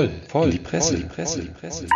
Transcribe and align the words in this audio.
voll, 0.00 0.10
voll, 0.28 0.50
die 0.50 0.58
Presse, 0.58 0.96
die 0.96 1.04
Presse, 1.04 1.42
die 1.42 1.48
Presse. 1.48 1.86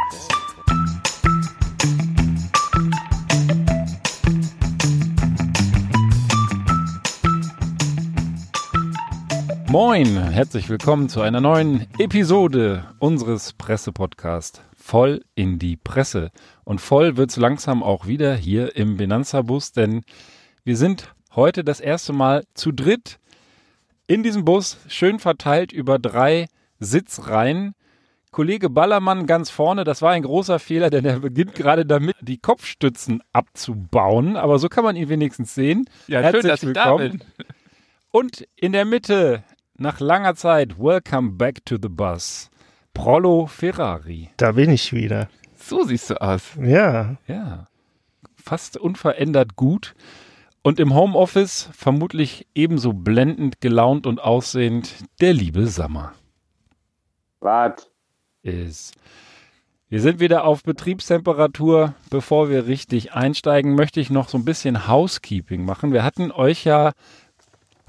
Moin, 9.69 10.07
herzlich 10.31 10.69
willkommen 10.69 11.09
zu 11.09 11.23
einer 11.23 11.41
neuen 11.41 11.87
Episode 11.99 12.85
unseres 12.99 13.55
Pressepodcasts 13.55 14.61
Voll 14.77 15.25
in 15.35 15.59
die 15.59 15.77
Presse. 15.77 16.31
Und 16.65 16.83
voll 16.83 17.17
wird 17.17 17.31
es 17.31 17.37
langsam 17.37 17.83
auch 17.83 18.07
wieder 18.07 18.37
hier 18.37 18.77
im 18.77 18.99
Benanza-Bus, 18.99 19.73
denn 19.73 20.03
wir 20.63 20.77
sind 20.77 21.15
heute 21.35 21.65
das 21.65 21.81
erste 21.81 22.13
Mal 22.13 22.45
zu 22.53 22.71
dritt 22.71 23.19
in 24.07 24.23
diesem 24.23 24.45
Bus, 24.45 24.77
schön 24.89 25.19
verteilt 25.19 25.73
über 25.73 25.99
drei 25.99 26.49
Sitzreihen. 26.81 27.75
Kollege 28.35 28.69
Ballermann 28.69 29.27
ganz 29.27 29.49
vorne, 29.49 29.85
das 29.85 30.03
war 30.03 30.11
ein 30.11 30.25
großer 30.25 30.59
Fehler, 30.59 30.91
denn 30.91 31.05
er 31.05 31.21
beginnt 31.21 31.55
gerade 31.55 31.87
damit, 31.87 32.17
die 32.21 32.39
Kopfstützen 32.39 33.23
abzubauen. 33.33 34.37
Aber 34.37 34.59
so 34.59 34.69
kann 34.69 34.83
man 34.83 34.97
ihn 34.97 35.09
wenigstens 35.09 35.55
sehen. 35.55 35.89
Ja, 36.09 36.19
Herzlich 36.21 36.43
schön, 36.43 36.51
dass 36.51 36.63
ich 36.65 36.69
willkommen. 36.71 37.19
da 37.21 37.45
bin. 37.45 37.47
Und 38.11 38.49
in 38.57 38.73
der 38.73 38.87
Mitte, 38.87 39.45
nach 39.77 40.01
langer 40.01 40.35
Zeit, 40.35 40.81
Welcome 40.81 41.35
back 41.35 41.65
to 41.65 41.77
the 41.81 41.89
bus. 41.89 42.51
Prollo 42.93 43.47
Ferrari. 43.47 44.31
Da 44.37 44.51
bin 44.51 44.71
ich 44.71 44.93
wieder. 44.93 45.29
So 45.57 45.85
siehst 45.85 46.11
du 46.11 46.21
aus. 46.21 46.57
Ja, 46.61 47.19
Ja, 47.29 47.69
fast 48.35 48.77
unverändert 48.77 49.55
gut. 49.55 49.95
Und 50.63 50.81
im 50.81 50.93
Homeoffice 50.93 51.69
vermutlich 51.73 52.49
ebenso 52.53 52.95
blendend 52.95 53.61
gelaunt 53.61 54.09
und 54.09 54.21
aussehend 54.21 54.93
der 55.21 55.35
liebe 55.35 55.69
Sammer 55.69 56.15
Was? 57.39 57.94
Ist. 58.45 58.95
Wir 59.89 60.01
sind 60.01 60.21
wieder 60.21 60.45
auf 60.45 60.63
Betriebstemperatur. 60.63 61.95
Bevor 62.11 62.49
wir 62.49 62.67
richtig 62.67 63.13
einsteigen, 63.13 63.75
möchte 63.75 64.01
ich 64.01 64.11
noch 64.11 64.29
so 64.29 64.39
ein 64.39 64.45
bisschen 64.45 64.89
Housekeeping 64.89 65.65
machen. 65.65 65.93
Wir 65.93 66.03
hatten 66.03 66.33
euch 66.33 66.65
ja 66.65 66.93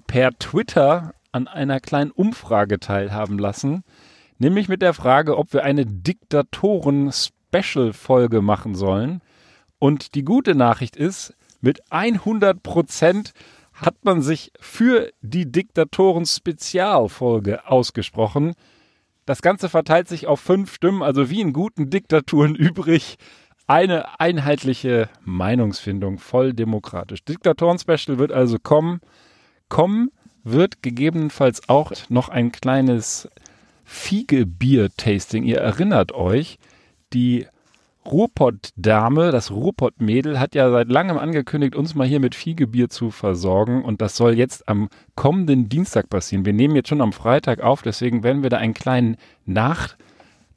per 0.08 0.32
Twitter 0.38 1.14
an 1.32 1.48
einer 1.48 1.80
kleinen 1.80 2.12
Umfrage 2.12 2.80
teilhaben 2.80 3.40
lassen, 3.40 3.84
nämlich 4.38 4.70
mit 4.70 4.82
der 4.82 4.94
Frage, 4.94 5.38
ob 5.38 5.54
wir 5.54 5.64
eine 5.64 5.86
Diktatoren-Special-Folge 5.86 8.42
machen 8.42 8.76
sollen. 8.76 9.22
Und 9.80 10.16
die 10.16 10.24
gute 10.24 10.56
Nachricht 10.56 10.96
ist, 10.96 11.34
mit 11.60 11.92
100 11.92 12.62
Prozent 12.62 13.34
hat 13.74 13.96
man 14.04 14.22
sich 14.22 14.52
für 14.60 15.10
die 15.22 15.52
Diktatoren-Spezialfolge 15.52 17.68
ausgesprochen. 17.68 18.54
Das 19.26 19.42
Ganze 19.42 19.70
verteilt 19.70 20.08
sich 20.08 20.28
auf 20.28 20.40
fünf 20.40 20.74
Stimmen, 20.74 21.02
also 21.02 21.30
wie 21.30 21.42
in 21.42 21.54
guten 21.54 21.90
Diktaturen 21.90 22.56
übrig. 22.56 23.18
Eine 23.68 24.20
einheitliche 24.20 25.10
Meinungsfindung, 25.24 26.20
voll 26.20 26.54
demokratisch. 26.54 27.24
Diktatoren-Special 27.26 28.20
wird 28.20 28.32
also 28.32 28.60
kommen. 28.60 29.02
Kommen 29.70 30.12
wird 30.44 30.84
gegebenenfalls 30.84 31.68
auch 31.68 31.92
noch 32.10 32.30
ein 32.30 32.52
kleines 32.52 33.28
Fiege-Bier-Tasting. 33.84 35.44
Ihr 35.44 35.58
erinnert 35.58 36.12
euch, 36.12 36.60
die 37.14 37.48
Ruhrpott-Dame, 38.06 39.32
das 39.32 39.52
Ruhrpott-Mädel, 39.52 40.40
hat 40.40 40.56
ja 40.56 40.70
seit 40.72 40.90
langem 40.90 41.18
angekündigt, 41.18 41.76
uns 41.76 41.96
mal 41.96 42.08
hier 42.08 42.20
mit 42.20 42.36
Fiegebier 42.36 42.90
zu 42.90 43.12
versorgen. 43.12 43.84
Und 43.84 44.02
das 44.02 44.16
soll 44.16 44.38
jetzt 44.38 44.68
am 44.68 44.90
kommenden 45.16 45.70
Dienstag 45.70 46.10
passieren. 46.10 46.46
Wir 46.46 46.54
nehmen 46.54 46.76
jetzt 46.76 46.90
schon 46.90 47.02
am 47.02 47.14
Freitag 47.14 47.62
auf, 47.62 47.82
deswegen 47.82 48.24
werden 48.24 48.44
wir 48.44 48.50
da 48.50 48.58
einen 48.58 48.74
kleinen 48.74 49.18
Nach 49.46 49.96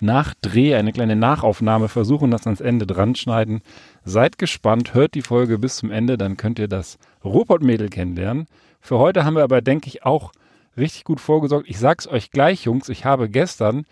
Nachdreh, 0.01 0.77
eine 0.77 0.93
kleine 0.93 1.17
Nachaufnahme 1.17 1.89
versuchen, 1.89 2.31
das 2.31 2.47
ans 2.47 2.61
Ende 2.61 2.87
dran 2.87 3.15
schneiden. 3.15 3.63
Seid 4.05 4.39
gespannt, 4.39 4.95
hört 4.95 5.15
die 5.15 5.23
Folge 5.23 5.59
bis 5.59 5.77
zum 5.77 5.91
Ende, 5.91 6.17
dann 6.17 6.37
könnt 6.37 6.59
ihr 6.59 6.69
das 6.69 6.99
Ruhrpott-Mädel 7.25 7.89
kennenlernen. 7.89 8.47
Für 8.81 8.99
heute 8.99 9.25
haben 9.25 9.35
wir 9.35 9.43
aber, 9.43 9.61
denke 9.61 9.89
ich, 9.89 10.05
auch 10.05 10.33
richtig 10.77 11.05
gut 11.05 11.21
vorgesorgt. 11.21 11.69
Ich 11.69 11.79
sag's 11.79 12.07
euch 12.07 12.31
gleich, 12.31 12.65
Jungs, 12.65 12.89
ich 12.89 13.05
habe 13.05 13.29
gestern 13.29 13.87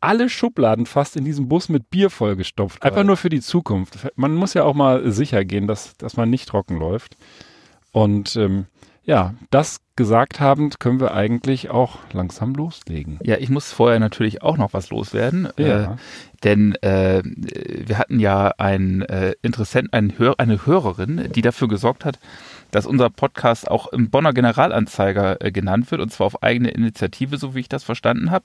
alle 0.00 0.28
Schubladen 0.28 0.86
fast 0.86 1.16
in 1.16 1.24
diesem 1.24 1.48
Bus 1.48 1.68
mit 1.68 1.90
Bier 1.90 2.10
vollgestopft. 2.10 2.82
Einfach 2.82 3.04
nur 3.04 3.16
für 3.16 3.28
die 3.28 3.40
Zukunft. 3.40 3.98
Man 4.16 4.34
muss 4.34 4.54
ja 4.54 4.64
auch 4.64 4.74
mal 4.74 5.10
sicher 5.10 5.44
gehen, 5.44 5.66
dass, 5.66 5.96
dass 5.96 6.16
man 6.16 6.30
nicht 6.30 6.48
trocken 6.48 6.78
läuft. 6.78 7.16
Und 7.92 8.36
ähm, 8.36 8.66
ja, 9.04 9.34
das 9.50 9.80
gesagt 9.96 10.40
habend, 10.40 10.80
können 10.80 11.00
wir 11.00 11.12
eigentlich 11.12 11.68
auch 11.68 11.98
langsam 12.12 12.54
loslegen. 12.54 13.18
Ja, 13.22 13.36
ich 13.36 13.50
muss 13.50 13.72
vorher 13.72 13.98
natürlich 13.98 14.42
auch 14.42 14.56
noch 14.56 14.72
was 14.72 14.90
loswerden. 14.90 15.48
Ja. 15.58 15.92
Äh, 15.92 15.96
denn 16.44 16.74
äh, 16.76 17.22
wir 17.24 17.98
hatten 17.98 18.18
ja 18.18 18.52
einen 18.56 19.02
äh, 19.02 19.34
Interessent, 19.42 19.92
einen 19.92 20.16
Hör 20.18 20.36
eine 20.38 20.64
Hörerin, 20.64 21.30
die 21.34 21.42
dafür 21.42 21.68
gesorgt 21.68 22.04
hat, 22.04 22.18
dass 22.70 22.86
unser 22.86 23.10
Podcast 23.10 23.70
auch 23.70 23.88
im 23.88 24.10
Bonner 24.10 24.32
Generalanzeiger 24.32 25.44
äh, 25.44 25.52
genannt 25.52 25.90
wird, 25.90 26.00
und 26.00 26.12
zwar 26.12 26.28
auf 26.28 26.42
eigene 26.42 26.70
Initiative, 26.70 27.36
so 27.36 27.54
wie 27.54 27.60
ich 27.60 27.68
das 27.68 27.84
verstanden 27.84 28.30
habe. 28.30 28.44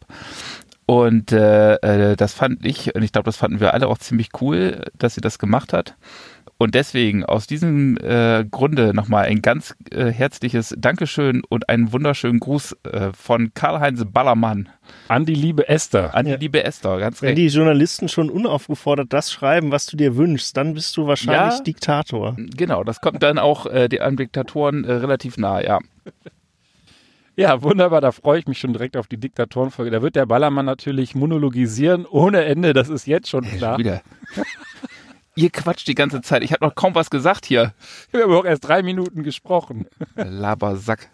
Und 0.87 1.31
äh, 1.31 1.75
äh, 2.11 2.15
das 2.15 2.33
fand 2.33 2.63
ich, 2.65 2.93
und 2.95 3.01
ich 3.01 3.11
glaube, 3.11 3.25
das 3.25 3.37
fanden 3.37 3.59
wir 3.59 3.73
alle 3.73 3.87
auch 3.87 3.97
ziemlich 3.97 4.29
cool, 4.41 4.83
dass 4.97 5.15
sie 5.15 5.21
das 5.21 5.39
gemacht 5.39 5.73
hat. 5.73 5.95
Und 6.57 6.73
deswegen 6.75 7.25
aus 7.25 7.47
diesem 7.47 7.97
äh, 7.97 8.45
Grunde 8.49 8.93
nochmal 8.93 9.25
ein 9.25 9.41
ganz 9.41 9.75
äh, 9.91 10.05
herzliches 10.11 10.73
Dankeschön 10.77 11.41
und 11.49 11.67
einen 11.67 11.91
wunderschönen 11.91 12.39
Gruß 12.39 12.77
äh, 12.83 13.09
von 13.13 13.53
Karl-Heinz 13.55 14.05
Ballermann 14.05 14.69
An 15.09 15.25
die 15.25 15.33
liebe 15.35 15.67
Esther. 15.67 16.15
an 16.15 16.27
Ja. 16.27 16.37
die 16.37 16.45
liebe 16.45 16.63
Esther. 16.63 16.97
Ganz 16.99 17.21
wenn 17.21 17.29
recht. 17.29 17.39
die 17.39 17.47
Journalisten 17.47 18.07
schon 18.07 18.29
unaufgefordert 18.29 19.11
das 19.11 19.33
schreiben, 19.33 19.71
was 19.71 19.85
du 19.87 19.97
dir 19.97 20.15
wünschst, 20.15 20.55
dann 20.55 20.75
bist 20.75 20.95
du 20.95 21.07
wahrscheinlich 21.07 21.57
Ja. 21.57 21.63
Diktator. 21.63 22.37
Genau, 22.37 22.85
das 22.85 23.01
kommt 23.01 23.21
dann 23.23 23.37
auch 23.37 23.65
äh, 23.65 23.89
die 23.89 23.99
an 23.99 24.15
Diktatoren 24.15 24.85
äh, 24.85 24.93
relativ 24.93 25.37
nahe, 25.37 25.65
ja. 25.65 25.79
Ja, 27.37 27.61
wunderbar, 27.61 27.99
da 27.99 28.11
freue 28.11 28.39
ich 28.39 28.47
mich 28.47 28.59
schon 28.59 28.73
direkt 28.73 28.95
auf 28.95 29.07
die 29.07 29.17
Diktatorenfolge. 29.17 29.91
Da 29.91 30.01
wird 30.01 30.15
der 30.15 30.25
Ballermann 30.25 30.65
natürlich 30.65 31.15
monologisieren 31.15 32.05
ohne 32.05 32.45
Ende, 32.45 32.73
das 32.73 32.89
ist 32.89 33.07
jetzt 33.07 33.29
schon 33.29 33.43
klar. 33.43 33.77
Wieder. 33.77 34.01
Ihr 35.35 35.49
quatscht 35.49 35.87
die 35.87 35.95
ganze 35.95 36.21
Zeit. 36.21 36.43
Ich 36.43 36.53
habe 36.53 36.65
noch 36.65 36.75
kaum 36.75 36.95
was 36.95 37.09
gesagt 37.09 37.45
hier. 37.45 37.73
Wir 38.11 38.23
haben 38.23 38.33
auch 38.33 38.45
erst 38.45 38.65
drei 38.65 38.81
Minuten 38.83 39.23
gesprochen. 39.23 39.85
Labersack. 40.15 41.09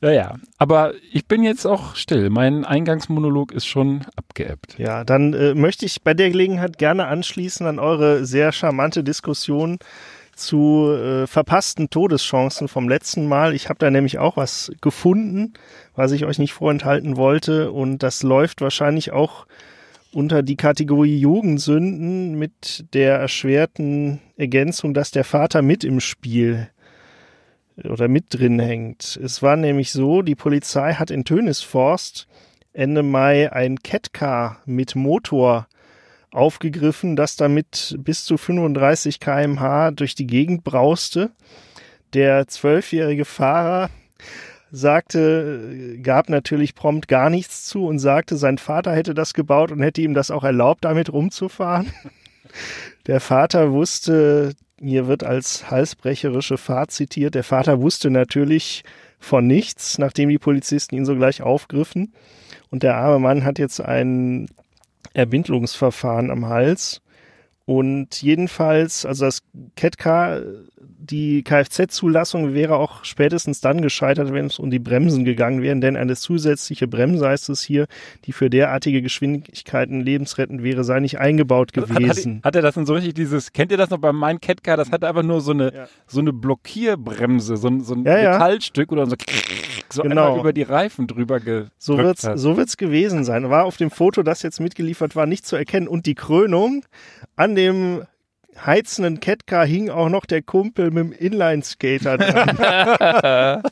Ja, 0.00 0.10
ja. 0.10 0.34
Aber 0.58 0.92
ich 1.12 1.26
bin 1.26 1.44
jetzt 1.44 1.64
auch 1.64 1.94
still. 1.94 2.30
Mein 2.30 2.64
Eingangsmonolog 2.64 3.52
ist 3.52 3.66
schon 3.66 4.04
abgeebbt. 4.16 4.76
Ja, 4.76 5.04
dann 5.04 5.34
äh, 5.34 5.54
möchte 5.54 5.86
ich 5.86 6.02
bei 6.02 6.14
der 6.14 6.30
Gelegenheit 6.30 6.78
gerne 6.78 7.06
anschließen 7.06 7.66
an 7.66 7.78
eure 7.78 8.24
sehr 8.26 8.50
charmante 8.50 9.04
Diskussion 9.04 9.78
zu 10.36 10.90
äh, 10.92 11.26
verpassten 11.26 11.90
Todeschancen 11.90 12.68
vom 12.68 12.88
letzten 12.88 13.26
Mal. 13.26 13.54
Ich 13.54 13.68
habe 13.68 13.78
da 13.78 13.90
nämlich 13.90 14.18
auch 14.18 14.36
was 14.36 14.72
gefunden, 14.80 15.54
was 15.94 16.12
ich 16.12 16.24
euch 16.24 16.38
nicht 16.38 16.52
vorenthalten 16.52 17.16
wollte. 17.16 17.72
Und 17.72 18.02
das 18.02 18.22
läuft 18.22 18.60
wahrscheinlich 18.60 19.12
auch 19.12 19.46
unter 20.12 20.42
die 20.42 20.56
Kategorie 20.56 21.18
Jugendsünden 21.18 22.34
mit 22.34 22.84
der 22.94 23.16
erschwerten 23.16 24.20
Ergänzung, 24.36 24.94
dass 24.94 25.10
der 25.10 25.24
Vater 25.24 25.62
mit 25.62 25.84
im 25.84 26.00
Spiel 26.00 26.68
oder 27.82 28.08
mit 28.08 28.26
drin 28.30 28.60
hängt. 28.60 29.18
Es 29.22 29.42
war 29.42 29.56
nämlich 29.56 29.90
so, 29.90 30.22
die 30.22 30.36
Polizei 30.36 30.94
hat 30.94 31.10
in 31.10 31.24
Tönisforst 31.24 32.28
Ende 32.72 33.02
Mai 33.02 33.52
ein 33.52 33.78
Catcar 33.78 34.60
mit 34.66 34.94
Motor 34.96 35.66
aufgegriffen, 36.34 37.16
das 37.16 37.36
damit 37.36 37.96
bis 37.98 38.24
zu 38.24 38.36
35 38.36 39.20
kmh 39.20 39.92
durch 39.92 40.14
die 40.14 40.26
Gegend 40.26 40.64
brauste. 40.64 41.30
Der 42.12 42.46
zwölfjährige 42.46 43.24
Fahrer 43.24 43.90
sagte, 44.70 45.98
gab 46.02 46.28
natürlich 46.28 46.74
prompt 46.74 47.08
gar 47.08 47.30
nichts 47.30 47.64
zu 47.64 47.86
und 47.86 47.98
sagte, 47.98 48.36
sein 48.36 48.58
Vater 48.58 48.92
hätte 48.92 49.14
das 49.14 49.34
gebaut 49.34 49.70
und 49.70 49.80
hätte 49.82 50.02
ihm 50.02 50.14
das 50.14 50.30
auch 50.30 50.44
erlaubt, 50.44 50.84
damit 50.84 51.12
rumzufahren. 51.12 51.92
Der 53.06 53.20
Vater 53.20 53.72
wusste, 53.72 54.54
hier 54.80 55.06
wird 55.06 55.24
als 55.24 55.70
halsbrecherische 55.70 56.56
Fahrt 56.56 56.90
zitiert, 56.90 57.34
der 57.34 57.44
Vater 57.44 57.80
wusste 57.80 58.10
natürlich 58.10 58.84
von 59.18 59.46
nichts, 59.46 59.98
nachdem 59.98 60.28
die 60.28 60.38
Polizisten 60.38 60.94
ihn 60.94 61.04
sogleich 61.04 61.42
aufgriffen. 61.42 62.14
Und 62.70 62.82
der 62.82 62.96
arme 62.96 63.18
Mann 63.18 63.44
hat 63.44 63.58
jetzt 63.58 63.80
ein 63.80 64.48
Ermittlungsverfahren 65.14 66.30
am 66.30 66.46
Hals. 66.46 67.00
Und 67.64 68.20
jedenfalls, 68.20 69.06
also 69.06 69.24
das 69.24 69.42
CAT-Car, 69.76 70.42
die 70.86 71.42
Kfz-Zulassung 71.42 72.54
wäre 72.54 72.76
auch 72.76 73.04
spätestens 73.04 73.60
dann 73.60 73.82
gescheitert, 73.82 74.32
wenn 74.32 74.46
es 74.46 74.58
um 74.58 74.70
die 74.70 74.78
Bremsen 74.78 75.24
gegangen 75.24 75.62
wäre, 75.62 75.76
denn 75.78 75.96
eine 75.96 76.16
zusätzliche 76.16 76.88
Bremse 76.88 77.28
heißt 77.28 77.48
es 77.50 77.62
hier, 77.62 77.86
die 78.24 78.32
für 78.32 78.48
derartige 78.50 79.02
Geschwindigkeiten 79.02 80.00
lebensrettend 80.00 80.62
wäre, 80.62 80.84
sei 80.84 81.00
nicht 81.00 81.18
eingebaut 81.18 81.72
Hat, 81.76 81.88
hat, 81.90 81.98
gewesen. 81.98 82.40
hat 82.42 82.56
er 82.56 82.62
das 82.62 82.74
denn 82.74 82.86
so 82.86 82.94
richtig 82.94 83.14
dieses, 83.14 83.52
kennt 83.52 83.70
ihr 83.72 83.78
das 83.78 83.90
noch 83.90 83.98
bei 83.98 84.12
meinem 84.12 84.40
Catcar? 84.40 84.76
Das 84.76 84.90
hatte 84.90 85.08
einfach 85.08 85.22
nur 85.22 85.40
so 85.40 85.52
eine, 85.52 85.74
Ja. 85.74 85.88
so 86.06 86.20
eine 86.20 86.32
Blockierbremse, 86.32 87.56
so 87.56 87.68
ein, 87.68 87.80
so 87.80 87.94
ein 87.94 88.04
Ja, 88.04 88.18
ja. 88.18 88.32
Metallstück 88.32 88.92
oder 88.92 89.06
so, 89.06 89.16
so 89.90 90.02
Genau. 90.02 90.38
über 90.40 90.52
die 90.52 90.62
Reifen 90.62 91.06
drüber 91.06 91.40
gedrückt 91.40 91.70
So 91.78 91.98
wird's, 91.98 92.24
hat. 92.24 92.38
so 92.38 92.56
wird's 92.56 92.76
gewesen 92.76 93.24
sein. 93.24 93.48
War 93.50 93.64
auf 93.64 93.76
dem 93.76 93.90
Foto, 93.90 94.22
das 94.22 94.42
jetzt 94.42 94.60
mitgeliefert 94.60 95.16
war, 95.16 95.26
nicht 95.26 95.46
zu 95.46 95.56
erkennen. 95.56 95.88
Und 95.88 96.06
die 96.06 96.14
Krönung 96.14 96.84
an 97.36 97.54
dem 97.54 98.02
heizenden 98.64 99.20
Catcar 99.20 99.66
hing 99.66 99.90
auch 99.90 100.08
noch 100.08 100.26
der 100.26 100.42
Kumpel 100.42 100.90
mit 100.90 101.04
dem 101.04 101.12
Inline-Skater 101.12 102.18
dran. 102.18 103.62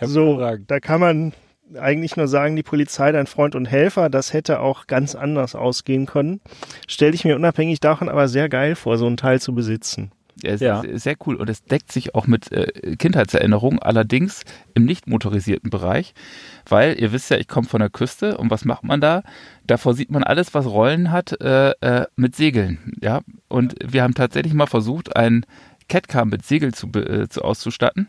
so, 0.00 0.40
da 0.66 0.80
kann 0.80 1.00
man 1.00 1.32
eigentlich 1.74 2.16
nur 2.16 2.28
sagen, 2.28 2.56
die 2.56 2.62
Polizei, 2.62 3.10
dein 3.12 3.26
Freund 3.26 3.54
und 3.54 3.66
Helfer, 3.66 4.08
das 4.08 4.32
hätte 4.32 4.60
auch 4.60 4.86
ganz 4.86 5.14
anders 5.14 5.54
ausgehen 5.54 6.06
können. 6.06 6.40
Stelle 6.86 7.14
ich 7.14 7.24
mir 7.24 7.36
unabhängig 7.36 7.80
davon 7.80 8.08
aber 8.08 8.28
sehr 8.28 8.48
geil 8.48 8.76
vor, 8.76 8.98
so 8.98 9.06
ein 9.06 9.16
Teil 9.16 9.40
zu 9.40 9.54
besitzen. 9.54 10.12
Ja, 10.42 10.50
es 10.52 10.60
Ja. 10.60 10.80
ist 10.82 11.04
sehr 11.04 11.16
cool 11.26 11.36
und 11.36 11.48
es 11.48 11.64
deckt 11.64 11.90
sich 11.92 12.14
auch 12.14 12.26
mit 12.26 12.52
äh, 12.52 12.96
Kindheitserinnerungen, 12.96 13.78
allerdings 13.80 14.42
im 14.74 14.84
nicht 14.84 15.06
motorisierten 15.06 15.70
Bereich, 15.70 16.12
weil 16.68 16.98
ihr 17.00 17.12
wisst 17.12 17.30
ja, 17.30 17.38
ich 17.38 17.48
komme 17.48 17.66
von 17.66 17.80
der 17.80 17.90
Küste 17.90 18.36
und 18.36 18.50
was 18.50 18.64
macht 18.64 18.84
man 18.84 19.00
da? 19.00 19.22
Davor 19.66 19.94
sieht 19.94 20.10
man 20.10 20.22
alles, 20.24 20.52
was 20.54 20.66
Rollen 20.66 21.10
hat, 21.10 21.40
äh, 21.40 21.70
äh, 21.80 22.06
mit 22.16 22.36
Segeln, 22.36 22.94
ja. 23.00 23.20
Und 23.48 23.74
wir 23.84 24.02
haben 24.02 24.14
tatsächlich 24.14 24.52
mal 24.54 24.66
versucht, 24.66 25.16
ein 25.16 25.46
Catcar 25.88 26.24
mit 26.24 26.44
Segel 26.44 26.74
zu, 26.74 26.88
äh, 26.88 27.28
zu 27.28 27.42
auszustatten. 27.42 28.08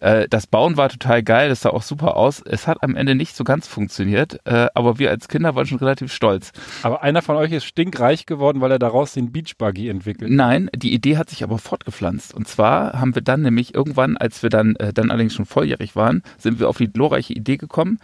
Äh, 0.00 0.28
das 0.28 0.46
Bauen 0.46 0.76
war 0.76 0.88
total 0.88 1.22
geil, 1.22 1.48
das 1.48 1.62
sah 1.62 1.70
auch 1.70 1.82
super 1.82 2.16
aus. 2.16 2.40
Es 2.40 2.66
hat 2.66 2.82
am 2.82 2.94
Ende 2.94 3.14
nicht 3.14 3.36
so 3.36 3.44
ganz 3.44 3.66
funktioniert, 3.66 4.40
äh, 4.44 4.68
aber 4.74 4.98
wir 4.98 5.10
als 5.10 5.28
Kinder 5.28 5.54
waren 5.54 5.66
schon 5.66 5.78
relativ 5.78 6.12
stolz. 6.12 6.52
Aber 6.82 7.02
einer 7.02 7.22
von 7.22 7.36
euch 7.36 7.52
ist 7.52 7.64
stinkreich 7.64 8.26
geworden, 8.26 8.60
weil 8.60 8.70
er 8.70 8.78
daraus 8.78 9.12
den 9.12 9.32
Beachbuggy 9.32 9.88
entwickelt. 9.88 10.30
Nein, 10.30 10.70
die 10.74 10.92
Idee 10.92 11.16
hat 11.16 11.30
sich 11.30 11.42
aber 11.42 11.58
fortgepflanzt. 11.58 12.34
Und 12.34 12.48
zwar 12.48 13.00
haben 13.00 13.14
wir 13.14 13.22
dann 13.22 13.42
nämlich 13.42 13.74
irgendwann, 13.74 14.16
als 14.16 14.42
wir 14.42 14.50
dann, 14.50 14.76
äh, 14.76 14.92
dann 14.92 15.10
allerdings 15.10 15.34
schon 15.34 15.46
volljährig 15.46 15.96
waren, 15.96 16.22
sind 16.38 16.60
wir 16.60 16.68
auf 16.68 16.78
die 16.78 16.92
glorreiche 16.92 17.32
Idee 17.32 17.56
gekommen, 17.56 17.98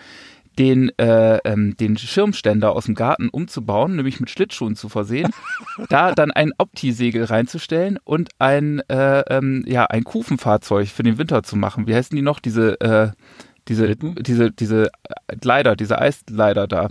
den, 0.59 0.91
äh, 0.99 1.39
ähm, 1.45 1.77
den 1.77 1.97
Schirmständer 1.97 2.73
aus 2.73 2.87
dem 2.87 2.95
Garten 2.95 3.29
umzubauen, 3.29 3.97
nämlich 3.97 4.21
mit 4.21 4.31
Schlittschuhen 4.31 4.77
zu 4.77 4.89
versehen, 4.89 5.31
da 5.89 6.13
dann 6.13 6.31
ein 6.31 6.53
Opti-Segel 6.57 7.25
reinzustellen 7.25 7.99
und 8.05 8.31
ein, 8.39 8.81
äh, 8.89 9.21
ähm, 9.29 9.65
ja, 9.67 9.85
ein 9.87 10.05
Kufenfahrzeug 10.05 10.89
für 10.89 11.03
den 11.03 11.19
Winter 11.19 11.43
zu 11.43 11.57
machen. 11.57 11.87
Wie 11.87 11.95
heißen 11.95 12.15
die 12.15 12.23
noch? 12.23 12.41
Diese, 12.41 12.81
äh, 12.81 13.11
diese, 13.69 13.87
Schlitten? 13.87 14.17
diese, 14.23 14.51
diese 14.51 14.91
Glider, 15.41 15.77
diese 15.77 15.99
Eisglider 15.99 16.67
da. 16.67 16.89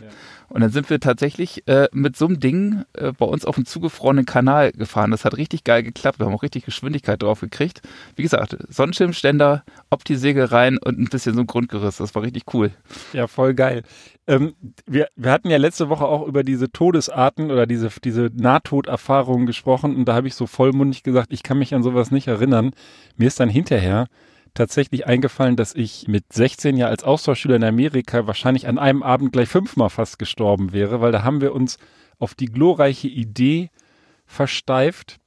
Und 0.54 0.62
dann 0.62 0.70
sind 0.70 0.92
wir 0.92 1.00
tatsächlich 1.00 1.68
äh, 1.68 1.88
mit 1.94 2.16
so 2.16 2.28
einem 2.28 2.40
Ding 2.40 2.84
äh, 2.94 3.12
bei 3.12 3.26
uns 3.26 3.44
auf 3.44 3.56
dem 3.56 3.66
zugefrorenen 3.66 4.28
Kanal 4.28 4.72
gefahren. 4.72 5.10
Das 5.10 5.26
hat 5.26 5.36
richtig 5.36 5.64
geil 5.64 5.82
geklappt. 5.82 6.20
Wir 6.20 6.28
haben 6.28 6.36
auch 6.36 6.44
richtig 6.44 6.64
Geschwindigkeit 6.64 7.24
drauf 7.24 7.42
gekriegt. 7.42 7.82
Wie 8.16 8.22
gesagt, 8.22 8.56
Sonnenschirmständer, 8.70 9.64
Opti-Segel 9.90 10.46
rein 10.46 10.78
und 10.78 11.00
ein 11.00 11.06
bisschen 11.06 11.34
so 11.34 11.42
ein 11.42 11.48
Grundgerüst. 11.48 12.00
Das 12.00 12.14
war 12.14 12.22
richtig 12.22 12.44
cool. 12.54 12.70
Ja, 13.14 13.26
voll 13.26 13.56
geil. 13.56 13.82
Ähm, 14.28 14.54
wir, 14.86 15.08
wir 15.16 15.32
hatten 15.32 15.50
ja 15.50 15.58
letzte 15.58 15.90
Woche 15.90 16.06
auch 16.06 16.28
über 16.28 16.44
diese 16.44 16.72
Todesarten 16.72 17.50
oder 17.50 17.66
diese, 17.66 17.90
diese 18.04 18.30
Nahtoderfahrungen 18.36 19.48
gesprochen 19.48 19.96
und 19.96 20.06
da 20.06 20.14
habe 20.14 20.28
ich 20.28 20.36
so 20.36 20.46
vollmundig 20.46 21.02
gesagt, 21.02 21.34
ich 21.34 21.42
kann 21.42 21.58
mich 21.58 21.74
an 21.74 21.82
sowas 21.82 22.12
nicht 22.12 22.28
erinnern. 22.28 22.74
Mir 23.18 23.26
ist 23.26 23.40
dann 23.40 23.50
hinterher 23.50 24.06
tatsächlich 24.54 25.08
eingefallen, 25.08 25.56
dass 25.56 25.74
ich 25.76 26.08
mit 26.08 26.32
16 26.32 26.78
Jahren 26.78 26.92
als 26.92 27.04
Austauschschüler 27.04 27.56
in 27.56 27.64
Amerika 27.64 28.28
wahrscheinlich 28.28 28.68
an 28.68 28.78
einem 28.78 29.04
Abend 29.04 29.32
gleich 29.34 29.50
fünfmal 29.50 29.90
fast 29.90 30.20
gestorben 30.20 30.74
wäre, 30.74 31.02
weil 31.02 31.12
da 31.12 31.24
haben 31.24 31.42
wir 31.42 31.54
uns 31.54 31.78
auf 32.20 32.36
die 32.36 32.46
glorreiche 32.46 33.08
Idee 33.08 33.70
versteift, 34.26 35.18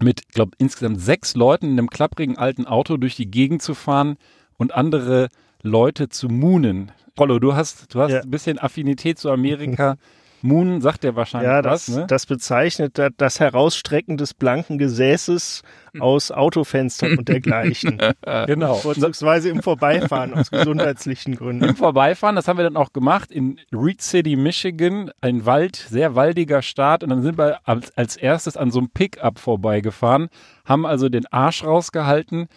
mit, 0.00 0.28
glaube 0.30 0.52
insgesamt 0.58 1.00
sechs 1.00 1.34
Leuten 1.34 1.66
in 1.66 1.72
einem 1.78 1.90
klapprigen 1.90 2.38
alten 2.38 2.66
Auto 2.66 2.96
durch 2.96 3.14
die 3.14 3.30
Gegend 3.30 3.62
zu 3.62 3.74
fahren 3.74 4.16
und 4.56 4.72
andere 4.74 5.28
Leute 5.62 6.08
zu 6.08 6.28
moonen. 6.28 6.90
Rollo, 7.18 7.38
du 7.38 7.54
hast, 7.54 7.94
du 7.94 8.00
hast 8.00 8.10
Ja. 8.12 8.20
ein 8.22 8.30
bisschen 8.30 8.58
Affinität 8.58 9.18
zu 9.18 9.30
Amerika. 9.30 9.96
Moonen 10.42 10.80
sagt 10.80 11.04
dir 11.04 11.16
wahrscheinlich 11.16 11.48
Ja, 11.50 11.62
das, 11.62 11.88
was, 11.88 11.96
ne? 11.96 12.06
das 12.06 12.26
bezeichnet 12.26 12.98
da- 12.98 13.10
das 13.16 13.40
Herausstrecken 13.40 14.16
des 14.16 14.34
blanken 14.34 14.78
Gesäßes 14.78 15.62
aus 16.00 16.30
Autofenstern 16.30 17.18
und 17.18 17.28
dergleichen. 17.28 17.98
genau. 18.46 18.74
Vorzugsweise 18.74 19.50
im 19.50 19.62
Vorbeifahren 19.62 20.34
aus 20.34 20.50
gesundheitlichen 20.50 21.36
Gründen. 21.36 21.64
Im 21.64 21.76
Vorbeifahren, 21.76 22.36
das 22.36 22.48
haben 22.48 22.56
wir 22.58 22.64
dann 22.64 22.76
auch 22.76 22.92
gemacht 22.92 23.30
in 23.30 23.60
Reed 23.72 24.02
City, 24.02 24.36
Michigan, 24.36 25.10
ein 25.20 25.46
Wald, 25.46 25.76
sehr 25.76 26.14
waldiger 26.14 26.62
Staat. 26.62 27.02
Und 27.04 27.10
dann 27.10 27.22
sind 27.22 27.38
wir 27.38 27.60
als, 27.68 27.96
als 27.96 28.16
erstes 28.16 28.56
an 28.56 28.70
so 28.70 28.78
einem 28.80 28.90
Pickup 28.90 29.38
vorbeigefahren, 29.38 30.28
haben 30.64 30.86
also 30.86 31.08
den 31.08 31.26
Arsch 31.26 31.64
rausgehalten 31.64 32.48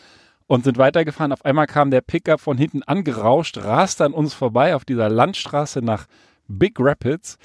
und 0.48 0.64
sind 0.64 0.78
weitergefahren. 0.78 1.32
Auf 1.32 1.44
einmal 1.44 1.68
kam 1.68 1.92
der 1.92 2.02
Pickup 2.02 2.40
von 2.40 2.58
hinten 2.58 2.84
angerauscht, 2.84 3.58
raste 3.58 4.06
an 4.06 4.14
uns 4.14 4.34
vorbei 4.34 4.76
auf 4.76 4.86
dieser 4.86 5.10
Landstraße 5.10 5.82
nach 5.82 6.06
Big 6.48 6.76
Rapids. 6.80 7.38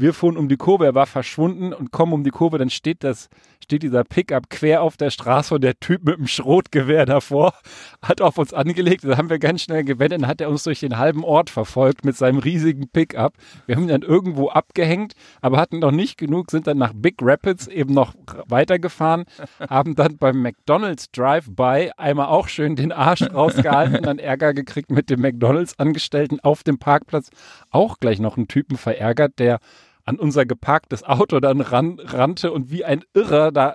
Wir 0.00 0.14
fuhren 0.14 0.38
um 0.38 0.48
die 0.48 0.56
Kurve, 0.56 0.86
er 0.86 0.94
war 0.94 1.04
verschwunden 1.04 1.74
und 1.74 1.92
kommen 1.92 2.14
um 2.14 2.24
die 2.24 2.30
Kurve, 2.30 2.56
dann 2.56 2.70
steht 2.70 3.04
das, 3.04 3.28
steht 3.62 3.82
dieser 3.82 4.02
Pickup 4.02 4.48
quer 4.48 4.82
auf 4.82 4.96
der 4.96 5.10
Straße 5.10 5.54
und 5.54 5.60
der 5.60 5.78
Typ 5.78 6.04
mit 6.06 6.16
dem 6.16 6.26
Schrotgewehr 6.26 7.04
davor 7.04 7.52
hat 8.00 8.22
auf 8.22 8.38
uns 8.38 8.54
angelegt. 8.54 9.04
Da 9.04 9.18
haben 9.18 9.28
wir 9.28 9.38
ganz 9.38 9.60
schnell 9.60 9.84
gewendet, 9.84 10.22
dann 10.22 10.26
hat 10.26 10.40
er 10.40 10.48
uns 10.48 10.62
durch 10.62 10.80
den 10.80 10.96
halben 10.96 11.22
Ort 11.22 11.50
verfolgt 11.50 12.06
mit 12.06 12.16
seinem 12.16 12.38
riesigen 12.38 12.88
Pickup. 12.88 13.34
Wir 13.66 13.76
haben 13.76 13.82
ihn 13.82 13.88
dann 13.88 14.00
irgendwo 14.00 14.48
abgehängt, 14.48 15.12
aber 15.42 15.58
hatten 15.58 15.80
noch 15.80 15.90
nicht 15.90 16.16
genug, 16.16 16.50
sind 16.50 16.66
dann 16.66 16.78
nach 16.78 16.94
Big 16.94 17.16
Rapids 17.20 17.66
eben 17.66 17.92
noch 17.92 18.14
weitergefahren, 18.46 19.26
haben 19.68 19.96
dann 19.96 20.16
beim 20.16 20.40
McDonald's 20.40 21.10
Drive-By 21.10 21.90
einmal 21.98 22.28
auch 22.28 22.48
schön 22.48 22.74
den 22.74 22.90
Arsch 22.90 23.20
rausgehalten, 23.20 24.02
dann 24.02 24.18
Ärger 24.18 24.54
gekriegt 24.54 24.90
mit 24.90 25.10
dem 25.10 25.20
McDonald's-Angestellten 25.20 26.40
auf 26.40 26.62
dem 26.62 26.78
Parkplatz. 26.78 27.28
Auch 27.70 27.98
gleich 27.98 28.18
noch 28.18 28.38
einen 28.38 28.48
Typen 28.48 28.78
verärgert, 28.78 29.38
der 29.38 29.60
an 30.04 30.18
unser 30.18 30.46
geparktes 30.46 31.02
Auto 31.02 31.40
dann 31.40 31.60
ran, 31.60 31.98
rannte 31.98 32.52
und 32.52 32.70
wie 32.70 32.84
ein 32.84 33.04
Irrer 33.14 33.52
da 33.52 33.74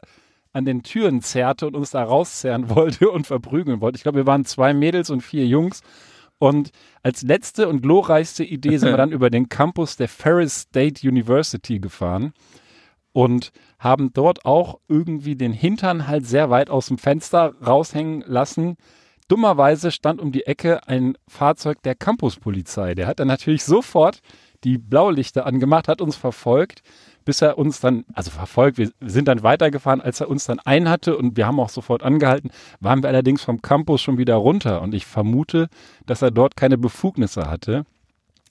an 0.53 0.65
den 0.65 0.83
Türen 0.83 1.21
zerrte 1.21 1.67
und 1.67 1.75
uns 1.75 1.91
da 1.91 2.03
rauszerren 2.03 2.69
wollte 2.75 3.09
und 3.09 3.27
verprügeln 3.27 3.81
wollte. 3.81 3.97
Ich 3.97 4.03
glaube, 4.03 4.19
wir 4.19 4.27
waren 4.27 4.45
zwei 4.45 4.73
Mädels 4.73 5.09
und 5.09 5.21
vier 5.21 5.45
Jungs. 5.45 5.81
Und 6.37 6.71
als 7.01 7.21
letzte 7.21 7.69
und 7.69 7.81
glorreichste 7.81 8.43
Idee 8.43 8.77
sind 8.77 8.89
wir 8.89 8.97
dann 8.97 9.11
über 9.11 9.29
den 9.29 9.49
Campus 9.49 9.97
der 9.97 10.07
Ferris 10.07 10.61
State 10.61 11.07
University 11.07 11.79
gefahren 11.79 12.33
und 13.13 13.51
haben 13.79 14.11
dort 14.13 14.45
auch 14.45 14.79
irgendwie 14.87 15.35
den 15.35 15.53
Hintern 15.53 16.07
halt 16.07 16.25
sehr 16.25 16.49
weit 16.49 16.69
aus 16.69 16.87
dem 16.87 16.97
Fenster 16.97 17.53
raushängen 17.65 18.23
lassen. 18.27 18.75
Dummerweise 19.27 19.91
stand 19.91 20.21
um 20.21 20.31
die 20.31 20.45
Ecke 20.45 20.87
ein 20.87 21.17
Fahrzeug 21.27 21.81
der 21.83 21.95
Campuspolizei. 21.95 22.93
Der 22.93 23.07
hat 23.07 23.19
dann 23.19 23.27
natürlich 23.27 23.63
sofort 23.63 24.19
die 24.65 24.77
Blaulichter 24.77 25.45
angemacht, 25.45 25.87
hat 25.87 26.01
uns 26.01 26.15
verfolgt, 26.15 26.81
bis 27.23 27.41
er 27.41 27.57
uns 27.57 27.79
dann, 27.79 28.03
also 28.13 28.31
verfolgt, 28.31 28.77
wir 28.77 28.91
sind 29.01 29.27
dann 29.27 29.43
weitergefahren, 29.43 30.01
als 30.01 30.19
er 30.21 30.29
uns 30.29 30.45
dann 30.45 30.59
ein 30.59 30.89
hatte 30.89 31.17
und 31.17 31.37
wir 31.37 31.47
haben 31.47 31.59
auch 31.59 31.69
sofort 31.69 32.03
angehalten, 32.03 32.51
waren 32.79 33.01
wir 33.03 33.09
allerdings 33.09 33.43
vom 33.43 33.61
Campus 33.61 34.01
schon 34.01 34.17
wieder 34.17 34.35
runter 34.35 34.81
und 34.81 34.93
ich 34.93 35.05
vermute, 35.05 35.69
dass 36.05 36.21
er 36.21 36.31
dort 36.31 36.55
keine 36.55 36.77
Befugnisse 36.77 37.49
hatte. 37.49 37.85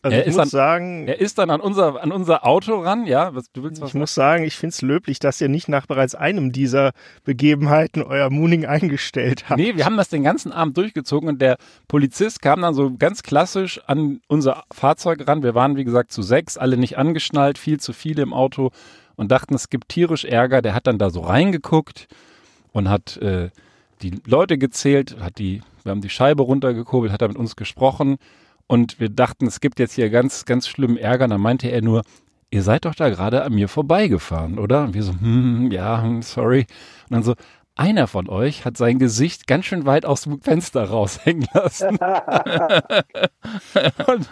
Also 0.05 0.17
Er 0.17 0.23
ich 0.23 0.29
ist 0.29 0.35
muss 0.37 0.43
an- 0.43 0.49
sagen, 0.51 1.09
Er 1.09 1.19
ist 1.19 1.39
dann 1.39 1.49
an 1.49 1.61
unser, 1.63 2.03
an 2.03 2.13
unser 2.13 2.47
Auto 2.47 2.79
ran, 2.81 3.07
ja, 3.07 3.35
was, 3.35 3.51
du 3.53 3.63
willst 3.63 3.81
was 3.81 3.89
ich 3.89 3.95
muss 3.95 4.15
sagen, 4.15 4.45
ich 4.45 4.55
finde 4.57 4.75
es 4.75 4.83
löblich, 4.83 5.19
dass 5.19 5.41
ihr 5.41 5.49
nicht 5.49 5.69
nach 5.69 5.87
bereits 5.87 6.15
einem 6.15 6.53
dieser 6.53 6.93
Begebenheiten 7.25 8.03
euer 8.03 8.29
Mooning 8.29 8.67
eingestellt 8.67 9.49
habt. 9.49 9.59
Nee, 9.59 9.77
wir 9.77 9.87
haben 9.87 9.97
das 9.97 10.11
den 10.11 10.23
ganzen 10.23 10.53
Abend 10.53 10.77
durchgezogen 10.77 11.29
und 11.29 11.41
der 11.41 11.57
Polizist 11.89 12.43
kam 12.43 12.61
dann 12.61 12.75
so 12.75 12.93
ganz 12.99 13.23
klassisch 13.23 13.81
an 13.87 14.21
unser 14.29 14.65
Fahrzeug 14.71 15.27
ran. 15.27 15.43
Wir 15.43 15.55
waren, 15.55 15.77
wie 15.77 15.85
gesagt, 15.85 16.13
zu 16.13 16.23
sechs, 16.23 16.59
alle 16.59 16.77
nicht 16.77 16.99
angeschnallt, 16.99 17.57
viel 17.57 17.81
zu 17.81 17.95
viele 17.95 18.23
im 18.23 18.35
Auto 18.35 18.71
und 19.17 19.33
dachten, 19.33 19.55
es 19.55 19.71
gibt 19.71 19.89
tierisch 19.89 20.25
Ärger. 20.27 20.61
Der 20.61 20.75
hat 20.75 20.87
dann 20.87 20.99
da 20.99 21.09
so 21.09 21.21
reingeguckt 21.23 22.09
und 22.73 22.91
hat 22.91 23.17
äh, 23.19 23.49
die 24.03 24.21
Leute 24.27 24.59
gezählt, 24.59 25.17
hat 25.21 25.39
die, 25.39 25.63
wir 25.83 25.91
haben 25.93 26.03
die 26.03 26.11
Scheibe 26.11 26.43
runtergekurbelt, 26.43 27.11
hat 27.11 27.23
er 27.23 27.29
mit 27.29 27.39
uns 27.39 27.57
gesprochen 27.57 28.19
und 28.67 29.01
wir 29.01 29.09
dachten, 29.09 29.47
es 29.47 29.61
gibt 29.61 29.79
jetzt 29.79 29.95
hier 29.95 30.11
ganz, 30.11 30.45
ganz 30.45 30.69
schlimmen 30.69 30.97
Ärger. 30.97 31.25
Und 31.25 31.31
dann 31.31 31.41
meinte 31.41 31.69
er 31.69 31.83
nur, 31.83 32.03
ihr 32.51 32.63
seid 32.63 32.85
doch 32.85 32.95
da 32.95 33.09
gerade 33.09 33.43
an 33.43 33.55
mir 33.55 33.69
vorbeigefahren, 33.69 34.59
oder? 34.59 34.85
Und 34.85 34.95
wir 34.95 35.03
so, 35.03 35.13
hm, 35.13 35.71
ja, 35.71 36.03
hm, 36.03 36.23
sorry. 36.23 36.67
Und 37.09 37.11
dann 37.11 37.23
so, 37.23 37.35
einer 37.77 38.07
von 38.07 38.29
euch 38.29 38.65
hat 38.65 38.77
sein 38.77 39.01
Gesicht 39.01 39.49
ganz 39.49 39.65
schön 39.65 39.85
weit 39.85 40.07
aus 40.07 40.23
dem 40.23 40.41
Fenster 40.41 40.85
raushängen 40.85 41.49
lassen. 41.53 41.89
und 44.07 44.31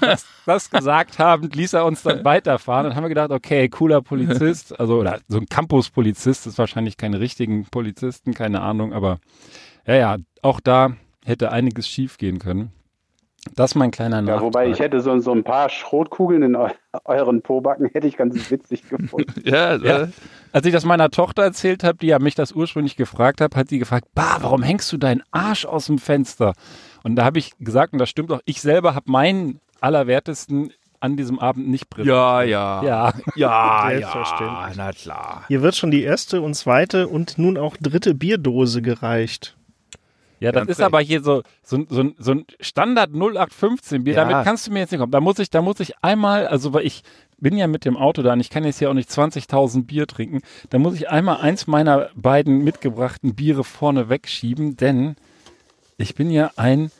das, 0.00 0.24
das 0.46 0.70
gesagt 0.70 1.18
habend 1.18 1.54
ließ 1.54 1.74
er 1.74 1.84
uns 1.84 2.02
dann 2.02 2.24
weiterfahren. 2.24 2.84
Dann 2.84 2.96
haben 2.96 3.04
wir 3.04 3.10
gedacht, 3.10 3.32
okay, 3.32 3.68
cooler 3.68 4.00
Polizist, 4.00 4.80
also 4.80 4.98
oder 4.98 5.20
so 5.28 5.36
ein 5.36 5.46
Campus-Polizist, 5.46 6.46
ist 6.46 6.58
wahrscheinlich 6.58 6.96
keine 6.96 7.20
richtigen 7.20 7.66
Polizisten, 7.66 8.32
keine 8.32 8.62
Ahnung, 8.62 8.94
aber 8.94 9.18
ja, 9.86 9.94
ja, 9.94 10.16
auch 10.40 10.60
da 10.60 10.92
hätte 11.24 11.52
einiges 11.52 11.86
schief 11.86 12.16
gehen 12.16 12.38
können. 12.38 12.72
Das 13.56 13.70
ist 13.70 13.74
mein 13.74 13.90
kleiner 13.90 14.20
Nachtrag. 14.20 14.36
Ja, 14.40 14.42
wobei 14.42 14.68
ich 14.68 14.78
hätte 14.80 15.00
so, 15.00 15.18
so 15.20 15.32
ein 15.32 15.44
paar 15.44 15.68
Schrotkugeln 15.70 16.42
in 16.42 16.56
eu 16.56 16.68
euren 17.04 17.40
Pobacken, 17.42 17.88
hätte 17.92 18.06
ich 18.06 18.16
ganz 18.16 18.50
witzig 18.50 18.88
gefunden. 18.88 19.32
Ja, 19.44 19.76
Ja. 19.76 20.02
äh, 20.02 20.08
Als 20.52 20.66
ich 20.66 20.72
das 20.72 20.84
meiner 20.84 21.10
Tochter 21.10 21.42
erzählt 21.44 21.82
habe, 21.84 21.96
die 21.98 22.08
ja 22.08 22.18
mich 22.18 22.34
das 22.34 22.52
ursprünglich 22.52 22.96
gefragt 22.96 23.40
hat, 23.40 23.56
hat 23.56 23.68
sie 23.70 23.78
gefragt, 23.78 24.08
bah, 24.14 24.38
warum 24.40 24.62
hängst 24.62 24.92
du 24.92 24.98
deinen 24.98 25.22
Arsch 25.30 25.64
aus 25.64 25.86
dem 25.86 25.98
Fenster? 25.98 26.52
Und 27.02 27.16
da 27.16 27.24
habe 27.24 27.38
ich 27.38 27.52
gesagt, 27.58 27.92
und 27.94 27.98
das 27.98 28.10
stimmt 28.10 28.30
auch, 28.30 28.40
ich 28.44 28.60
selber 28.60 28.94
habe 28.94 29.10
meinen 29.10 29.60
Allerwertesten 29.80 30.72
an 31.00 31.16
diesem 31.16 31.38
Abend 31.38 31.66
nicht 31.68 31.88
präsentiert. 31.88 32.14
ja, 32.14 32.42
ja. 32.42 32.82
Ja, 32.82 33.12
Ja, 33.36 33.90
ja, 34.00 34.70
na 34.76 34.92
klar. 34.92 35.44
Hier 35.48 35.62
wird 35.62 35.74
schon 35.76 35.90
die 35.90 36.02
erste 36.02 36.42
und 36.42 36.52
zweite 36.54 37.08
und 37.08 37.38
nun 37.38 37.56
auch 37.56 37.78
dritte 37.80 38.14
Bierdose 38.14 38.82
gereicht. 38.82 39.56
Ja 40.40 40.50
das 40.52 40.60
Ganz 40.62 40.70
ist 40.72 40.78
recht. 40.80 40.86
aber 40.86 41.00
hier 41.00 41.22
so, 41.22 41.42
so, 41.62 41.84
so, 41.88 42.00
ein- 42.00 42.14
so 42.18 42.32
ein 42.32 42.44
Standard 42.60 43.10
0815 43.14 44.04
Bier. 44.04 44.14
Ja. 44.14 44.24
Damit 44.24 44.44
kannst 44.44 44.66
du 44.66 44.72
mir 44.72 44.80
jetzt 44.80 44.90
nicht 44.90 45.00
kommen. 45.00 45.12
Da 45.12 45.20
muss 45.20 45.38
ich, 45.38 45.50
da 45.50 45.62
muss 45.62 45.78
ich 45.80 45.92
einmal, 46.02 46.46
also 46.48 46.72
weil 46.72 46.84
ich 46.86 47.02
bin 47.38 47.56
ja 47.56 47.66
mit 47.66 47.84
dem 47.84 47.96
Auto 47.96 48.22
da 48.22 48.32
und 48.34 48.40
ich 48.40 48.50
kann 48.50 48.64
jetzt 48.64 48.78
hier 48.80 48.90
auch 48.90 48.94
nicht 48.94 49.08
20.000 49.10 49.86
Bier 49.86 50.06
trinken. 50.06 50.40
Da 50.70 50.78
muss 50.78 50.94
ich 50.94 51.08
einmal 51.08 51.38
eins 51.40 51.66
meiner 51.66 52.10
beiden 52.14 52.64
mitgebrachten 52.64 53.34
Biere 53.34 53.64
vorne 53.64 54.08
wegschieben, 54.10 54.76
denn 54.76 55.16
ich 55.96 56.14
bin 56.14 56.30
ja 56.30 56.50
ein 56.56 56.90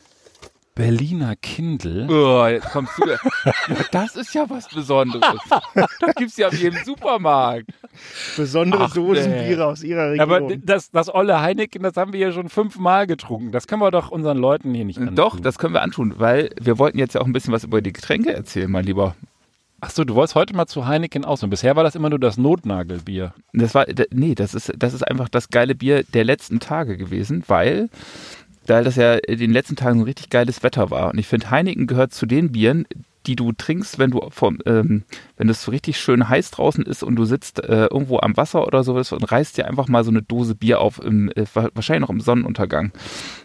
Berliner 0.73 1.35
Kindl. 1.35 2.07
Oh, 2.09 2.45
jetzt 2.47 2.69
kommst 2.71 2.93
du. 2.97 3.09
ja, 3.09 3.17
das 3.91 4.15
ist 4.15 4.33
ja 4.33 4.49
was 4.49 4.69
Besonderes. 4.69 5.37
Das 5.73 6.15
gibt's 6.15 6.37
ja 6.37 6.47
auf 6.47 6.53
jedem 6.53 6.83
Supermarkt. 6.83 7.67
Besondere 8.37 8.85
Ach, 8.85 8.93
Dosenbiere 8.93 9.65
aus 9.65 9.83
ihrer 9.83 10.11
Region. 10.11 10.31
Aber 10.31 10.55
das, 10.55 10.89
das 10.91 11.13
olle 11.13 11.41
Heineken, 11.41 11.83
das 11.83 11.97
haben 11.97 12.13
wir 12.13 12.19
ja 12.19 12.31
schon 12.31 12.49
fünfmal 12.49 13.05
getrunken. 13.05 13.51
Das 13.51 13.67
können 13.67 13.81
wir 13.81 13.91
doch 13.91 14.11
unseren 14.11 14.37
Leuten 14.37 14.73
hier 14.73 14.85
nicht 14.85 14.97
antun. 14.97 15.15
Doch, 15.15 15.39
das 15.39 15.57
können 15.59 15.73
wir 15.73 15.81
antun, 15.81 16.15
weil 16.17 16.49
wir 16.59 16.79
wollten 16.79 16.99
jetzt 16.99 17.15
ja 17.15 17.21
auch 17.21 17.25
ein 17.25 17.33
bisschen 17.33 17.53
was 17.53 17.63
über 17.65 17.81
die 17.81 17.93
Getränke 17.93 18.33
erzählen, 18.33 18.71
mein 18.71 18.85
Lieber. 18.85 19.15
Ach 19.83 19.89
so, 19.89 20.03
du 20.03 20.13
wolltest 20.13 20.35
heute 20.35 20.55
mal 20.55 20.67
zu 20.67 20.85
Heineken 20.85 21.25
aus. 21.25 21.41
Und 21.41 21.49
bisher 21.49 21.75
war 21.75 21.83
das 21.83 21.95
immer 21.95 22.11
nur 22.11 22.19
das 22.19 22.37
Notnagelbier. 22.37 23.33
Das 23.51 23.73
war, 23.73 23.87
nee, 24.11 24.35
das 24.35 24.53
ist, 24.53 24.71
das 24.77 24.93
ist 24.93 25.01
einfach 25.01 25.27
das 25.27 25.49
geile 25.49 25.73
Bier 25.73 26.03
der 26.03 26.23
letzten 26.23 26.59
Tage 26.59 26.97
gewesen, 26.97 27.43
weil, 27.47 27.89
da 28.65 28.81
das 28.83 28.95
ja 28.95 29.13
in 29.15 29.39
den 29.39 29.51
letzten 29.51 29.75
Tagen 29.75 29.99
so 29.99 30.05
richtig 30.05 30.29
geiles 30.29 30.63
Wetter 30.63 30.89
war. 30.91 31.11
Und 31.11 31.17
ich 31.17 31.27
finde, 31.27 31.49
Heineken 31.51 31.87
gehört 31.87 32.13
zu 32.13 32.25
den 32.25 32.51
Bieren, 32.51 32.85
die 33.27 33.35
du 33.35 33.51
trinkst, 33.51 33.99
wenn 33.99 34.09
du 34.11 34.29
vom, 34.31 34.57
ähm, 34.65 35.03
wenn 35.37 35.47
es 35.47 35.63
so 35.63 35.69
richtig 35.69 35.99
schön 35.99 36.27
heiß 36.27 36.49
draußen 36.51 36.83
ist 36.83 37.03
und 37.03 37.15
du 37.17 37.25
sitzt 37.25 37.63
äh, 37.63 37.85
irgendwo 37.85 38.17
am 38.19 38.35
Wasser 38.35 38.65
oder 38.65 38.83
sowas 38.83 39.11
und 39.11 39.23
reißt 39.31 39.57
dir 39.57 39.67
einfach 39.67 39.87
mal 39.87 40.03
so 40.03 40.09
eine 40.09 40.23
Dose 40.23 40.55
Bier 40.55 40.79
auf, 40.81 40.99
im, 40.99 41.29
äh, 41.35 41.45
wa- 41.53 41.69
wahrscheinlich 41.75 42.01
noch 42.01 42.09
im 42.09 42.19
Sonnenuntergang. 42.19 42.91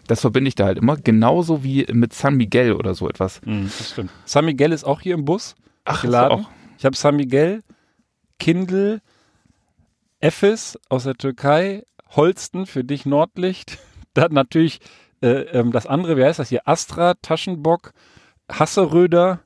Das 0.07 0.21
verbinde 0.21 0.47
ich 0.47 0.55
da 0.55 0.65
halt 0.65 0.79
immer, 0.79 0.97
genauso 0.97 1.63
wie 1.63 1.85
mit 1.91 2.13
San 2.13 2.35
Miguel 2.37 2.73
oder 2.73 2.95
so 2.95 3.07
etwas. 3.07 3.39
Das 3.45 3.91
stimmt. 3.91 4.09
San 4.25 4.45
Miguel 4.45 4.71
ist 4.71 4.83
auch 4.83 4.99
hier 5.01 5.13
im 5.13 5.25
Bus 5.25 5.55
Ach, 5.85 6.01
geladen. 6.01 6.45
auch- 6.45 6.49
Ich 6.79 6.85
habe 6.85 6.95
San 6.95 7.15
Miguel, 7.15 7.61
Kindle, 8.39 9.01
Efes 10.19 10.79
aus 10.89 11.03
der 11.03 11.15
Türkei, 11.15 11.83
Holsten 12.15 12.65
für 12.65 12.83
dich 12.83 13.05
Nordlicht. 13.05 13.77
Dann 14.13 14.33
natürlich 14.33 14.79
äh, 15.21 15.27
ähm, 15.27 15.71
das 15.71 15.87
andere, 15.87 16.17
wie 16.17 16.23
heißt 16.23 16.39
das 16.39 16.49
hier? 16.49 16.67
Astra, 16.67 17.15
Taschenbock, 17.21 17.93
Hasseröder 18.49 19.39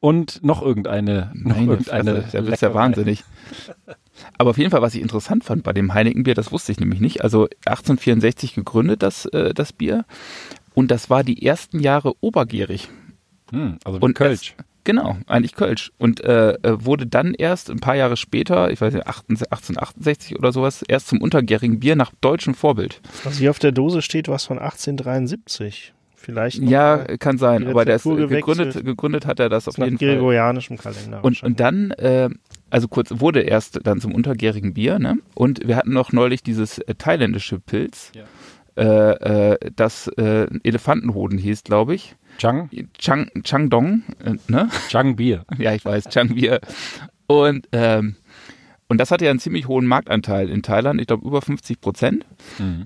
und 0.00 0.42
noch 0.42 0.62
irgendeine. 0.62 1.30
Noch 1.34 1.56
Meine 1.56 1.72
irgendeine 1.72 2.22
Fresse, 2.22 2.36
da 2.36 2.42
bist 2.42 2.62
ja 2.62 2.74
wahnsinnig. 2.74 3.24
Aber 4.38 4.50
auf 4.50 4.58
jeden 4.58 4.70
Fall, 4.70 4.82
was 4.82 4.94
ich 4.94 5.02
interessant 5.02 5.44
fand 5.44 5.62
bei 5.62 5.72
dem 5.72 5.94
Heinekenbier, 5.94 6.34
das 6.34 6.52
wusste 6.52 6.72
ich 6.72 6.80
nämlich 6.80 7.00
nicht. 7.00 7.22
Also 7.22 7.44
1864 7.66 8.54
gegründet, 8.54 9.02
das, 9.02 9.26
äh, 9.26 9.54
das 9.54 9.72
Bier. 9.72 10.04
Und 10.74 10.90
das 10.90 11.10
war 11.10 11.24
die 11.24 11.44
ersten 11.44 11.80
Jahre 11.80 12.14
obergierig. 12.20 12.88
Hm, 13.52 13.78
also 13.84 13.98
Und 14.00 14.14
Kölsch. 14.14 14.54
Es, 14.58 14.64
genau, 14.84 15.16
eigentlich 15.26 15.54
Kölsch. 15.54 15.92
Und 15.98 16.22
äh, 16.24 16.52
äh, 16.52 16.84
wurde 16.84 17.06
dann 17.06 17.34
erst 17.34 17.70
ein 17.70 17.80
paar 17.80 17.96
Jahre 17.96 18.16
später, 18.16 18.70
ich 18.70 18.80
weiß 18.80 18.94
nicht, 18.94 19.06
18 19.06 19.36
1868 19.36 20.38
oder 20.38 20.52
sowas, 20.52 20.84
erst 20.86 21.08
zum 21.08 21.20
untergärigen 21.20 21.80
Bier 21.80 21.96
nach 21.96 22.12
deutschem 22.20 22.54
Vorbild. 22.54 23.00
Was 23.24 23.38
hier 23.38 23.50
auf 23.50 23.58
der 23.58 23.72
Dose 23.72 24.02
steht, 24.02 24.28
was 24.28 24.44
von 24.44 24.58
1873. 24.58 25.92
Vielleicht 26.14 26.62
noch 26.62 26.70
Ja, 26.70 26.98
kann 27.18 27.36
sein, 27.36 27.66
aber 27.66 27.84
der 27.84 27.96
ist, 27.96 28.06
Rezeptur 28.06 28.28
gegründet, 28.28 28.84
gegründet 28.84 29.26
hat 29.26 29.40
er 29.40 29.48
das 29.48 29.66
auf 29.66 29.76
nach 29.76 29.86
jeden 29.86 29.98
Fall. 29.98 30.08
gregorianischem 30.08 30.78
Kalender. 30.78 31.24
Und, 31.24 31.42
und 31.42 31.58
dann, 31.58 31.90
äh, 31.92 32.30
also 32.70 32.86
kurz, 32.86 33.10
wurde 33.16 33.40
erst 33.40 33.80
dann 33.84 34.00
zum 34.00 34.14
untergärigen 34.14 34.72
Bier, 34.72 35.00
ne? 35.00 35.18
Und 35.34 35.66
wir 35.66 35.74
hatten 35.74 35.92
noch 35.92 36.12
neulich 36.12 36.44
dieses 36.44 36.78
äh, 36.78 36.94
thailändische 36.94 37.58
Pilz, 37.58 38.12
Ja. 38.14 38.22
Äh, 38.76 39.52
äh, 39.52 39.70
das 39.74 40.08
äh, 40.08 40.46
Elefantenhoden 40.62 41.38
hieß, 41.38 41.64
glaube 41.64 41.94
ich. 41.94 42.16
Chang, 42.38 42.70
Chang, 42.98 43.30
Changdong, 43.42 44.02
äh, 44.24 44.34
ne? 44.48 44.68
Chang 44.88 45.16
Bier. 45.16 45.44
ja, 45.58 45.74
ich 45.74 45.84
weiß, 45.84 46.08
Changbier. 46.08 46.60
Und, 47.26 47.68
ähm, 47.72 48.16
und 48.88 48.98
das 48.98 49.10
hatte 49.10 49.24
ja 49.24 49.30
einen 49.30 49.40
ziemlich 49.40 49.68
hohen 49.68 49.86
Marktanteil 49.86 50.48
in 50.48 50.62
Thailand, 50.62 51.00
ich 51.00 51.06
glaube 51.06 51.26
über 51.26 51.42
50 51.42 51.80
Prozent. 51.80 52.26
Mhm. 52.58 52.84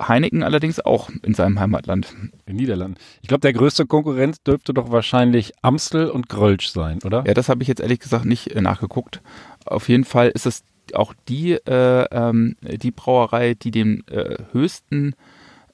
Heineken 0.00 0.44
allerdings 0.44 0.78
auch 0.78 1.10
in 1.22 1.34
seinem 1.34 1.58
Heimatland. 1.58 2.14
In 2.46 2.56
Niederlanden. 2.56 2.98
Ich 3.20 3.28
glaube, 3.28 3.40
der 3.40 3.52
größte 3.52 3.84
Konkurrent 3.84 4.46
dürfte 4.46 4.72
doch 4.72 4.92
wahrscheinlich 4.92 5.52
Amstel 5.60 6.08
und 6.08 6.28
Grölsch 6.28 6.68
sein, 6.68 7.00
oder? 7.04 7.24
Ja, 7.26 7.34
das 7.34 7.48
habe 7.48 7.62
ich 7.62 7.68
jetzt 7.68 7.80
ehrlich 7.80 7.98
gesagt 7.98 8.24
nicht 8.24 8.52
äh, 8.52 8.60
nachgeguckt. 8.60 9.20
Auf 9.66 9.88
jeden 9.88 10.04
Fall 10.04 10.28
ist 10.28 10.46
es 10.46 10.62
auch 10.96 11.14
die, 11.28 11.52
äh, 11.52 12.04
ähm, 12.10 12.56
die 12.62 12.90
Brauerei, 12.90 13.54
die 13.54 13.70
den 13.70 14.06
äh, 14.08 14.36
höchsten, 14.52 15.14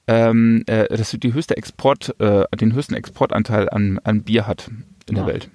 ähm, 0.06 0.62
äh, 0.66 0.86
das 0.88 1.10
die 1.10 1.32
höchste 1.34 1.56
Export, 1.56 2.14
äh, 2.20 2.44
den 2.56 2.74
höchsten 2.74 2.94
Exportanteil 2.94 3.68
an, 3.70 3.98
an 4.04 4.22
Bier 4.22 4.46
hat 4.46 4.70
in 5.08 5.14
der 5.14 5.24
Ah. 5.24 5.28
Welt. 5.28 5.50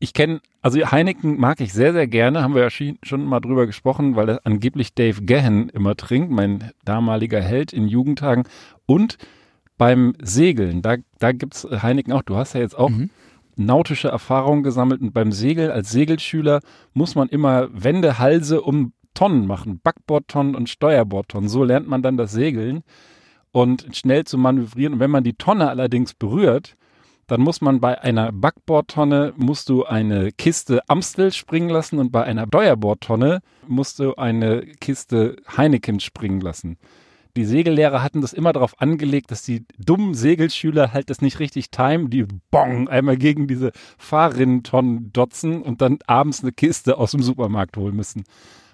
Ich 0.00 0.12
kenne, 0.12 0.40
also 0.60 0.78
Heineken 0.90 1.38
mag 1.38 1.60
ich 1.60 1.72
sehr, 1.72 1.92
sehr 1.92 2.06
gerne, 2.06 2.42
haben 2.42 2.54
wir 2.54 2.62
ja 2.62 2.70
schon- 2.70 2.98
schon 3.02 3.24
mal 3.24 3.40
drüber 3.40 3.66
gesprochen, 3.66 4.16
weil 4.16 4.26
das 4.26 4.44
angeblich 4.44 4.94
Dave 4.94 5.22
Gahan 5.22 5.68
immer 5.70 5.94
trinkt, 5.96 6.30
mein 6.30 6.72
damaliger 6.84 7.40
Held 7.40 7.72
in 7.72 7.86
Jugendtagen. 7.88 8.44
Und 8.86 9.16
beim 9.78 10.14
Segeln, 10.20 10.82
da, 10.82 10.96
da 11.20 11.32
gibt's 11.32 11.66
Heineken 11.70 12.12
auch. 12.12 12.22
Du 12.22 12.36
hast 12.36 12.54
ja 12.54 12.60
jetzt 12.60 12.76
auch 12.78 12.90
Mhm. 12.90 13.10
Nautische 13.56 14.08
Erfahrungen 14.08 14.62
gesammelt 14.62 15.00
und 15.00 15.12
beim 15.12 15.32
Segeln 15.32 15.70
als 15.70 15.90
Segelschüler 15.90 16.60
muss 16.92 17.14
man 17.14 17.28
immer 17.28 17.68
Wände, 17.72 18.18
Halse 18.18 18.60
um 18.60 18.92
Tonnen 19.14 19.46
machen, 19.46 19.80
Backbordtonnen 19.82 20.54
und 20.54 20.68
Steuerbordtonnen. 20.68 21.48
So 21.48 21.64
lernt 21.64 21.88
man 21.88 22.02
dann 22.02 22.16
das 22.16 22.32
Segeln 22.32 22.82
und 23.52 23.86
schnell 23.92 24.24
zu 24.24 24.36
manövrieren. 24.36 24.94
Und 24.94 25.00
wenn 25.00 25.10
man 25.10 25.24
die 25.24 25.34
Tonne 25.34 25.68
allerdings 25.68 26.14
berührt, 26.14 26.76
dann 27.26 27.40
muss 27.40 27.60
man 27.60 27.80
bei 27.80 28.00
einer 28.00 28.32
Backbordtonne 28.32 29.32
musst 29.36 29.68
du 29.68 29.84
eine 29.84 30.32
Kiste 30.32 30.82
Amstel 30.88 31.32
springen 31.32 31.70
lassen 31.70 31.98
und 31.98 32.12
bei 32.12 32.24
einer 32.24 32.46
Steuerbordtonne 32.46 33.40
musst 33.66 33.98
du 33.98 34.16
eine 34.16 34.66
Kiste 34.80 35.36
Heineken 35.56 36.00
springen 36.00 36.40
lassen. 36.40 36.76
Die 37.36 37.44
Segellehrer 37.44 38.02
hatten 38.02 38.20
das 38.20 38.32
immer 38.32 38.52
darauf 38.52 38.80
angelegt, 38.80 39.30
dass 39.32 39.42
die 39.42 39.64
dummen 39.78 40.14
Segelschüler 40.14 40.92
halt 40.92 41.10
das 41.10 41.20
nicht 41.20 41.40
richtig 41.40 41.70
timen, 41.70 42.08
die 42.08 42.26
bong 42.52 42.88
einmal 42.88 43.16
gegen 43.16 43.48
diese 43.48 43.72
Fahrrinnentonnen 43.98 45.12
dotzen 45.12 45.60
und 45.62 45.80
dann 45.82 45.98
abends 46.06 46.42
eine 46.42 46.52
Kiste 46.52 46.96
aus 46.96 47.10
dem 47.10 47.22
Supermarkt 47.22 47.76
holen 47.76 47.96
müssen. 47.96 48.24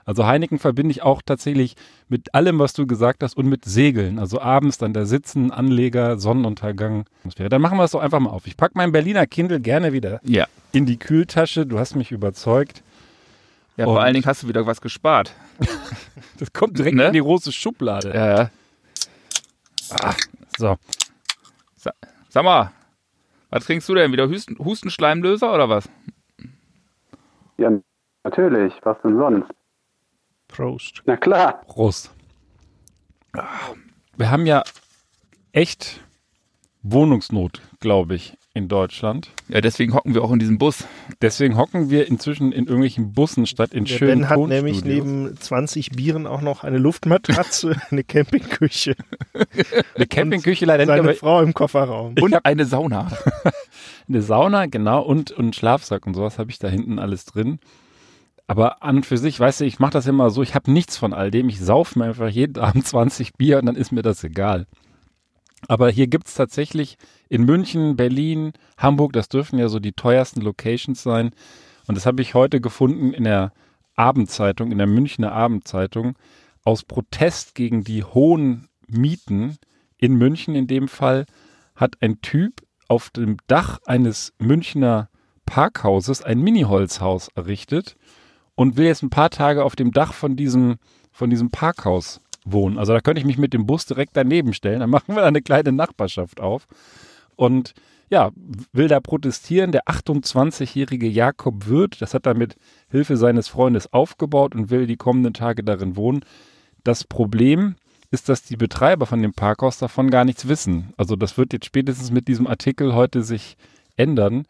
Also 0.05 0.27
Heineken 0.27 0.59
verbinde 0.59 0.91
ich 0.91 1.03
auch 1.03 1.23
tatsächlich 1.25 1.75
mit 2.09 2.35
allem, 2.35 2.59
was 2.59 2.73
du 2.73 2.87
gesagt 2.87 3.23
hast 3.23 3.37
und 3.37 3.47
mit 3.47 3.65
Segeln. 3.65 4.19
Also 4.19 4.41
abends 4.41 4.77
dann 4.79 4.93
da 4.93 5.05
sitzen, 5.07 5.51
Anleger, 5.51 6.19
Sonnenuntergang. 6.19 7.05
Dann 7.37 7.63
machen 7.63 7.79
wir 7.79 7.85
es 7.85 7.93
doch 7.93 8.01
einfach 8.01 8.19
mal 8.21 8.31
auf. 8.31 8.47
Ich 8.47 8.57
packe 8.57 8.73
mein 8.77 8.93
Berliner 8.93 9.27
Kindle 9.27 9.61
gerne 9.61 9.93
wieder 9.93 10.21
Ja. 10.25 10.47
in 10.73 10.85
die 10.87 10.99
Kühltasche. 10.99 11.65
Du 11.67 11.79
hast 11.79 11.95
mich 11.97 12.11
überzeugt. 12.13 12.83
Ja, 13.81 13.87
Und- 13.87 13.95
vor 13.95 14.03
allen 14.03 14.13
Dingen 14.13 14.27
hast 14.27 14.43
du 14.43 14.49
wieder 14.49 14.67
was 14.67 14.81
gespart. 14.81 15.35
Das 16.39 16.53
kommt 16.55 16.79
direkt 16.79 16.97
Ne? 16.97 17.07
in 17.07 17.13
die 17.13 17.21
große 17.21 17.51
Schublade. 17.53 18.15
Ja. 18.15 18.51
So. 20.59 20.77
Sa 21.77 21.93
sag 22.31 22.45
mal, 22.45 22.73
was 23.51 23.65
trinkst 23.67 23.87
du 23.89 23.95
denn? 23.95 24.11
Wieder 24.13 24.27
Husten 24.29 24.59
Hustenschleimlöser 24.59 25.53
oder 25.53 25.69
was? 25.69 25.89
Ja, 27.59 27.71
natürlich. 28.25 28.73
Was 28.83 28.97
denn 29.03 29.17
sonst? 29.19 29.51
Prost. 30.49 31.03
Na 31.07 31.17
klar. 31.19 31.61
Prost. 31.67 32.11
Wir 34.17 34.31
haben 34.31 34.47
ja 34.47 34.63
echt 35.53 36.01
Wohnungsnot, 36.83 37.61
glaube 37.81 38.15
ich, 38.15 38.37
in 38.53 38.67
Deutschland. 38.67 39.31
Ja, 39.49 39.61
deswegen 39.61 39.95
hocken 39.95 40.15
wir 40.15 40.23
auch 40.23 40.33
in 40.33 40.41
diesem 40.41 40.59
Bus. 40.59 40.85
Deswegen 41.23 41.57
hocken 41.57 41.89
wir 41.89 42.09
inzwischen 42.09 42.51
in 42.51 42.65
irgendwelchen 42.65 43.13
Bussen 43.13 43.47
statt 43.47 43.73
in 43.73 43.85
Der 43.85 43.97
schönen 43.97 44.21
Ben 44.23 44.29
hat 44.29 44.39
nämlich 44.41 44.85
neben 44.85 45.37
20 45.39 45.91
Bieren 45.91 46.27
auch 46.27 46.41
noch 46.41 46.65
eine 46.65 46.79
Luftmatratze, 46.79 47.81
eine 47.91 48.03
Campingküche, 48.03 48.97
eine 49.95 50.07
Campingküche 50.07 50.67
leider 50.67 50.85
nicht, 50.87 50.97
seine 50.97 51.15
Frau 51.15 51.43
im 51.43 51.55
Kofferraum. 51.55 52.15
Und 52.21 52.45
eine 52.45 52.67
Sauna. 52.67 53.13
eine 54.09 54.23
Sauna, 54.23 54.67
genau, 54.67 55.03
und, 55.03 55.31
und 55.31 55.45
einen 55.45 55.53
Schlafsack 55.53 56.07
und 56.07 56.15
sowas 56.15 56.39
habe 56.39 56.51
ich 56.51 56.59
da 56.59 56.69
hinten 56.69 56.99
alles 56.99 57.25
drin. 57.27 57.61
Aber 58.49 58.83
an 58.83 58.97
und 58.97 59.07
für 59.07 59.17
sich, 59.17 59.39
weißt 59.39 59.61
du, 59.61 59.65
ich 59.65 59.79
mache 59.79 59.93
das 59.93 60.09
immer 60.09 60.31
so, 60.31 60.43
ich 60.43 60.57
habe 60.57 60.73
nichts 60.73 60.97
von 60.97 61.13
all 61.13 61.31
dem. 61.31 61.49
Ich 61.49 61.61
sauf 61.61 61.95
mir 61.95 62.07
einfach 62.07 62.29
jeden 62.29 62.59
Abend 62.59 62.85
20 62.85 63.35
Bier 63.35 63.59
und 63.59 63.67
dann 63.67 63.77
ist 63.77 63.93
mir 63.93 64.03
das 64.03 64.25
egal. 64.25 64.67
Aber 65.69 65.91
hier 65.91 66.07
gibt's 66.07 66.35
tatsächlich 66.35 66.97
in 67.29 67.45
München, 67.45 67.97
Berlin, 67.97 68.53
Hamburg, 68.77 69.13
das 69.13 69.29
dürfen 69.29 69.59
ja 69.59 69.69
so 69.69 69.79
die 69.79 69.93
teuersten 69.93 70.41
Locations 70.41 71.01
sein. 71.03 71.31
Und 71.87 71.97
das 71.97 72.07
habe 72.07 72.23
ich 72.23 72.35
heute 72.35 72.61
gefunden 72.61 73.13
in 73.13 73.25
der 73.25 73.53
Abendzeitung, 73.95 74.73
in 74.73 74.79
der 74.79 74.87
Münchner 74.87 75.33
Abendzeitung, 75.33 76.17
aus 76.65 76.85
Protest 76.85 77.55
gegen 77.55 77.85
die 77.85 78.05
hohen 78.05 78.69
Mieten 78.87 79.59
in 79.99 80.15
München 80.15 80.55
in 80.55 80.67
dem 80.67 80.89
Fall, 80.89 81.27
hat 81.75 81.97
ein 82.01 82.21
Typ 82.21 82.63
auf 82.89 83.11
dem 83.11 83.37
Dach 83.47 83.79
eines 83.87 84.33
Münchner 84.39 85.09
Parkhauses 85.47 86.23
ein 86.23 86.41
Mini-Holzhaus 86.41 87.29
errichtet 87.35 87.97
und 88.55 88.77
will 88.77 88.87
jetzt 88.87 89.03
ein 89.03 89.11
paar 89.11 89.31
Tage 89.31 89.65
auf 89.65 89.77
dem 89.77 89.93
Dach 89.93 90.13
von 90.13 90.37
diesem, 90.37 90.77
von 91.13 91.31
diesem 91.31 91.51
Parkhaus 91.51 92.21
wohnen. 92.45 92.79
Also 92.79 92.93
da 92.93 93.01
könnte 93.01 93.21
ich 93.21 93.27
mich 93.27 93.39
mit 93.39 93.53
dem 93.53 93.67
Bus 93.67 93.87
direkt 93.87 94.17
daneben 94.17 94.55
stellen. 94.55 94.81
Dann 94.81 94.91
machen 94.91 95.15
wir 95.15 95.25
eine 95.25 95.43
kleine 95.43 95.73
Nachbarschaft 95.73 96.41
auf. 96.41 96.67
Und 97.37 97.75
ja, 98.11 98.31
will 98.73 98.89
da 98.89 99.01
protestieren. 99.01 99.73
Der 99.73 99.85
28-jährige 99.85 101.07
Jakob 101.07 101.69
Wirth, 101.69 102.01
das 102.01 102.13
hat 102.13 102.27
er 102.27 102.35
mit 102.35 102.57
Hilfe 102.89 103.17
seines 103.17 103.49
Freundes 103.49 103.93
aufgebaut 103.93 104.55
und 104.55 104.71
will 104.71 104.87
die 104.87 104.97
kommenden 104.97 105.33
Tage 105.33 105.63
darin 105.63 105.97
wohnen. 105.97 106.25
Das 106.83 107.05
Problem 107.05 107.77
ist, 108.11 108.29
dass 108.29 108.43
die 108.43 108.57
Betreiber 108.57 109.07
von 109.07 109.23
dem 109.23 109.33
Parkhaus 109.33 109.79
davon 109.79 110.11
gar 110.11 110.25
nichts 110.25 110.49
wissen. 110.49 110.93
Also 110.97 111.15
das 111.15 111.39
wird 111.39 111.53
jetzt 111.53 111.67
spätestens 111.67 112.11
mit 112.11 112.27
diesem 112.27 112.47
Artikel 112.49 112.95
heute 112.95 113.23
sich 113.23 113.57
ändern. 113.97 114.45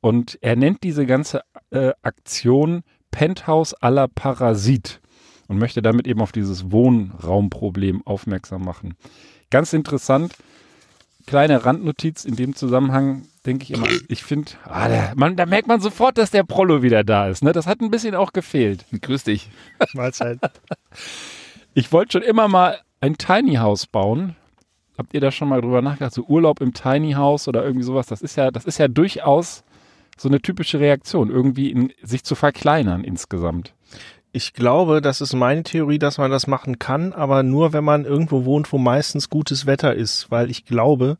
Und 0.00 0.38
er 0.40 0.56
nennt 0.56 0.82
diese 0.82 1.04
ganze 1.04 1.42
äh, 1.70 1.92
Aktion 2.02 2.82
Penthouse 3.10 3.76
à 3.80 3.90
la 3.90 4.06
Parasit 4.06 5.00
und 5.48 5.58
möchte 5.58 5.82
damit 5.82 6.06
eben 6.06 6.20
auf 6.20 6.32
dieses 6.32 6.70
Wohnraumproblem 6.70 8.06
aufmerksam 8.06 8.64
machen. 8.64 8.94
Ganz 9.50 9.72
interessant, 9.72 10.34
kleine 11.26 11.64
Randnotiz 11.64 12.24
in 12.24 12.36
dem 12.36 12.54
Zusammenhang, 12.54 13.22
denke 13.46 13.64
ich 13.64 13.72
immer, 13.72 13.86
ich 14.08 14.24
finde, 14.24 14.52
ah, 14.64 14.88
da, 15.14 15.46
merkt 15.46 15.68
man 15.68 15.80
sofort, 15.80 16.18
dass 16.18 16.30
der 16.30 16.44
Prollo 16.44 16.82
wieder 16.82 17.04
da 17.04 17.28
ist. 17.28 17.42
Ne? 17.42 17.52
Das 17.52 17.66
hat 17.66 17.80
ein 17.80 17.90
bisschen 17.90 18.14
auch 18.14 18.32
gefehlt. 18.32 18.84
Grüß 19.00 19.24
dich. 19.24 19.50
Mahlzeit. 19.94 20.38
Ich 21.76 21.90
wollte 21.90 22.12
schon 22.12 22.22
immer 22.22 22.46
mal 22.46 22.78
ein 23.00 23.18
Tiny 23.18 23.56
House 23.56 23.88
bauen. 23.88 24.36
Habt 24.96 25.12
ihr 25.12 25.20
da 25.20 25.32
schon 25.32 25.48
mal 25.48 25.60
drüber 25.60 25.82
nachgedacht? 25.82 26.14
So 26.14 26.22
Urlaub 26.22 26.60
im 26.60 26.72
Tiny 26.72 27.14
House 27.14 27.48
oder 27.48 27.64
irgendwie 27.64 27.82
sowas? 27.82 28.06
Das 28.06 28.22
ist 28.22 28.36
ja, 28.36 28.52
das 28.52 28.64
ist 28.64 28.78
ja 28.78 28.86
durchaus 28.86 29.64
so 30.16 30.28
eine 30.28 30.40
typische 30.40 30.78
Reaktion, 30.78 31.30
irgendwie 31.30 31.72
in, 31.72 31.92
sich 32.00 32.22
zu 32.22 32.36
verkleinern 32.36 33.02
insgesamt. 33.02 33.74
Ich 34.36 34.52
glaube, 34.52 35.00
das 35.00 35.20
ist 35.20 35.32
meine 35.32 35.62
Theorie, 35.62 36.00
dass 36.00 36.18
man 36.18 36.28
das 36.28 36.48
machen 36.48 36.80
kann, 36.80 37.12
aber 37.12 37.44
nur, 37.44 37.72
wenn 37.72 37.84
man 37.84 38.04
irgendwo 38.04 38.44
wohnt, 38.44 38.72
wo 38.72 38.78
meistens 38.78 39.30
gutes 39.30 39.64
Wetter 39.64 39.94
ist, 39.94 40.28
weil 40.28 40.50
ich 40.50 40.64
glaube, 40.64 41.18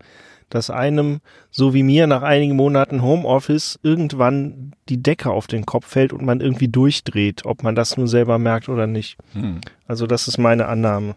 dass 0.51 0.69
einem, 0.69 1.21
so 1.53 1.75
wie 1.75 1.85
mir, 1.85 2.09
nach 2.09 2.23
einigen 2.23 2.57
Monaten 2.57 3.03
Homeoffice 3.03 3.79
irgendwann 3.85 4.73
die 4.89 5.01
Decke 5.01 5.31
auf 5.31 5.47
den 5.47 5.65
Kopf 5.65 5.87
fällt 5.87 6.13
und 6.13 6.25
man 6.25 6.41
irgendwie 6.41 6.67
durchdreht, 6.67 7.45
ob 7.45 7.63
man 7.63 7.77
das 7.77 7.97
nun 7.97 8.09
selber 8.09 8.41
merkt 8.41 8.69
oder 8.69 8.89
nicht. 8.89 9.17
Hm. 9.33 9.61
Also 9.87 10.09
das 10.09 10.27
ist 10.27 10.39
meine 10.39 10.67
Annahme. 10.67 11.15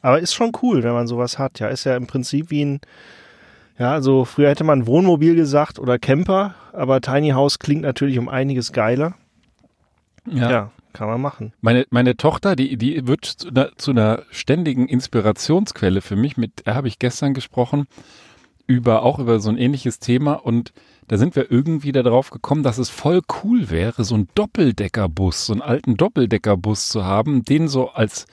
Aber 0.00 0.18
ist 0.20 0.32
schon 0.32 0.52
cool, 0.62 0.82
wenn 0.82 0.94
man 0.94 1.06
sowas 1.06 1.38
hat. 1.38 1.58
Ja, 1.58 1.68
ist 1.68 1.84
ja 1.84 1.94
im 1.94 2.06
Prinzip 2.06 2.50
wie 2.50 2.64
ein, 2.64 2.80
ja, 3.78 3.92
also 3.92 4.24
früher 4.24 4.48
hätte 4.48 4.64
man 4.64 4.86
Wohnmobil 4.86 5.34
gesagt 5.34 5.78
oder 5.78 5.98
Camper, 5.98 6.54
aber 6.72 7.02
Tiny 7.02 7.32
House 7.32 7.58
klingt 7.58 7.82
natürlich 7.82 8.18
um 8.18 8.30
einiges 8.30 8.72
geiler. 8.72 9.12
Ja, 10.24 10.70
kann 10.96 11.08
man 11.08 11.20
machen. 11.20 11.52
Meine, 11.60 11.86
meine 11.90 12.16
Tochter, 12.16 12.56
die, 12.56 12.76
die 12.76 13.06
wird 13.06 13.26
zu 13.26 13.48
einer, 13.48 13.76
zu 13.76 13.90
einer 13.90 14.22
ständigen 14.30 14.88
Inspirationsquelle 14.88 16.00
für 16.00 16.16
mich. 16.16 16.36
Mit 16.36 16.66
der 16.66 16.74
habe 16.74 16.88
ich 16.88 16.98
gestern 16.98 17.34
gesprochen 17.34 17.86
über 18.66 19.02
auch 19.02 19.18
über 19.18 19.38
so 19.38 19.50
ein 19.50 19.58
ähnliches 19.58 20.00
Thema 20.00 20.32
und 20.32 20.72
da 21.06 21.18
sind 21.18 21.36
wir 21.36 21.52
irgendwie 21.52 21.92
darauf 21.92 22.30
gekommen, 22.30 22.64
dass 22.64 22.78
es 22.78 22.88
voll 22.88 23.20
cool 23.44 23.70
wäre, 23.70 24.02
so 24.02 24.16
einen 24.16 24.28
Doppeldeckerbus, 24.34 25.46
so 25.46 25.52
einen 25.52 25.62
alten 25.62 25.96
Doppeldeckerbus 25.96 26.88
zu 26.88 27.04
haben, 27.04 27.44
den 27.44 27.68
so 27.68 27.90
als 27.90 28.26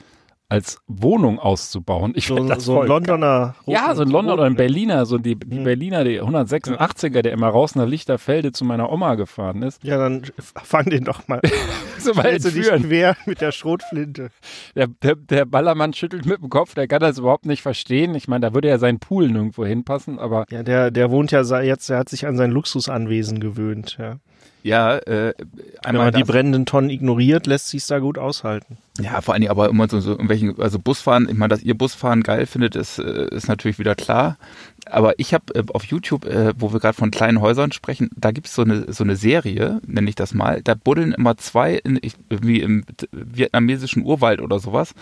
als 0.54 0.78
Wohnung 0.86 1.38
auszubauen. 1.38 2.12
Ich 2.16 2.26
So, 2.26 2.36
das 2.46 2.64
so 2.64 2.80
ein 2.80 2.88
Londoner. 2.88 3.54
ja, 3.66 3.94
so 3.94 4.02
ein 4.02 4.08
Londoner 4.08 4.34
oder 4.34 4.44
ein 4.44 4.56
Berliner, 4.56 5.06
so 5.06 5.18
die, 5.18 5.36
die 5.36 5.58
Mhm. 5.58 5.64
Berliner, 5.64 6.04
die 6.04 6.20
186er, 6.22 7.22
der 7.22 7.32
immer 7.32 7.48
raus 7.48 7.74
nach 7.74 7.86
Lichterfelde 7.86 8.52
zu 8.52 8.64
meiner 8.64 8.90
Oma 8.90 9.14
gefahren 9.16 9.62
ist. 9.62 9.82
Ja, 9.84 9.98
dann 9.98 10.22
fang 10.38 10.86
den 10.86 11.04
doch 11.04 11.26
mal. 11.28 11.40
So 11.98 12.14
weit 12.16 12.44
du 12.44 12.50
dich 12.50 12.68
quer 12.68 13.16
mit 13.24 13.40
der 13.40 13.50
Schrotflinte. 13.50 14.28
Der, 14.76 14.88
der, 14.88 15.14
der 15.16 15.46
Ballermann 15.46 15.94
schüttelt 15.94 16.26
mit 16.26 16.42
dem 16.42 16.50
Kopf, 16.50 16.74
der 16.74 16.86
kann 16.86 17.00
das 17.00 17.16
überhaupt 17.18 17.46
nicht 17.46 17.62
verstehen. 17.62 18.14
Ich 18.14 18.28
meine, 18.28 18.46
da 18.48 18.52
würde 18.54 18.68
ja 18.68 18.78
sein 18.78 18.98
Pool 18.98 19.30
nirgendwo 19.30 19.64
hinpassen, 19.64 20.18
aber 20.18 20.44
Ja, 20.50 20.62
der, 20.62 20.90
der 20.90 21.10
wohnt 21.10 21.30
ja 21.32 21.40
jetzt, 21.62 21.88
der 21.88 21.96
hat 21.96 22.10
sich 22.10 22.26
an 22.26 22.36
sein 22.36 22.50
Luxusanwesen 22.50 23.40
gewöhnt. 23.40 23.96
Ja. 23.98 24.16
Ja, 24.64 24.96
äh, 24.96 25.34
Wenn 25.36 25.46
einmal 25.84 26.06
man 26.06 26.14
die 26.14 26.24
brennenden 26.24 26.64
Tonnen 26.64 26.88
ignoriert, 26.88 27.46
lässt 27.46 27.68
sich 27.68 27.86
da 27.86 27.98
gut 27.98 28.16
aushalten. 28.16 28.78
Ja, 28.98 29.20
vor 29.20 29.34
allen 29.34 29.42
Dingen 29.42 29.50
aber 29.50 29.68
immer 29.68 29.88
so, 29.90 30.00
so 30.00 30.12
irgendwelchen, 30.12 30.58
also 30.58 30.78
Busfahren, 30.78 31.28
ich 31.28 31.36
meine, 31.36 31.50
dass 31.50 31.62
ihr 31.62 31.76
Busfahren 31.76 32.22
geil 32.22 32.46
findet, 32.46 32.74
ist, 32.74 32.98
äh, 32.98 33.28
ist 33.28 33.46
natürlich 33.46 33.78
wieder 33.78 33.94
klar. 33.94 34.38
Aber 34.86 35.18
ich 35.18 35.34
habe 35.34 35.54
äh, 35.54 35.64
auf 35.74 35.84
YouTube, 35.84 36.24
äh, 36.24 36.54
wo 36.56 36.72
wir 36.72 36.80
gerade 36.80 36.96
von 36.96 37.10
kleinen 37.10 37.42
Häusern 37.42 37.72
sprechen, 37.72 38.08
da 38.16 38.30
gibt's 38.30 38.54
so 38.54 38.62
eine, 38.62 38.90
so 38.90 39.04
eine 39.04 39.16
Serie, 39.16 39.82
nenne 39.86 40.08
ich 40.08 40.16
das 40.16 40.32
mal, 40.32 40.62
da 40.62 40.74
buddeln 40.74 41.12
immer 41.12 41.36
zwei, 41.36 41.74
in, 41.74 41.98
ich, 42.00 42.14
wie 42.30 42.62
im 42.62 42.84
vietnamesischen 43.12 44.02
Urwald 44.02 44.40
oder 44.40 44.60
sowas, 44.60 44.94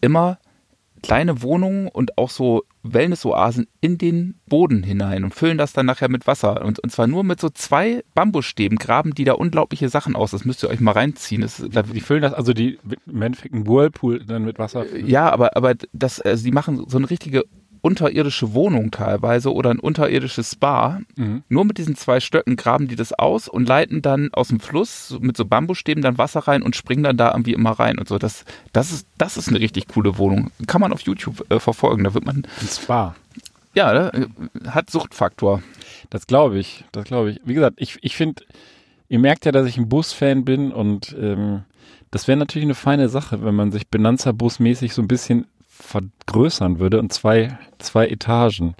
immer 0.00 0.38
kleine 1.06 1.40
Wohnungen 1.42 1.86
und 1.86 2.18
auch 2.18 2.30
so 2.30 2.64
Wellnessoasen 2.82 3.68
in 3.80 3.96
den 3.96 4.34
Boden 4.46 4.82
hinein 4.82 5.22
und 5.22 5.34
füllen 5.34 5.56
das 5.56 5.72
dann 5.72 5.86
nachher 5.86 6.08
mit 6.08 6.26
Wasser. 6.26 6.64
Und, 6.64 6.80
und 6.80 6.90
zwar 6.90 7.06
nur 7.06 7.22
mit 7.22 7.40
so 7.40 7.48
zwei 7.48 8.02
Bambusstäben 8.14 8.76
graben 8.76 9.14
die 9.14 9.24
da 9.24 9.34
unglaubliche 9.34 9.88
Sachen 9.88 10.16
aus. 10.16 10.32
Das 10.32 10.44
müsst 10.44 10.64
ihr 10.64 10.68
euch 10.68 10.80
mal 10.80 10.92
reinziehen. 10.92 11.42
Das, 11.42 11.64
da, 11.70 11.82
die 11.82 12.00
füllen 12.00 12.22
das, 12.22 12.32
also 12.32 12.52
die 12.52 12.78
im 13.06 13.22
Endeffekt 13.22 13.54
einen 13.54 13.68
Whirlpool 13.68 14.24
dann 14.24 14.44
mit 14.44 14.58
Wasser. 14.58 14.84
füllen. 14.84 15.06
ja, 15.06 15.30
aber, 15.30 15.56
aber 15.56 15.74
das, 15.92 16.20
also 16.20 16.42
die 16.42 16.52
machen 16.52 16.84
so 16.88 16.98
eine 16.98 17.08
richtige 17.08 17.44
unterirdische 17.86 18.52
Wohnung 18.52 18.90
teilweise 18.90 19.52
oder 19.52 19.70
ein 19.70 19.78
unterirdisches 19.78 20.52
Spa. 20.52 21.00
Mhm. 21.14 21.44
Nur 21.48 21.64
mit 21.64 21.78
diesen 21.78 21.94
zwei 21.94 22.18
Stöcken 22.18 22.56
graben 22.56 22.88
die 22.88 22.96
das 22.96 23.12
aus 23.12 23.46
und 23.46 23.68
leiten 23.68 24.02
dann 24.02 24.30
aus 24.32 24.48
dem 24.48 24.58
Fluss 24.58 25.16
mit 25.20 25.36
so 25.36 25.44
Bambusstäben 25.44 26.02
dann 26.02 26.18
Wasser 26.18 26.40
rein 26.40 26.62
und 26.62 26.74
springen 26.74 27.04
dann 27.04 27.16
da 27.16 27.30
irgendwie 27.30 27.52
immer 27.52 27.70
rein 27.70 27.98
und 27.98 28.08
so. 28.08 28.18
Das, 28.18 28.44
das, 28.72 28.90
ist, 28.92 29.06
das 29.18 29.36
ist 29.36 29.48
eine 29.48 29.60
richtig 29.60 29.86
coole 29.86 30.18
Wohnung. 30.18 30.50
Kann 30.66 30.80
man 30.80 30.92
auf 30.92 31.02
YouTube 31.02 31.48
äh, 31.48 31.60
verfolgen. 31.60 32.02
Da 32.02 32.12
wird 32.12 32.26
man, 32.26 32.46
Ein 32.60 32.68
Spa. 32.68 33.14
ja, 33.74 34.08
äh, 34.08 34.26
hat 34.66 34.90
Suchtfaktor. 34.90 35.62
Das 36.10 36.26
glaube 36.26 36.58
ich, 36.58 36.84
das 36.90 37.04
glaube 37.04 37.30
ich. 37.30 37.40
Wie 37.44 37.54
gesagt, 37.54 37.76
ich, 37.78 37.98
ich 38.00 38.16
finde, 38.16 38.42
ihr 39.08 39.20
merkt 39.20 39.44
ja, 39.44 39.52
dass 39.52 39.66
ich 39.68 39.76
ein 39.76 39.88
Busfan 39.88 40.44
bin 40.44 40.72
und 40.72 41.14
ähm, 41.20 41.62
das 42.10 42.26
wäre 42.26 42.36
natürlich 42.36 42.66
eine 42.66 42.74
feine 42.74 43.08
Sache, 43.08 43.44
wenn 43.44 43.54
man 43.54 43.70
sich 43.70 43.86
Benanza-Bus-mäßig 43.86 44.92
so 44.92 45.02
ein 45.02 45.08
bisschen 45.08 45.46
vergrößern 45.78 46.78
würde 46.78 46.98
und 46.98 47.12
zwei, 47.12 47.58
zwei 47.78 48.06
Etagen. 48.08 48.74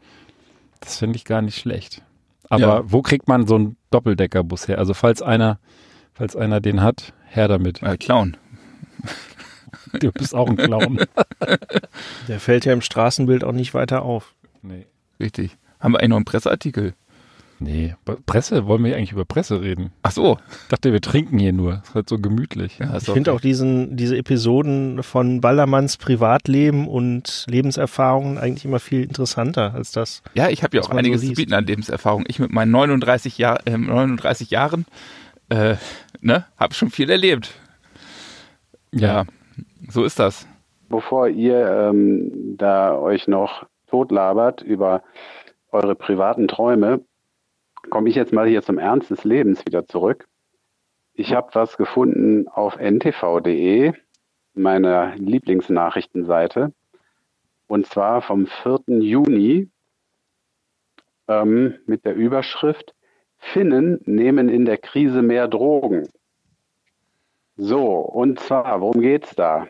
Das 0.80 0.98
finde 0.98 1.16
ich 1.16 1.24
gar 1.24 1.42
nicht 1.42 1.58
schlecht. 1.58 2.02
Aber 2.48 2.60
Ja. 2.62 2.82
wo 2.92 3.02
kriegt 3.02 3.28
man 3.28 3.46
so 3.46 3.56
einen 3.56 3.76
Doppeldeckerbus 3.90 4.68
her? 4.68 4.78
Also 4.78 4.94
falls 4.94 5.20
einer, 5.22 5.58
falls 6.14 6.36
einer 6.36 6.60
den 6.60 6.80
hat, 6.82 7.12
her 7.26 7.48
damit. 7.48 7.82
Äh, 7.82 7.96
Clown. 7.96 8.36
Du 10.00 10.10
bist 10.12 10.34
auch 10.34 10.48
ein 10.48 10.56
Clown. 10.56 11.00
Der 12.28 12.40
fällt 12.40 12.64
ja 12.66 12.72
im 12.72 12.80
Straßenbild 12.82 13.44
auch 13.44 13.52
nicht 13.52 13.72
weiter 13.72 14.02
auf. 14.02 14.34
nee. 14.62 14.86
Richtig. 15.18 15.56
Haben 15.80 15.92
wir 15.92 16.00
eigentlich 16.00 16.08
noch 16.10 16.16
einen 16.16 16.24
Presseartikel? 16.26 16.94
Nee, 17.58 17.94
Presse, 18.26 18.66
wollen 18.66 18.84
wir 18.84 18.96
eigentlich 18.96 19.12
über 19.12 19.24
Presse 19.24 19.62
reden? 19.62 19.90
Ach 20.02 20.10
so. 20.10 20.38
Ich 20.62 20.68
dachte, 20.68 20.92
wir 20.92 21.00
trinken 21.00 21.38
hier 21.38 21.54
nur. 21.54 21.76
Das 21.76 21.88
ist 21.88 21.94
halt 21.94 22.08
so 22.08 22.18
gemütlich. 22.18 22.78
Ja, 22.78 22.94
Ich 22.96 23.04
finde 23.04 23.32
auch 23.32 23.40
diesen, 23.40 23.96
diese 23.96 24.16
Episoden 24.16 25.02
von 25.02 25.40
Ballermanns 25.40 25.96
Privatleben 25.96 26.86
und 26.86 27.46
Lebenserfahrungen 27.48 28.36
eigentlich 28.36 28.66
immer 28.66 28.78
viel 28.78 29.02
interessanter 29.02 29.72
als 29.74 29.92
das. 29.92 30.22
Ja, 30.34 30.50
ich 30.50 30.62
habe 30.62 30.76
ja 30.76 30.82
auch 30.82 30.88
man 30.88 30.96
so 30.96 30.98
einiges 30.98 31.22
zu 31.22 31.32
bieten 31.32 31.54
an 31.54 31.64
Lebenserfahrung. 31.64 32.24
Ich 32.28 32.38
mit 32.38 32.52
meinen 32.52 32.72
39, 32.72 33.38
Jahr, 33.38 33.66
äh, 33.66 33.76
39 33.76 34.50
Jahren 34.50 34.84
äh, 35.48 35.76
ne, 36.20 36.44
habe 36.58 36.74
schon 36.74 36.90
viel 36.90 37.10
erlebt. 37.10 37.54
Ja. 38.92 39.24
so 39.88 40.04
ist 40.04 40.18
das. 40.18 40.46
Bevor 40.88 41.28
ihr 41.28 41.66
ähm, 41.66 42.56
da 42.56 42.94
euch 42.94 43.28
noch 43.28 43.66
totlabert 43.88 44.62
über 44.62 45.02
eure 45.72 45.94
privaten 45.94 46.48
Träume, 46.48 47.00
komme 47.90 48.08
ich 48.08 48.14
jetzt 48.14 48.32
mal 48.32 48.46
hier 48.46 48.62
zum 48.62 48.78
Ernst 48.78 49.10
des 49.10 49.24
Lebens 49.24 49.64
wieder 49.66 49.86
zurück. 49.86 50.26
Ich 51.14 51.32
habe 51.32 51.54
was 51.54 51.76
gefunden 51.76 52.48
auf 52.48 52.76
ntv.de, 52.76 53.92
meiner 54.54 55.16
Lieblingsnachrichtenseite, 55.16 56.72
und 57.66 57.86
zwar 57.86 58.22
vom 58.22 58.46
4. 58.46 59.00
Juni 59.00 59.70
ähm, 61.28 61.78
mit 61.86 62.04
der 62.04 62.14
Überschrift 62.14 62.94
Finnen 63.38 64.00
nehmen 64.04 64.48
in 64.48 64.64
der 64.64 64.78
Krise 64.78 65.22
mehr 65.22 65.48
Drogen. 65.48 66.08
So, 67.56 67.84
und 68.00 68.40
zwar, 68.40 68.80
worum 68.80 69.00
geht's 69.00 69.34
da? 69.34 69.68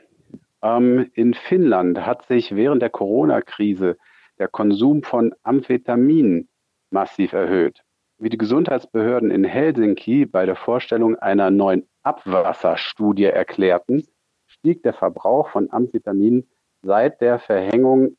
Ähm, 0.63 1.11
in 1.15 1.35
Finnland 1.35 2.05
hat 2.05 2.27
sich 2.27 2.55
während 2.55 2.83
der 2.83 2.91
Corona-Krise 2.91 3.97
der 4.39 4.49
Konsum 4.49 5.03
von 5.03 5.35
Amphetamin 5.43 6.49
massiv 6.91 7.33
erhöht. 7.33 7.86
Wie 8.19 8.31
die 8.31 8.39
Gesundheitsbehörden 8.39 9.31
in 9.31 9.45
Helsinki 9.45 10.25
bei 10.25 10.47
der 10.47 10.57
Vorstellung 10.57 11.17
einer 11.17 11.51
neuen 11.51 11.87
Abwasserstudie 12.03 13.25
erklärten, 13.25 14.07
stieg 14.47 14.83
der 14.83 14.95
Verbrauch 14.95 15.51
von 15.51 15.71
Amphetamin 15.71 16.47
seit 16.83 17.21
der 17.21 17.39
Verhängung 17.39 18.17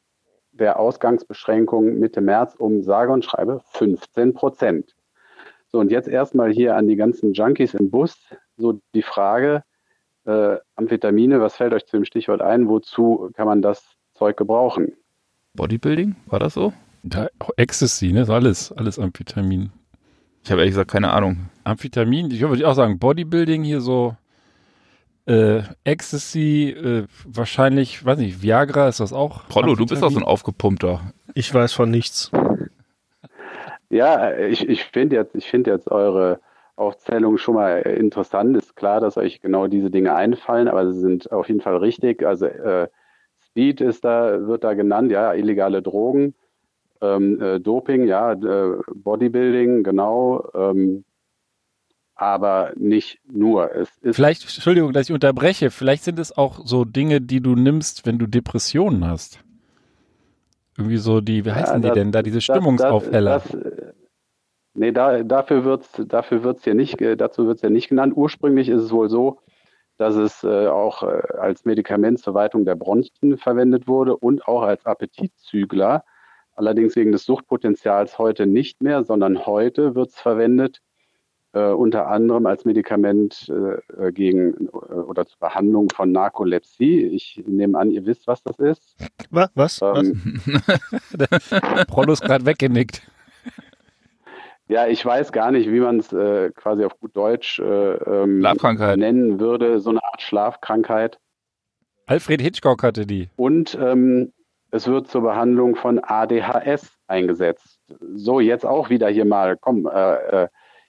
der 0.51 0.79
Ausgangsbeschränkungen 0.79 1.99
Mitte 1.99 2.21
März 2.21 2.53
um 2.55 2.83
sage 2.83 3.11
und 3.11 3.25
schreibe 3.25 3.61
15 3.71 4.33
Prozent. 4.33 4.95
So, 5.69 5.79
und 5.79 5.91
jetzt 5.91 6.07
erstmal 6.07 6.51
hier 6.51 6.75
an 6.75 6.87
die 6.87 6.95
ganzen 6.95 7.33
Junkies 7.33 7.73
im 7.73 7.89
Bus 7.89 8.15
so 8.55 8.79
die 8.93 9.01
Frage, 9.01 9.63
äh, 10.25 10.57
Amphetamine, 10.75 11.41
was 11.41 11.55
fällt 11.55 11.73
euch 11.73 11.85
zu 11.87 11.97
dem 11.97 12.05
Stichwort 12.05 12.41
ein? 12.41 12.67
Wozu 12.67 13.31
kann 13.33 13.47
man 13.47 13.61
das 13.63 13.97
Zeug 14.13 14.37
gebrauchen? 14.37 14.93
Bodybuilding, 15.55 16.15
war 16.27 16.39
das 16.39 16.53
so? 16.53 16.71
Da, 17.03 17.29
Ecstasy, 17.55 18.11
ne? 18.11 18.27
Alles, 18.29 18.71
alles 18.71 18.99
Amphetamin. 18.99 19.71
Ich 20.47 20.51
habe 20.51 20.61
ehrlich 20.61 20.75
gesagt 20.75 20.91
keine 20.91 21.11
Ahnung. 21.11 21.49
Amphetamin, 21.65 22.31
ich 22.31 22.39
würde 22.39 22.65
auch 22.65 22.73
sagen, 22.73 22.99
Bodybuilding 22.99 23.65
hier 23.65 23.81
so 23.81 24.15
äh, 25.25 25.61
Ecstasy, 25.83 26.69
äh, 26.69 27.05
wahrscheinlich, 27.25 28.05
weiß 28.05 28.17
nicht, 28.17 28.41
Viagra 28.41 28.87
ist 28.87 29.01
das 29.01 29.11
auch? 29.11 29.45
Prollo, 29.49 29.75
du 29.75 29.85
bist 29.85 30.01
doch 30.01 30.09
so 30.09 30.17
ein 30.17 30.23
aufgepumpter. 30.23 31.01
Ich 31.33 31.53
weiß 31.53 31.73
von 31.73 31.91
nichts. 31.91 32.31
Ja, 33.89 34.37
ich, 34.37 34.69
ich 34.69 34.85
finde 34.85 35.17
jetzt, 35.17 35.35
ich 35.35 35.49
finde 35.49 35.71
jetzt 35.71 35.91
eure 35.91 36.39
Aufzählung 36.77 37.37
schon 37.37 37.55
mal 37.55 37.81
interessant. 37.81 38.55
Ist 38.55 38.77
klar, 38.77 39.01
dass 39.01 39.17
euch 39.17 39.41
genau 39.41 39.67
diese 39.67 39.91
Dinge 39.91 40.15
einfallen, 40.15 40.69
aber 40.69 40.93
sie 40.93 41.01
sind 41.01 41.29
auf 41.29 41.49
jeden 41.49 41.59
Fall 41.59 41.75
richtig. 41.75 42.25
Also 42.25 42.45
äh, 42.45 42.87
Speed 43.49 43.81
ist 43.81 44.05
da, 44.05 44.47
wird 44.47 44.63
da 44.63 44.75
genannt, 44.75 45.11
ja, 45.11 45.33
illegale 45.33 45.81
Drogen, 45.81 46.35
ähm, 47.01 47.41
äh, 47.41 47.59
Doping, 47.59 48.05
ja, 48.05 48.33
äh, 48.33 48.77
Bodybuilding, 48.93 49.83
genau. 49.83 50.49
Ähm, 50.53 51.03
aber 52.15 52.73
nicht 52.75 53.19
nur. 53.31 53.71
Es 53.75 53.89
ist 54.01 54.15
vielleicht, 54.15 54.43
Entschuldigung, 54.43 54.91
dass 54.91 55.07
ich 55.07 55.13
unterbreche, 55.13 55.69
vielleicht 55.69 56.03
sind 56.03 56.17
es 56.17 56.35
auch 56.35 56.61
so 56.65 56.83
Dinge, 56.83 57.21
die 57.21 57.41
du 57.41 57.55
nimmst, 57.55 58.05
wenn 58.05 58.17
du 58.17 58.25
Depressionen 58.25 59.07
hast. 59.07 59.39
Irgendwie 60.77 60.97
so 60.97 61.21
die, 61.21 61.45
wie 61.45 61.51
heißen 61.51 61.75
ja, 61.75 61.79
das, 61.79 61.93
die 61.93 61.99
denn 61.99 62.11
da, 62.11 62.23
diese 62.23 62.41
Stimmungsaufheller? 62.41 63.35
Das, 63.35 63.51
das, 63.51 63.93
nee, 64.73 64.91
da, 64.91 65.23
dafür 65.23 65.63
wird 65.63 65.83
es 65.83 66.07
dafür 66.07 66.43
wird's 66.43 66.63
hier 66.63 66.75
nicht, 66.75 66.99
dazu 67.17 67.47
wird 67.47 67.57
es 67.57 67.61
ja 67.61 67.69
nicht 67.69 67.89
genannt. 67.89 68.13
Ursprünglich 68.15 68.69
ist 68.69 68.81
es 68.81 68.91
wohl 68.91 69.09
so, 69.09 69.39
dass 69.97 70.15
es 70.15 70.43
äh, 70.43 70.67
auch 70.67 71.03
äh, 71.03 71.21
als 71.39 71.65
Medikament 71.65 72.19
zur 72.19 72.33
Weitung 72.33 72.65
der 72.65 72.75
Bronchien 72.75 73.37
verwendet 73.37 73.87
wurde 73.87 74.15
und 74.15 74.47
auch 74.47 74.61
als 74.61 74.85
Appetitzügler. 74.85 76.03
Allerdings 76.57 76.95
wegen 76.95 77.11
des 77.11 77.23
Suchtpotenzials 77.23 78.17
heute 78.17 78.47
nicht 78.47 78.81
mehr, 78.81 79.03
sondern 79.03 79.45
heute 79.45 79.93
wird 79.93 80.09
es 80.09 80.19
verwendet 80.19 80.81
äh, 81.53 81.69
unter 81.69 82.07
anderem 82.07 82.47
als 82.47 82.65
Medikament 82.65 83.47
äh, 83.49 84.11
gegen 84.11 84.67
äh, 84.67 84.69
oder 84.69 85.27
zur 85.27 85.39
Behandlung 85.39 85.89
von 85.89 86.11
Narkolepsie. 86.11 87.05
Ich 87.05 87.43
nehme 87.45 87.77
an, 87.77 87.91
ihr 87.91 88.05
wisst, 88.07 88.25
was 88.25 88.41
das 88.41 88.57
ist. 88.59 88.95
Was? 89.29 89.51
Was? 89.53 89.81
Ähm, 89.83 90.41
was? 91.29 91.87
Prollo 91.87 92.13
ist 92.13 92.23
gerade 92.23 92.45
weggenickt. 92.45 93.03
Ja, 94.67 94.87
ich 94.87 95.05
weiß 95.05 95.31
gar 95.31 95.51
nicht, 95.51 95.71
wie 95.71 95.79
man 95.79 95.99
es 95.99 96.11
äh, 96.11 96.51
quasi 96.55 96.83
auf 96.83 96.99
gut 96.99 97.15
Deutsch 97.15 97.59
äh, 97.59 97.63
ähm, 97.63 98.39
nennen 98.39 99.39
würde. 99.39 99.79
So 99.79 99.91
eine 99.91 100.03
Art 100.03 100.23
Schlafkrankheit. 100.23 101.19
Alfred 102.07 102.41
Hitchcock 102.41 102.83
hatte 102.83 103.05
die. 103.05 103.29
Und 103.35 103.77
ähm, 103.79 104.33
es 104.77 104.87
wird 104.87 105.07
zur 105.07 105.21
Behandlung 105.21 105.75
von 105.75 105.99
ADHS 105.99 106.97
eingesetzt. 107.07 107.79
So, 108.13 108.39
jetzt 108.39 108.65
auch 108.65 108.89
wieder 108.89 109.09
hier 109.09 109.25
mal, 109.25 109.57
komm, 109.57 109.87
äh, 109.87 110.43
äh, 110.43 110.47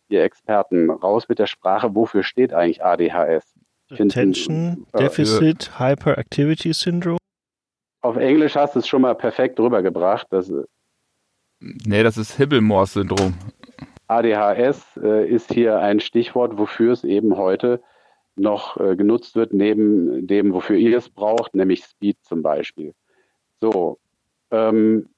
ihr 0.08 0.22
Experten, 0.22 0.90
raus 0.90 1.28
mit 1.28 1.38
der 1.38 1.46
Sprache, 1.46 1.94
wofür 1.94 2.22
steht 2.22 2.52
eigentlich 2.52 2.84
ADHS? 2.84 3.54
Attention 3.90 4.86
äh, 4.92 4.98
Deficit 4.98 5.70
äh, 5.74 5.78
Hyperactivity 5.78 6.72
Syndrome? 6.72 7.18
Auf 8.02 8.16
Englisch 8.16 8.54
hast 8.54 8.74
du 8.74 8.80
es 8.80 8.86
schon 8.86 9.02
mal 9.02 9.14
perfekt 9.14 9.58
rübergebracht. 9.58 10.26
Das, 10.30 10.52
nee, 11.58 12.02
das 12.02 12.16
ist 12.16 12.36
Hibblmore-Syndrom. 12.36 13.34
ADHS 14.06 14.98
äh, 15.02 15.28
ist 15.28 15.52
hier 15.52 15.80
ein 15.80 16.00
Stichwort, 16.00 16.58
wofür 16.58 16.92
es 16.92 17.04
eben 17.04 17.36
heute 17.36 17.82
noch 18.36 18.78
äh, 18.78 18.96
genutzt 18.96 19.34
wird, 19.34 19.52
neben 19.52 20.26
dem, 20.26 20.52
wofür 20.52 20.76
ihr 20.76 20.98
es 20.98 21.08
braucht, 21.08 21.54
nämlich 21.54 21.84
Speed 21.84 22.18
zum 22.22 22.42
Beispiel. 22.42 22.94
So, 23.60 23.98
ähm, 24.50 25.08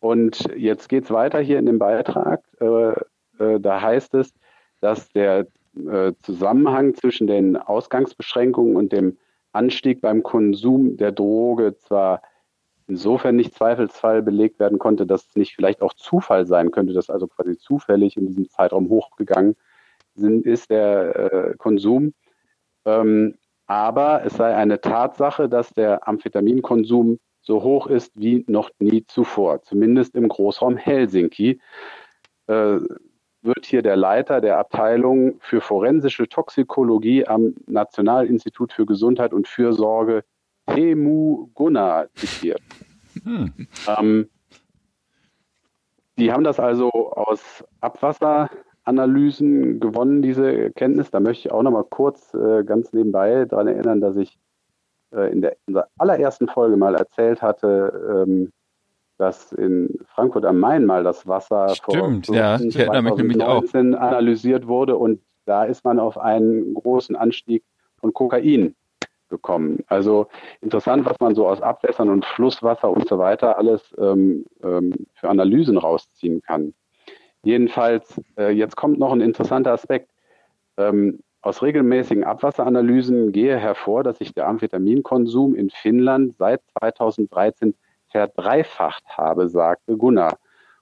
und 0.00 0.48
jetzt 0.56 0.88
geht 0.88 1.04
es 1.04 1.10
weiter 1.10 1.40
hier 1.40 1.58
in 1.58 1.66
dem 1.66 1.78
Beitrag. 1.78 2.42
Äh, 2.60 2.92
äh, 3.38 3.60
da 3.60 3.80
heißt 3.80 4.14
es, 4.14 4.32
dass 4.80 5.08
der 5.10 5.46
äh, 5.76 6.12
Zusammenhang 6.22 6.94
zwischen 6.94 7.26
den 7.26 7.56
Ausgangsbeschränkungen 7.56 8.76
und 8.76 8.92
dem 8.92 9.18
Anstieg 9.52 10.00
beim 10.00 10.22
Konsum 10.22 10.96
der 10.96 11.12
Droge 11.12 11.76
zwar 11.76 12.22
insofern 12.86 13.36
nicht 13.36 13.54
zweifelsfall 13.54 14.22
belegt 14.22 14.60
werden 14.60 14.78
konnte, 14.78 15.06
dass 15.06 15.26
es 15.26 15.36
nicht 15.36 15.54
vielleicht 15.54 15.82
auch 15.82 15.94
Zufall 15.94 16.46
sein 16.46 16.70
könnte, 16.70 16.92
dass 16.92 17.10
also 17.10 17.26
quasi 17.26 17.58
zufällig 17.58 18.16
in 18.16 18.26
diesem 18.26 18.48
Zeitraum 18.48 18.88
hochgegangen 18.88 19.56
sind, 20.14 20.46
ist 20.46 20.70
der 20.70 21.32
äh, 21.32 21.54
Konsum. 21.56 22.14
Ähm, 22.84 23.34
aber 23.66 24.24
es 24.24 24.34
sei 24.34 24.54
eine 24.54 24.80
Tatsache, 24.80 25.48
dass 25.48 25.70
der 25.70 26.06
Amphetaminkonsum 26.06 27.18
so 27.46 27.62
hoch 27.62 27.86
ist 27.86 28.10
wie 28.16 28.44
noch 28.48 28.70
nie 28.80 29.06
zuvor, 29.06 29.62
zumindest 29.62 30.16
im 30.16 30.28
Großraum 30.28 30.76
Helsinki. 30.76 31.60
Äh, 32.48 32.78
wird 33.42 33.64
hier 33.64 33.82
der 33.82 33.94
Leiter 33.94 34.40
der 34.40 34.58
Abteilung 34.58 35.36
für 35.38 35.60
forensische 35.60 36.28
Toxikologie 36.28 37.24
am 37.24 37.54
Nationalinstitut 37.68 38.72
für 38.72 38.84
Gesundheit 38.84 39.32
und 39.32 39.46
Fürsorge, 39.46 40.24
Temu 40.66 41.48
Gunnar, 41.54 42.08
zitiert. 42.14 42.60
Hm. 43.22 43.52
Ähm, 43.86 44.28
die 46.18 46.32
haben 46.32 46.42
das 46.42 46.58
also 46.58 46.90
aus 46.90 47.62
Abwasseranalysen 47.80 49.78
gewonnen, 49.78 50.22
diese 50.22 50.72
Kenntnis. 50.72 51.12
Da 51.12 51.20
möchte 51.20 51.46
ich 51.46 51.52
auch 51.52 51.62
noch 51.62 51.70
mal 51.70 51.84
kurz 51.84 52.34
äh, 52.34 52.64
ganz 52.64 52.92
nebenbei 52.92 53.44
daran 53.44 53.68
erinnern, 53.68 54.00
dass 54.00 54.16
ich 54.16 54.36
äh, 55.12 55.32
in, 55.32 55.40
der, 55.40 55.56
in, 55.66 55.74
der, 55.74 55.88
allerersten 55.98 56.48
Folge 56.48 56.76
mal 56.76 56.94
erzählt 56.94 57.42
hatte, 57.42 58.24
ähm, 58.26 58.52
dass 59.18 59.52
in 59.52 59.98
Frankfurt 60.14 60.44
am 60.44 60.58
Main 60.58 60.84
mal 60.84 61.02
das 61.02 61.26
Wasser 61.26 61.70
Stimmt, 61.70 62.26
vor 62.26 62.34
ja, 62.34 62.60
ich 62.60 62.76
erinnere 62.76 63.02
mich 63.02 63.16
nämlich 63.16 63.42
auch. 63.42 63.64
analysiert 63.72 64.66
wurde 64.66 64.96
und 64.96 65.20
da 65.46 65.64
ist 65.64 65.84
man 65.84 65.98
auf 65.98 66.18
einen 66.18 66.74
großen 66.74 67.16
Anstieg 67.16 67.62
von 67.98 68.12
Kokain 68.12 68.74
gekommen. 69.28 69.82
Also 69.88 70.28
interessant, 70.60 71.04
was 71.04 71.18
man 71.20 71.34
so 71.34 71.48
aus 71.48 71.60
Abwässern 71.60 72.10
und 72.10 72.24
Flusswasser 72.24 72.90
und 72.90 73.08
so 73.08 73.18
weiter 73.18 73.58
alles 73.58 73.94
ähm, 73.98 74.44
ähm, 74.62 74.92
für 75.14 75.28
Analysen 75.28 75.78
rausziehen 75.78 76.42
kann. 76.42 76.74
Jedenfalls, 77.42 78.20
äh, 78.36 78.50
jetzt 78.50 78.76
kommt 78.76 78.98
noch 78.98 79.12
ein 79.12 79.20
interessanter 79.20 79.72
Aspekt. 79.72 80.10
Ähm, 80.76 81.20
aus 81.46 81.62
regelmäßigen 81.62 82.24
Abwasseranalysen 82.24 83.30
gehe 83.30 83.56
hervor, 83.56 84.02
dass 84.02 84.18
sich 84.18 84.34
der 84.34 84.48
Amphetaminkonsum 84.48 85.54
in 85.54 85.70
Finnland 85.70 86.36
seit 86.36 86.60
2013 86.80 87.74
verdreifacht 88.08 89.04
habe, 89.16 89.48
sagte 89.48 89.96
Gunnar. 89.96 90.38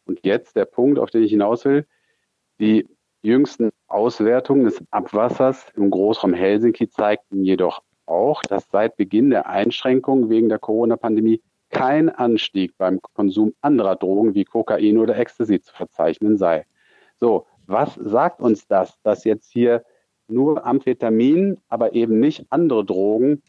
Und 0.06 0.20
jetzt 0.24 0.56
der 0.56 0.64
Punkt, 0.64 0.98
auf 0.98 1.10
den 1.10 1.22
ich 1.22 1.30
hinaus 1.30 1.66
will. 1.66 1.86
Die 2.60 2.88
jüngsten 3.20 3.72
Auswertungen 3.88 4.64
des 4.64 4.82
Abwassers 4.90 5.66
im 5.76 5.90
Großraum 5.90 6.32
Helsinki 6.32 6.88
zeigten 6.88 7.44
jedoch 7.44 7.82
auch, 8.06 8.40
dass 8.40 8.70
seit 8.70 8.96
Beginn 8.96 9.28
der 9.28 9.46
Einschränkungen 9.46 10.30
wegen 10.30 10.48
der 10.48 10.58
Corona-Pandemie 10.58 11.42
kein 11.68 12.08
Anstieg 12.08 12.72
beim 12.78 13.02
Konsum 13.02 13.52
anderer 13.60 13.96
Drogen 13.96 14.34
wie 14.34 14.44
Kokain 14.44 14.96
oder 14.96 15.18
Ecstasy 15.18 15.60
zu 15.60 15.74
verzeichnen 15.74 16.38
sei. 16.38 16.64
So, 17.20 17.46
was 17.66 17.94
sagt 17.96 18.40
uns 18.40 18.66
das, 18.66 18.98
dass 19.02 19.24
jetzt 19.24 19.52
hier 19.52 19.84
nur 20.28 20.66
Amphetamin, 20.66 21.58
aber 21.68 21.94
eben 21.94 22.20
nicht 22.20 22.46
andere 22.50 22.84
Drogen 22.84 23.42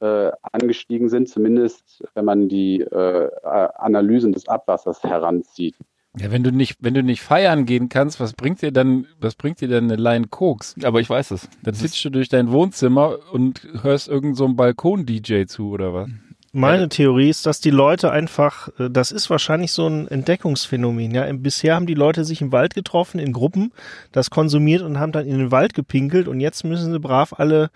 äh, 0.00 0.30
angestiegen 0.42 1.08
sind, 1.08 1.28
zumindest 1.28 2.04
wenn 2.14 2.24
man 2.24 2.48
die 2.48 2.80
äh, 2.80 3.30
Analysen 3.44 4.32
des 4.32 4.48
Abwassers 4.48 5.02
heranzieht. 5.02 5.76
Ja, 6.18 6.30
wenn 6.30 6.42
du 6.42 6.50
nicht, 6.50 6.76
wenn 6.80 6.92
du 6.92 7.02
nicht 7.02 7.22
feiern 7.22 7.64
gehen 7.64 7.88
kannst, 7.88 8.20
was 8.20 8.34
bringt 8.34 8.60
dir 8.60 8.70
dann, 8.70 9.06
was 9.18 9.34
bringt 9.34 9.62
dir 9.62 9.68
denn 9.68 9.84
eine 9.84 9.96
Line 9.96 10.26
Koks? 10.28 10.74
Aber 10.84 11.00
ich 11.00 11.08
weiß 11.08 11.30
es. 11.30 11.48
Dann 11.62 11.72
sitzt 11.74 12.04
du 12.04 12.10
durch 12.10 12.28
dein 12.28 12.50
Wohnzimmer 12.52 13.16
und 13.32 13.66
hörst 13.82 14.08
irgend 14.08 14.36
so 14.36 14.44
einen 14.44 14.56
Balkon-DJ 14.56 15.44
zu 15.46 15.70
oder 15.70 15.94
was? 15.94 16.10
Meine 16.54 16.90
Theorie 16.90 17.30
ist, 17.30 17.46
dass 17.46 17.60
die 17.62 17.70
Leute 17.70 18.10
einfach, 18.12 18.68
äh, 18.78 18.90
das 18.90 19.10
ist 19.10 19.30
wahrscheinlich 19.30 19.72
so 19.72 19.86
ein 19.86 20.06
Entdeckungsphänomen. 20.06 21.14
Ja, 21.14 21.26
bisher 21.32 21.74
haben 21.74 21.86
die 21.86 21.94
Leute 21.94 22.24
sich 22.26 22.42
im 22.42 22.52
Wald 22.52 22.74
getroffen 22.74 23.18
in 23.18 23.32
Gruppen, 23.32 23.72
das 24.12 24.28
konsumiert 24.28 24.82
und 24.82 25.00
haben 25.00 25.12
dann 25.12 25.26
in 25.26 25.38
den 25.38 25.50
Wald 25.50 25.72
gepinkelt 25.72 26.28
und 26.28 26.40
jetzt 26.40 26.62
müssen 26.64 26.92
sie 26.92 27.00
brav 27.00 27.32
alle 27.38 27.70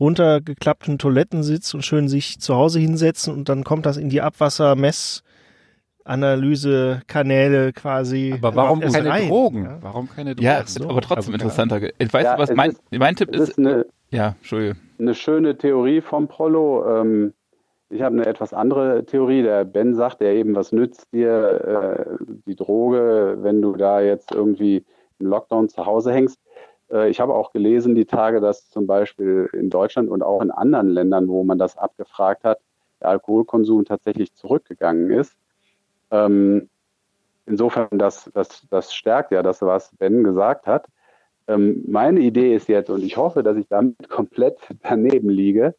runtergeklappten 0.00 0.98
Toilettensitz 0.98 1.72
und 1.74 1.84
schön 1.84 2.08
sich 2.08 2.40
zu 2.40 2.56
Hause 2.56 2.80
hinsetzen 2.80 3.32
und 3.32 3.48
dann 3.48 3.62
kommt 3.62 3.86
das 3.86 3.96
in 3.96 4.08
die 4.08 4.20
Abwassermess 4.20 5.22
Analysekanäle 6.04 7.72
quasi. 7.72 8.34
Aber 8.40 8.56
warum 8.56 8.80
keine 8.80 9.10
rein, 9.10 9.28
Drogen? 9.28 9.64
ja? 9.64 9.78
Warum 9.80 10.08
keine 10.08 10.34
Drogen? 10.34 10.44
Ja, 10.44 10.62
So. 10.66 10.88
aber 10.88 11.02
trotzdem 11.02 11.34
Also, 11.34 11.46
interessanter. 11.46 11.80
Ich 11.98 12.12
weiß, 12.12 12.24
Ja, 12.24 12.38
was 12.38 12.50
es 12.50 12.56
mein, 12.56 12.70
ist- 12.70 12.80
mein 12.98 13.14
Tipp 13.14 13.28
ist. 13.30 13.50
ist 13.50 13.58
eine, 13.58 13.86
Ja, 14.10 14.34
Entschuldige. 14.38 14.76
eine 14.98 15.14
schöne 15.14 15.56
Theorie 15.58 16.00
vom 16.00 16.26
Prollo. 16.26 17.00
Ähm, 17.02 17.34
ich 17.90 18.02
habe 18.02 18.16
eine 18.16 18.26
etwas 18.26 18.52
andere 18.52 19.04
Theorie. 19.04 19.42
Der 19.42 19.64
Ben 19.64 19.94
sagt 19.94 20.20
ja 20.20 20.28
eben, 20.28 20.54
was 20.54 20.72
nützt 20.72 21.12
dir 21.12 22.18
äh, 22.20 22.24
die 22.46 22.56
Droge, 22.56 23.38
wenn 23.40 23.62
du 23.62 23.76
da 23.76 24.00
jetzt 24.00 24.32
irgendwie 24.32 24.84
im 25.18 25.26
Lockdown 25.26 25.68
zu 25.68 25.86
Hause 25.86 26.12
hängst. 26.12 26.38
Äh, 26.90 27.08
ich 27.08 27.20
habe 27.20 27.34
auch 27.34 27.52
gelesen 27.52 27.94
die 27.94 28.04
Tage, 28.04 28.40
dass 28.40 28.68
zum 28.70 28.86
Beispiel 28.86 29.48
in 29.52 29.70
Deutschland 29.70 30.10
und 30.10 30.22
auch 30.22 30.42
in 30.42 30.50
anderen 30.50 30.88
Ländern, 30.88 31.28
wo 31.28 31.44
man 31.44 31.58
das 31.58 31.76
abgefragt 31.78 32.44
hat, 32.44 32.60
der 33.00 33.08
Alkoholkonsum 33.08 33.84
tatsächlich 33.84 34.34
zurückgegangen 34.34 35.10
ist. 35.10 35.36
Ähm, 36.10 36.68
insofern, 37.46 37.88
das, 37.92 38.30
das, 38.34 38.66
das 38.70 38.94
stärkt 38.94 39.32
ja 39.32 39.42
das, 39.42 39.62
was 39.62 39.90
Ben 39.96 40.24
gesagt 40.24 40.66
hat. 40.66 40.86
Ähm, 41.46 41.84
meine 41.86 42.20
Idee 42.20 42.54
ist 42.54 42.68
jetzt, 42.68 42.90
und 42.90 43.02
ich 43.02 43.16
hoffe, 43.16 43.42
dass 43.42 43.56
ich 43.56 43.68
damit 43.68 43.96
komplett 44.10 44.58
daneben 44.82 45.30
liege, 45.30 45.74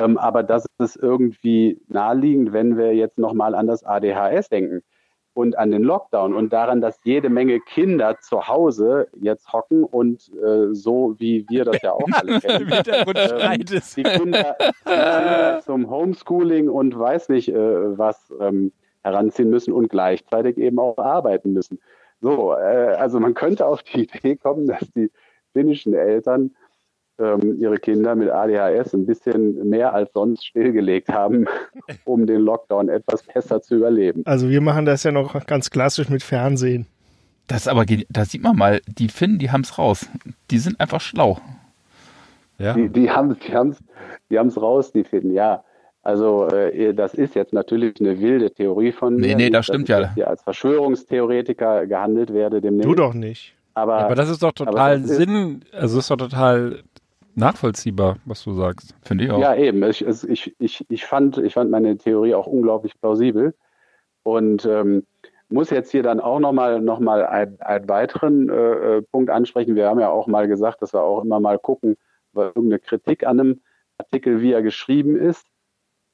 ähm, 0.00 0.18
aber 0.18 0.42
das 0.42 0.66
ist 0.78 0.96
irgendwie 0.96 1.80
naheliegend, 1.88 2.52
wenn 2.52 2.76
wir 2.76 2.94
jetzt 2.94 3.18
nochmal 3.18 3.54
an 3.54 3.66
das 3.66 3.84
ADHS 3.84 4.48
denken 4.48 4.82
und 5.34 5.56
an 5.58 5.70
den 5.70 5.82
Lockdown 5.82 6.34
und 6.34 6.52
daran, 6.52 6.80
dass 6.80 6.98
jede 7.04 7.28
Menge 7.28 7.60
Kinder 7.60 8.18
zu 8.20 8.48
Hause 8.48 9.08
jetzt 9.20 9.52
hocken 9.52 9.84
und 9.84 10.30
äh, 10.42 10.74
so 10.74 11.14
wie 11.18 11.46
wir 11.48 11.64
das 11.64 11.82
ja 11.82 11.92
auch 11.92 12.08
alle 12.12 12.40
kennen. 12.40 12.72
Ähm, 12.72 13.64
die 13.96 14.02
Kinder, 14.02 14.56
die 14.56 14.90
Kinder 14.90 15.60
zum 15.64 15.88
Homeschooling 15.88 16.68
und 16.68 16.98
weiß 16.98 17.28
nicht 17.28 17.48
äh, 17.48 17.98
was 17.98 18.32
ähm, 18.40 18.72
heranziehen 19.02 19.50
müssen 19.50 19.72
und 19.72 19.88
gleichzeitig 19.88 20.58
eben 20.58 20.78
auch 20.78 20.98
arbeiten 20.98 21.52
müssen. 21.52 21.78
So, 22.20 22.52
äh, 22.54 22.94
also 22.98 23.20
man 23.20 23.34
könnte 23.34 23.66
auf 23.66 23.82
die 23.82 24.02
Idee 24.04 24.36
kommen, 24.36 24.66
dass 24.66 24.90
die 24.92 25.10
finnischen 25.52 25.94
Eltern 25.94 26.54
ähm, 27.20 27.56
ihre 27.60 27.76
Kinder 27.78 28.14
mit 28.14 28.30
ADHS 28.30 28.94
ein 28.94 29.06
bisschen 29.06 29.68
mehr 29.68 29.92
als 29.94 30.12
sonst 30.12 30.46
stillgelegt 30.46 31.08
haben, 31.08 31.46
um 32.04 32.26
den 32.26 32.40
Lockdown 32.40 32.88
etwas 32.88 33.22
besser 33.22 33.60
zu 33.62 33.76
überleben. 33.76 34.22
Also 34.24 34.48
wir 34.48 34.60
machen 34.60 34.84
das 34.86 35.02
ja 35.04 35.12
noch 35.12 35.46
ganz 35.46 35.70
klassisch 35.70 36.08
mit 36.08 36.22
Fernsehen. 36.22 36.86
Das 37.46 37.66
aber, 37.68 37.84
da 38.08 38.24
sieht 38.24 38.42
man 38.42 38.56
mal, 38.56 38.80
die 38.86 39.08
Finnen, 39.08 39.38
die 39.38 39.50
haben's 39.50 39.76
raus. 39.76 40.08
Die 40.50 40.58
sind 40.58 40.78
einfach 40.80 41.00
schlau. 41.00 41.38
Ja. 42.58 42.74
Die, 42.74 42.88
die 42.88 43.10
haben 43.10 43.32
es 43.32 43.38
die 43.40 43.52
haben's, 43.54 43.78
die 44.30 44.38
haben's 44.38 44.60
raus, 44.60 44.92
die 44.92 45.02
finden, 45.04 45.32
ja. 45.32 45.64
Also 46.02 46.46
äh, 46.48 46.94
das 46.94 47.12
ist 47.14 47.34
jetzt 47.34 47.52
natürlich 47.52 48.00
eine 48.00 48.18
wilde 48.20 48.50
Theorie 48.50 48.92
von 48.92 49.16
Nee, 49.16 49.28
mir. 49.28 49.36
nee, 49.36 49.42
Nicht, 49.44 49.54
das 49.54 49.66
stimmt 49.66 49.88
dass 49.88 50.00
ich 50.00 50.06
ja. 50.06 50.14
hier 50.14 50.28
als 50.28 50.42
Verschwörungstheoretiker 50.42 51.86
gehandelt 51.86 52.32
werde 52.32 52.60
demnächst. 52.60 52.88
Du 52.88 52.94
doch 52.94 53.14
nicht. 53.14 53.54
Aber, 53.74 53.98
Aber 53.98 54.14
das 54.14 54.28
ist 54.30 54.42
doch 54.42 54.52
total 54.52 55.00
das 55.00 55.10
ist- 55.10 55.16
Sinn, 55.18 55.64
also 55.72 55.96
das 55.96 56.04
ist 56.04 56.10
doch 56.10 56.16
total 56.16 56.82
nachvollziehbar, 57.34 58.16
was 58.24 58.44
du 58.44 58.52
sagst. 58.52 58.94
Finde 59.02 59.24
ich 59.24 59.30
auch. 59.30 59.40
ja, 59.40 59.54
eben. 59.54 59.82
Ich, 59.84 60.04
ich, 60.04 60.54
ich, 60.58 60.84
ich, 60.88 61.04
fand, 61.04 61.38
ich 61.38 61.54
fand 61.54 61.70
meine 61.70 61.96
Theorie 61.96 62.34
auch 62.34 62.46
unglaublich 62.46 62.98
plausibel 63.00 63.54
und 64.22 64.64
ähm, 64.66 65.06
muss 65.48 65.70
jetzt 65.70 65.90
hier 65.90 66.02
dann 66.02 66.20
auch 66.20 66.38
nochmal 66.38 66.80
noch 66.80 67.00
mal 67.00 67.26
einen, 67.26 67.60
einen 67.60 67.88
weiteren 67.88 68.48
äh, 68.48 68.98
äh, 68.98 69.02
Punkt 69.02 69.30
ansprechen. 69.30 69.74
Wir 69.74 69.88
haben 69.88 70.00
ja 70.00 70.10
auch 70.10 70.26
mal 70.26 70.46
gesagt, 70.48 70.82
dass 70.82 70.94
wir 70.94 71.02
auch 71.02 71.24
immer 71.24 71.40
mal 71.40 71.58
gucken, 71.58 71.96
wir 72.32 72.46
irgendeine 72.46 72.78
Kritik 72.78 73.26
an 73.26 73.40
einem 73.40 73.60
Artikel, 73.98 74.40
wie 74.40 74.52
er 74.52 74.62
geschrieben 74.62 75.16
ist, 75.16 75.46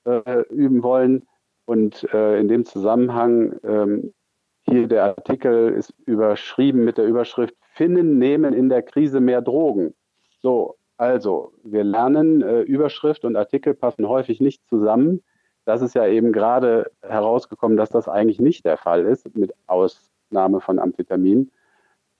äh, 0.05 0.42
üben 0.50 0.83
wollen. 0.83 1.26
Und 1.66 2.05
äh, 2.12 2.38
in 2.40 2.48
dem 2.48 2.64
Zusammenhang, 2.64 3.57
ähm, 3.64 4.14
hier 4.62 4.88
der 4.88 5.05
Artikel 5.05 5.72
ist 5.72 5.92
überschrieben 6.07 6.85
mit 6.85 6.98
der 6.98 7.07
Überschrift 7.07 7.55
Finnen 7.72 8.18
nehmen 8.18 8.55
in 8.55 8.68
der 8.68 8.83
Krise 8.83 9.20
mehr 9.20 9.42
Drogen. 9.42 9.94
So, 10.40 10.76
also 10.96 11.52
wir 11.62 11.85
lernen, 11.85 12.42
äh, 12.42 12.62
Überschrift 12.62 13.24
und 13.24 13.37
Artikel 13.37 13.74
passen 13.74 14.09
häufig 14.09 14.40
nicht 14.40 14.66
zusammen. 14.68 15.22
Das 15.64 15.82
ist 15.82 15.94
ja 15.94 16.06
eben 16.06 16.32
gerade 16.32 16.90
herausgekommen, 17.02 17.76
dass 17.76 17.90
das 17.90 18.09
eigentlich 18.09 18.40
nicht 18.40 18.64
der 18.64 18.76
Fall 18.76 19.04
ist, 19.04 19.37
mit 19.37 19.52
Ausnahme 19.66 20.61
von 20.61 20.78
Amphetamin. 20.78 21.50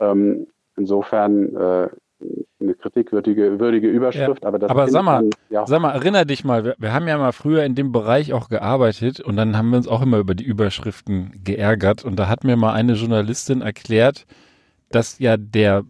Ähm, 0.01 0.49
insofern 0.77 1.55
äh, 1.57 1.89
eine 2.61 2.75
kritikwürdige 2.75 3.61
würdige 3.61 3.89
Überschrift, 3.89 4.45
aber 4.45 4.59
das 4.59 4.71
Aber 4.71 4.89
sag 4.89 5.03
mal, 5.05 5.23
man, 5.23 5.31
ja, 5.51 5.67
Sag 5.67 5.81
mal, 5.81 5.93
erinner 5.93 6.25
dich 6.25 6.45
mal, 6.45 6.65
wir, 6.65 6.75
wir 6.79 6.93
haben 6.93 7.07
ja 7.07 7.19
mal 7.19 7.33
früher 7.33 7.65
in 7.65 7.75
dem 7.75 7.93
Bereich 7.93 8.33
auch 8.33 8.49
gearbeitet 8.49 9.21
und 9.21 9.37
dann 9.37 9.57
haben 9.57 9.71
wir 9.71 9.77
uns 9.77 9.89
auch 9.89 10.03
immer 10.03 10.19
über 10.19 10.35
die 10.35 10.45
Überschriften 10.45 11.41
geärgert 11.45 12.05
und 12.05 12.17
da 12.19 12.29
hat 12.29 12.45
mir 12.45 12.57
mal 12.57 12.73
eine 12.73 12.95
Journalistin 12.95 13.61
erklärt, 13.61 14.27
dass 14.91 15.19
ja 15.19 15.37
der 15.37 15.85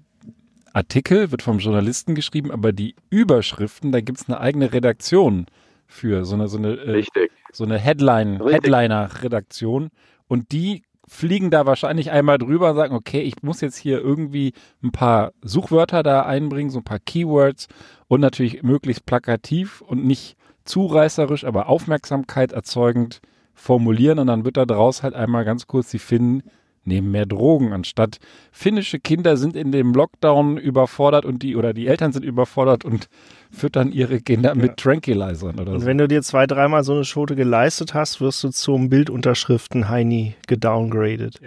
Artikel 0.77 1.31
wird 1.31 1.41
vom 1.41 1.59
Journalisten 1.59 2.15
geschrieben, 2.15 2.51
aber 2.51 2.71
die 2.71 2.97
Überschriften, 3.09 3.93
da 3.93 4.03
gibt's 4.03 4.29
eine 4.29 4.39
eigene 4.39 4.75
Redaktion 4.75 5.47
für, 5.87 6.27
so 6.27 6.35
eine, 6.35 6.49
so 6.49 6.59
eine, 6.59 6.75
äh, 6.75 7.05
so 7.51 7.65
eine 7.65 7.79
Headline. 7.79 8.47
Headliner-Redaktion. 8.47 9.89
Und 10.29 10.53
die 10.53 10.83
fliegen 11.09 11.51
da 11.51 11.65
wahrscheinlich 11.65 12.11
einmal 12.11 12.37
drüber 12.37 12.71
und 12.71 12.77
sagen, 12.77 12.95
okay, 12.95 13.23
ich 13.23 13.43
muss 13.43 13.63
jetzt 13.63 13.79
hier 13.79 14.01
irgendwie 14.03 14.53
ein 14.83 14.93
paar 14.93 15.33
Suchwörter 15.41 16.03
da 16.03 16.27
einbringen, 16.27 16.69
so 16.69 16.81
ein 16.81 16.85
paar 16.85 16.99
Keywords 16.99 17.69
und 18.09 18.21
natürlich 18.21 18.63
möglichst 18.63 19.07
plakativ 19.07 19.81
und 19.81 20.05
nicht 20.05 20.37
zu 20.67 20.85
reißerisch, 20.85 21.45
aber 21.45 21.71
Aufmerksamkeit 21.71 22.53
erzeugend 22.53 23.23
formulieren. 23.55 24.19
Und 24.19 24.27
dann 24.27 24.45
wird 24.45 24.59
da 24.59 24.67
draus 24.67 25.03
halt 25.03 25.15
einmal 25.15 25.47
ganz 25.47 25.67
kurz 25.67 25.91
die 25.91 25.99
Finnen 25.99 26.43
nehmen 26.87 27.11
mehr 27.11 27.27
Drogen 27.27 27.73
anstatt 27.73 28.19
finnische 28.53 28.99
Kinder 28.99 29.37
sind 29.37 29.57
in 29.57 29.73
dem 29.73 29.93
Lockdown 29.93 30.57
überfordert 30.57 31.25
und 31.25 31.43
die 31.43 31.57
oder 31.57 31.73
die 31.75 31.87
Eltern 31.87 32.13
sind 32.13 32.25
überfordert 32.25 32.85
und 32.85 33.09
füttern 33.51 33.93
ihre 33.93 34.21
Kinder 34.21 34.55
mit 34.55 34.77
Tranquilizern 34.77 35.59
oder 35.61 35.73
Und 35.73 35.81
so. 35.81 35.87
wenn 35.87 35.99
du 35.99 36.09
dir 36.09 36.23
zwei, 36.23 36.47
dreimal 36.47 36.85
so 36.85 36.93
eine 36.95 37.05
Schote 37.05 37.37
geleistet 37.37 37.95
hast, 37.95 38.21
wirst 38.21 38.43
du 38.45 38.51
zum 38.51 38.89
Bildunterschriften-Heini 38.89 40.35
gedowngradet. 40.47 41.41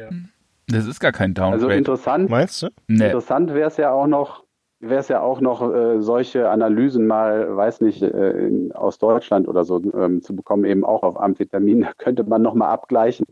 Das 0.68 0.86
ist 0.86 1.00
gar 1.00 1.12
kein 1.12 1.32
Also 1.38 1.52
Downgrade. 1.68 1.76
interessant, 1.78 2.30
Meinst 2.30 2.62
du? 2.64 2.68
nee. 2.88 3.06
Interessant 3.06 3.54
wäre 3.54 3.68
es 3.70 3.78
ja 3.78 3.92
auch 3.92 4.06
noch, 4.08 4.44
wäre 4.80 5.00
es 5.00 5.08
ja 5.08 5.20
auch 5.22 5.42
noch, 5.42 5.62
äh, 5.74 6.00
solche 6.02 6.50
Analysen 6.50 7.08
mal, 7.08 7.56
weiß 7.58 7.82
nicht, 7.82 8.02
äh, 8.04 8.32
in, 8.48 8.72
aus 8.72 8.98
Deutschland 9.00 9.48
oder 9.48 9.66
so 9.66 9.82
ähm, 9.94 10.22
zu 10.22 10.36
bekommen, 10.36 10.66
eben 10.66 10.86
auch 10.86 11.02
auf 11.04 11.20
Amphetamin. 11.20 11.82
Da 11.88 11.92
könnte 11.98 12.24
man 12.24 12.42
nochmal 12.44 12.70
abgleichen, 12.70 13.26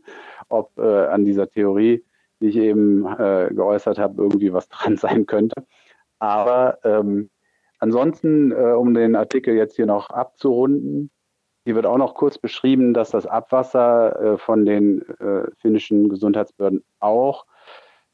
ob 0.49 0.77
äh, 0.77 1.07
an 1.07 1.25
dieser 1.25 1.49
Theorie, 1.49 2.03
die 2.41 2.47
ich 2.47 2.57
eben 2.57 3.05
äh, 3.05 3.49
geäußert 3.53 3.97
habe, 3.97 4.21
irgendwie 4.21 4.53
was 4.53 4.69
dran 4.69 4.97
sein 4.97 5.25
könnte. 5.25 5.65
Aber 6.19 6.79
ähm, 6.83 7.29
ansonsten, 7.79 8.51
äh, 8.51 8.73
um 8.73 8.93
den 8.93 9.15
Artikel 9.15 9.55
jetzt 9.55 9.75
hier 9.75 9.85
noch 9.85 10.09
abzurunden, 10.09 11.11
hier 11.65 11.75
wird 11.75 11.85
auch 11.85 11.97
noch 11.97 12.15
kurz 12.15 12.37
beschrieben, 12.37 12.93
dass 12.93 13.09
das 13.09 13.25
Abwasser 13.25 14.21
äh, 14.21 14.37
von 14.37 14.65
den 14.65 15.01
äh, 15.19 15.51
finnischen 15.57 16.07
Gesundheitsbehörden 16.07 16.83
auch 16.99 17.45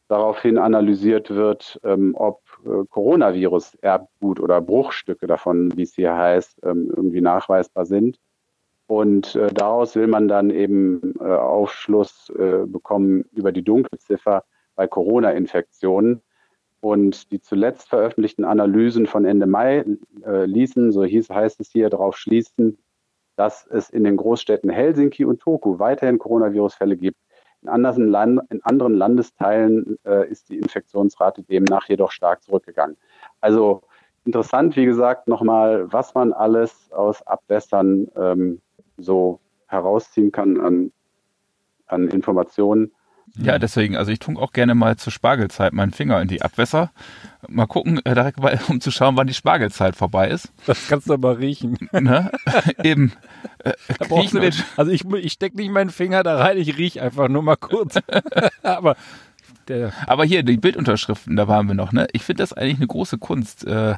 daraufhin 0.08 0.58
analysiert 0.58 1.30
wird, 1.30 1.80
ähm, 1.84 2.16
ob 2.16 2.42
äh, 2.66 2.86
Coronavirus 2.90 3.76
Erbgut 3.76 4.40
oder 4.40 4.60
Bruchstücke 4.60 5.28
davon, 5.28 5.76
wie 5.78 5.84
es 5.84 5.94
hier 5.94 6.16
heißt, 6.16 6.62
ähm, 6.64 6.92
irgendwie 6.96 7.22
nachweisbar 7.22 7.86
sind. 7.86 8.20
Und 8.94 9.34
äh, 9.34 9.52
daraus 9.52 9.96
will 9.96 10.06
man 10.06 10.28
dann 10.28 10.52
eben 10.52 11.16
äh, 11.20 11.24
Aufschluss 11.24 12.32
äh, 12.38 12.68
bekommen 12.68 13.26
über 13.32 13.52
die 13.52 13.64
Dunkelziffer 13.64 14.44
bei 14.76 14.86
Corona-Infektionen. 14.86 16.22
Und 16.80 17.32
die 17.32 17.42
zuletzt 17.42 17.90
veröffentlichten 17.90 18.46
Analysen 18.46 19.08
von 19.08 19.26
Ende 19.26 19.48
Mai 19.48 19.84
äh, 20.24 20.46
ließen, 20.46 20.92
so 20.92 21.04
hieß, 21.04 21.32
heißt 21.32 21.60
es 21.60 21.72
hier, 21.72 21.90
darauf 21.90 22.18
schließen, 22.18 22.78
dass 23.36 23.66
es 23.66 23.90
in 23.90 24.04
den 24.04 24.16
Großstädten 24.16 24.70
Helsinki 24.70 25.26
und 25.26 25.42
Turku 25.42 25.80
weiterhin 25.80 26.20
Coronavirus-Fälle 26.20 26.96
gibt. 26.96 27.18
In 27.64 27.70
anderen, 27.70 28.10
Land 28.10 28.42
in 28.52 28.64
anderen 28.64 28.94
Landesteilen 28.94 29.98
äh, 30.06 30.30
ist 30.30 30.50
die 30.50 30.60
Infektionsrate 30.60 31.42
demnach 31.42 31.90
jedoch 31.90 32.12
stark 32.12 32.44
zurückgegangen. 32.44 32.98
Also 33.42 33.82
interessant, 34.24 34.76
wie 34.76 34.86
gesagt, 34.86 35.28
nochmal, 35.28 35.92
was 35.92 36.14
man 36.14 36.32
alles 36.32 36.92
aus 36.92 37.26
Abwässern 37.26 38.08
ähm, 38.16 38.62
so 38.98 39.40
herausziehen 39.68 40.32
kann 40.32 40.60
an, 40.60 40.92
an 41.88 42.08
Informationen. 42.10 42.92
Ja, 43.36 43.58
deswegen, 43.58 43.96
also 43.96 44.12
ich 44.12 44.20
tue 44.20 44.40
auch 44.40 44.52
gerne 44.52 44.76
mal 44.76 44.96
zur 44.98 45.12
Spargelzeit 45.12 45.74
meinen 45.74 45.92
Finger 45.92 46.22
in 46.22 46.28
die 46.28 46.44
Abwässer. 46.44 46.92
Mal 47.48 47.66
gucken, 47.66 48.00
äh, 48.06 48.14
direkt 48.14 48.40
mal, 48.40 48.60
um 48.70 48.80
zu 48.80 48.92
schauen, 48.92 49.18
wann 49.18 49.26
die 49.26 49.34
Spargelzeit 49.34 49.96
vorbei 49.96 50.30
ist. 50.30 50.54
Das 50.68 50.88
kannst 50.88 51.10
du 51.10 51.14
aber 51.14 51.40
riechen. 51.40 51.78
Ne? 51.92 52.32
Eben. 52.84 53.14
Äh, 53.60 53.74
riechen 54.12 54.36
du 54.36 54.40
den, 54.42 54.54
also 54.78 54.92
ich, 54.92 55.04
ich 55.06 55.34
steck 55.34 55.56
nicht 55.56 55.72
meinen 55.72 55.90
Finger 55.90 56.22
da 56.22 56.38
rein, 56.38 56.58
ich 56.58 56.78
riech 56.78 57.02
einfach 57.02 57.28
nur 57.28 57.42
mal 57.42 57.56
kurz. 57.56 57.98
aber 58.62 58.96
der, 59.68 59.94
Aber 60.08 60.26
hier, 60.26 60.44
die 60.44 60.58
Bildunterschriften, 60.58 61.36
da 61.36 61.48
waren 61.48 61.68
wir 61.68 61.76
noch, 61.76 61.94
ne? 61.94 62.08
Ich 62.12 62.24
finde 62.24 62.44
das 62.44 62.52
eigentlich 62.52 62.78
eine 62.78 62.88
große 62.88 63.18
Kunst, 63.18 63.66
äh, 63.66 63.96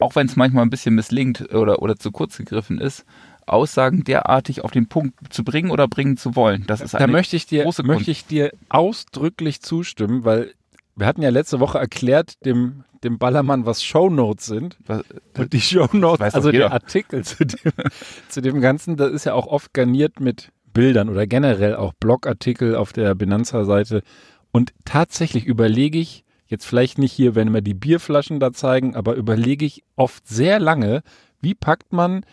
auch 0.00 0.16
wenn 0.16 0.26
es 0.26 0.34
manchmal 0.34 0.64
ein 0.64 0.70
bisschen 0.70 0.94
misslingt 0.94 1.54
oder, 1.54 1.82
oder 1.82 1.96
zu 1.96 2.10
kurz 2.10 2.36
gegriffen 2.36 2.80
ist, 2.80 3.04
Aussagen 3.46 4.04
derartig 4.04 4.62
auf 4.64 4.70
den 4.70 4.88
Punkt 4.88 5.14
zu 5.32 5.44
bringen 5.44 5.70
oder 5.70 5.88
bringen 5.88 6.16
zu 6.16 6.34
wollen. 6.36 6.64
Das 6.66 6.80
ist 6.80 6.94
da 6.94 6.98
eine 6.98 7.12
möchte 7.12 7.36
ich 7.36 7.46
dir, 7.46 7.64
große 7.64 7.82
möchte 7.82 8.04
Kunst. 8.04 8.08
ich 8.20 8.26
dir 8.26 8.50
ausdrücklich 8.68 9.60
zustimmen, 9.62 10.24
weil 10.24 10.52
wir 10.96 11.06
hatten 11.06 11.22
ja 11.22 11.30
letzte 11.30 11.58
Woche 11.60 11.78
erklärt 11.78 12.44
dem, 12.44 12.84
dem 13.02 13.18
Ballermann, 13.18 13.66
was 13.66 13.82
Shownotes 13.82 14.46
sind. 14.46 14.76
Was- 14.86 15.02
Und 15.36 15.52
die 15.52 15.60
Shownotes, 15.60 16.34
also 16.34 16.50
der 16.52 16.72
Artikel 16.72 17.24
zu 17.24 17.44
dem, 17.44 17.72
zu 18.28 18.40
dem 18.40 18.60
Ganzen, 18.60 18.96
das 18.96 19.10
ist 19.12 19.24
ja 19.24 19.34
auch 19.34 19.46
oft 19.46 19.74
garniert 19.74 20.20
mit 20.20 20.50
Bildern 20.72 21.08
oder 21.08 21.26
generell 21.26 21.76
auch 21.76 21.92
Blogartikel 21.94 22.76
auf 22.76 22.92
der 22.92 23.14
Benanza-Seite. 23.14 24.02
Und 24.52 24.72
tatsächlich 24.84 25.46
überlege 25.46 25.98
ich, 25.98 26.24
jetzt 26.46 26.66
vielleicht 26.66 26.98
nicht 26.98 27.12
hier, 27.12 27.34
wenn 27.34 27.52
wir 27.52 27.62
die 27.62 27.74
Bierflaschen 27.74 28.38
da 28.38 28.52
zeigen, 28.52 28.94
aber 28.94 29.14
überlege 29.14 29.64
ich 29.64 29.82
oft 29.96 30.26
sehr 30.28 30.60
lange, 30.60 31.02
wie 31.40 31.54
packt 31.54 31.92
man 31.92 32.24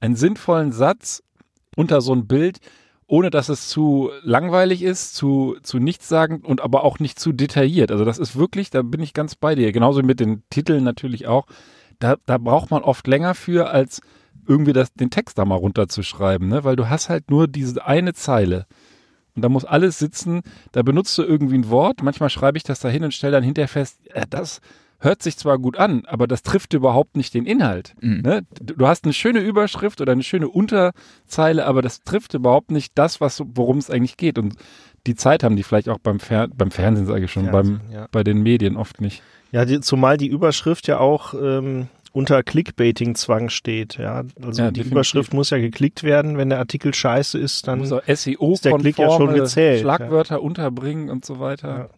einen 0.00 0.16
sinnvollen 0.16 0.72
Satz 0.72 1.22
unter 1.76 2.00
so 2.00 2.12
ein 2.12 2.26
Bild, 2.26 2.58
ohne 3.06 3.30
dass 3.30 3.48
es 3.48 3.68
zu 3.68 4.10
langweilig 4.22 4.82
ist, 4.82 5.14
zu, 5.14 5.56
zu 5.62 5.78
nichtssagend 5.78 6.44
und 6.44 6.60
aber 6.60 6.84
auch 6.84 6.98
nicht 6.98 7.18
zu 7.18 7.32
detailliert. 7.32 7.90
Also 7.90 8.04
das 8.04 8.18
ist 8.18 8.36
wirklich, 8.36 8.70
da 8.70 8.82
bin 8.82 9.00
ich 9.00 9.14
ganz 9.14 9.34
bei 9.34 9.54
dir. 9.54 9.72
Genauso 9.72 10.02
mit 10.02 10.20
den 10.20 10.42
Titeln 10.50 10.84
natürlich 10.84 11.26
auch. 11.26 11.46
Da, 11.98 12.16
da 12.26 12.38
braucht 12.38 12.70
man 12.70 12.82
oft 12.82 13.06
länger 13.06 13.34
für, 13.34 13.70
als 13.70 14.02
irgendwie 14.46 14.72
das, 14.72 14.92
den 14.92 15.10
Text 15.10 15.38
da 15.38 15.44
mal 15.44 15.56
runterzuschreiben, 15.56 16.48
ne? 16.48 16.64
weil 16.64 16.76
du 16.76 16.88
hast 16.88 17.08
halt 17.08 17.30
nur 17.30 17.48
diese 17.48 17.84
eine 17.84 18.12
Zeile. 18.12 18.66
Und 19.34 19.42
da 19.42 19.48
muss 19.48 19.64
alles 19.64 19.98
sitzen, 19.98 20.42
da 20.72 20.82
benutzt 20.82 21.16
du 21.16 21.22
irgendwie 21.22 21.56
ein 21.56 21.70
Wort, 21.70 22.02
manchmal 22.02 22.30
schreibe 22.30 22.58
ich 22.58 22.64
das 22.64 22.80
da 22.80 22.88
hin 22.88 23.04
und 23.04 23.14
stelle 23.14 23.32
dann 23.32 23.44
hinterher 23.44 23.68
fest, 23.68 24.00
äh, 24.08 24.26
das 24.28 24.60
hört 25.00 25.22
sich 25.22 25.36
zwar 25.36 25.58
gut 25.58 25.78
an, 25.78 26.04
aber 26.06 26.26
das 26.26 26.42
trifft 26.42 26.74
überhaupt 26.74 27.16
nicht 27.16 27.34
den 27.34 27.46
Inhalt. 27.46 27.94
Mhm. 28.00 28.20
Ne? 28.22 28.42
Du 28.60 28.86
hast 28.86 29.04
eine 29.04 29.12
schöne 29.12 29.40
Überschrift 29.40 30.00
oder 30.00 30.12
eine 30.12 30.22
schöne 30.22 30.48
Unterzeile, 30.48 31.66
aber 31.66 31.82
das 31.82 32.02
trifft 32.02 32.34
überhaupt 32.34 32.70
nicht 32.70 32.92
das, 32.96 33.20
was 33.20 33.42
worum 33.54 33.78
es 33.78 33.90
eigentlich 33.90 34.16
geht. 34.16 34.38
Und 34.38 34.54
die 35.06 35.14
Zeit 35.14 35.44
haben 35.44 35.56
die 35.56 35.62
vielleicht 35.62 35.88
auch 35.88 35.98
beim, 35.98 36.20
Fer 36.20 36.48
beim 36.48 36.70
Fernsehen, 36.70 37.06
sage 37.06 37.26
ich 37.26 37.32
schon, 37.32 37.48
Fernsehen, 37.48 37.80
beim, 37.88 37.94
ja. 37.94 38.08
bei 38.10 38.24
den 38.24 38.42
Medien 38.42 38.76
oft 38.76 39.00
nicht. 39.00 39.22
Ja, 39.52 39.64
die, 39.64 39.80
zumal 39.80 40.16
die 40.16 40.26
Überschrift 40.26 40.88
ja 40.88 40.98
auch 40.98 41.32
ähm, 41.34 41.88
unter 42.12 42.42
Clickbaiting-Zwang 42.42 43.48
steht. 43.48 43.96
Ja, 43.96 44.24
also 44.42 44.62
Ja, 44.62 44.70
die 44.70 44.80
definitiv. 44.80 44.86
Überschrift 44.92 45.32
muss 45.32 45.50
ja 45.50 45.58
geklickt 45.58 46.02
werden. 46.02 46.36
Wenn 46.36 46.50
der 46.50 46.58
Artikel 46.58 46.92
scheiße 46.92 47.38
ist, 47.38 47.68
dann 47.68 47.78
muss 47.78 47.92
auch 47.92 48.02
ist 48.06 48.26
der 48.26 48.34
Klick 48.34 48.98
ja 48.98 49.06
schon 49.06 49.18
SEO-konforme 49.18 49.34
gezählt, 49.34 49.80
Schlagwörter 49.80 50.42
unterbringen 50.42 51.08
und 51.08 51.24
so 51.24 51.38
weiter. 51.38 51.90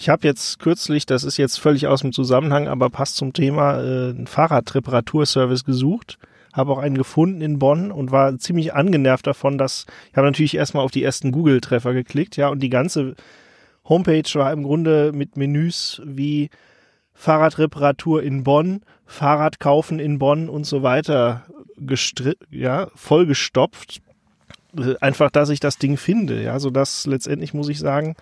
Ich 0.00 0.08
habe 0.08 0.28
jetzt 0.28 0.60
kürzlich, 0.60 1.06
das 1.06 1.24
ist 1.24 1.38
jetzt 1.38 1.58
völlig 1.58 1.88
aus 1.88 2.02
dem 2.02 2.12
Zusammenhang, 2.12 2.68
aber 2.68 2.88
passt 2.88 3.16
zum 3.16 3.32
Thema, 3.32 3.80
äh, 3.80 4.10
einen 4.10 4.28
Fahrradreparaturservice 4.28 5.64
gesucht. 5.64 6.18
Habe 6.52 6.70
auch 6.70 6.78
einen 6.78 6.96
gefunden 6.96 7.40
in 7.40 7.58
Bonn 7.58 7.90
und 7.90 8.12
war 8.12 8.38
ziemlich 8.38 8.74
angenervt 8.74 9.26
davon, 9.26 9.58
dass 9.58 9.86
ich 10.10 10.16
habe 10.16 10.28
natürlich 10.28 10.54
erstmal 10.54 10.84
auf 10.84 10.92
die 10.92 11.02
ersten 11.02 11.32
Google-Treffer 11.32 11.94
geklickt, 11.94 12.36
ja, 12.36 12.48
und 12.48 12.60
die 12.60 12.70
ganze 12.70 13.16
Homepage 13.88 14.22
war 14.34 14.52
im 14.52 14.62
Grunde 14.62 15.10
mit 15.12 15.36
Menüs 15.36 16.00
wie 16.04 16.50
Fahrradreparatur 17.12 18.22
in 18.22 18.44
Bonn, 18.44 18.82
Fahrrad 19.04 19.58
kaufen 19.58 19.98
in 19.98 20.20
Bonn 20.20 20.48
und 20.48 20.64
so 20.64 20.84
weiter 20.84 21.44
ja, 22.50 22.88
vollgestopft. 22.94 24.00
Äh, 24.76 24.94
Einfach, 25.00 25.30
dass 25.30 25.48
ich 25.50 25.60
das 25.60 25.78
Ding 25.78 25.96
finde, 25.96 26.42
ja, 26.42 26.58
so 26.58 26.70
dass 26.70 27.06
letztendlich 27.06 27.54
muss 27.54 27.68
ich 27.68 27.78
sagen, 27.78 28.14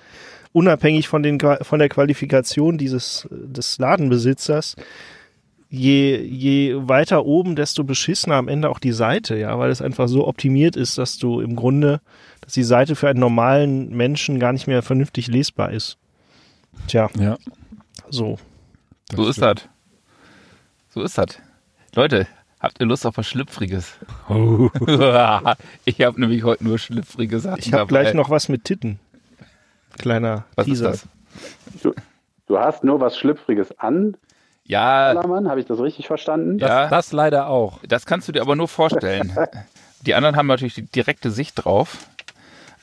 unabhängig 0.53 1.09
von, 1.09 1.23
den, 1.23 1.39
von 1.41 1.79
der 1.79 1.89
Qualifikation 1.89 2.79
dieses, 2.79 3.29
des 3.31 3.79
Ladenbesitzers, 3.79 4.77
je, 5.69 6.17
je 6.17 6.75
weiter 6.89 7.25
oben, 7.27 7.57
desto 7.57 7.85
beschissener 7.85 8.37
am 8.37 8.49
Ende 8.49 8.71
auch 8.71 8.79
die 8.79 8.93
Seite, 8.93 9.37
ja, 9.37 9.59
weil 9.59 9.71
es 9.71 9.83
einfach 9.83 10.09
so 10.09 10.27
optimiert 10.27 10.77
ist, 10.77 10.99
dass 10.99 11.19
du 11.19 11.41
im 11.41 11.57
Grunde, 11.57 12.01
dass 12.41 12.53
die 12.53 12.63
Seite 12.63 12.97
für 12.97 13.09
einen 13.09 13.21
normalen 13.21 13.95
Menschen 13.95 14.39
gar 14.39 14.53
nicht 14.53 14.67
mehr 14.67 14.83
vernünftig 14.83 15.27
lesbar 15.27 15.73
ist. 15.73 15.99
Tja, 16.89 17.11
Ja, 17.19 17.37
so. 18.11 18.39
das 19.09 19.17
So 19.17 19.29
ist 19.29 19.43
das. 19.43 19.69
So 20.91 21.03
ist 21.03 21.19
das. 21.19 21.39
Leute, 21.95 22.27
habt 22.67 22.81
ihr 22.81 22.87
Lust 22.87 23.07
auf 23.07 23.17
was 23.17 23.27
Schlüpfriges? 23.27 23.95
Oh. 24.29 24.71
ich 25.85 26.01
habe 26.03 26.21
nämlich 26.21 26.43
heute 26.43 26.65
nur 26.65 26.79
schlüpfrige 26.79 27.39
Sachen 27.39 27.61
Ich 27.61 27.73
habe 27.73 27.87
gleich 27.87 28.13
noch 28.13 28.29
was 28.29 28.49
mit 28.49 28.65
Titten. 28.65 28.99
Kleiner 29.99 30.45
Was 30.57 30.67
ist 30.67 30.73
Teaser. 30.81 30.91
das? 30.91 31.09
Du 32.47 32.59
hast 32.59 32.85
nur 32.85 33.01
was 33.01 33.17
Schlüpfriges 33.17 33.79
an, 33.79 34.17
Ja, 34.65 35.15
habe 35.15 35.61
ich 35.61 35.67
das 35.67 35.81
richtig 35.81 36.07
verstanden? 36.07 36.59
Das, 36.59 36.69
Ja. 36.69 36.89
das 36.89 37.13
leider 37.13 37.49
auch. 37.49 37.79
das 37.87 38.05
kannst 38.05 38.27
du 38.29 38.33
dir 38.33 38.41
aber 38.43 38.57
nur 38.57 38.69
vorstellen. 38.69 39.33
Die 40.03 40.15
anderen 40.15 40.37
haben 40.37 40.47
natürlich 40.47 40.75
die 40.75 40.87
direkte 40.87 41.31
Sicht 41.31 41.65
drauf. 41.65 41.99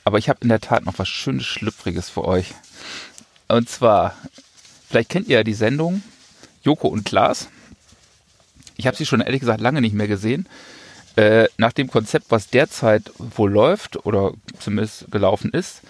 Aber 0.04 0.18
ich 0.18 0.28
habe 0.28 0.40
in 0.42 0.50
der 0.50 0.60
Tat 0.60 0.86
noch 0.86 1.00
was 1.00 1.08
schönes 1.08 1.46
Schlüpfriges 1.46 2.10
für 2.10 2.26
euch. 2.26 2.54
Und 3.48 3.70
zwar, 3.70 4.16
vielleicht 4.90 5.10
kennt 5.10 5.28
ihr 5.30 5.38
ja 5.38 5.44
die 5.44 5.54
Sendung 5.54 6.04
Joko 6.64 6.88
und 6.88 7.06
Klaas. 7.06 7.50
Ich 8.78 8.88
habe 8.88 8.98
sie 8.98 9.06
schon 9.06 9.22
ehrlich 9.22 9.42
gesagt 9.42 9.62
lange 9.62 9.82
nicht 9.82 9.94
mehr 9.94 10.08
gesehen. 10.08 10.48
Äh, 11.16 11.48
nach 11.58 11.74
dem 11.74 11.90
Konzept, 11.90 12.28
was 12.30 12.50
derzeit 12.50 13.12
wohl 13.18 13.52
läuft 13.52 14.06
oder 14.06 14.34
zumindest 14.60 15.12
gelaufen 15.12 15.52
ist, 15.52 15.82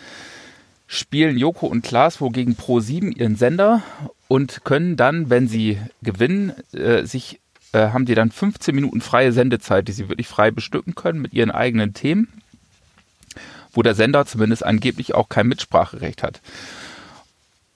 spielen 0.88 1.38
Joko 1.38 1.68
und 1.68 1.84
Klaas 1.84 2.20
wohl 2.20 2.32
gegen 2.32 2.54
Pro7 2.54 3.16
ihren 3.16 3.36
Sender 3.36 3.82
und 4.28 4.66
können 4.66 4.98
dann, 4.98 5.30
wenn 5.30 5.48
sie 5.48 5.80
gewinnen, 6.02 6.54
äh, 6.74 7.06
sich 7.06 7.40
äh, 7.72 7.90
haben 7.90 8.06
die 8.06 8.16
dann 8.16 8.32
15 8.32 8.76
Minuten 8.76 9.02
freie 9.02 9.32
Sendezeit, 9.32 9.88
die 9.88 9.94
sie 9.94 10.10
wirklich 10.10 10.28
frei 10.28 10.52
bestücken 10.52 10.94
können 10.94 11.22
mit 11.22 11.34
ihren 11.34 11.52
eigenen 11.52 11.94
Themen, 11.94 12.28
wo 13.72 13.82
der 13.82 13.96
Sender 13.96 14.26
zumindest 14.26 14.66
angeblich 14.66 15.16
auch 15.16 15.30
kein 15.30 15.48
Mitspracherecht 15.48 16.22
hat. 16.22 16.42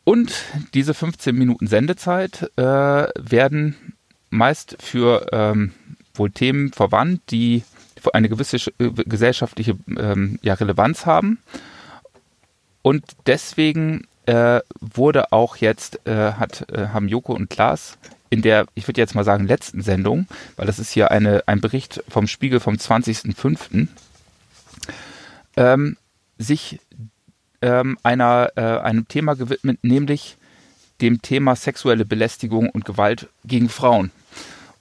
Und 0.03 0.33
diese 0.73 0.93
15 0.93 1.35
Minuten 1.35 1.67
Sendezeit 1.67 2.51
äh, 2.55 2.61
werden 2.61 3.96
meist 4.29 4.77
für 4.79 5.27
ähm, 5.31 5.73
wohl 6.13 6.31
Themen 6.31 6.71
verwandt, 6.71 7.21
die 7.31 7.63
eine 8.13 8.29
gewisse 8.29 8.57
äh, 8.79 8.89
gesellschaftliche 8.91 9.77
ähm, 9.97 10.39
ja, 10.41 10.53
Relevanz 10.53 11.05
haben. 11.05 11.39
Und 12.81 13.03
deswegen 13.25 14.07
äh, 14.25 14.61
wurde 14.79 15.31
auch 15.31 15.57
jetzt, 15.57 16.05
äh, 16.07 16.33
hat, 16.33 16.69
äh, 16.71 16.87
haben 16.87 17.07
Joko 17.07 17.33
und 17.33 17.49
Klaas 17.49 17.97
in 18.29 18.41
der, 18.41 18.65
ich 18.75 18.87
würde 18.87 19.01
jetzt 19.01 19.15
mal 19.15 19.23
sagen, 19.23 19.47
letzten 19.47 19.81
Sendung, 19.81 20.27
weil 20.55 20.67
das 20.67 20.79
ist 20.79 20.91
hier 20.91 21.11
eine, 21.11 21.43
ein 21.47 21.61
Bericht 21.61 22.03
vom 22.09 22.27
Spiegel 22.27 22.59
vom 22.59 22.75
20.05., 22.75 23.87
ähm, 25.55 25.97
sich 26.37 26.79
ähm, 27.61 27.97
einer, 28.03 28.51
äh, 28.55 28.61
einem 28.61 29.07
Thema 29.07 29.35
gewidmet, 29.35 29.79
nämlich 29.81 30.37
dem 31.01 31.21
Thema 31.21 31.55
sexuelle 31.55 32.05
Belästigung 32.05 32.69
und 32.69 32.85
Gewalt 32.85 33.27
gegen 33.45 33.69
Frauen. 33.69 34.11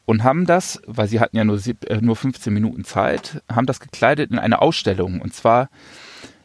Und 0.07 0.23
haben 0.25 0.47
das, 0.47 0.81
weil 0.87 1.09
sie 1.09 1.21
hatten 1.21 1.37
ja 1.37 1.45
nur, 1.45 1.59
sieb, 1.59 1.85
äh, 1.91 2.01
nur 2.01 2.17
15 2.17 2.53
Minuten 2.55 2.85
Zeit, 2.85 3.43
haben 3.53 3.67
das 3.67 3.81
gekleidet 3.81 4.31
in 4.31 4.39
eine 4.39 4.63
Ausstellung. 4.63 5.21
Und 5.21 5.35
zwar 5.35 5.69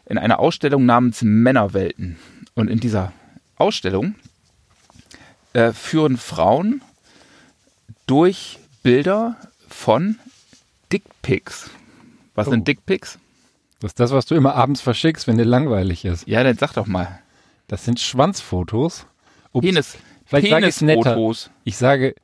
in 0.06 0.18
einer 0.18 0.40
Ausstellung 0.40 0.86
namens 0.86 1.22
Männerwelten. 1.22 2.18
Und 2.56 2.70
in 2.70 2.80
dieser 2.80 3.14
Ausstellung 3.56 4.16
äh, 5.54 5.72
führen 5.74 6.18
Frauen 6.18 6.82
durch 8.08 8.60
Bilder 8.84 9.38
von 9.70 10.18
Dickpics. 10.92 11.70
Was 12.36 12.48
Oh. 12.48 12.52
sind 12.52 12.68
Dickpics? 12.68 13.20
Das 13.80 13.92
ist 13.92 14.00
das, 14.00 14.12
was 14.12 14.26
du 14.26 14.36
immer 14.36 14.56
abends 14.56 14.82
verschickst, 14.82 15.28
wenn 15.28 15.38
dir 15.38 15.46
langweilig 15.46 16.06
ist. 16.06 16.28
Ja, 16.28 16.44
dann 16.44 16.58
sag 16.58 16.74
doch 16.74 16.88
mal. 16.88 17.20
Das 17.68 17.86
sind 17.86 18.00
Schwanzfotos. 18.00 19.06
Ups. 19.54 19.66
Penis. 19.66 19.98
Vielleicht 20.26 20.50
sage 20.50 20.68
ich's 20.68 20.82
netter. 20.82 21.18
Ich 21.64 21.78
sage, 21.78 22.16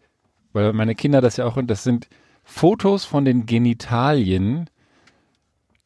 weil 0.57 0.73
meine 0.73 0.95
Kinder 0.95 1.21
das 1.21 1.37
ja 1.37 1.45
auch, 1.45 1.55
und 1.55 1.67
das 1.67 1.83
sind 1.83 2.07
Fotos 2.43 3.05
von 3.05 3.25
den 3.25 3.45
Genitalien, 3.45 4.69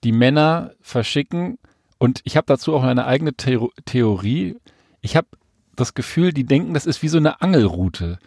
die 0.04 0.14
Männer 0.14 0.72
verschicken. 0.82 1.58
Und 1.98 2.22
ich 2.24 2.38
habe 2.38 2.46
dazu 2.48 2.74
auch 2.74 2.84
eine 2.84 3.06
eigene 3.06 3.34
Theo 3.34 3.72
Theorie. 3.86 4.56
Ich 5.02 5.16
habe 5.16 5.28
das 5.76 5.94
Gefühl, 5.94 6.32
die 6.32 6.46
denken, 6.46 6.74
das 6.74 6.86
ist 6.86 7.04
wie 7.04 7.10
so 7.10 7.18
eine 7.18 7.42
Angelroute. 7.42 8.18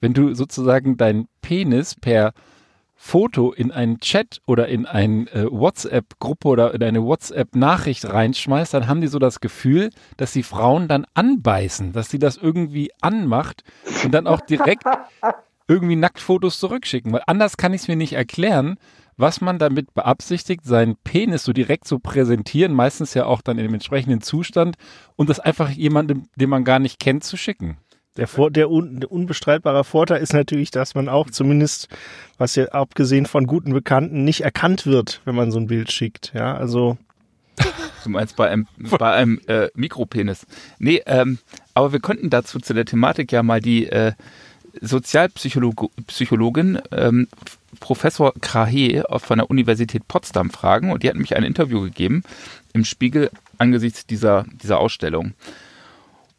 Wenn 0.00 0.12
du 0.12 0.34
sozusagen 0.34 0.96
deinen 0.96 1.28
Penis 1.40 1.94
per 1.94 2.32
Foto 2.94 3.52
in 3.52 3.70
einen 3.70 4.00
Chat 4.00 4.40
oder 4.44 4.68
in 4.68 4.84
eine 4.84 5.30
äh, 5.30 5.46
WhatsApp-Gruppe 5.48 6.48
oder 6.48 6.74
in 6.74 6.82
eine 6.82 7.04
WhatsApp-Nachricht 7.04 8.12
reinschmeißt, 8.12 8.74
dann 8.74 8.88
haben 8.88 9.00
die 9.00 9.06
so 9.06 9.20
das 9.20 9.40
Gefühl, 9.40 9.90
dass 10.16 10.32
die 10.32 10.42
Frauen 10.42 10.88
dann 10.88 11.06
anbeißen, 11.14 11.92
dass 11.92 12.10
sie 12.10 12.18
das 12.18 12.36
irgendwie 12.36 12.90
anmacht 13.00 13.62
und 14.04 14.12
dann 14.12 14.26
auch 14.26 14.40
direkt 14.40 14.82
irgendwie 15.68 15.96
Nacktfotos 15.96 16.58
zurückschicken. 16.58 17.12
Weil 17.12 17.22
anders 17.26 17.56
kann 17.56 17.74
ich 17.74 17.82
es 17.82 17.88
mir 17.88 17.96
nicht 17.96 18.14
erklären, 18.14 18.78
was 19.16 19.40
man 19.40 19.58
damit 19.58 19.94
beabsichtigt, 19.94 20.64
seinen 20.64 20.96
Penis 20.96 21.44
so 21.44 21.52
direkt 21.52 21.86
zu 21.86 21.98
präsentieren, 21.98 22.72
meistens 22.72 23.14
ja 23.14 23.26
auch 23.26 23.42
dann 23.42 23.58
in 23.58 23.64
dem 23.64 23.74
entsprechenden 23.74 24.20
Zustand 24.20 24.76
und 25.16 25.28
das 25.28 25.40
einfach 25.40 25.70
jemandem, 25.70 26.28
den 26.36 26.48
man 26.48 26.64
gar 26.64 26.78
nicht 26.78 26.98
kennt, 26.98 27.24
zu 27.24 27.36
schicken. 27.36 27.78
Der, 28.16 28.26
Vor 28.26 28.50
der, 28.50 28.70
un 28.70 28.98
der 28.98 29.12
unbestreitbare 29.12 29.84
Vorteil 29.84 30.20
ist 30.20 30.32
natürlich, 30.32 30.72
dass 30.72 30.96
man 30.96 31.08
auch 31.08 31.30
zumindest, 31.30 31.88
was 32.36 32.56
ja 32.56 32.66
abgesehen 32.66 33.26
von 33.26 33.46
guten 33.46 33.72
Bekannten, 33.72 34.24
nicht 34.24 34.40
erkannt 34.40 34.86
wird, 34.86 35.20
wenn 35.24 35.36
man 35.36 35.52
so 35.52 35.58
ein 35.60 35.68
Bild 35.68 35.92
schickt. 35.92 36.32
Ja, 36.34 36.56
also. 36.56 36.96
Du 38.04 38.10
meinst 38.10 38.36
bei 38.36 38.48
einem, 38.48 38.66
bei 38.76 39.12
einem 39.12 39.40
äh, 39.46 39.68
Mikropenis. 39.74 40.46
Nee, 40.78 41.02
ähm, 41.06 41.38
aber 41.74 41.92
wir 41.92 42.00
könnten 42.00 42.30
dazu 42.30 42.60
zu 42.60 42.72
der 42.72 42.84
Thematik 42.84 43.30
ja 43.32 43.42
mal 43.42 43.60
die 43.60 43.86
äh, 43.86 44.12
Sozialpsychologin 44.80 46.80
ähm, 46.92 47.28
Professor 47.80 48.32
Krahe 48.40 49.04
von 49.18 49.38
der 49.38 49.50
Universität 49.50 50.08
Potsdam 50.08 50.50
fragen 50.50 50.90
und 50.90 51.02
die 51.02 51.08
hat 51.08 51.16
mich 51.16 51.36
ein 51.36 51.44
Interview 51.44 51.82
gegeben 51.82 52.22
im 52.72 52.84
Spiegel 52.84 53.30
angesichts 53.58 54.06
dieser, 54.06 54.46
dieser 54.62 54.78
Ausstellung. 54.78 55.34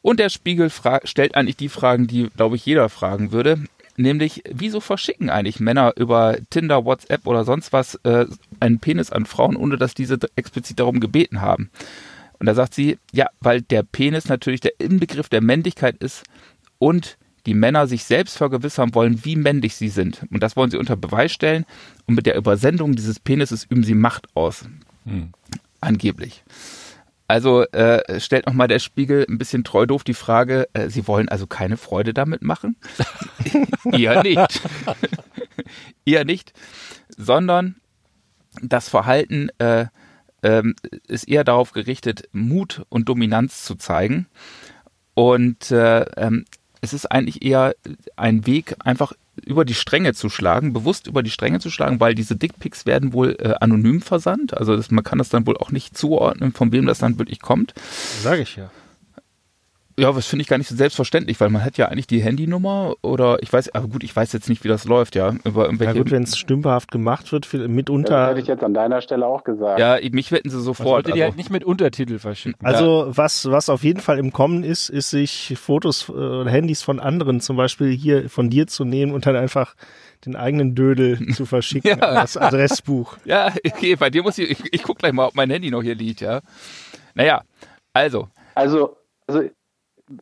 Und 0.01 0.19
der 0.19 0.29
Spiegel 0.29 0.71
stellt 1.03 1.35
eigentlich 1.35 1.57
die 1.57 1.69
Fragen, 1.69 2.07
die, 2.07 2.29
glaube 2.35 2.55
ich, 2.55 2.65
jeder 2.65 2.89
fragen 2.89 3.31
würde. 3.31 3.63
Nämlich, 3.97 4.43
wieso 4.49 4.79
verschicken 4.79 5.29
eigentlich 5.29 5.59
Männer 5.59 5.93
über 5.97 6.37
Tinder, 6.49 6.85
WhatsApp 6.85 7.27
oder 7.27 7.43
sonst 7.43 7.73
was 7.73 7.95
äh, 8.03 8.25
einen 8.61 8.79
Penis 8.79 9.11
an 9.11 9.25
Frauen, 9.25 9.57
ohne 9.57 9.77
dass 9.77 9.93
diese 9.93 10.17
explizit 10.37 10.79
darum 10.79 11.01
gebeten 11.01 11.41
haben? 11.41 11.69
Und 12.39 12.45
da 12.45 12.55
sagt 12.55 12.73
sie, 12.73 12.97
ja, 13.11 13.27
weil 13.41 13.61
der 13.61 13.83
Penis 13.83 14.29
natürlich 14.29 14.61
der 14.61 14.79
Inbegriff 14.79 15.27
der 15.27 15.41
Männlichkeit 15.41 15.97
ist 15.97 16.23
und 16.77 17.17
die 17.45 17.53
Männer 17.53 17.87
sich 17.87 18.03
selbst 18.03 18.37
vergewissern 18.37 18.93
wollen, 18.93 19.23
wie 19.25 19.35
männlich 19.35 19.75
sie 19.75 19.89
sind. 19.89 20.25
Und 20.31 20.43
das 20.43 20.55
wollen 20.55 20.71
sie 20.71 20.77
unter 20.77 20.95
Beweis 20.95 21.31
stellen. 21.31 21.65
Und 22.05 22.15
mit 22.15 22.25
der 22.25 22.35
Übersendung 22.35 22.95
dieses 22.95 23.19
Penises 23.19 23.65
üben 23.65 23.83
sie 23.83 23.95
Macht 23.95 24.27
aus. 24.35 24.65
Hm. 25.05 25.29
Angeblich. 25.81 26.43
Also 27.27 27.63
äh, 27.63 28.19
stellt 28.19 28.47
nochmal 28.47 28.67
der 28.67 28.79
Spiegel 28.79 29.23
ein 29.29 29.37
bisschen 29.37 29.63
treu 29.63 29.85
doof 29.85 30.03
die 30.03 30.15
Frage, 30.15 30.67
äh, 30.73 30.89
Sie 30.89 31.07
wollen 31.07 31.29
also 31.29 31.45
keine 31.45 31.77
Freude 31.77 32.11
damit 32.11 32.41
machen? 32.41 32.75
Eher 33.91 34.23
nicht. 34.23 34.61
Eher 36.05 36.25
nicht. 36.25 36.53
Sondern 37.15 37.75
das 38.63 38.89
Verhalten 38.89 39.49
äh, 39.59 39.85
äh, 40.41 40.63
ist 41.07 41.27
eher 41.27 41.43
darauf 41.43 41.71
gerichtet, 41.71 42.27
Mut 42.31 42.83
und 42.89 43.09
Dominanz 43.09 43.63
zu 43.63 43.75
zeigen. 43.75 44.27
Und 45.13 45.69
äh, 45.69 46.01
ähm, 46.17 46.45
es 46.81 46.93
ist 46.93 47.05
eigentlich 47.05 47.43
eher 47.43 47.75
ein 48.15 48.45
Weg, 48.45 48.75
einfach 48.79 49.13
über 49.45 49.65
die 49.65 49.73
Stränge 49.73 50.13
zu 50.13 50.29
schlagen, 50.29 50.73
bewusst 50.73 51.07
über 51.07 51.23
die 51.23 51.29
Stränge 51.29 51.59
zu 51.59 51.69
schlagen, 51.69 51.99
weil 51.99 52.15
diese 52.15 52.35
Dickpics 52.35 52.85
werden 52.85 53.13
wohl 53.13 53.37
äh, 53.39 53.53
anonym 53.59 54.01
versandt. 54.01 54.55
Also 54.55 54.75
das, 54.75 54.91
man 54.91 55.03
kann 55.03 55.17
das 55.17 55.29
dann 55.29 55.47
wohl 55.47 55.57
auch 55.57 55.71
nicht 55.71 55.97
zuordnen, 55.97 56.51
von 56.51 56.71
wem 56.71 56.85
das 56.85 56.99
dann 56.99 57.17
wirklich 57.17 57.41
kommt. 57.41 57.73
Sage 58.21 58.41
ich 58.41 58.55
ja. 58.55 58.69
Ja, 59.99 60.11
das 60.11 60.25
finde 60.25 60.41
ich 60.41 60.47
gar 60.47 60.57
nicht 60.57 60.67
so 60.67 60.75
selbstverständlich, 60.75 61.39
weil 61.39 61.49
man 61.49 61.63
hat 61.63 61.77
ja 61.77 61.87
eigentlich 61.87 62.07
die 62.07 62.21
Handynummer 62.21 62.95
oder 63.01 63.41
ich 63.41 63.51
weiß, 63.51 63.73
aber 63.75 63.87
gut, 63.87 64.03
ich 64.03 64.15
weiß 64.15 64.33
jetzt 64.33 64.49
nicht, 64.49 64.63
wie 64.63 64.67
das 64.67 64.85
läuft, 64.85 65.15
ja. 65.15 65.33
Über 65.43 65.65
irgendwelche 65.65 65.93
ja 65.95 66.01
gut, 66.01 66.11
wenn 66.11 66.23
es 66.23 66.37
stümperhaft 66.37 66.91
gemacht 66.91 67.31
wird, 67.31 67.51
mitunter. 67.53 68.19
Das 68.19 68.29
hätte 68.29 68.39
ich 68.41 68.47
jetzt 68.47 68.63
an 68.63 68.73
deiner 68.73 69.01
Stelle 69.01 69.25
auch 69.25 69.43
gesagt. 69.43 69.79
Ja, 69.79 69.97
mich 70.11 70.31
wetten 70.31 70.49
sie 70.49 70.61
sofort. 70.61 71.05
Also, 71.05 71.15
die 71.15 71.23
halt 71.23 71.37
nicht 71.37 71.49
mit 71.49 71.63
Untertitel 71.63 72.19
verschicken. 72.19 72.65
Also 72.65 73.05
ja. 73.05 73.17
was, 73.17 73.49
was 73.49 73.69
auf 73.69 73.83
jeden 73.83 73.99
Fall 73.99 74.19
im 74.19 74.31
Kommen 74.33 74.63
ist, 74.63 74.89
ist 74.89 75.09
sich 75.09 75.55
Fotos 75.59 76.09
äh, 76.09 76.11
oder 76.11 76.49
Handys 76.49 76.81
von 76.81 76.99
anderen, 76.99 77.41
zum 77.41 77.57
Beispiel 77.57 77.91
hier 77.91 78.29
von 78.29 78.49
dir 78.49 78.67
zu 78.67 78.85
nehmen 78.85 79.13
und 79.13 79.25
dann 79.25 79.35
einfach 79.35 79.75
den 80.25 80.35
eigenen 80.35 80.75
Dödel 80.75 81.27
zu 81.33 81.45
verschicken 81.45 81.99
ja. 81.99 82.07
als 82.07 82.37
Adressbuch. 82.37 83.17
Ja, 83.25 83.53
okay, 83.65 83.95
bei 83.95 84.09
dir 84.09 84.23
muss 84.23 84.37
ich, 84.37 84.49
ich, 84.49 84.73
ich 84.73 84.83
guck 84.83 84.97
gleich 84.97 85.13
mal, 85.13 85.27
ob 85.27 85.35
mein 85.35 85.49
Handy 85.49 85.69
noch 85.69 85.83
hier 85.83 85.93
liegt, 85.93 86.21
ja. 86.21 86.41
Naja, 87.13 87.43
also. 87.93 88.29
Also, 88.55 88.97
also 89.27 89.43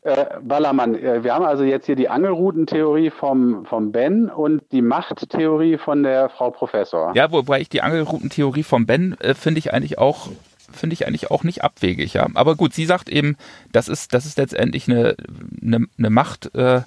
äh, 0.01 0.25
Ballermann, 0.41 0.95
äh, 0.95 1.23
wir 1.23 1.33
haben 1.33 1.45
also 1.45 1.63
jetzt 1.63 1.85
hier 1.85 1.95
die 1.95 2.09
Angelroutentheorie 2.09 3.09
vom, 3.09 3.65
vom 3.65 3.91
Ben 3.91 4.29
und 4.29 4.63
die 4.71 4.81
Machttheorie 4.81 5.77
von 5.77 6.03
der 6.03 6.29
Frau 6.29 6.51
Professor. 6.51 7.13
Ja, 7.15 7.31
wobei 7.31 7.61
ich 7.61 7.69
die 7.69 7.81
Angelroutentheorie 7.81 8.63
vom 8.63 8.85
Ben 8.85 9.15
äh, 9.19 9.33
finde 9.33 9.59
ich 9.59 9.73
eigentlich 9.73 9.97
auch 9.97 10.29
finde 10.69 10.93
ich 10.93 11.07
eigentlich 11.07 11.31
auch 11.31 11.43
nicht 11.43 11.63
abwegig, 11.63 12.13
ja. 12.13 12.27
Aber 12.33 12.55
gut, 12.55 12.73
sie 12.73 12.85
sagt 12.85 13.09
eben, 13.09 13.38
das 13.71 13.88
ist, 13.88 14.13
das 14.13 14.25
ist 14.25 14.38
letztendlich 14.38 14.89
eine, 14.89 15.15
eine, 15.61 15.88
eine 15.97 16.09
Macht, 16.09 16.53
äh, 16.55 16.81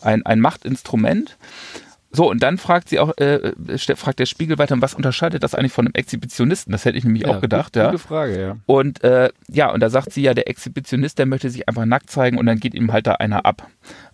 ein, 0.00 0.24
ein 0.24 0.40
Machtinstrument. 0.40 1.36
So, 2.16 2.30
und 2.30 2.42
dann 2.42 2.56
fragt 2.56 2.88
sie 2.88 2.98
auch, 2.98 3.14
äh, 3.18 3.52
fragt 3.94 4.20
der 4.20 4.24
Spiegel 4.24 4.56
weiter, 4.56 4.80
was 4.80 4.94
unterscheidet 4.94 5.42
das 5.42 5.54
eigentlich 5.54 5.72
von 5.72 5.86
einem 5.86 5.92
Exhibitionisten? 5.94 6.72
Das 6.72 6.86
hätte 6.86 6.96
ich 6.96 7.04
nämlich 7.04 7.24
ja, 7.24 7.28
auch 7.28 7.42
gedacht, 7.42 7.74
gute, 7.74 7.78
ja. 7.80 7.90
Gute 7.90 8.02
Frage, 8.02 8.40
ja. 8.40 8.56
Und 8.64 9.04
äh, 9.04 9.28
ja, 9.48 9.70
und 9.70 9.80
da 9.80 9.90
sagt 9.90 10.14
sie 10.14 10.22
ja, 10.22 10.32
der 10.32 10.48
Exhibitionist, 10.48 11.18
der 11.18 11.26
möchte 11.26 11.50
sich 11.50 11.68
einfach 11.68 11.84
nackt 11.84 12.08
zeigen 12.08 12.38
und 12.38 12.46
dann 12.46 12.58
geht 12.58 12.74
ihm 12.74 12.90
halt 12.90 13.06
da 13.06 13.12
einer 13.12 13.44
ab. 13.44 13.68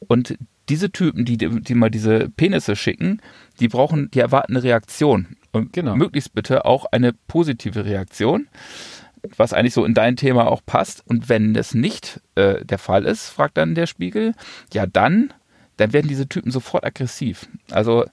Und 0.09 0.36
diese 0.68 0.90
Typen, 0.90 1.24
die, 1.24 1.36
die 1.36 1.74
mal 1.74 1.90
diese 1.90 2.28
Penisse 2.28 2.74
schicken, 2.74 3.20
die 3.61 3.68
brauchen, 3.68 4.11
die 4.11 4.18
erwarten 4.18 4.57
eine 4.57 4.64
Reaktion. 4.64 5.36
Und 5.53 5.72
genau. 5.72 5.94
möglichst 5.94 6.34
bitte 6.34 6.64
auch 6.64 6.86
eine 6.90 7.12
positive 7.28 7.84
Reaktion 7.84 8.48
was 9.36 9.53
eigentlich 9.53 9.74
so 9.74 9.84
in 9.84 9.94
dein 9.94 10.16
Thema 10.16 10.48
auch 10.48 10.62
passt. 10.66 11.05
Und 11.07 11.28
wenn 11.28 11.55
das 11.55 11.74
nicht 11.74 12.20
äh, 12.34 12.64
der 12.64 12.78
Fall 12.78 13.05
ist, 13.05 13.28
fragt 13.28 13.57
dann 13.57 13.76
der 13.76 13.86
Spiegel, 13.86 14.34
ja 14.72 14.86
dann 14.86 15.32
dann 15.77 15.93
werden 15.93 16.09
diese 16.09 16.29
Typen 16.29 16.51
sofort 16.51 16.85
aggressiv. 16.85 17.49
Also 17.70 18.05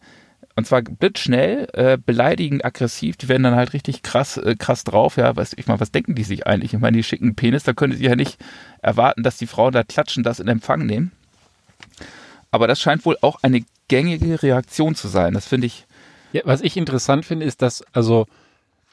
und 0.60 0.66
zwar 0.66 0.82
blitzschnell, 0.82 1.70
äh, 1.72 1.98
beleidigend 1.98 2.66
aggressiv, 2.66 3.16
die 3.16 3.30
werden 3.30 3.44
dann 3.44 3.56
halt 3.56 3.72
richtig 3.72 4.04
krass, 4.04 4.36
äh, 4.36 4.56
krass 4.56 4.84
drauf, 4.84 5.16
ja, 5.16 5.34
weiß 5.34 5.54
ich 5.56 5.68
mal, 5.68 5.80
was 5.80 5.92
denken 5.92 6.16
die 6.16 6.24
sich 6.24 6.48
eigentlich? 6.48 6.74
Ich 6.74 6.80
meine, 6.80 6.98
die 6.98 7.04
schicken 7.04 7.34
Penis, 7.34 7.64
da 7.64 7.72
könnte 7.72 7.96
sie 7.96 8.04
ja 8.04 8.16
nicht 8.18 8.38
erwarten, 8.82 9.24
dass 9.24 9.38
die 9.38 9.48
Frauen 9.48 9.72
da 9.72 9.84
klatschen, 9.84 10.22
das 10.22 10.42
in 10.42 10.50
Empfang 10.50 10.86
nehmen. 10.86 11.14
Aber 12.52 12.68
das 12.68 12.82
scheint 12.82 13.06
wohl 13.06 13.18
auch 13.22 13.42
eine 13.42 13.64
gängige 13.88 14.44
Reaktion 14.44 14.96
zu 14.96 15.08
sein. 15.08 15.34
Das 15.34 15.48
finde 15.48 15.68
ich. 15.68 15.86
Ja, 16.34 16.42
was 16.44 16.62
ich 16.62 16.76
interessant 16.76 17.26
finde, 17.26 17.46
ist, 17.46 17.62
dass, 17.62 17.82
also 17.94 18.28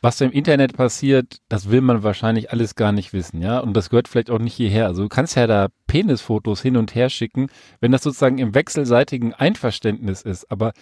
was 0.02 0.20
im 0.20 0.30
Internet 0.30 0.76
passiert, 0.76 1.38
das 1.48 1.70
will 1.70 1.80
man 1.80 2.02
wahrscheinlich 2.02 2.50
alles 2.50 2.74
gar 2.74 2.92
nicht 2.92 3.12
wissen, 3.12 3.40
ja. 3.40 3.58
Und 3.58 3.74
das 3.74 3.90
gehört 3.90 4.08
vielleicht 4.08 4.30
auch 4.30 4.38
nicht 4.38 4.54
hierher. 4.54 4.86
Also 4.86 5.02
du 5.02 5.08
kannst 5.08 5.36
ja 5.36 5.46
da 5.46 5.68
Penisfotos 5.86 6.60
hin 6.60 6.76
und 6.76 6.94
her 6.94 7.08
schicken, 7.08 7.48
wenn 7.80 7.92
das 7.92 8.02
sozusagen 8.02 8.38
im 8.38 8.54
wechselseitigen 8.54 9.32
Einverständnis 9.32 10.22
ist. 10.22 10.50
Aber 10.50 10.72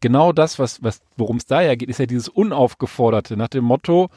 genau 0.00 0.32
das, 0.32 0.58
was, 0.58 0.82
was, 0.82 1.00
worum 1.16 1.36
es 1.36 1.46
da 1.46 1.62
ja 1.62 1.74
geht, 1.74 1.88
ist 1.88 1.98
ja 1.98 2.06
dieses 2.06 2.28
Unaufgeforderte 2.28 3.36
nach 3.36 3.48
dem 3.48 3.64
Motto, 3.64 4.08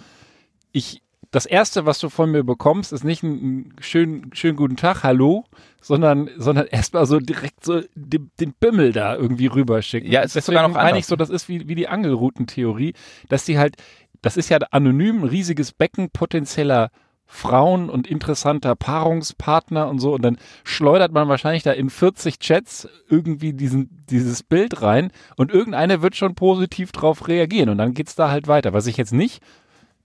ich, 0.71 1.01
das 1.31 1.47
erste, 1.47 1.87
was 1.87 1.97
du 1.97 2.09
von 2.09 2.29
mir 2.29 2.43
bekommst, 2.43 2.93
ist 2.93 3.03
nicht 3.03 3.23
ein, 3.23 3.73
schönen, 3.79 4.29
schönen 4.35 4.55
guten 4.55 4.77
Tag, 4.77 5.01
hallo, 5.03 5.45
sondern, 5.81 6.29
sondern 6.37 6.67
erstmal 6.67 7.07
so 7.07 7.19
direkt 7.19 7.65
so 7.65 7.81
den, 7.95 8.29
den 8.39 8.53
Bimmel 8.53 8.91
da 8.91 9.15
irgendwie 9.15 9.47
rüberschicken. 9.47 10.11
Ja, 10.11 10.21
es 10.21 10.35
ist 10.35 10.45
sogar 10.45 10.67
noch 10.67 10.75
eigentlich 10.75 11.07
so, 11.07 11.15
das 11.15 11.31
ist 11.31 11.49
wie, 11.49 11.67
wie 11.67 11.75
die 11.75 11.87
Angelroutentheorie, 11.87 12.93
dass 13.29 13.45
die 13.45 13.57
halt 13.57 13.77
das 14.23 14.37
ist 14.37 14.49
ja 14.49 14.57
anonym 14.71 15.21
ein 15.21 15.29
riesiges 15.29 15.71
Becken 15.73 16.09
potenzieller 16.09 16.89
Frauen 17.25 17.89
und 17.89 18.07
interessanter 18.07 18.75
Paarungspartner 18.75 19.87
und 19.87 19.99
so. 19.99 20.13
Und 20.13 20.21
dann 20.23 20.37
schleudert 20.63 21.11
man 21.11 21.27
wahrscheinlich 21.27 21.63
da 21.63 21.71
in 21.71 21.89
40 21.89 22.39
Chats 22.39 22.87
irgendwie 23.09 23.53
diesen, 23.53 24.03
dieses 24.09 24.43
Bild 24.43 24.81
rein 24.81 25.11
und 25.35 25.51
irgendeine 25.51 26.01
wird 26.01 26.15
schon 26.15 26.35
positiv 26.35 26.91
drauf 26.91 27.27
reagieren 27.27 27.69
und 27.69 27.77
dann 27.77 27.93
geht's 27.93 28.15
da 28.15 28.29
halt 28.29 28.47
weiter. 28.47 28.73
Was 28.73 28.87
ich 28.87 28.97
jetzt 28.97 29.13
nicht 29.13 29.41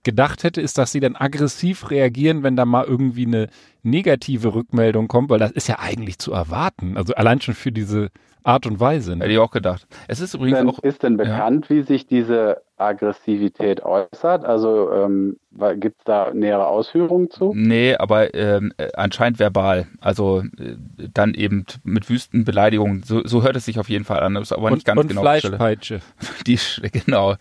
gedacht 0.03 0.43
hätte, 0.43 0.61
ist, 0.61 0.77
dass 0.77 0.91
sie 0.91 0.99
dann 0.99 1.15
aggressiv 1.15 1.89
reagieren, 1.91 2.43
wenn 2.43 2.55
da 2.55 2.65
mal 2.65 2.85
irgendwie 2.85 3.25
eine 3.25 3.49
negative 3.83 4.53
Rückmeldung 4.53 5.07
kommt, 5.07 5.29
weil 5.29 5.39
das 5.39 5.51
ist 5.51 5.67
ja 5.67 5.79
eigentlich 5.79 6.19
zu 6.19 6.31
erwarten. 6.31 6.97
Also 6.97 7.13
allein 7.13 7.41
schon 7.41 7.53
für 7.53 7.71
diese 7.71 8.09
Art 8.43 8.65
und 8.65 8.79
Weise. 8.79 9.15
Ne? 9.15 9.23
Hätte 9.23 9.33
ich 9.33 9.39
auch 9.39 9.51
gedacht. 9.51 9.85
Es 10.07 10.21
ist 10.21 10.33
übrigens 10.33 10.59
denn, 10.59 10.69
auch. 10.69 10.79
Ist 10.79 11.03
denn 11.03 11.17
bekannt, 11.17 11.67
ja. 11.69 11.75
wie 11.75 11.81
sich 11.83 12.07
diese 12.07 12.61
Aggressivität 12.77 13.83
äußert? 13.83 14.45
Also 14.45 14.91
ähm, 14.91 15.37
gibt 15.75 15.99
es 15.99 16.05
da 16.05 16.33
nähere 16.33 16.67
Ausführungen 16.67 17.29
zu? 17.29 17.53
Nee, 17.53 17.95
aber 17.95 18.33
ähm, 18.33 18.73
äh, 18.77 18.89
anscheinend 18.93 19.39
verbal. 19.39 19.87
Also 19.99 20.43
äh, 20.57 20.75
dann 21.13 21.33
eben 21.33 21.65
mit 21.83 22.09
wüsten 22.09 22.45
Beleidigungen. 22.45 23.03
So, 23.03 23.25
so, 23.25 23.43
hört 23.43 23.57
es 23.57 23.65
sich 23.65 23.77
auf 23.77 23.89
jeden 23.89 24.05
Fall 24.05 24.21
an. 24.21 24.35
Das 24.35 24.43
ist 24.43 24.53
aber 24.53 24.67
und, 24.67 24.75
nicht 24.75 24.85
ganz 24.85 25.01
und 25.01 25.07
genau. 25.09 25.21
Fleischpeitsche. 25.21 25.99
Die, 26.47 26.57
genau. 26.91 27.35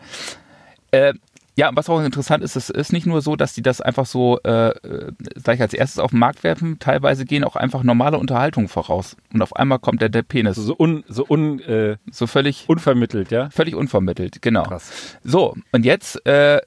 Äh, 0.91 1.15
Ja, 1.59 1.73
was 1.75 1.89
auch 1.91 2.01
interessant 2.01 2.45
ist, 2.45 2.55
es 2.55 2.71
ist 2.71 2.93
nicht 2.93 3.05
nur 3.05 3.21
so, 3.21 3.35
dass 3.35 3.53
die 3.53 3.63
das 3.63 3.81
einfach 3.81 4.07
so, 4.07 4.39
äh, 4.45 4.73
sag 5.35 5.57
ich 5.57 5.61
als 5.61 5.75
erstes 5.75 5.99
auf 5.99 6.11
den 6.13 6.21
Markt 6.21 6.45
werfen, 6.45 6.79
teilweise 6.79 7.25
gehen 7.25 7.43
auch 7.43 7.57
einfach 7.57 7.83
normale 7.83 8.17
Unterhaltungen 8.17 8.69
voraus. 8.69 9.17
Und 9.35 9.43
auf 9.43 9.57
einmal 9.57 9.81
kommt 9.81 10.01
der, 10.01 10.09
der 10.09 10.23
Penis. 10.23 10.55
So, 10.55 10.77
un, 10.79 11.03
so, 11.09 11.27
un, 11.29 11.59
äh, 11.59 11.97
so 12.13 12.29
völlig, 12.29 12.67
unvermittelt, 12.69 13.33
ja? 13.33 13.51
völlig 13.51 13.75
unvermittelt, 13.75 14.41
genau. 14.41 14.63
Krass. 14.63 15.17
So, 15.25 15.57
und 15.73 15.85
jetzt 15.85 16.25
äh, 16.29 16.61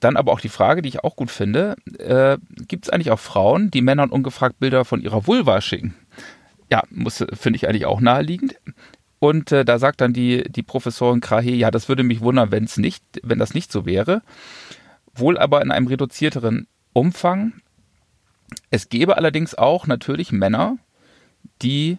dann 0.00 0.18
aber 0.18 0.30
auch 0.30 0.40
die 0.40 0.50
Frage, 0.50 0.82
die 0.82 0.90
ich 0.90 1.02
auch 1.02 1.16
gut 1.16 1.30
finde, 1.30 1.76
äh, 1.98 2.36
gibt 2.68 2.84
es 2.84 2.90
eigentlich 2.90 3.12
auch 3.12 3.20
Frauen, 3.20 3.70
die 3.70 3.80
Männern 3.80 4.10
ungefragt 4.10 4.60
Bilder 4.60 4.84
von 4.84 5.00
ihrer 5.00 5.26
Vulva 5.26 5.62
schicken? 5.62 5.94
Ja, 6.70 6.82
muss 6.90 7.24
finde 7.32 7.56
ich 7.56 7.66
eigentlich 7.66 7.86
auch 7.86 8.02
naheliegend. 8.02 8.56
Und 9.18 9.52
äh, 9.52 9.64
da 9.64 9.78
sagt 9.78 10.00
dann 10.00 10.12
die, 10.12 10.44
die 10.44 10.62
Professorin 10.62 11.20
Krahe, 11.20 11.50
ja, 11.50 11.70
das 11.70 11.88
würde 11.88 12.02
mich 12.02 12.20
wundern, 12.20 12.50
wenn 12.50 12.64
es 12.64 12.76
nicht, 12.76 13.02
wenn 13.22 13.38
das 13.38 13.54
nicht 13.54 13.72
so 13.72 13.86
wäre. 13.86 14.22
Wohl 15.14 15.38
aber 15.38 15.62
in 15.62 15.70
einem 15.70 15.86
reduzierteren 15.86 16.66
Umfang. 16.92 17.54
Es 18.70 18.88
gäbe 18.88 19.16
allerdings 19.16 19.54
auch 19.54 19.86
natürlich 19.86 20.32
Männer, 20.32 20.76
die 21.62 21.98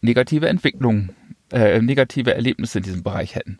negative 0.00 0.48
Entwicklungen, 0.48 1.14
äh, 1.52 1.80
negative 1.80 2.34
Erlebnisse 2.34 2.78
in 2.78 2.84
diesem 2.84 3.02
Bereich 3.02 3.34
hätten. 3.34 3.58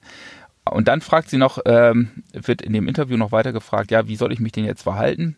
Und 0.64 0.88
dann 0.88 1.00
fragt 1.00 1.28
sie 1.28 1.38
noch, 1.38 1.58
ähm, 1.66 2.10
wird 2.32 2.62
in 2.62 2.72
dem 2.72 2.88
Interview 2.88 3.16
noch 3.16 3.32
weiter 3.32 3.52
gefragt, 3.52 3.90
ja, 3.90 4.06
wie 4.06 4.16
soll 4.16 4.32
ich 4.32 4.40
mich 4.40 4.52
denn 4.52 4.64
jetzt 4.64 4.82
verhalten? 4.82 5.36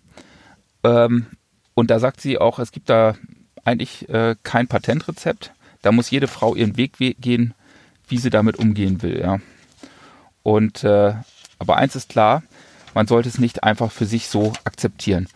Ähm, 0.82 1.26
und 1.74 1.90
da 1.90 1.98
sagt 1.98 2.20
sie 2.20 2.38
auch, 2.38 2.58
es 2.58 2.72
gibt 2.72 2.90
da 2.90 3.14
eigentlich 3.64 4.08
äh, 4.08 4.36
kein 4.42 4.68
Patentrezept. 4.68 5.53
Da 5.84 5.92
muss 5.92 6.10
jede 6.10 6.28
Frau 6.28 6.54
ihren 6.54 6.76
Weg 6.76 6.94
gehen, 6.98 7.54
wie 8.08 8.18
sie 8.18 8.30
damit 8.30 8.58
umgehen 8.58 9.02
will. 9.02 9.20
Ja. 9.20 9.38
Und 10.42 10.82
äh, 10.82 11.14
aber 11.58 11.76
eins 11.76 11.94
ist 11.94 12.08
klar, 12.08 12.42
man 12.94 13.06
sollte 13.06 13.28
es 13.28 13.38
nicht 13.38 13.64
einfach 13.64 13.92
für 13.92 14.06
sich 14.06 14.28
so 14.28 14.52
akzeptieren. 14.64 15.28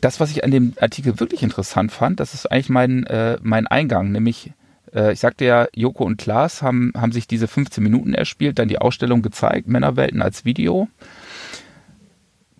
Das, 0.00 0.20
was 0.20 0.30
ich 0.30 0.42
an 0.42 0.50
dem 0.50 0.74
Artikel 0.80 1.20
wirklich 1.20 1.42
interessant 1.42 1.92
fand, 1.92 2.18
das 2.18 2.34
ist 2.34 2.50
eigentlich 2.50 2.68
mein, 2.70 3.06
äh, 3.06 3.38
mein 3.42 3.66
Eingang, 3.66 4.10
nämlich 4.10 4.52
äh, 4.94 5.12
ich 5.12 5.20
sagte 5.20 5.44
ja, 5.44 5.68
Joko 5.74 6.04
und 6.04 6.16
Klaas 6.16 6.62
haben, 6.62 6.92
haben 6.96 7.12
sich 7.12 7.28
diese 7.28 7.46
15 7.46 7.82
Minuten 7.82 8.14
erspielt, 8.14 8.58
dann 8.58 8.68
die 8.68 8.78
Ausstellung 8.78 9.22
gezeigt, 9.22 9.68
Männerwelten 9.68 10.22
als 10.22 10.44
Video, 10.44 10.88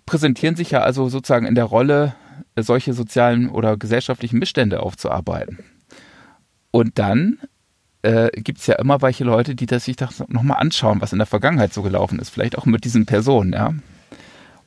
präsentieren 0.06 0.56
sich 0.56 0.70
ja 0.70 0.82
also 0.82 1.08
sozusagen 1.08 1.46
in 1.46 1.54
der 1.54 1.64
Rolle, 1.64 2.14
solche 2.56 2.92
sozialen 2.92 3.48
oder 3.48 3.76
gesellschaftlichen 3.76 4.38
Missstände 4.38 4.80
aufzuarbeiten. 4.80 5.58
Und 6.72 6.98
dann 6.98 7.38
äh, 8.02 8.30
gibt 8.40 8.58
es 8.58 8.66
ja 8.66 8.74
immer 8.76 9.00
welche 9.00 9.22
Leute, 9.22 9.54
die 9.54 9.66
das 9.66 9.84
sich 9.84 9.96
nochmal 10.26 10.58
anschauen, 10.58 11.00
was 11.00 11.12
in 11.12 11.18
der 11.18 11.26
Vergangenheit 11.26 11.72
so 11.72 11.82
gelaufen 11.82 12.18
ist. 12.18 12.30
Vielleicht 12.30 12.58
auch 12.58 12.66
mit 12.66 12.84
diesen 12.84 13.06
Personen, 13.06 13.52
ja. 13.52 13.74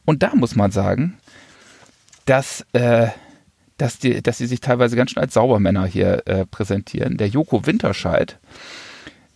Und 0.05 0.23
da 0.23 0.33
muss 0.35 0.55
man 0.55 0.71
sagen, 0.71 1.17
dass, 2.25 2.65
äh, 2.73 3.07
dass, 3.77 3.99
die, 3.99 4.21
dass 4.21 4.37
die 4.37 4.45
sich 4.45 4.61
teilweise 4.61 4.95
ganz 4.95 5.11
schön 5.11 5.21
als 5.21 5.33
Saubermänner 5.33 5.85
hier 5.85 6.23
äh, 6.27 6.45
präsentieren. 6.45 7.17
Der 7.17 7.27
Joko 7.27 7.65
Winterscheid, 7.65 8.39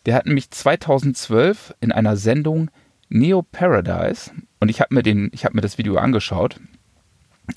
der 0.06 0.16
hat 0.16 0.28
nämlich 0.28 0.50
2012 0.52 1.74
in 1.82 1.92
einer 1.92 2.16
Sendung 2.16 2.70
Neo 3.10 3.42
Paradise, 3.42 4.32
und 4.60 4.70
ich 4.70 4.80
habe 4.80 4.94
mir, 4.94 5.02
hab 5.04 5.56
mir 5.56 5.62
das 5.62 5.80
Video 5.80 5.98
angeschaut, 5.98 6.60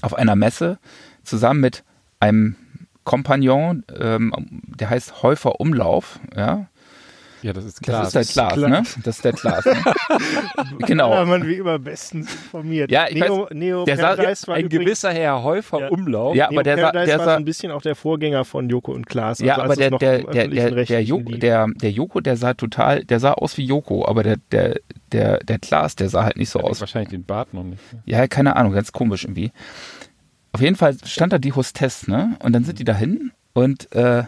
auf 0.01 0.15
einer 0.15 0.37
Messe 0.37 0.79
zusammen 1.23 1.61
mit 1.61 1.85
einem 2.19 2.57
Kompagnon, 3.05 3.85
ähm, 3.99 4.33
der 4.79 4.91
heißt 4.91 5.23
Häufer 5.23 5.61
Umlauf, 5.61 6.21
ja. 6.37 6.67
Ja, 7.43 7.53
das 7.53 7.65
ist 7.65 7.83
klar. 7.83 8.05
Das 8.05 8.15
ist 8.15 8.37
der 8.37 8.45
Klaas, 8.47 8.57
ne? 8.57 8.83
Das 9.03 9.17
ist 9.17 9.25
der 9.25 9.33
Klaas. 9.33 9.65
Ne? 9.65 9.75
genau. 10.87 11.13
Ja, 11.13 11.25
man 11.25 11.45
wie 11.45 11.55
immer 11.57 11.77
bestens 11.81 12.33
informiert. 12.33 12.89
Ja, 12.93 13.07
ich 13.09 13.17
Neo, 13.17 13.43
weiß, 13.47 13.51
Neo 13.51 13.85
der 13.85 13.97
sah- 13.97 14.15
Paradise 14.15 14.47
war 14.47 14.55
Ein 14.55 14.67
übrigens- 14.67 14.85
gewisser 14.85 15.13
Herr 15.13 15.43
Häufer 15.43 15.81
Ja. 15.81 15.89
Umlauf. 15.89 16.37
Ja, 16.37 16.47
Neo 16.51 16.61
aber 16.61 16.63
der 16.63 16.77
sah, 16.77 16.83
Paradise 16.83 17.07
der 17.07 17.19
war 17.19 17.25
sah, 17.25 17.31
so 17.33 17.37
ein 17.39 17.45
bisschen 17.45 17.73
auch 17.73 17.83
der 17.83 17.97
Vorgänger 17.97 18.45
von 18.45 18.69
Joko 18.69 18.93
und 18.93 19.09
Klaas. 19.09 19.41
ja, 19.41 19.55
also 19.57 19.63
als 19.63 19.71
aber 19.73 19.77
der, 19.77 19.91
noch 19.91 19.99
der, 19.99 20.19
der, 20.23 20.47
der, 20.47 20.85
der, 20.85 21.03
Joko, 21.03 21.33
der, 21.33 21.67
der 21.75 21.91
Joko, 21.91 22.21
der 22.21 22.37
sah 22.37 22.55
total, 22.55 23.05
der 23.05 23.19
sah 23.19 23.33
aus 23.33 23.59
wie 23.59 23.65
Joko, 23.65 24.07
aber 24.07 24.23
der, 24.23 24.37
der, 24.53 24.77
der, 25.11 25.39
der 25.39 25.59
Klaas, 25.59 25.97
der 25.97 26.11
sah 26.11 26.23
halt 26.23 26.37
nicht 26.37 26.51
so 26.51 26.61
Hat 26.61 26.67
aus. 26.67 26.81
wahrscheinlich 26.81 27.11
den 27.11 27.25
Bart 27.25 27.55
noch 27.55 27.65
nicht. 27.65 27.93
ne? 27.93 28.03
Ja, 28.07 28.29
keine 28.29 28.55
Ahnung, 28.55 28.73
ganz 28.73 28.93
komisch 28.93 29.25
irgendwie. 29.25 29.51
Auf 30.53 30.61
jeden 30.61 30.77
Fall 30.77 30.97
stand 31.05 31.33
da 31.33 31.39
die 31.39 31.53
Hostess, 31.53 32.09
ne? 32.09 32.37
Und 32.41 32.53
dann 32.53 32.65
sind 32.65 32.79
die 32.79 32.85
dahin 32.85 33.33
und, 33.55 33.91
äh, 33.93 34.25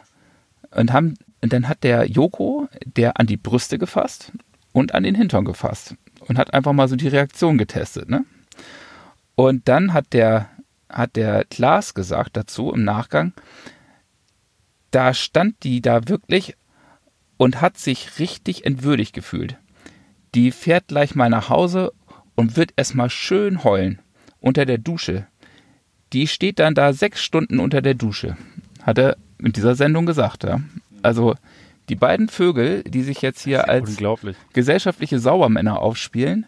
und 0.70 0.93
haben, 0.93 1.14
und 1.43 1.53
dann 1.53 1.68
hat 1.68 1.85
der 1.85 2.07
Joko, 2.07 2.68
der 2.85 3.20
an 3.20 3.27
die 3.27 3.37
Brüste 3.37 3.79
gefasst 3.79 4.33
und 4.72 4.95
an 4.95 5.03
den 5.03 5.14
Hintern 5.14 5.45
gefasst 5.45 5.95
und 6.20 6.39
hat 6.39 6.55
einfach 6.55 6.72
mal 6.72 6.89
so 6.89 6.97
die 6.97 7.09
Reaktion 7.09 7.59
getestet, 7.59 8.09
ne? 8.09 8.25
Und 9.35 9.68
dann 9.68 9.93
hat 9.93 10.12
der, 10.12 10.49
hat 10.89 11.16
der 11.16 11.45
Klaas 11.45 11.93
gesagt 11.95 12.37
dazu 12.37 12.72
im 12.72 12.85
Nachgang, 12.85 13.33
da 14.91 15.12
stand 15.12 15.62
die 15.64 15.83
da 15.83 16.09
wirklich 16.09 16.57
und 17.37 17.61
hat 17.61 17.77
sich 17.79 18.18
richtig 18.18 18.64
entwürdigt 18.64 19.12
gefühlt. 19.12 19.59
Die 20.35 20.53
fährt 20.53 20.89
gleich 20.89 21.14
mal 21.14 21.29
nach 21.29 21.49
Hause 21.49 21.93
und 22.37 22.57
wird 22.57 22.72
erstmal 22.77 23.11
schön 23.11 23.64
heulen 23.64 24.01
unter 24.41 24.66
der 24.66 24.79
Dusche. 24.79 25.27
Die 26.15 26.29
steht 26.29 26.61
dann 26.61 26.75
da 26.75 26.93
sechs 26.93 27.23
Stunden 27.23 27.59
unter 27.59 27.83
der 27.83 27.95
Dusche, 27.95 28.37
hat 28.83 28.99
er 28.99 29.17
in 29.39 29.53
dieser 29.53 29.75
Sendung 29.75 30.07
gesagt. 30.07 30.45
Ja. 30.45 30.61
Also 31.03 31.35
die 31.89 31.97
beiden 31.97 32.29
Vögel, 32.29 32.83
die 32.85 33.03
sich 33.03 33.21
jetzt 33.21 33.43
hier 33.43 33.69
als 33.69 33.99
gesellschaftliche 34.53 35.19
Sauermänner 35.19 35.81
aufspielen, 35.81 36.47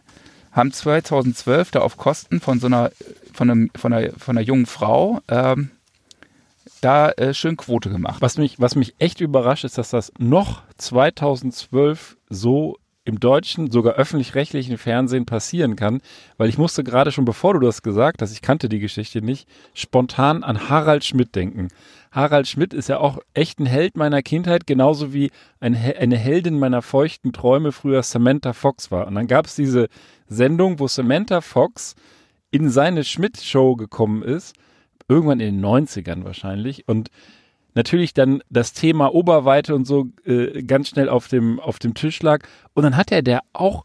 haben 0.52 0.72
2012 0.72 1.72
da 1.72 1.80
auf 1.80 1.96
Kosten 1.96 2.40
von 2.40 2.60
so 2.60 2.68
einer, 2.68 2.90
von, 3.34 3.50
einem, 3.50 3.70
von, 3.76 3.92
einer, 3.92 4.12
von 4.16 4.38
einer 4.38 4.46
jungen 4.46 4.66
Frau 4.66 5.20
ähm, 5.28 5.70
da 6.80 7.10
äh, 7.10 7.34
schön 7.34 7.56
Quote 7.56 7.90
gemacht. 7.90 8.22
Was 8.22 8.38
mich, 8.38 8.60
was 8.60 8.76
mich 8.76 8.94
echt 8.98 9.20
überrascht, 9.20 9.64
ist, 9.64 9.78
dass 9.78 9.90
das 9.90 10.12
noch 10.18 10.62
2012 10.78 12.16
so 12.30 12.78
im 13.06 13.20
deutschen, 13.20 13.70
sogar 13.70 13.94
öffentlich-rechtlichen 13.94 14.76
Fernsehen 14.78 15.24
passieren 15.24 15.76
kann, 15.76 16.00
weil 16.36 16.48
ich 16.48 16.58
musste 16.58 16.84
gerade 16.84 17.12
schon, 17.12 17.24
bevor 17.24 17.54
du 17.54 17.60
das 17.60 17.82
gesagt 17.82 18.20
hast, 18.20 18.32
ich 18.32 18.42
kannte 18.42 18.68
die 18.68 18.80
Geschichte 18.80 19.22
nicht, 19.22 19.48
spontan 19.74 20.42
an 20.42 20.68
Harald 20.68 21.04
Schmidt 21.04 21.34
denken. 21.34 21.68
Harald 22.10 22.48
Schmidt 22.48 22.74
ist 22.74 22.88
ja 22.88 22.98
auch 22.98 23.18
echt 23.32 23.60
ein 23.60 23.66
Held 23.66 23.96
meiner 23.96 24.22
Kindheit, 24.22 24.66
genauso 24.66 25.12
wie 25.12 25.30
ein, 25.60 25.74
eine 25.74 26.16
Heldin 26.16 26.58
meiner 26.58 26.82
feuchten 26.82 27.32
Träume 27.32 27.72
früher 27.72 28.02
Samantha 28.02 28.52
Fox 28.52 28.90
war. 28.90 29.06
Und 29.06 29.14
dann 29.14 29.28
gab 29.28 29.46
es 29.46 29.54
diese 29.54 29.88
Sendung, 30.26 30.80
wo 30.80 30.88
Samantha 30.88 31.40
Fox 31.40 31.94
in 32.50 32.70
seine 32.70 33.04
Schmidt-Show 33.04 33.76
gekommen 33.76 34.22
ist, 34.22 34.56
irgendwann 35.08 35.40
in 35.40 35.56
den 35.56 35.64
90ern 35.64 36.24
wahrscheinlich, 36.24 36.88
und 36.88 37.10
natürlich 37.76 38.14
dann 38.14 38.42
das 38.50 38.72
Thema 38.72 39.14
Oberweite 39.14 39.74
und 39.74 39.84
so 39.84 40.08
äh, 40.24 40.62
ganz 40.62 40.88
schnell 40.88 41.08
auf 41.08 41.28
dem, 41.28 41.60
auf 41.60 41.78
dem 41.78 41.94
Tisch 41.94 42.20
lag. 42.22 42.40
Und 42.74 42.82
dann 42.82 42.96
hat 42.96 43.12
er 43.12 43.22
der 43.22 43.42
auch 43.52 43.84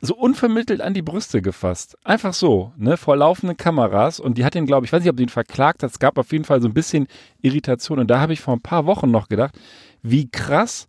so 0.00 0.16
unvermittelt 0.16 0.80
an 0.80 0.94
die 0.94 1.02
Brüste 1.02 1.42
gefasst. 1.42 1.96
Einfach 2.02 2.34
so, 2.34 2.72
ne, 2.76 2.96
vor 2.96 3.16
laufenden 3.16 3.56
Kameras. 3.56 4.20
Und 4.20 4.38
die 4.38 4.44
hat 4.44 4.54
ihn, 4.54 4.66
glaube 4.66 4.86
ich, 4.86 4.92
weiß 4.92 5.02
nicht, 5.02 5.10
ob 5.10 5.16
die 5.16 5.24
ihn 5.24 5.28
verklagt 5.28 5.82
hat. 5.82 5.90
Es 5.90 5.98
gab 5.98 6.18
auf 6.18 6.32
jeden 6.32 6.44
Fall 6.44 6.60
so 6.60 6.68
ein 6.68 6.74
bisschen 6.74 7.06
Irritation. 7.42 7.98
Und 7.98 8.10
da 8.10 8.20
habe 8.20 8.32
ich 8.32 8.40
vor 8.40 8.54
ein 8.54 8.62
paar 8.62 8.86
Wochen 8.86 9.10
noch 9.10 9.28
gedacht, 9.28 9.54
wie 10.02 10.28
krass 10.30 10.86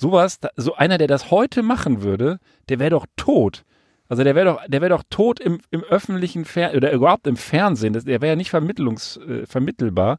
sowas, 0.00 0.40
so 0.56 0.74
einer, 0.74 0.98
der 0.98 1.06
das 1.06 1.30
heute 1.30 1.62
machen 1.62 2.02
würde, 2.02 2.38
der 2.68 2.78
wäre 2.78 2.90
doch 2.90 3.06
tot. 3.16 3.64
Also 4.08 4.24
der 4.24 4.34
wäre 4.34 4.46
doch, 4.46 4.60
der 4.66 4.80
wäre 4.80 4.90
doch 4.90 5.04
tot 5.08 5.40
im, 5.40 5.60
im 5.70 5.82
öffentlichen 5.84 6.44
Fernsehen 6.44 6.76
oder 6.76 6.92
überhaupt 6.92 7.26
im 7.26 7.36
Fernsehen. 7.36 7.92
Der 7.92 8.20
wäre 8.20 8.28
ja 8.28 8.36
nicht 8.36 8.50
vermittlungs, 8.50 9.18
äh, 9.18 9.46
vermittelbar. 9.46 10.18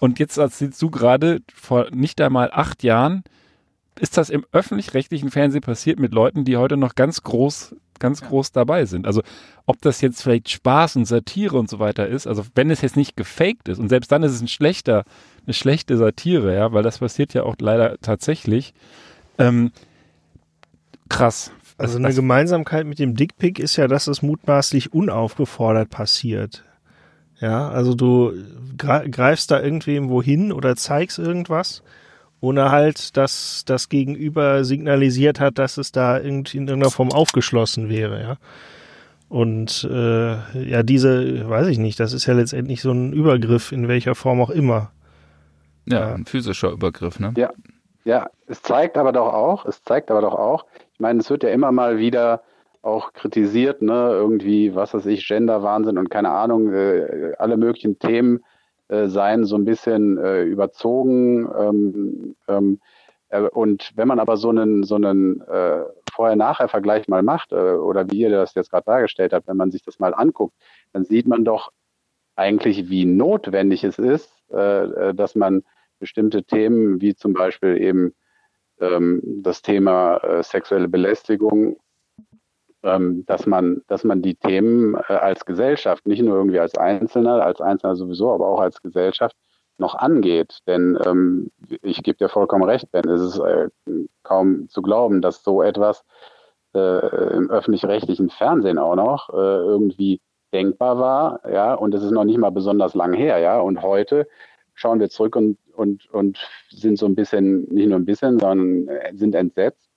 Und 0.00 0.18
jetzt 0.18 0.38
erzählst 0.38 0.82
du 0.82 0.90
gerade, 0.90 1.40
vor 1.54 1.88
nicht 1.92 2.20
einmal 2.20 2.50
acht 2.52 2.82
Jahren 2.82 3.22
ist 4.00 4.16
das 4.16 4.30
im 4.30 4.46
öffentlich-rechtlichen 4.50 5.30
Fernsehen 5.30 5.60
passiert 5.60 6.00
mit 6.00 6.14
Leuten, 6.14 6.44
die 6.44 6.56
heute 6.56 6.78
noch 6.78 6.94
ganz 6.94 7.22
groß, 7.22 7.76
ganz 7.98 8.22
groß 8.22 8.50
dabei 8.52 8.86
sind. 8.86 9.06
Also 9.06 9.22
ob 9.66 9.80
das 9.82 10.00
jetzt 10.00 10.22
vielleicht 10.22 10.48
Spaß 10.48 10.96
und 10.96 11.04
Satire 11.04 11.58
und 11.58 11.68
so 11.68 11.78
weiter 11.80 12.08
ist, 12.08 12.26
also 12.26 12.44
wenn 12.54 12.70
es 12.70 12.80
jetzt 12.80 12.96
nicht 12.96 13.14
gefaked 13.14 13.68
ist 13.68 13.78
und 13.78 13.90
selbst 13.90 14.10
dann 14.10 14.22
ist 14.22 14.32
es 14.32 14.40
ein 14.40 14.48
schlechter, 14.48 15.04
eine 15.44 15.52
schlechte 15.52 15.98
Satire, 15.98 16.54
ja, 16.54 16.72
weil 16.72 16.82
das 16.82 16.98
passiert 16.98 17.34
ja 17.34 17.42
auch 17.42 17.56
leider 17.60 17.98
tatsächlich. 18.00 18.72
Ähm, 19.38 19.70
krass. 21.10 21.52
Also 21.76 21.98
Das- 21.98 22.06
eine 22.06 22.14
Gemeinsamkeit 22.14 22.86
mit 22.86 22.98
dem 22.98 23.14
Dickpick 23.16 23.58
ist 23.58 23.76
ja, 23.76 23.86
dass 23.86 24.06
es 24.06 24.22
mutmaßlich 24.22 24.94
unaufgefordert 24.94 25.90
passiert. 25.90 26.64
Ja, 27.40 27.68
also 27.68 27.94
du 27.94 28.32
gre- 28.76 29.08
greifst 29.10 29.50
da 29.50 29.60
irgendwem 29.60 30.10
wohin 30.10 30.52
oder 30.52 30.76
zeigst 30.76 31.18
irgendwas, 31.18 31.82
ohne 32.40 32.70
halt, 32.70 33.16
dass 33.16 33.64
das 33.66 33.88
Gegenüber 33.88 34.64
signalisiert 34.64 35.40
hat, 35.40 35.58
dass 35.58 35.76
es 35.78 35.92
da 35.92 36.18
irgendwie 36.18 36.58
in 36.58 36.68
irgendeiner 36.68 36.90
Form 36.90 37.12
aufgeschlossen 37.12 37.88
wäre, 37.88 38.20
ja. 38.22 38.36
Und 39.28 39.88
äh, 39.90 40.68
ja, 40.68 40.82
diese, 40.82 41.48
weiß 41.48 41.68
ich 41.68 41.78
nicht, 41.78 42.00
das 42.00 42.12
ist 42.12 42.26
ja 42.26 42.34
letztendlich 42.34 42.82
so 42.82 42.90
ein 42.90 43.12
Übergriff, 43.12 43.70
in 43.70 43.86
welcher 43.86 44.14
Form 44.16 44.40
auch 44.40 44.50
immer. 44.50 44.90
Ja, 45.86 46.00
Ja. 46.00 46.14
ein 46.14 46.26
physischer 46.26 46.72
Übergriff, 46.72 47.20
ne? 47.20 47.32
Ja, 48.04 48.28
es 48.46 48.62
zeigt 48.62 48.96
aber 48.96 49.12
doch 49.12 49.32
auch, 49.32 49.66
es 49.66 49.84
zeigt 49.84 50.10
aber 50.10 50.20
doch 50.22 50.34
auch, 50.34 50.64
ich 50.92 51.00
meine, 51.00 51.20
es 51.20 51.30
wird 51.30 51.42
ja 51.44 51.50
immer 51.50 51.70
mal 51.70 51.98
wieder 51.98 52.42
auch 52.82 53.12
kritisiert, 53.12 53.82
ne, 53.82 54.10
irgendwie, 54.12 54.74
was 54.74 54.94
weiß 54.94 55.06
ich, 55.06 55.26
Gender-Wahnsinn 55.26 55.98
und 55.98 56.10
keine 56.10 56.30
Ahnung, 56.30 56.72
äh, 56.72 57.34
alle 57.38 57.56
möglichen 57.56 57.98
Themen 57.98 58.44
äh, 58.88 59.08
seien 59.08 59.44
so 59.44 59.56
ein 59.56 59.64
bisschen 59.64 60.18
äh, 60.18 60.42
überzogen. 60.42 61.48
Ähm, 61.58 62.36
ähm, 62.48 62.80
äh, 63.28 63.42
und 63.42 63.92
wenn 63.96 64.08
man 64.08 64.18
aber 64.18 64.36
so 64.36 64.48
einen, 64.48 64.82
so 64.82 64.94
einen 64.94 65.42
äh, 65.42 65.84
Vorher-Nachher-Vergleich 66.12 67.08
mal 67.08 67.22
macht, 67.22 67.52
äh, 67.52 67.56
oder 67.74 68.10
wie 68.10 68.20
ihr 68.20 68.30
das 68.30 68.54
jetzt 68.54 68.70
gerade 68.70 68.86
dargestellt 68.86 69.32
habt, 69.32 69.46
wenn 69.46 69.56
man 69.56 69.70
sich 69.70 69.82
das 69.82 69.98
mal 69.98 70.14
anguckt, 70.14 70.54
dann 70.92 71.04
sieht 71.04 71.28
man 71.28 71.44
doch 71.44 71.70
eigentlich, 72.34 72.88
wie 72.88 73.04
notwendig 73.04 73.84
es 73.84 73.98
ist, 73.98 74.32
äh, 74.50 75.14
dass 75.14 75.34
man 75.34 75.62
bestimmte 75.98 76.42
Themen, 76.44 77.00
wie 77.00 77.14
zum 77.14 77.34
Beispiel 77.34 77.76
eben 77.76 78.14
ähm, 78.80 79.20
das 79.42 79.62
Thema 79.62 80.16
äh, 80.18 80.42
sexuelle 80.42 80.88
Belästigung 80.88 81.78
dass 82.82 83.46
man, 83.46 83.82
dass 83.88 84.04
man 84.04 84.22
die 84.22 84.34
Themen 84.34 84.94
äh, 84.94 85.12
als 85.12 85.44
Gesellschaft, 85.44 86.06
nicht 86.06 86.22
nur 86.22 86.36
irgendwie 86.36 86.60
als 86.60 86.76
Einzelner, 86.78 87.44
als 87.44 87.60
Einzelner 87.60 87.96
sowieso, 87.96 88.32
aber 88.32 88.46
auch 88.48 88.60
als 88.60 88.80
Gesellschaft 88.80 89.36
noch 89.76 89.94
angeht. 89.94 90.58
Denn 90.66 90.98
ähm, 91.04 91.50
ich 91.82 92.02
gebe 92.02 92.18
dir 92.18 92.28
vollkommen 92.28 92.64
recht, 92.64 92.90
Ben, 92.92 93.08
es 93.08 93.20
ist 93.20 93.38
äh, 93.38 93.68
kaum 94.22 94.68
zu 94.68 94.82
glauben, 94.82 95.20
dass 95.20 95.42
so 95.42 95.62
etwas 95.62 96.04
äh, 96.74 97.36
im 97.36 97.50
öffentlich-rechtlichen 97.50 98.30
Fernsehen 98.30 98.78
auch 98.78 98.94
noch 98.94 99.30
äh, 99.30 99.36
irgendwie 99.36 100.20
denkbar 100.52 100.98
war, 100.98 101.40
ja, 101.50 101.74
und 101.74 101.94
es 101.94 102.02
ist 102.02 102.10
noch 102.10 102.24
nicht 102.24 102.38
mal 102.38 102.50
besonders 102.50 102.94
lang 102.94 103.12
her, 103.12 103.38
ja, 103.38 103.60
und 103.60 103.82
heute 103.82 104.26
schauen 104.74 104.98
wir 104.98 105.08
zurück 105.08 105.36
und, 105.36 105.58
und, 105.74 106.10
und 106.10 106.38
sind 106.70 106.98
so 106.98 107.06
ein 107.06 107.14
bisschen, 107.14 107.68
nicht 107.72 107.88
nur 107.88 107.98
ein 107.98 108.04
bisschen, 108.04 108.38
sondern 108.38 108.88
äh, 108.88 109.14
sind 109.14 109.34
entsetzt, 109.34 109.89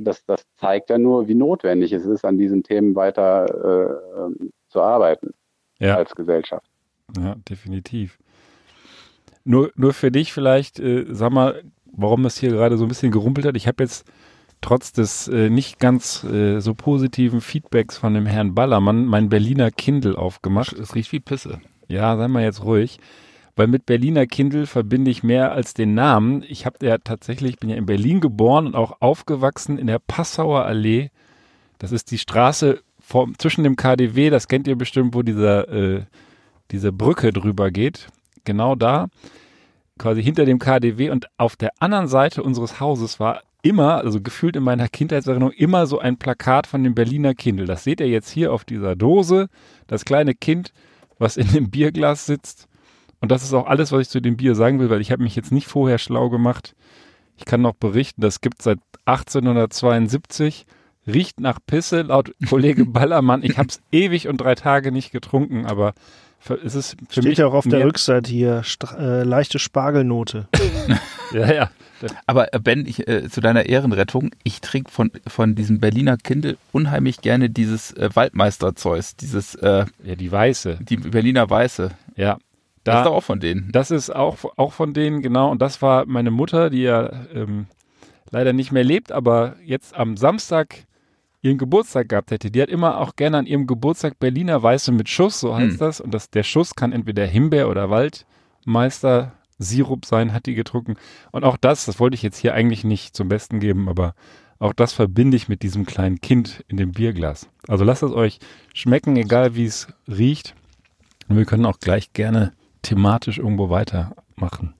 das, 0.00 0.24
das 0.24 0.46
zeigt 0.56 0.90
ja 0.90 0.98
nur, 0.98 1.28
wie 1.28 1.34
notwendig 1.34 1.92
es 1.92 2.04
ist, 2.04 2.24
an 2.24 2.38
diesen 2.38 2.62
Themen 2.62 2.94
weiter 2.94 4.30
äh, 4.30 4.48
zu 4.68 4.80
arbeiten 4.80 5.34
ja. 5.78 5.96
als 5.96 6.14
Gesellschaft. 6.14 6.66
Ja, 7.18 7.36
definitiv. 7.48 8.18
Nur, 9.44 9.70
nur 9.76 9.92
für 9.92 10.10
dich 10.10 10.32
vielleicht, 10.32 10.80
äh, 10.80 11.04
sag 11.10 11.32
mal, 11.32 11.62
warum 11.92 12.24
es 12.24 12.38
hier 12.38 12.50
gerade 12.50 12.78
so 12.78 12.84
ein 12.84 12.88
bisschen 12.88 13.12
gerumpelt 13.12 13.46
hat. 13.46 13.56
Ich 13.56 13.68
habe 13.68 13.82
jetzt 13.82 14.06
trotz 14.60 14.92
des 14.92 15.28
äh, 15.28 15.50
nicht 15.50 15.78
ganz 15.78 16.24
äh, 16.24 16.60
so 16.60 16.74
positiven 16.74 17.40
Feedbacks 17.40 17.98
von 17.98 18.14
dem 18.14 18.26
Herrn 18.26 18.54
Ballermann 18.54 19.04
mein 19.04 19.28
Berliner 19.28 19.70
Kindle 19.70 20.16
aufgemacht. 20.16 20.72
Es 20.72 20.94
riecht 20.94 21.12
wie 21.12 21.20
Pisse. 21.20 21.60
Ja, 21.86 22.16
sei 22.16 22.28
mal 22.28 22.42
jetzt 22.42 22.64
ruhig 22.64 22.98
weil 23.56 23.66
mit 23.68 23.86
Berliner 23.86 24.26
Kindle 24.26 24.66
verbinde 24.66 25.10
ich 25.10 25.22
mehr 25.22 25.52
als 25.52 25.74
den 25.74 25.94
Namen. 25.94 26.44
Ich 26.48 26.66
habe 26.66 26.84
ja 26.84 26.98
tatsächlich, 26.98 27.58
bin 27.58 27.70
ja 27.70 27.76
in 27.76 27.86
Berlin 27.86 28.20
geboren 28.20 28.66
und 28.66 28.74
auch 28.74 28.96
aufgewachsen 29.00 29.78
in 29.78 29.86
der 29.86 30.00
Passauer 30.00 30.64
Allee. 30.64 31.10
Das 31.78 31.92
ist 31.92 32.10
die 32.10 32.18
Straße 32.18 32.80
vom, 32.98 33.38
zwischen 33.38 33.64
dem 33.64 33.76
KDW, 33.76 34.30
das 34.30 34.48
kennt 34.48 34.66
ihr 34.66 34.76
bestimmt, 34.76 35.14
wo 35.14 35.22
dieser, 35.22 35.68
äh, 35.68 36.02
diese 36.70 36.92
Brücke 36.92 37.32
drüber 37.32 37.70
geht. 37.70 38.08
Genau 38.44 38.74
da, 38.74 39.08
quasi 39.98 40.22
hinter 40.22 40.46
dem 40.46 40.58
KDW 40.58 41.10
und 41.10 41.26
auf 41.36 41.56
der 41.56 41.70
anderen 41.78 42.08
Seite 42.08 42.42
unseres 42.42 42.80
Hauses 42.80 43.20
war 43.20 43.42
immer, 43.62 43.96
also 43.96 44.20
gefühlt 44.20 44.56
in 44.56 44.62
meiner 44.62 44.88
Kindheitserinnerung, 44.88 45.52
immer 45.52 45.86
so 45.86 45.98
ein 45.98 46.18
Plakat 46.18 46.66
von 46.66 46.82
dem 46.82 46.94
Berliner 46.94 47.34
Kindle. 47.34 47.66
Das 47.66 47.84
seht 47.84 48.00
ihr 48.00 48.08
jetzt 48.08 48.30
hier 48.30 48.52
auf 48.52 48.64
dieser 48.64 48.96
Dose. 48.96 49.48
Das 49.86 50.04
kleine 50.04 50.34
Kind, 50.34 50.72
was 51.18 51.36
in 51.36 51.50
dem 51.52 51.70
Bierglas 51.70 52.26
sitzt 52.26 52.68
und 53.24 53.30
das 53.30 53.42
ist 53.42 53.54
auch 53.54 53.66
alles, 53.66 53.90
was 53.90 54.02
ich 54.02 54.08
zu 54.10 54.20
dem 54.20 54.36
Bier 54.36 54.54
sagen 54.54 54.80
will, 54.80 54.90
weil 54.90 55.00
ich 55.00 55.10
habe 55.10 55.22
mich 55.22 55.34
jetzt 55.34 55.50
nicht 55.50 55.66
vorher 55.66 55.96
schlau 55.96 56.28
gemacht. 56.28 56.74
Ich 57.38 57.46
kann 57.46 57.62
noch 57.62 57.72
berichten, 57.72 58.20
das 58.20 58.42
gibt 58.42 58.60
seit 58.60 58.78
1872, 59.06 60.66
riecht 61.06 61.40
nach 61.40 61.58
Pisse, 61.66 62.02
laut 62.02 62.32
Kollege 62.50 62.84
Ballermann. 62.84 63.42
Ich 63.42 63.56
habe 63.56 63.68
es 63.68 63.80
ewig 63.92 64.28
und 64.28 64.42
drei 64.42 64.54
Tage 64.54 64.92
nicht 64.92 65.10
getrunken, 65.10 65.64
aber 65.64 65.94
für, 66.38 66.62
es 66.62 66.74
ist 66.74 66.96
für 67.08 67.22
Steht 67.22 67.24
mich 67.24 67.38
ja 67.38 67.46
auch 67.46 67.54
auf 67.54 67.66
der 67.66 67.82
Rückseite 67.86 68.30
hier, 68.30 68.62
äh, 68.98 69.22
leichte 69.22 69.58
Spargelnote. 69.58 70.48
ja, 71.32 71.50
ja. 71.50 71.70
Aber 72.26 72.52
äh, 72.52 72.58
Ben, 72.58 72.84
ich, 72.84 73.08
äh, 73.08 73.30
zu 73.30 73.40
deiner 73.40 73.64
Ehrenrettung, 73.64 74.32
ich 74.42 74.60
trinke 74.60 74.90
von, 74.90 75.10
von 75.26 75.54
diesem 75.54 75.80
Berliner 75.80 76.18
Kindle 76.18 76.58
unheimlich 76.72 77.22
gerne 77.22 77.48
dieses 77.48 77.92
äh, 77.92 78.10
Waldmeister-Zeus, 78.12 79.16
dieses 79.16 79.54
äh, 79.54 79.86
Ja, 80.04 80.14
die 80.14 80.30
Weiße. 80.30 80.80
Die 80.82 80.98
Berliner 80.98 81.48
Weiße. 81.48 81.92
Ja, 82.16 82.36
da, 82.84 82.92
das 82.92 83.06
ist 83.06 83.12
auch 83.12 83.22
von 83.22 83.40
denen. 83.40 83.72
Das 83.72 83.90
ist 83.90 84.14
auch, 84.14 84.36
auch 84.56 84.72
von 84.72 84.92
denen, 84.94 85.22
genau. 85.22 85.50
Und 85.50 85.60
das 85.62 85.82
war 85.82 86.06
meine 86.06 86.30
Mutter, 86.30 86.70
die 86.70 86.82
ja 86.82 87.10
ähm, 87.34 87.66
leider 88.30 88.52
nicht 88.52 88.72
mehr 88.72 88.84
lebt, 88.84 89.10
aber 89.10 89.56
jetzt 89.64 89.94
am 89.94 90.16
Samstag 90.16 90.86
ihren 91.40 91.58
Geburtstag 91.58 92.08
gehabt 92.08 92.30
hätte. 92.30 92.50
Die 92.50 92.60
hat 92.60 92.68
immer 92.68 92.98
auch 92.98 93.16
gerne 93.16 93.38
an 93.38 93.46
ihrem 93.46 93.66
Geburtstag 93.66 94.18
Berliner 94.18 94.62
Weiße 94.62 94.92
mit 94.92 95.08
Schuss, 95.08 95.40
so 95.40 95.54
heißt 95.54 95.72
hm. 95.72 95.78
das. 95.78 96.00
Und 96.00 96.14
das, 96.14 96.30
der 96.30 96.42
Schuss 96.42 96.74
kann 96.74 96.92
entweder 96.92 97.26
Himbeer 97.26 97.68
oder 97.68 97.90
Waldmeister 97.90 99.32
Sirup 99.58 100.04
sein, 100.04 100.32
hat 100.32 100.46
die 100.46 100.54
getrunken. 100.54 100.96
Und 101.32 101.44
auch 101.44 101.56
das, 101.56 101.84
das 101.84 102.00
wollte 102.00 102.14
ich 102.14 102.22
jetzt 102.22 102.38
hier 102.38 102.54
eigentlich 102.54 102.84
nicht 102.84 103.14
zum 103.14 103.28
Besten 103.28 103.60
geben, 103.60 103.88
aber 103.88 104.14
auch 104.58 104.72
das 104.72 104.92
verbinde 104.92 105.36
ich 105.36 105.48
mit 105.48 105.62
diesem 105.62 105.84
kleinen 105.84 106.20
Kind 106.20 106.64
in 106.68 106.76
dem 106.76 106.92
Bierglas. 106.92 107.48
Also 107.68 107.84
lasst 107.84 108.02
es 108.02 108.12
euch 108.12 108.38
schmecken, 108.72 109.16
egal 109.16 109.54
wie 109.54 109.66
es 109.66 109.88
riecht. 110.08 110.54
Und 111.28 111.36
wir 111.36 111.44
können 111.44 111.66
auch 111.66 111.78
gleich 111.78 112.12
gerne 112.12 112.52
thematisch 112.84 113.38
irgendwo 113.38 113.70
weitermachen. 113.70 114.74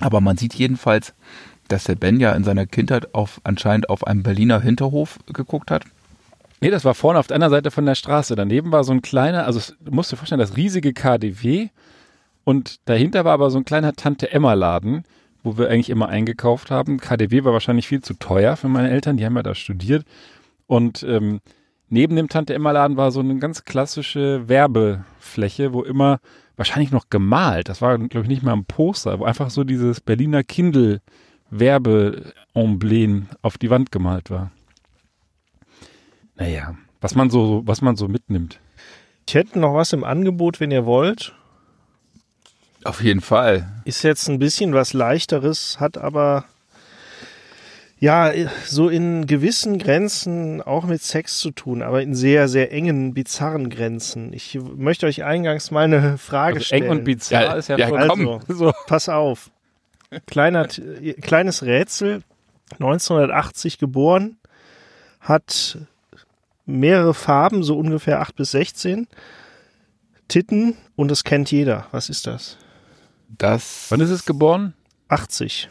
Aber 0.00 0.20
man 0.20 0.36
sieht 0.36 0.54
jedenfalls, 0.54 1.14
dass 1.68 1.84
der 1.84 1.94
Ben 1.94 2.20
ja 2.20 2.32
in 2.32 2.44
seiner 2.44 2.66
Kindheit 2.66 3.14
auf, 3.14 3.40
anscheinend 3.44 3.88
auf 3.88 4.06
einem 4.06 4.22
Berliner 4.22 4.60
Hinterhof 4.60 5.18
geguckt 5.32 5.70
hat. 5.70 5.84
Nee, 6.60 6.70
das 6.70 6.84
war 6.84 6.94
vorne 6.94 7.18
auf 7.18 7.26
der 7.26 7.36
anderen 7.36 7.52
Seite 7.52 7.70
von 7.70 7.86
der 7.86 7.94
Straße. 7.94 8.34
Daneben 8.34 8.72
war 8.72 8.84
so 8.84 8.92
ein 8.92 9.02
kleiner, 9.02 9.44
also 9.44 9.60
du 9.80 9.92
musst 9.92 10.12
dir 10.12 10.16
vorstellen, 10.16 10.38
das 10.38 10.56
riesige 10.56 10.92
KDW 10.92 11.68
und 12.44 12.88
dahinter 12.88 13.24
war 13.24 13.32
aber 13.32 13.50
so 13.50 13.58
ein 13.58 13.64
kleiner 13.64 13.92
Tante-Emma-Laden, 13.94 15.02
wo 15.42 15.58
wir 15.58 15.68
eigentlich 15.68 15.90
immer 15.90 16.08
eingekauft 16.08 16.70
haben. 16.70 16.98
KDW 16.98 17.44
war 17.44 17.52
wahrscheinlich 17.52 17.88
viel 17.88 18.02
zu 18.02 18.14
teuer 18.14 18.56
für 18.56 18.68
meine 18.68 18.90
Eltern, 18.90 19.16
die 19.16 19.26
haben 19.26 19.36
ja 19.36 19.42
da 19.42 19.54
studiert. 19.54 20.04
Und 20.66 21.02
ähm, 21.02 21.40
neben 21.88 22.16
dem 22.16 22.28
Tante-Emma-Laden 22.28 22.96
war 22.96 23.10
so 23.10 23.20
eine 23.20 23.36
ganz 23.38 23.64
klassische 23.64 24.48
Werbefläche, 24.48 25.72
wo 25.72 25.82
immer 25.82 26.20
wahrscheinlich 26.56 26.90
noch 26.90 27.10
gemalt. 27.10 27.68
Das 27.68 27.82
war, 27.82 27.98
glaube 27.98 28.22
ich, 28.22 28.28
nicht 28.28 28.42
mal 28.42 28.52
ein 28.52 28.64
Poster, 28.64 29.18
wo 29.18 29.24
einfach 29.24 29.50
so 29.50 29.64
dieses 29.64 30.00
Berliner 30.00 30.42
Kindle 30.42 31.00
Werbeemblem 31.50 33.28
auf 33.42 33.58
die 33.58 33.70
Wand 33.70 33.92
gemalt 33.92 34.30
war. 34.30 34.50
Naja, 36.34 36.74
was 37.00 37.14
man 37.14 37.30
so, 37.30 37.62
was 37.64 37.82
man 37.82 37.96
so 37.96 38.08
mitnimmt. 38.08 38.60
Ich 39.28 39.34
hätte 39.34 39.58
noch 39.58 39.74
was 39.74 39.92
im 39.92 40.04
Angebot, 40.04 40.60
wenn 40.60 40.70
ihr 40.70 40.86
wollt. 40.86 41.34
Auf 42.84 43.02
jeden 43.02 43.20
Fall. 43.20 43.68
Ist 43.84 44.04
jetzt 44.04 44.28
ein 44.28 44.38
bisschen 44.38 44.72
was 44.72 44.92
leichteres, 44.92 45.80
hat 45.80 45.98
aber 45.98 46.44
ja, 47.98 48.30
so 48.66 48.88
in 48.90 49.26
gewissen 49.26 49.78
Grenzen 49.78 50.60
auch 50.60 50.84
mit 50.84 51.02
Sex 51.02 51.38
zu 51.38 51.50
tun, 51.50 51.80
aber 51.82 52.02
in 52.02 52.14
sehr, 52.14 52.46
sehr 52.46 52.70
engen, 52.70 53.14
bizarren 53.14 53.70
Grenzen. 53.70 54.34
Ich 54.34 54.58
möchte 54.76 55.06
euch 55.06 55.24
eingangs 55.24 55.70
mal 55.70 55.84
eine 55.84 56.18
Frage 56.18 56.56
also 56.56 56.66
stellen. 56.66 56.84
Eng 56.84 56.90
und 56.90 57.04
bizarr 57.04 57.42
ja, 57.42 57.54
ist 57.54 57.68
ja, 57.68 57.78
ja 57.78 57.90
also, 57.92 58.40
so. 58.48 58.72
pass 58.86 59.08
auf. 59.08 59.50
Kleiner, 60.26 60.68
kleines 61.22 61.62
Rätsel. 61.62 62.22
1980 62.72 63.78
geboren, 63.78 64.38
hat 65.20 65.78
mehrere 66.66 67.14
Farben, 67.14 67.62
so 67.62 67.78
ungefähr 67.78 68.20
8 68.20 68.34
bis 68.34 68.50
16. 68.50 69.06
Titten 70.26 70.76
und 70.96 71.10
das 71.10 71.22
kennt 71.22 71.50
jeder. 71.52 71.86
Was 71.92 72.10
ist 72.10 72.26
das? 72.26 72.58
Das. 73.28 73.86
Wann 73.88 74.00
ist 74.00 74.10
es 74.10 74.26
geboren? 74.26 74.74
80. 75.08 75.70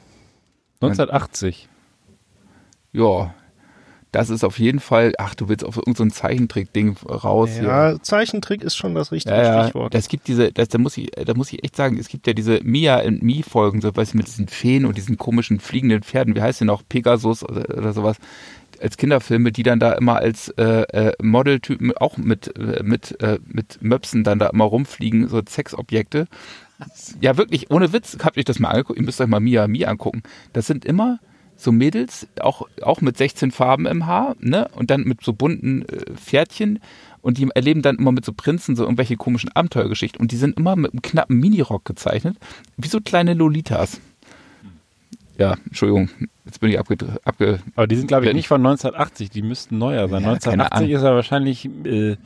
1980 0.82 1.68
ja, 2.96 3.34
das 4.16 4.30
ist 4.30 4.46
auf 4.46 4.60
jeden 4.60 4.80
Fall, 4.80 5.12
ach, 5.18 5.36
du 5.36 5.50
willst 5.50 5.66
auf 5.66 5.76
irgendein 5.76 6.10
so 6.10 6.16
Zeichentrick-Ding 6.16 6.96
raus. 7.06 7.50
Ja, 7.62 7.90
hier. 7.90 8.00
Zeichentrick 8.02 8.64
ist 8.64 8.78
schon 8.78 8.96
das 8.96 9.12
richtige 9.12 9.36
ja, 9.36 9.64
Stichwort. 9.64 9.94
Es 9.94 10.08
gibt 10.08 10.30
diese, 10.30 10.54
das, 10.54 10.70
da 10.70 10.78
muss 10.78 10.96
ich, 10.96 11.12
da 11.12 11.34
muss 11.34 11.52
ich 11.52 11.62
echt 11.66 11.76
sagen, 11.76 11.98
es 11.98 12.08
gibt 12.08 12.26
ja 12.26 12.32
diese 12.32 12.62
Mia 12.64 13.02
und 13.02 13.22
Me 13.24 13.44
Folgen, 13.44 13.82
so 13.82 13.94
weißt 13.94 14.14
du, 14.14 14.18
mit 14.18 14.28
diesen 14.28 14.48
Feen 14.48 14.86
und 14.86 14.96
diesen 14.96 15.18
komischen 15.18 15.60
fliegenden 15.60 16.02
Pferden, 16.02 16.34
wie 16.34 16.42
heißt 16.42 16.62
denn 16.62 16.70
auch 16.70 16.84
Pegasus 16.88 17.44
oder, 17.44 17.78
oder 17.78 17.92
sowas, 17.92 18.16
als 18.82 18.96
Kinderfilme, 18.96 19.52
die 19.52 19.64
dann 19.64 19.82
da 19.82 19.92
immer 19.92 20.16
als 20.16 20.48
äh, 20.58 20.64
äh, 20.64 21.14
Modeltypen 21.22 21.96
auch 21.98 22.16
mit 22.18 22.56
äh, 22.58 22.84
mit 22.84 23.22
äh, 23.22 23.40
mit 23.46 23.82
Möpsen 23.82 24.24
dann 24.24 24.40
da 24.40 24.48
immer 24.48 24.66
rumfliegen, 24.66 25.28
so 25.28 25.42
Sexobjekte. 25.46 26.28
Ja, 27.20 27.36
wirklich, 27.36 27.70
ohne 27.70 27.92
Witz, 27.92 28.18
habt 28.24 28.38
euch 28.38 28.46
das 28.46 28.60
mal 28.60 28.70
angeguckt, 28.70 29.00
ihr 29.00 29.06
müsst 29.06 29.20
euch 29.20 29.28
mal 29.28 29.42
Mia 29.42 29.68
Me 29.68 29.86
angucken. 29.86 30.24
Das 30.54 30.68
sind 30.68 30.86
immer 30.86 31.20
so 31.56 31.72
Mädels, 31.72 32.28
auch, 32.40 32.68
auch 32.82 33.02
mit 33.02 33.18
16 33.18 33.52
Farben 33.52 33.86
im 33.86 34.06
Haar, 34.06 34.36
ne? 34.40 34.68
Und 34.76 34.92
dann 34.92 35.04
mit 35.04 35.24
so 35.24 35.34
bunten 35.34 35.84
äh, 35.84 36.14
Pferdchen. 36.16 36.80
Und 37.22 37.38
die 37.40 37.50
erleben 37.56 37.82
dann 37.82 37.96
immer 37.96 38.12
mit 38.12 38.24
so 38.24 38.34
Prinzen 38.34 38.76
so 38.76 38.84
irgendwelche 38.84 39.18
komischen 39.18 39.52
Abenteuergeschichten. 39.52 40.22
Und 40.22 40.32
die 40.32 40.36
sind 40.36 40.58
immer 40.58 40.76
mit 40.76 40.92
einem 40.92 41.02
knappen 41.02 41.40
Minirock 41.40 41.84
gezeichnet, 41.84 42.38
wie 42.78 42.88
so 42.88 43.00
kleine 43.02 43.34
Lolitas. 43.34 44.00
Ja, 45.38 45.56
Entschuldigung, 45.66 46.10
jetzt 46.46 46.60
bin 46.60 46.70
ich 46.70 46.80
abge... 46.80 46.98
abge 47.24 47.60
Aber 47.76 47.88
die 47.88 47.96
sind, 47.96 48.08
glaube 48.08 48.28
ich, 48.28 48.34
nicht 48.34 48.48
von 48.48 48.66
1980, 48.66 49.30
die 49.30 49.42
müssten 49.42 49.78
neuer 49.78 50.08
sein. 50.08 50.24
Ja, 50.24 50.38
keine 50.38 50.64
1980 50.64 50.78
Ahnung. 50.78 50.96
ist 50.96 51.04
ja 51.04 51.16
wahrscheinlich 51.16 51.66
äh, 51.86 52.18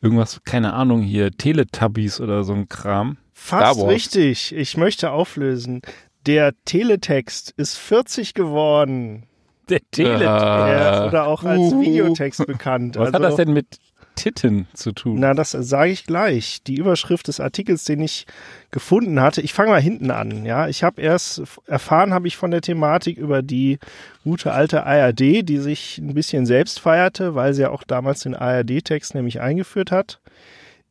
irgendwas, 0.00 0.40
keine 0.44 0.74
Ahnung, 0.74 1.02
hier, 1.02 1.30
Teletubbies 1.32 2.20
oder 2.20 2.44
so 2.44 2.52
ein 2.52 2.68
Kram. 2.68 3.16
Fast 3.32 3.82
richtig. 3.84 4.54
Ich 4.54 4.76
möchte 4.76 5.10
auflösen. 5.10 5.82
Der 6.26 6.52
Teletext 6.64 7.52
ist 7.56 7.76
40 7.78 8.34
geworden. 8.34 9.24
Der 9.68 9.80
Telet. 9.90 10.26
Ah. 10.28 10.66
Der, 11.00 11.06
oder 11.08 11.26
auch 11.26 11.44
als 11.44 11.58
Uhu. 11.58 11.80
Videotext 11.82 12.46
bekannt. 12.46 12.96
Was 12.96 13.08
hat 13.08 13.14
Also- 13.16 13.26
das 13.28 13.36
denn 13.36 13.52
mit 13.52 13.66
Titten 14.14 14.66
zu 14.74 14.92
tun? 14.92 15.16
Na, 15.18 15.32
das 15.32 15.52
sage 15.52 15.90
ich 15.90 16.04
gleich. 16.04 16.62
Die 16.64 16.74
Überschrift 16.76 17.28
des 17.28 17.40
Artikels, 17.40 17.84
den 17.84 18.00
ich 18.00 18.26
gefunden 18.70 19.20
hatte, 19.20 19.40
ich 19.40 19.54
fange 19.54 19.70
mal 19.70 19.80
hinten 19.80 20.10
an. 20.10 20.44
Ja, 20.44 20.68
ich 20.68 20.84
habe 20.84 21.00
erst 21.00 21.42
erfahren, 21.66 22.12
habe 22.12 22.28
ich 22.28 22.36
von 22.36 22.50
der 22.50 22.60
Thematik 22.60 23.16
über 23.16 23.40
die 23.42 23.78
gute 24.22 24.52
alte 24.52 24.84
ARD, 24.84 25.42
die 25.42 25.58
sich 25.58 25.96
ein 25.98 26.12
bisschen 26.14 26.44
selbst 26.44 26.78
feierte, 26.80 27.34
weil 27.34 27.54
sie 27.54 27.62
ja 27.62 27.70
auch 27.70 27.84
damals 27.84 28.20
den 28.20 28.34
ARD-Text 28.34 29.14
nämlich 29.14 29.40
eingeführt 29.40 29.90
hat 29.90 30.20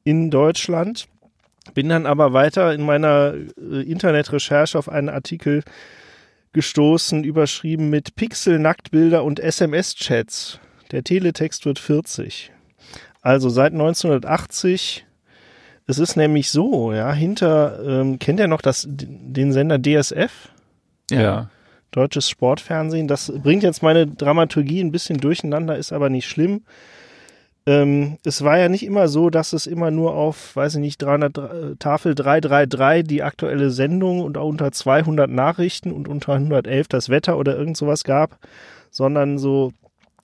in 0.03 0.32
Deutschland. 0.32 1.07
Bin 1.74 1.89
dann 1.89 2.05
aber 2.05 2.34
weiter 2.34 2.74
in 2.74 2.82
meiner 2.82 3.34
äh, 3.34 3.82
Internetrecherche 3.82 4.78
auf 4.78 4.89
einen 4.89 5.09
Artikel 5.09 5.63
gestoßen, 6.53 7.24
überschrieben 7.24 7.89
mit 7.89 8.15
Pixel, 8.15 8.59
Nacktbilder 8.59 9.24
und 9.24 9.39
SMS-Chats. 9.39 10.59
Der 10.91 11.03
Teletext 11.03 11.65
wird 11.65 11.80
40. 11.80 12.51
Also 13.22 13.49
seit 13.49 13.72
1980. 13.74 15.05
Es 15.88 15.99
ist 15.99 16.15
nämlich 16.15 16.49
so, 16.49 16.93
ja, 16.93 17.11
hinter, 17.13 17.80
ähm, 17.86 18.19
kennt 18.19 18.39
ihr 18.39 18.47
noch 18.47 18.61
das, 18.61 18.86
den 18.88 19.51
Sender 19.53 19.80
DSF? 19.80 20.49
ja. 21.11 21.49
Deutsches 21.91 22.30
Sportfernsehen. 22.30 23.09
Das 23.09 23.30
bringt 23.43 23.63
jetzt 23.63 23.84
meine 23.84 24.07
Dramaturgie 24.07 24.82
ein 24.82 24.93
bisschen 24.93 25.17
durcheinander, 25.19 25.76
ist 25.76 25.91
aber 25.91 26.09
nicht 26.09 26.26
schlimm. 26.26 26.61
Ähm, 27.68 28.18
es 28.26 28.43
war 28.43 28.57
ja 28.57 28.70
nicht 28.70 28.84
immer 28.84 29.07
so, 29.07 29.30
dass 29.30 29.53
es 29.53 29.68
immer 29.68 29.91
nur 29.91 30.16
auf, 30.16 30.55
weiß 30.55 30.76
ich 30.76 30.82
nicht, 30.82 31.01
300, 31.01 31.38
äh, 31.38 31.76
Tafel 31.78 32.16
333 32.16 33.07
die 33.07 33.24
aktuelle 33.24 33.70
Sendung 33.70 34.22
und 34.22 34.38
auch 34.38 34.47
unter 34.47 34.72
200 34.72 35.30
Nachrichten 35.30 35.91
und 35.91 36.07
unter 36.07 36.34
111 36.34 36.88
das 36.88 37.09
Wetter 37.09 37.38
oder 37.38 37.55
irgend 37.55 37.78
sowas 37.78 38.03
gab, 38.03 38.39
sondern 38.89 39.38
so 39.38 39.74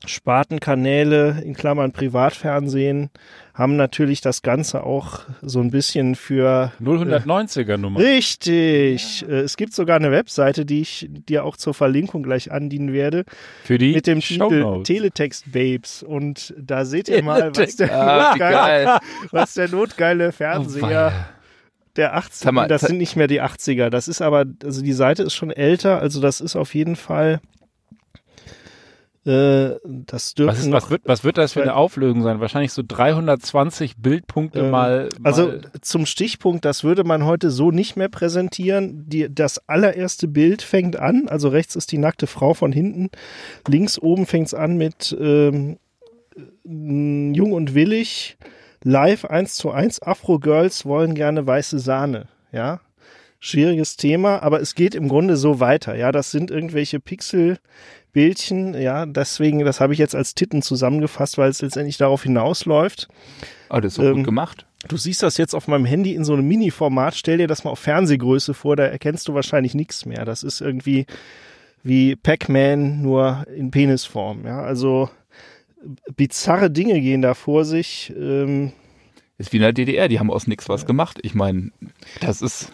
Spartenkanäle 0.06 1.42
in 1.44 1.54
Klammern 1.56 1.92
Privatfernsehen 1.92 3.10
haben 3.54 3.76
natürlich 3.76 4.22
das 4.22 4.44
Ganze 4.44 4.84
auch 4.84 5.22
so 5.42 5.60
ein 5.60 5.72
bisschen 5.72 6.16
für 6.16 6.72
090er 6.82 7.78
Nummer. 7.78 8.00
Richtig. 8.00 9.26
Äh, 9.28 9.40
Es 9.42 9.58
gibt 9.58 9.74
sogar 9.74 9.96
eine 9.96 10.12
Webseite, 10.12 10.66
die 10.66 10.82
ich 10.82 11.10
dir 11.10 11.44
auch 11.44 11.58
zur 11.58 11.74
Verlinkung 11.74 12.22
gleich 12.24 12.52
andienen 12.52 12.94
werde, 12.94 13.26
Für 13.64 13.78
die 13.80 13.94
mit 13.94 14.06
dem 14.06 14.20
Titel. 14.20 14.84
Teletext 14.84 15.52
Babes. 15.52 16.04
Und 16.04 16.54
da 16.60 16.86
seht 16.86 17.10
ihr 17.10 17.24
mal, 17.24 17.52
was 17.56 17.76
der, 17.78 17.92
Ah, 18.00 18.30
notgeile, 18.32 18.56
geil. 18.86 18.98
was 19.32 19.54
der 19.56 19.70
notgeile 19.70 20.28
Oh, 20.30 20.32
Fernseher 20.32 21.30
der 21.96 22.16
80er, 22.16 22.28
Sag 22.32 22.54
mal, 22.54 22.68
das 22.68 22.82
sind 22.82 23.00
nicht 23.00 23.16
mehr 23.16 23.26
die 23.28 23.42
80er. 23.42 23.90
Das 23.90 24.08
ist 24.08 24.22
aber, 24.22 24.46
also 24.64 24.84
die 24.84 24.94
Seite 24.94 25.24
ist 25.24 25.34
schon 25.34 25.50
älter, 25.50 26.00
also 26.00 26.22
das 26.22 26.42
ist 26.42 26.56
auf 26.56 26.76
jeden 26.76 26.96
Fall, 26.96 27.40
äh, 29.28 29.78
das 29.84 30.34
dürfte 30.36 30.54
Was, 30.54 30.60
ist, 30.60 30.68
noch 30.68 30.78
was, 30.84 30.90
wird, 30.90 31.02
was 31.06 31.24
wird 31.26 31.38
das 31.38 31.54
für 31.54 31.62
eine 31.62 31.76
Auflösung 31.76 32.24
sein? 32.24 32.40
Wahrscheinlich 32.40 32.72
so 32.72 32.82
320 32.88 33.98
Bildpunkte 33.98 34.60
Ähm, 34.60 34.72
mal, 34.72 35.10
Also 35.24 35.48
mal. 35.48 35.62
zum 35.82 36.06
Stichpunkt, 36.06 36.64
das 36.64 36.84
würde 36.86 37.04
man 37.04 37.26
heute 37.26 37.52
so 37.52 37.72
nicht 37.72 37.98
mehr 37.98 38.08
präsentieren. 38.10 39.04
Die, 39.10 39.28
das 39.34 39.68
allererste 39.68 40.28
Bild 40.30 40.62
fängt 40.62 40.96
an, 40.96 41.28
also 41.28 41.50
rechts 41.50 41.76
ist 41.76 41.92
die 41.92 41.98
nackte 41.98 42.26
Frau 42.26 42.54
von 42.54 42.72
hinten, 42.72 43.10
links 43.68 44.00
oben 44.00 44.26
fängt 44.26 44.48
es 44.48 44.54
an 44.54 44.78
mit 44.78 45.16
ähm, 45.20 45.78
m, 46.64 47.34
Jung 47.34 47.52
und 47.52 47.76
Willig, 47.76 48.38
live 48.84 49.26
1 49.26 49.56
zu 49.56 49.72
1, 49.72 50.02
Afro-Girls 50.04 50.86
wollen 50.86 51.16
gerne 51.16 51.46
weiße 51.46 51.80
Sahne, 51.80 52.28
ja. 52.54 52.80
Schwieriges 53.40 53.98
Thema, 53.98 54.42
aber 54.42 54.62
es 54.62 54.74
geht 54.76 54.96
im 54.96 55.08
Grunde 55.08 55.38
so 55.38 55.60
weiter, 55.60 55.96
ja. 55.96 56.12
Das 56.12 56.32
sind 56.32 56.50
irgendwelche 56.52 57.00
Pixelbildchen, 57.00 58.74
ja. 58.80 59.06
Deswegen, 59.06 59.60
das 59.60 59.80
habe 59.80 59.94
ich 59.94 60.00
jetzt 60.00 60.16
als 60.16 60.34
Titten 60.36 60.62
zusammengefasst, 60.62 61.38
weil 61.38 61.50
es 61.50 61.62
letztendlich 61.62 61.98
darauf 61.98 62.24
hinausläuft. 62.24 63.08
Oh, 63.70 63.80
das 63.80 63.94
ist 63.94 63.96
so 63.96 64.04
Ähm, 64.04 64.16
gut 64.18 64.26
gemacht. 64.26 64.66
Du 64.88 64.98
siehst 64.98 65.24
das 65.24 65.38
jetzt 65.38 65.54
auf 65.54 65.68
meinem 65.68 65.86
Handy 65.86 66.14
in 66.14 66.24
so 66.24 66.34
einem 66.34 66.48
Mini-Format. 66.48 67.16
Stell 67.16 67.38
dir 67.38 67.48
das 67.48 67.64
mal 67.64 67.72
auf 67.72 67.80
Fernsehgröße 67.80 68.54
vor, 68.54 68.76
da 68.76 68.86
erkennst 68.86 69.28
du 69.28 69.34
wahrscheinlich 69.34 69.74
nichts 69.76 70.06
mehr. 70.06 70.24
Das 70.26 70.44
ist 70.44 70.62
irgendwie 70.62 71.06
wie 71.84 72.16
Pac-Man, 72.16 73.02
nur 73.02 73.46
in 73.56 73.72
Penisform. 73.72 74.46
Ja, 74.46 74.62
also 74.62 75.10
bizarre 76.16 76.72
Dinge 76.72 77.00
gehen 77.02 77.22
da 77.22 77.34
vor 77.34 77.66
sich. 77.66 78.14
Ähm, 78.18 78.72
Ist 79.38 79.52
wie 79.54 79.58
in 79.58 79.64
der 79.64 79.74
DDR, 79.74 80.08
die 80.08 80.20
haben 80.20 80.32
aus 80.32 80.48
nix 80.48 80.70
was 80.70 80.86
gemacht. 80.86 81.20
Ich 81.22 81.36
meine, 81.36 81.72
das 82.20 82.42
ist. 82.42 82.72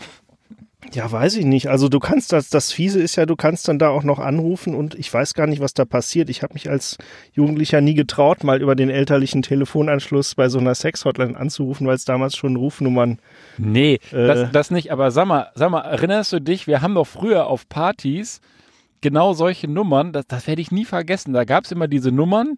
Ja, 0.93 1.11
weiß 1.11 1.37
ich 1.37 1.45
nicht. 1.45 1.69
Also 1.69 1.89
du 1.89 1.99
kannst 1.99 2.31
das, 2.33 2.49
das 2.49 2.71
Fiese 2.71 3.01
ist 3.01 3.15
ja, 3.15 3.25
du 3.25 3.35
kannst 3.35 3.67
dann 3.67 3.79
da 3.79 3.89
auch 3.89 4.03
noch 4.03 4.19
anrufen 4.19 4.75
und 4.75 4.95
ich 4.95 5.11
weiß 5.13 5.33
gar 5.33 5.47
nicht, 5.47 5.59
was 5.61 5.73
da 5.73 5.85
passiert. 5.85 6.29
Ich 6.29 6.43
habe 6.43 6.53
mich 6.53 6.69
als 6.69 6.97
Jugendlicher 7.33 7.81
nie 7.81 7.93
getraut, 7.93 8.43
mal 8.43 8.61
über 8.61 8.75
den 8.75 8.89
elterlichen 8.89 9.41
Telefonanschluss 9.41 10.35
bei 10.35 10.49
so 10.49 10.59
einer 10.59 10.75
Sex-Hotline 10.75 11.37
anzurufen, 11.37 11.87
weil 11.87 11.95
es 11.95 12.05
damals 12.05 12.35
schon 12.35 12.55
Rufnummern 12.55 13.19
Nee, 13.57 13.99
Äh. 14.11 14.27
das, 14.27 14.51
das 14.51 14.71
nicht. 14.71 14.91
Aber 14.91 15.11
sag 15.11 15.25
mal, 15.27 15.47
sag 15.55 15.71
mal, 15.71 15.81
erinnerst 15.81 16.33
du 16.33 16.39
dich, 16.41 16.67
wir 16.67 16.81
haben 16.81 16.95
doch 16.95 17.07
früher 17.07 17.47
auf 17.47 17.67
Partys 17.69 18.41
genau 19.01 19.33
solche 19.33 19.67
Nummern, 19.67 20.13
das, 20.13 20.27
das 20.27 20.47
werde 20.47 20.61
ich 20.61 20.71
nie 20.71 20.85
vergessen. 20.85 21.33
Da 21.33 21.43
gab 21.43 21.65
es 21.65 21.71
immer 21.71 21.87
diese 21.87 22.11
Nummern 22.11 22.55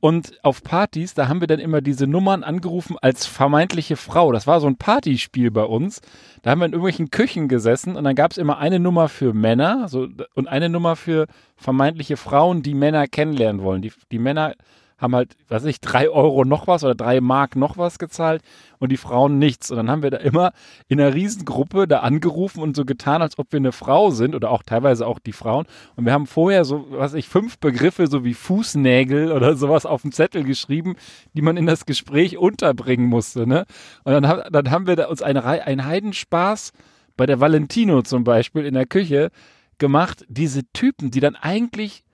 und 0.00 0.42
auf 0.42 0.62
Partys, 0.62 1.12
da 1.12 1.28
haben 1.28 1.40
wir 1.40 1.46
dann 1.46 1.60
immer 1.60 1.82
diese 1.82 2.06
Nummern 2.06 2.42
angerufen 2.42 2.96
als 3.00 3.26
vermeintliche 3.26 3.96
Frau. 3.96 4.32
Das 4.32 4.46
war 4.46 4.60
so 4.60 4.66
ein 4.66 4.76
Partyspiel 4.76 5.50
bei 5.50 5.64
uns. 5.64 6.00
Da 6.42 6.50
haben 6.50 6.60
wir 6.60 6.66
in 6.66 6.72
irgendwelchen 6.72 7.10
Küchen 7.10 7.48
gesessen 7.48 7.96
und 7.96 8.04
dann 8.04 8.14
gab 8.14 8.30
es 8.30 8.38
immer 8.38 8.58
eine 8.58 8.80
Nummer 8.80 9.10
für 9.10 9.34
Männer 9.34 9.88
so, 9.88 10.08
und 10.34 10.48
eine 10.48 10.70
Nummer 10.70 10.96
für 10.96 11.26
vermeintliche 11.56 12.16
Frauen, 12.16 12.62
die 12.62 12.74
Männer 12.74 13.06
kennenlernen 13.08 13.62
wollen. 13.62 13.82
Die, 13.82 13.92
die 14.10 14.18
Männer 14.18 14.54
haben 15.00 15.16
halt, 15.16 15.34
weiß 15.48 15.64
ich, 15.64 15.80
drei 15.80 16.10
Euro 16.10 16.44
noch 16.44 16.66
was 16.66 16.84
oder 16.84 16.94
drei 16.94 17.20
Mark 17.20 17.56
noch 17.56 17.78
was 17.78 17.98
gezahlt 17.98 18.42
und 18.78 18.92
die 18.92 18.96
Frauen 18.96 19.38
nichts. 19.38 19.70
Und 19.70 19.78
dann 19.78 19.90
haben 19.90 20.02
wir 20.02 20.10
da 20.10 20.18
immer 20.18 20.52
in 20.88 21.00
einer 21.00 21.14
Riesengruppe 21.14 21.88
da 21.88 22.00
angerufen 22.00 22.62
und 22.62 22.76
so 22.76 22.84
getan, 22.84 23.22
als 23.22 23.38
ob 23.38 23.52
wir 23.52 23.56
eine 23.58 23.72
Frau 23.72 24.10
sind 24.10 24.34
oder 24.34 24.50
auch 24.50 24.62
teilweise 24.62 25.06
auch 25.06 25.18
die 25.18 25.32
Frauen. 25.32 25.66
Und 25.96 26.04
wir 26.04 26.12
haben 26.12 26.26
vorher 26.26 26.64
so, 26.64 26.86
was 26.90 27.14
ich, 27.14 27.28
fünf 27.28 27.58
Begriffe, 27.58 28.06
so 28.08 28.24
wie 28.24 28.34
Fußnägel 28.34 29.32
oder 29.32 29.56
sowas 29.56 29.86
auf 29.86 30.02
dem 30.02 30.12
Zettel 30.12 30.44
geschrieben, 30.44 30.96
die 31.34 31.42
man 31.42 31.56
in 31.56 31.66
das 31.66 31.86
Gespräch 31.86 32.36
unterbringen 32.36 33.06
musste. 33.06 33.46
Ne? 33.46 33.64
Und 34.04 34.12
dann, 34.12 34.28
haben- 34.28 34.52
dann 34.52 34.70
haben 34.70 34.86
wir 34.86 34.96
da 34.96 35.06
uns 35.08 35.22
eine, 35.22 35.44
Rei- 35.44 35.64
einen 35.64 35.86
Heidenspaß 35.86 36.72
bei 37.16 37.26
der 37.26 37.40
Valentino 37.40 38.02
zum 38.02 38.24
Beispiel 38.24 38.64
in 38.66 38.74
der 38.74 38.86
Küche 38.86 39.30
gemacht, 39.78 40.26
diese 40.28 40.62
Typen, 40.72 41.10
die 41.10 41.20
dann 41.20 41.36
eigentlich 41.36 42.04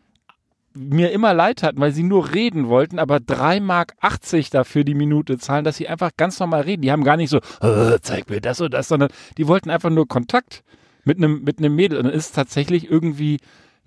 mir 0.76 1.10
immer 1.12 1.34
leid 1.34 1.62
hatten, 1.62 1.80
weil 1.80 1.92
sie 1.92 2.02
nur 2.02 2.32
reden 2.32 2.68
wollten, 2.68 2.98
aber 2.98 3.20
3 3.20 3.60
Mark 3.60 3.94
80 4.00 4.50
dafür 4.50 4.84
die 4.84 4.94
Minute 4.94 5.38
zahlen, 5.38 5.64
dass 5.64 5.76
sie 5.76 5.88
einfach 5.88 6.10
ganz 6.16 6.38
normal 6.38 6.62
reden. 6.62 6.82
Die 6.82 6.92
haben 6.92 7.04
gar 7.04 7.16
nicht 7.16 7.30
so, 7.30 7.38
"Äh, 7.60 7.98
zeig 8.02 8.28
mir 8.30 8.40
das 8.40 8.60
und 8.60 8.74
das, 8.74 8.88
sondern 8.88 9.10
die 9.38 9.48
wollten 9.48 9.70
einfach 9.70 9.90
nur 9.90 10.06
Kontakt 10.06 10.62
mit 11.04 11.18
einem 11.18 11.42
mit 11.42 11.58
einem 11.58 11.74
Mädel. 11.74 11.98
Und 11.98 12.04
dann 12.04 12.14
ist 12.14 12.26
es 12.26 12.32
tatsächlich 12.32 12.90
irgendwie 12.90 13.38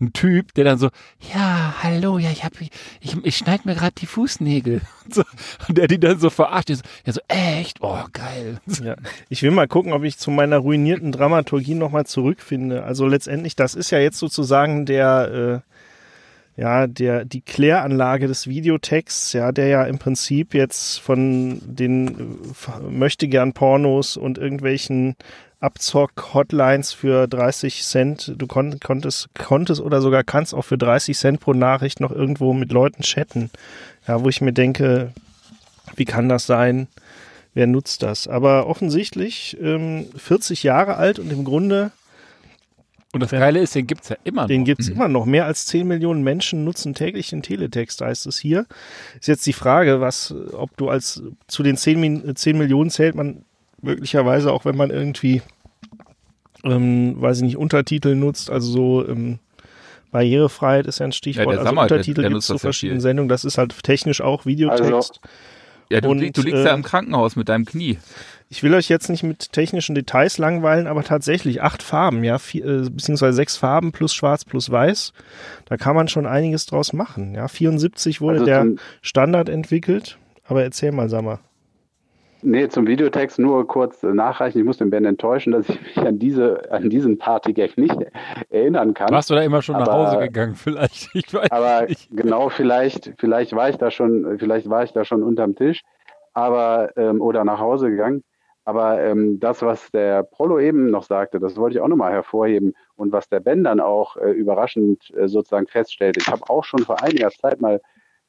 ein 0.01 0.13
Typ, 0.13 0.53
der 0.53 0.63
dann 0.63 0.77
so, 0.77 0.89
ja, 1.33 1.75
hallo, 1.83 2.17
ja, 2.17 2.31
ich 2.31 2.43
hab, 2.43 2.53
ich, 2.61 2.71
ich, 3.01 3.37
schneide 3.37 3.63
mir 3.65 3.75
gerade 3.75 3.95
die 3.97 4.05
Fußnägel. 4.05 4.81
Und, 5.05 5.13
so, 5.13 5.23
und 5.67 5.77
der 5.77 5.87
die 5.87 5.99
dann 5.99 6.19
so 6.19 6.29
verarscht. 6.29 6.69
So, 6.69 6.81
der 7.05 7.13
so 7.13 7.21
echt, 7.27 7.79
oh, 7.81 8.03
geil. 8.13 8.59
Ja, 8.81 8.95
ich 9.27 9.43
will 9.43 9.51
mal 9.51 9.67
gucken, 9.67 9.91
ob 9.93 10.03
ich 10.03 10.17
zu 10.17 10.31
meiner 10.31 10.57
ruinierten 10.57 11.11
Dramaturgie 11.11 11.75
nochmal 11.75 12.05
zurückfinde. 12.05 12.83
Also 12.83 13.07
letztendlich, 13.07 13.55
das 13.55 13.75
ist 13.75 13.91
ja 13.91 13.99
jetzt 13.99 14.19
sozusagen 14.19 14.85
der, 14.85 15.63
äh, 15.65 15.78
ja, 16.59 16.87
der, 16.87 17.23
die 17.23 17.39
Kläranlage 17.39 18.27
des 18.27 18.47
Videotexts, 18.47 19.31
ja, 19.33 19.53
der 19.53 19.67
ja 19.67 19.83
im 19.85 19.97
Prinzip 19.97 20.53
jetzt 20.53 20.99
von 20.99 21.61
den 21.65 22.07
äh, 22.07 22.89
möchte 22.89 23.29
gern 23.29 23.53
Pornos 23.53 24.17
und 24.17 24.37
irgendwelchen 24.37 25.15
Abzock-Hotlines 25.61 26.91
für 26.91 27.27
30 27.27 27.83
Cent, 27.83 28.33
du 28.37 28.45
kon 28.45 28.77
konntest, 28.79 29.29
konntest 29.37 29.81
oder 29.81 30.01
sogar 30.01 30.23
kannst 30.25 30.53
auch 30.53 30.63
für 30.63 30.77
30 30.77 31.17
Cent 31.17 31.39
pro 31.39 31.53
Nachricht 31.53 32.01
noch 32.01 32.11
irgendwo 32.11 32.53
mit 32.53 32.73
Leuten 32.73 33.03
chatten. 33.03 33.49
Ja, 34.05 34.21
wo 34.21 34.27
ich 34.27 34.41
mir 34.41 34.53
denke, 34.53 35.13
wie 35.95 36.05
kann 36.05 36.27
das 36.27 36.45
sein? 36.45 36.87
wer 37.53 37.67
nutzt 37.67 38.03
das? 38.03 38.27
Aber 38.27 38.67
offensichtlich 38.67 39.57
ähm, 39.61 40.07
40 40.15 40.63
Jahre 40.63 40.95
alt 40.95 41.19
und 41.19 41.31
im 41.31 41.43
Grunde, 41.43 41.91
Und 43.11 43.21
das 43.21 43.31
Geile 43.31 43.59
ist, 43.59 43.73
den 43.73 43.87
gibt's 43.87 44.09
ja 44.09 44.17
immer 44.23 44.43
noch. 44.43 44.47
den 44.49 44.65
gibt's 44.65 44.87
immer 44.87 45.07
noch. 45.07 45.25
Mehr 45.25 45.45
als 45.45 45.65
10 45.65 45.87
Millionen 45.87 46.21
Menschen 46.23 46.63
nutzen 46.63 46.93
täglich 46.93 47.29
den 47.31 47.41
Teletext, 47.41 48.01
heißt 48.01 48.27
es 48.27 48.37
hier. 48.37 48.67
Ist 49.19 49.27
jetzt 49.27 49.45
die 49.47 49.53
Frage, 49.53 49.99
was, 49.99 50.33
ob 50.53 50.77
du 50.77 50.89
als 50.89 51.23
zu 51.47 51.63
den 51.63 51.75
10, 51.75 51.99
Min- 51.99 52.35
10 52.35 52.57
Millionen 52.57 52.91
zählt 52.91 53.15
man 53.15 53.45
möglicherweise 53.81 54.51
auch, 54.53 54.63
wenn 54.65 54.77
man 54.77 54.91
irgendwie, 54.91 55.41
ähm, 56.63 57.15
weiß 57.19 57.37
ich 57.37 57.43
nicht, 57.43 57.57
Untertitel 57.57 58.15
nutzt, 58.15 58.49
also 58.51 58.71
so 58.71 59.07
ähm, 59.07 59.39
Barrierefreiheit 60.11 60.85
ist 60.87 60.99
ja 60.99 61.05
ein 61.05 61.11
Stichwort. 61.11 61.45
Ja, 61.45 61.51
der 61.51 61.59
also 61.61 61.69
Sammer, 61.69 61.87
der- 61.87 61.97
Untertitel 61.97 62.21
gibt 62.21 62.33
nutzt 62.33 62.49
es 62.49 62.55
zu 62.55 62.57
verschiedenen 62.59 62.97
viel. 62.99 63.01
Sendungen. 63.03 63.29
Das 63.29 63.43
ist 63.45 63.57
halt 63.57 63.83
technisch 63.83 64.21
auch 64.21 64.45
Videotext. 64.45 64.83
Also- 64.93 65.11
Ja, 65.89 66.01
du, 66.01 66.09
Und, 66.09 66.19
du 66.19 66.41
liegst 66.41 66.59
äh, 66.61 66.65
ja 66.65 66.73
im 66.73 66.83
Krankenhaus 66.83 67.35
mit 67.35 67.49
deinem 67.49 67.65
Knie. 67.65 67.97
Ich 68.51 68.63
will 68.63 68.73
euch 68.73 68.89
jetzt 68.89 69.09
nicht 69.09 69.21
mit 69.21 69.51
technischen 69.53 69.93
Details 69.93 70.39
langweilen, 70.39 70.87
aber 70.87 71.03
tatsächlich 71.03 71.61
acht 71.61 71.83
Farben, 71.83 72.23
ja, 72.23 72.39
vier, 72.39 72.65
äh, 72.65 72.89
beziehungsweise 72.89 73.33
sechs 73.33 73.57
Farben 73.57 73.91
plus 73.91 74.11
Schwarz 74.13 74.43
plus 74.43 74.71
Weiß. 74.71 75.13
Da 75.65 75.77
kann 75.77 75.95
man 75.95 76.07
schon 76.07 76.25
einiges 76.25 76.65
draus 76.65 76.91
machen. 76.91 77.35
Ja, 77.35 77.47
74 77.47 78.21
wurde 78.21 78.39
Also 78.39 78.45
der 78.45 78.67
Standard 79.03 79.49
entwickelt. 79.49 80.17
Aber 80.47 80.63
erzähl 80.63 80.91
mal, 80.91 81.09
sag 81.09 81.21
mal. 81.23 81.37
Nee, 82.41 82.69
zum 82.69 82.87
Videotext 82.87 83.37
nur 83.37 83.67
kurz 83.67 84.01
äh, 84.01 84.07
nachreichen. 84.13 84.57
Ich 84.59 84.65
muss 84.65 84.77
den 84.77 84.89
Ben 84.89 85.05
enttäuschen, 85.05 85.51
dass 85.51 85.69
ich 85.69 85.79
mich 85.81 85.97
an 85.99 86.17
diese, 86.17 86.71
an 86.71 86.89
diesen 86.89 87.19
Partygag 87.19 87.77
nicht 87.77 87.97
erinnern 88.49 88.95
kann. 88.95 89.11
Warst 89.11 89.29
du 89.29 89.35
da 89.35 89.41
immer 89.43 89.61
schon 89.61 89.75
nach 89.75 89.87
Aber- 89.87 90.07
Hause 90.09 90.17
gegangen? 90.19 90.55
Vielleicht. 90.55 91.09
Ich 91.13 91.31
weiß 91.31 91.51
Aber 91.51 91.85
nicht. 91.85 92.09
genau, 92.09 92.49
vielleicht, 92.49 93.13
vielleicht 93.19 93.53
war 93.53 93.69
ich 93.69 93.75
da 93.75 93.91
schon, 93.91 94.39
vielleicht 94.39 94.69
war 94.69 94.83
ich 94.83 94.91
da 94.93 95.05
schon 95.05 95.21
unterm 95.21 95.53
Tisch, 95.55 95.81
aber 96.33 96.97
ähm, 96.97 97.21
oder 97.21 97.43
nach 97.43 97.59
Hause 97.59 97.91
gegangen. 97.91 98.23
Aber 98.65 99.01
ähm, 99.01 99.39
das, 99.39 99.61
was 99.61 99.89
der 99.91 100.23
Prollo 100.23 100.59
eben 100.59 100.91
noch 100.91 101.03
sagte, 101.03 101.39
das 101.39 101.57
wollte 101.57 101.77
ich 101.77 101.81
auch 101.81 101.87
nochmal 101.87 102.11
hervorheben 102.11 102.73
und 102.95 103.11
was 103.11 103.29
der 103.29 103.39
Ben 103.39 103.63
dann 103.63 103.79
auch 103.79 104.17
äh, 104.17 104.31
überraschend 104.31 105.11
äh, 105.15 105.27
sozusagen 105.27 105.67
feststellte. 105.67 106.19
Ich 106.19 106.27
habe 106.27 106.49
auch 106.49 106.63
schon 106.63 106.83
vor 106.83 107.01
einiger 107.01 107.31
Zeit 107.31 107.61
mal 107.61 107.81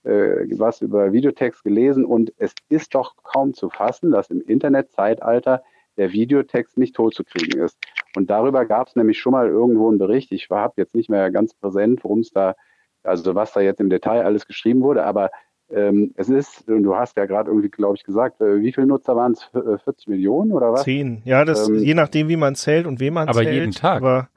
äh, 0.03 0.47
was 0.59 0.81
über 0.81 1.13
Videotext 1.13 1.63
gelesen 1.63 2.05
und 2.05 2.33
es 2.39 2.55
ist 2.69 2.95
doch 2.95 3.17
kaum 3.23 3.53
zu 3.55 3.69
fassen, 3.69 4.11
dass 4.11 4.31
im 4.31 4.41
Internetzeitalter 4.41 5.63
der 5.97 6.13
Videotext 6.13 6.79
nicht 6.79 6.97
totzukriegen 6.97 7.61
ist. 7.61 7.79
Und 8.17 8.31
darüber 8.31 8.65
gab 8.65 8.89
es 8.89 8.97
nämlich 8.97 9.19
schon 9.19 9.33
mal 9.33 9.49
irgendwo 9.49 9.89
einen 9.89 9.99
Bericht. 9.99 10.33
Ich 10.33 10.49
habe 10.51 10.75
jetzt 10.77 10.95
nicht 10.95 11.11
mehr 11.11 11.31
ganz 11.31 11.55
präsent, 11.55 12.03
worum 12.03 12.21
es 12.21 12.31
da, 12.31 12.55
also 13.03 13.35
was 13.35 13.53
da 13.53 13.61
jetzt 13.61 13.81
im 13.81 13.91
Detail 13.91 14.25
alles 14.25 14.47
geschrieben 14.47 14.83
wurde, 14.83 15.05
aber 15.05 15.31
ähm, 15.73 16.13
es 16.17 16.29
ist, 16.29 16.69
und 16.69 16.83
du 16.83 16.97
hast 16.97 17.17
ja 17.17 17.27
gerade 17.27 17.51
irgendwie, 17.51 17.69
glaube 17.69 17.97
ich, 17.97 18.05
gesagt, 18.05 18.41
äh, 18.41 18.61
wie 18.61 18.73
viele 18.73 18.87
Nutzer 18.87 19.17
waren 19.17 19.33
es? 19.33 19.45
40 19.85 20.09
Millionen 20.09 20.53
oder 20.53 20.73
was? 20.73 20.83
Zehn. 20.85 21.23
Ja, 21.25 21.45
das 21.45 21.69
Ähm, 21.69 21.77
je 21.77 21.95
nachdem, 21.95 22.29
wie 22.29 22.37
man 22.37 22.55
zählt 22.55 22.87
und 22.87 23.01
wem 23.01 23.15
man 23.15 23.29
Aber 23.29 23.43
zählt. 23.43 23.55
jeden 23.55 23.73
Tag. 23.73 24.03
Aber 24.03 24.29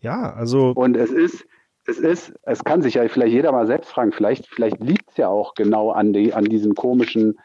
ja, 0.00 0.32
also 0.32 0.72
Und 0.74 0.96
es 0.96 1.10
ist, 1.10 1.46
es 1.86 1.98
ist, 1.98 2.34
es 2.42 2.64
kann 2.64 2.82
sich 2.82 2.94
ja 2.94 3.06
vielleicht 3.08 3.32
jeder 3.32 3.52
mal 3.52 3.66
selbst 3.66 3.90
fragen, 3.90 4.12
vielleicht, 4.12 4.46
vielleicht 4.46 4.80
liegt 4.80 5.10
es 5.10 5.16
ja 5.16 5.28
auch 5.28 5.54
genau 5.54 5.90
an, 5.90 6.12
die, 6.12 6.32
an 6.34 6.44
diesen 6.44 6.74
komischen 6.74 7.38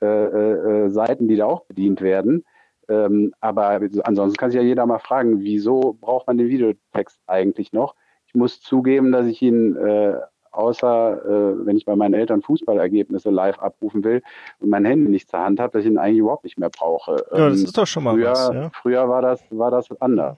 äh, 0.00 0.06
äh, 0.06 0.88
Seiten, 0.88 1.28
die 1.28 1.36
da 1.36 1.46
auch 1.46 1.64
bedient 1.66 2.00
werden. 2.00 2.44
Ähm, 2.88 3.32
aber 3.40 3.80
ansonsten 4.04 4.36
kann 4.36 4.50
sich 4.50 4.60
ja 4.60 4.66
jeder 4.66 4.86
mal 4.86 4.98
fragen, 4.98 5.40
wieso 5.40 5.96
braucht 6.00 6.26
man 6.26 6.38
den 6.38 6.48
Videotext 6.48 7.20
eigentlich 7.26 7.72
noch? 7.72 7.94
Ich 8.26 8.34
muss 8.34 8.60
zugeben, 8.60 9.12
dass 9.12 9.26
ich 9.26 9.42
ihn 9.42 9.76
äh, 9.76 10.14
außer 10.52 11.24
äh, 11.24 11.66
wenn 11.66 11.76
ich 11.76 11.84
bei 11.84 11.96
meinen 11.96 12.14
Eltern 12.14 12.42
Fußballergebnisse 12.42 13.30
live 13.30 13.58
abrufen 13.58 14.04
will 14.04 14.22
und 14.60 14.70
mein 14.70 14.84
Handy 14.84 15.10
nicht 15.10 15.30
zur 15.30 15.40
Hand 15.40 15.60
habe, 15.60 15.72
dass 15.72 15.84
ich 15.84 15.90
ihn 15.90 15.98
eigentlich 15.98 16.18
überhaupt 16.18 16.44
nicht 16.44 16.58
mehr 16.58 16.70
brauche. 16.70 17.16
ja, 17.32 17.48
das 17.48 17.58
Ähm, 17.60 17.64
ist 17.64 17.76
doch 17.78 17.86
schon 17.86 18.04
mal 18.04 18.14
früher, 18.14 18.30
was. 18.30 18.54
Ja. 18.54 18.70
früher 18.80 19.08
war 19.08 19.22
das, 19.22 19.42
war 19.50 19.70
das 19.70 19.88
anders. 20.00 20.36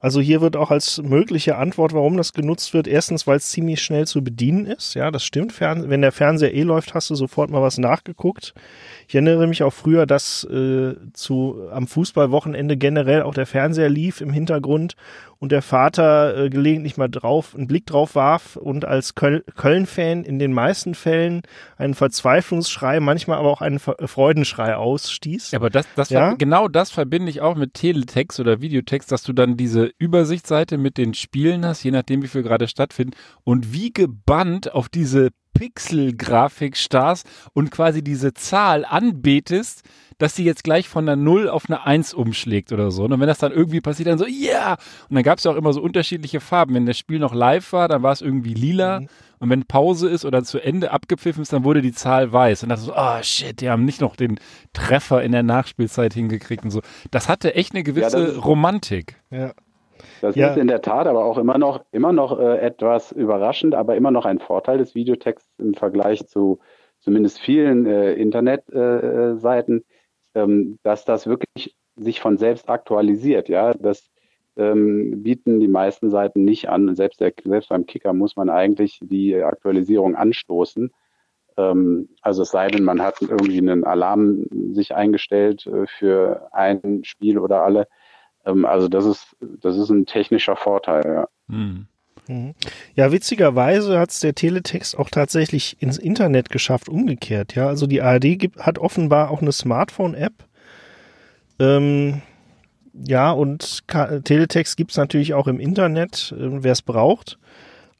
Also 0.00 0.20
hier 0.20 0.42
wird 0.42 0.54
auch 0.56 0.70
als 0.70 1.00
mögliche 1.02 1.56
Antwort, 1.56 1.94
warum 1.94 2.18
das 2.18 2.34
genutzt 2.34 2.74
wird, 2.74 2.86
erstens, 2.86 3.26
weil 3.26 3.38
es 3.38 3.48
ziemlich 3.48 3.80
schnell 3.80 4.06
zu 4.06 4.22
bedienen 4.22 4.66
ist. 4.66 4.92
Ja, 4.92 5.10
das 5.10 5.24
stimmt. 5.24 5.52
Fern 5.52 5.88
wenn 5.88 6.02
der 6.02 6.12
Fernseher 6.12 6.52
eh 6.52 6.62
läuft, 6.62 6.92
hast 6.92 7.08
du 7.08 7.14
sofort 7.14 7.48
mal 7.48 7.62
was 7.62 7.78
nachgeguckt. 7.78 8.52
Ich 9.08 9.14
erinnere 9.14 9.46
mich 9.46 9.62
auch 9.62 9.72
früher, 9.72 10.04
dass 10.04 10.44
äh, 10.44 10.94
zu 11.14 11.56
am 11.70 11.86
Fußballwochenende 11.86 12.76
generell 12.76 13.22
auch 13.22 13.32
der 13.32 13.46
Fernseher 13.46 13.88
lief 13.88 14.20
im 14.20 14.30
Hintergrund 14.30 14.94
und 15.38 15.52
der 15.52 15.62
Vater 15.62 16.36
äh, 16.36 16.50
gelegentlich 16.50 16.96
mal 16.96 17.08
drauf 17.08 17.54
einen 17.54 17.66
Blick 17.66 17.86
drauf 17.86 18.14
warf 18.14 18.56
und 18.56 18.84
als 18.84 19.14
Köl 19.14 19.44
Köln-Fan 19.56 20.24
in 20.24 20.38
den 20.38 20.52
meisten 20.52 20.94
Fällen 20.94 21.42
einen 21.76 21.94
Verzweiflungsschrei, 21.94 23.00
manchmal 23.00 23.38
aber 23.38 23.50
auch 23.50 23.60
einen 23.60 23.78
Ver 23.78 23.96
Freudenschrei 24.04 24.76
ausstieß. 24.76 25.52
Ja, 25.52 25.58
aber 25.58 25.70
das, 25.70 25.86
das 25.96 26.10
Ja? 26.10 26.34
genau 26.34 26.68
das 26.68 26.90
verbinde 26.90 27.30
ich 27.30 27.40
auch 27.40 27.56
mit 27.56 27.74
Teletext 27.74 28.40
oder 28.40 28.60
Videotext, 28.60 29.10
dass 29.10 29.22
du 29.22 29.32
dann 29.32 29.56
diese 29.56 29.90
Übersichtsseite 29.98 30.78
mit 30.78 30.98
den 30.98 31.14
Spielen 31.14 31.64
hast, 31.64 31.82
je 31.82 31.90
nachdem, 31.90 32.22
wie 32.22 32.28
viel 32.28 32.42
gerade 32.42 32.68
stattfinden, 32.68 33.14
und 33.44 33.72
wie 33.72 33.92
gebannt 33.92 34.72
auf 34.72 34.88
diese 34.88 35.30
Pixel-Grafik 35.54 36.76
starrst 36.76 37.26
und 37.52 37.70
quasi 37.70 38.02
diese 38.02 38.34
Zahl 38.34 38.84
anbetest, 38.84 39.82
dass 40.18 40.34
sie 40.36 40.44
jetzt 40.44 40.64
gleich 40.64 40.88
von 40.88 41.08
einer 41.08 41.16
0 41.16 41.48
auf 41.48 41.64
eine 41.68 41.84
1 41.84 42.14
umschlägt 42.14 42.72
oder 42.72 42.90
so. 42.90 43.04
Und 43.04 43.20
wenn 43.20 43.26
das 43.26 43.38
dann 43.38 43.52
irgendwie 43.52 43.80
passiert, 43.80 44.08
dann 44.08 44.18
so, 44.18 44.26
ja! 44.26 44.76
Und 45.08 45.14
dann 45.16 45.22
gab 45.24 45.38
es 45.38 45.44
ja 45.44 45.50
auch 45.52 45.56
immer 45.56 45.72
so 45.72 45.80
unterschiedliche 45.82 46.40
Farben. 46.40 46.74
Wenn 46.74 46.86
das 46.86 46.98
Spiel 46.98 47.18
noch 47.18 47.34
live 47.34 47.72
war, 47.72 47.88
dann 47.88 48.02
war 48.02 48.12
es 48.12 48.20
irgendwie 48.22 48.54
lila. 48.54 49.02
Und 49.40 49.50
wenn 49.50 49.64
Pause 49.64 50.08
ist 50.08 50.24
oder 50.24 50.42
zu 50.44 50.58
Ende 50.58 50.90
abgepfiffen 50.92 51.42
ist, 51.42 51.52
dann 51.52 51.64
wurde 51.64 51.82
die 51.82 51.92
Zahl 51.92 52.32
weiß. 52.32 52.62
Und 52.62 52.68
das 52.70 52.82
so, 52.82 52.92
oh 52.96 53.18
shit, 53.22 53.60
die 53.60 53.68
haben 53.68 53.84
nicht 53.84 54.00
noch 54.00 54.16
den 54.16 54.38
Treffer 54.72 55.22
in 55.22 55.32
der 55.32 55.42
Nachspielzeit 55.42 56.14
hingekriegt 56.14 56.64
und 56.64 56.70
so. 56.70 56.80
Das 57.10 57.28
hatte 57.28 57.54
echt 57.54 57.74
eine 57.74 57.82
gewisse 57.82 58.10
das 58.18 58.30
ist- 58.36 58.44
Romantik. 58.44 59.16
Ja. 59.30 59.52
Das 60.20 60.34
Ja. 60.36 60.48
ist 60.50 60.56
in 60.58 60.66
der 60.68 60.80
Tat 60.82 61.06
aber 61.06 61.24
auch 61.24 61.38
immer 61.38 61.58
noch, 61.58 61.84
immer 61.92 62.12
noch 62.12 62.38
äh, 62.38 62.58
etwas 62.58 63.12
überraschend, 63.12 63.74
aber 63.74 63.96
immer 63.96 64.10
noch 64.10 64.24
ein 64.26 64.38
Vorteil 64.38 64.78
des 64.78 64.94
Videotexts 64.94 65.48
im 65.58 65.74
Vergleich 65.74 66.26
zu 66.26 66.58
zumindest 67.00 67.38
vielen 67.38 67.84
äh, 67.86 68.12
Internetseiten, 68.14 69.36
äh, 69.36 69.36
Seiten, 69.38 69.84
ähm, 70.34 70.78
dass 70.82 71.04
das 71.04 71.26
wirklich 71.26 71.76
sich 71.96 72.20
von 72.20 72.38
selbst 72.38 72.68
aktualisiert. 72.68 73.48
Ja, 73.48 73.72
das 73.74 74.10
ähm, 74.56 75.22
bieten 75.22 75.60
die 75.60 75.68
meisten 75.68 76.10
Seiten 76.10 76.44
nicht 76.44 76.68
an. 76.68 76.94
Selbst, 76.94 77.20
der, 77.20 77.32
selbst 77.44 77.68
beim 77.68 77.86
Kicker 77.86 78.12
muss 78.12 78.36
man 78.36 78.50
eigentlich 78.50 78.98
die 79.02 79.34
Aktualisierung 79.36 80.16
anstoßen. 80.16 80.92
Ähm, 81.56 82.08
also 82.22 82.42
es 82.42 82.50
sei 82.50 82.68
denn, 82.68 82.84
man 82.84 83.02
hat 83.02 83.20
irgendwie 83.20 83.58
einen 83.58 83.84
Alarm 83.84 84.44
sich 84.72 84.94
eingestellt 84.94 85.66
äh, 85.66 85.86
für 85.86 86.48
ein 86.52 87.04
Spiel 87.04 87.38
oder 87.38 87.62
alle. 87.62 87.86
Ähm, 88.44 88.64
also 88.64 88.88
das 88.88 89.06
ist, 89.06 89.36
das 89.40 89.76
ist 89.76 89.90
ein 89.90 90.06
technischer 90.06 90.56
Vorteil, 90.56 91.02
ja. 91.04 91.28
Hm. 91.48 91.86
Mhm. 92.28 92.54
Ja, 92.94 93.12
witzigerweise 93.12 93.98
hat 93.98 94.10
es 94.10 94.20
der 94.20 94.34
Teletext 94.34 94.98
auch 94.98 95.10
tatsächlich 95.10 95.76
ins 95.80 95.98
Internet 95.98 96.50
geschafft, 96.50 96.88
umgekehrt. 96.88 97.54
Ja, 97.54 97.68
also 97.68 97.86
die 97.86 98.02
ARD 98.02 98.38
gibt, 98.38 98.58
hat 98.60 98.78
offenbar 98.78 99.30
auch 99.30 99.42
eine 99.42 99.52
Smartphone-App. 99.52 100.32
Ähm, 101.58 102.22
ja, 102.92 103.30
und 103.32 103.84
Ka 103.86 104.20
Teletext 104.20 104.76
gibt 104.76 104.92
es 104.92 104.96
natürlich 104.96 105.34
auch 105.34 105.46
im 105.48 105.60
Internet, 105.60 106.34
äh, 106.38 106.62
wer 106.62 106.72
es 106.72 106.82
braucht. 106.82 107.38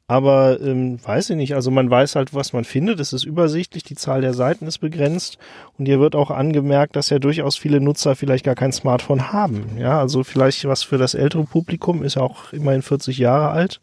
Aber 0.07 0.61
ähm, 0.61 0.99
weiß 1.03 1.31
ich 1.31 1.35
nicht, 1.35 1.55
also 1.55 1.71
man 1.71 1.89
weiß 1.89 2.15
halt, 2.15 2.35
was 2.35 2.53
man 2.53 2.63
findet. 2.63 2.99
Es 2.99 3.11
ist 3.11 3.23
übersichtlich, 3.23 3.83
die 3.83 3.95
Zahl 3.95 4.21
der 4.21 4.35
Seiten 4.35 4.67
ist 4.67 4.77
begrenzt 4.77 5.39
und 5.79 5.87
hier 5.87 5.99
wird 5.99 6.15
auch 6.15 6.29
angemerkt, 6.29 6.95
dass 6.95 7.09
ja 7.09 7.17
durchaus 7.17 7.57
viele 7.57 7.81
Nutzer 7.81 8.15
vielleicht 8.15 8.45
gar 8.45 8.53
kein 8.53 8.71
Smartphone 8.71 9.33
haben. 9.33 9.77
Ja, 9.79 9.99
also 9.99 10.23
vielleicht 10.23 10.65
was 10.65 10.83
für 10.83 10.99
das 10.99 11.15
ältere 11.15 11.45
Publikum, 11.45 12.03
ist 12.03 12.15
ja 12.15 12.21
auch 12.21 12.53
immerhin 12.53 12.83
40 12.83 13.17
Jahre 13.17 13.49
alt. 13.49 13.81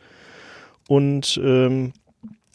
Und 0.88 1.40
ähm, 1.42 1.92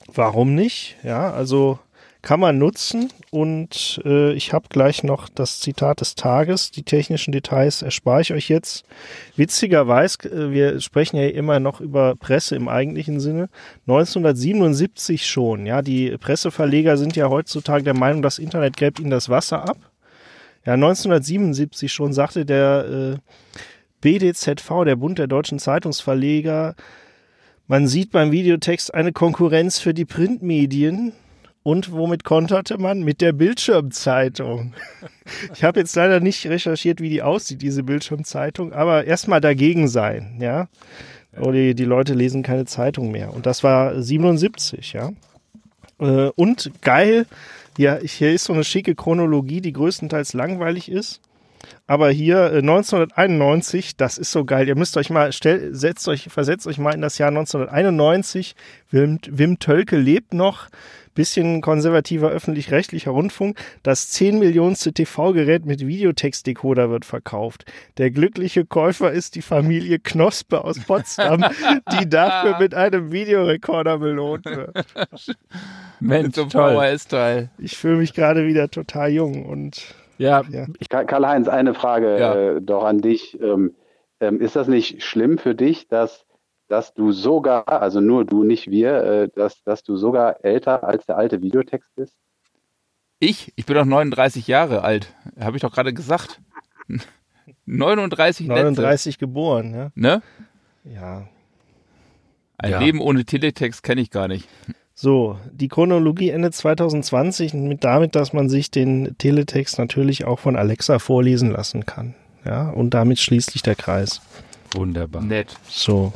warum 0.08 0.56
nicht? 0.56 0.98
Ja, 1.04 1.32
also 1.32 1.80
kann 2.28 2.40
man 2.42 2.58
nutzen 2.58 3.10
und 3.32 4.02
äh, 4.04 4.34
ich 4.34 4.52
habe 4.52 4.68
gleich 4.70 5.02
noch 5.02 5.30
das 5.30 5.62
Zitat 5.62 6.02
des 6.02 6.16
Tages. 6.16 6.72
Die 6.72 6.84
technischen 6.84 7.32
Details 7.32 7.82
erspare 7.82 8.20
ich 8.20 8.34
euch 8.34 8.50
jetzt. 8.50 8.86
Witzigerweise, 9.38 10.30
äh, 10.30 10.52
wir 10.52 10.82
sprechen 10.82 11.16
ja 11.16 11.28
immer 11.28 11.62
noch 11.62 11.80
über 11.80 12.16
Presse 12.16 12.58
im 12.58 12.68
eigentlichen 12.68 13.22
Sinne. 13.22 13.50
1977 13.88 15.26
schon. 15.26 15.66
Ja, 15.66 15.82
die 15.82 16.18
Presseverleger 16.18 16.98
sind 16.98 17.16
ja 17.16 17.30
heutzutage 17.30 17.84
der 17.84 17.94
Meinung, 17.94 18.22
das 18.22 18.40
Internet 18.40 18.76
gräbt 18.76 19.00
ihnen 19.00 19.12
das 19.12 19.30
Wasser 19.30 19.64
ab. 19.64 19.78
Ja, 20.66 20.74
1977 20.74 21.94
schon 21.94 22.12
sagte 22.12 22.46
der 22.46 23.16
äh, 23.16 23.18
BDZV, 24.02 24.84
der 24.86 24.98
Bund 24.98 25.18
der 25.18 25.28
deutschen 25.28 25.60
Zeitungsverleger, 25.60 26.76
man 27.68 27.88
sieht 27.88 28.12
beim 28.12 28.32
Videotext 28.32 28.94
eine 28.94 29.12
Konkurrenz 29.12 29.80
für 29.80 29.94
die 29.94 30.06
Printmedien. 30.06 31.14
Und 31.64 31.92
womit 31.92 32.24
konterte 32.24 32.78
man? 32.78 33.04
Mit 33.04 33.20
der 33.20 33.34
Bildschirmzeitung. 33.34 34.74
Ich 35.54 35.66
habe 35.66 35.82
jetzt 35.82 35.94
leider 35.98 36.22
nicht 36.22 36.48
recherchiert, 36.48 37.02
wie 37.02 37.10
die 37.10 37.22
aussieht, 37.22 37.62
diese 37.62 37.84
Bildschirmzeitung, 37.84 38.72
aber 38.72 39.04
erstmal 39.04 39.42
dagegen 39.42 39.90
sein, 39.90 40.38
ja. 40.40 40.70
Oder 41.38 41.52
die, 41.52 41.76
die 41.76 41.84
Leute 41.84 42.14
lesen 42.14 42.44
keine 42.44 42.64
Zeitung 42.64 43.12
mehr. 43.12 43.34
Und 43.34 43.46
das 43.46 43.62
war 43.62 44.02
77, 44.02 44.94
ja. 44.94 45.12
Äh, 46.00 46.32
Und 46.36 46.72
geil, 46.82 47.26
ja, 47.78 47.98
hier 47.98 48.32
ist 48.32 48.46
so 48.46 48.54
eine 48.54 48.64
schicke 48.64 48.96
Chronologie, 48.96 49.60
die 49.60 49.74
größtenteils 49.74 50.34
langweilig 50.34 50.90
ist. 50.90 51.20
Aber 51.88 52.10
hier 52.10 52.52
äh, 52.52 52.58
1991, 52.58 53.96
das 53.96 54.18
ist 54.18 54.32
so 54.32 54.44
geil. 54.44 54.68
Ihr 54.68 54.76
müsst 54.76 54.98
euch 54.98 55.10
mal, 55.10 55.32
stell, 55.32 55.74
setzt 55.74 56.08
euch, 56.08 56.28
versetzt 56.30 56.68
euch 56.68 56.78
mal 56.78 56.94
in 56.94 57.02
das 57.02 57.18
Jahr 57.18 57.30
1991. 57.30 58.56
Wim, 58.92 59.20
Wim 59.30 59.60
Tölke 59.60 59.98
lebt 59.98 60.34
noch. 60.34 60.68
Bisschen 61.16 61.62
konservativer 61.62 62.30
öffentlich-rechtlicher 62.30 63.10
Rundfunk. 63.10 63.58
Das 63.82 64.12
10 64.12 64.38
Millionenste 64.38 64.94
TV-Gerät 64.94 65.66
mit 65.66 65.88
Videotextdecoder 65.88 66.92
wird 66.92 67.06
verkauft. 67.06 67.66
Der 67.98 68.12
glückliche 68.12 68.66
Käufer 68.66 69.12
ist 69.12 69.34
die 69.34 69.42
Familie 69.42 69.98
Knospe 69.98 70.64
aus 70.64 70.80
Potsdam, 70.80 71.44
die 72.00 72.08
dafür 72.08 72.60
mit 72.60 72.76
einem 72.76 73.12
Videorekorder 73.12 73.98
belohnt 73.98 74.46
wird. 74.46 74.86
Mensch, 76.00 76.36
so 76.36 76.46
toll. 76.46 76.76
VHS-Teil. 76.76 77.50
Ich 77.58 77.78
fühle 77.78 77.98
mich 77.98 78.14
gerade 78.14 78.46
wieder 78.46 78.70
total 78.70 79.10
jung 79.10 79.46
und 79.46 79.96
Ja, 80.18 80.44
Ja. 80.50 80.66
Karl-Heinz, 80.90 81.48
eine 81.48 81.74
Frage 81.74 82.20
Ja. 82.20 82.36
äh, 82.36 82.62
doch 82.62 82.84
an 82.84 83.00
dich. 83.02 83.40
Ähm, 83.42 83.76
ähm, 84.20 84.42
ist 84.42 84.56
das 84.56 84.68
nicht 84.68 85.04
schlimm 85.04 85.38
für 85.38 85.54
dich, 85.56 85.88
dass, 85.88 86.26
dass 86.68 86.94
du 86.94 87.12
sogar, 87.12 87.68
also 87.68 88.02
nur 88.02 88.26
du, 88.26 88.44
nicht 88.44 88.70
wir, 88.72 89.04
äh, 89.04 89.30
dass, 89.36 89.62
dass 89.64 89.84
du 89.84 89.96
sogar 89.96 90.44
älter 90.44 90.84
als 90.84 91.06
der 91.06 91.18
alte 91.18 91.42
Videotext 91.42 91.94
bist? 91.96 92.16
Ich? 93.20 93.52
Ich 93.56 93.66
bin 93.66 93.76
doch 93.76 93.86
39 93.86 94.48
Jahre 94.48 94.84
alt. 94.84 95.14
Habe 95.40 95.58
ich 95.58 95.62
doch 95.62 95.72
gerade 95.72 95.94
gesagt. 95.94 96.40
39 97.66 98.48
Netze. 98.48 98.62
39 98.64 99.18
geboren, 99.20 99.74
ja. 99.74 99.92
Ne? 99.96 100.22
Ja. 100.84 101.28
Ein 102.58 102.72
Ja. 102.72 102.80
Leben 102.80 103.00
ohne 103.02 103.24
Teletext 103.26 103.84
kenne 103.84 104.02
ich 104.02 104.10
gar 104.10 104.28
nicht. 104.28 104.48
So, 105.00 105.38
die 105.52 105.68
Chronologie 105.68 106.32
endet 106.32 106.56
2020 106.56 107.54
mit 107.54 107.84
damit, 107.84 108.16
dass 108.16 108.34
man 108.34 108.50
sich 108.50 108.72
den 108.72 109.16
Teletext 109.20 109.78
natürlich 109.78 110.26
auch 110.26 110.40
von 110.40 110.56
Alexa 110.56 110.98
vorlesen 110.98 111.52
lassen 111.52 111.86
kann. 111.86 112.16
Ja, 112.44 112.72
und 112.72 112.96
damit 112.96 113.20
schließt 113.20 113.52
sich 113.52 113.62
der 113.62 113.76
Kreis. 113.76 114.22
wunderbar. 114.74 115.22
Nett. 115.22 115.56
So. 115.70 116.14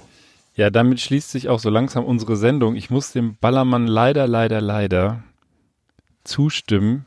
Ja, 0.56 0.72
damit 0.72 1.00
schließt 1.00 1.30
sich 1.30 1.48
auch 1.48 1.60
so 1.60 1.70
langsam 1.70 2.06
unsere 2.06 2.36
Sendung. 2.36 2.76
Ich 2.76 2.90
muss 2.90 3.12
dem 3.12 3.36
Ballermann 3.40 3.86
leider, 3.86 4.26
leider, 4.28 4.62
leider 4.62 5.22
zustimmen. 6.24 7.06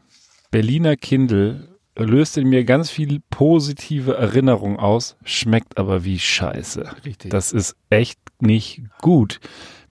Berliner 0.53 0.95
Kindle 0.95 1.67
löst 1.97 2.39
in 2.39 2.49
mir 2.49 2.63
ganz 2.63 2.91
viel 2.91 3.21
positive 3.31 4.17
Erinnerung 4.17 4.79
aus, 4.79 5.17
schmeckt 5.25 5.77
aber 5.77 6.05
wie 6.05 6.21
Scheiße. 6.21 6.89
Richtig. 7.05 7.33
Das 7.33 7.51
ist 7.51 7.75
echt 7.91 8.21
nicht 8.41 8.83
gut. 9.01 9.41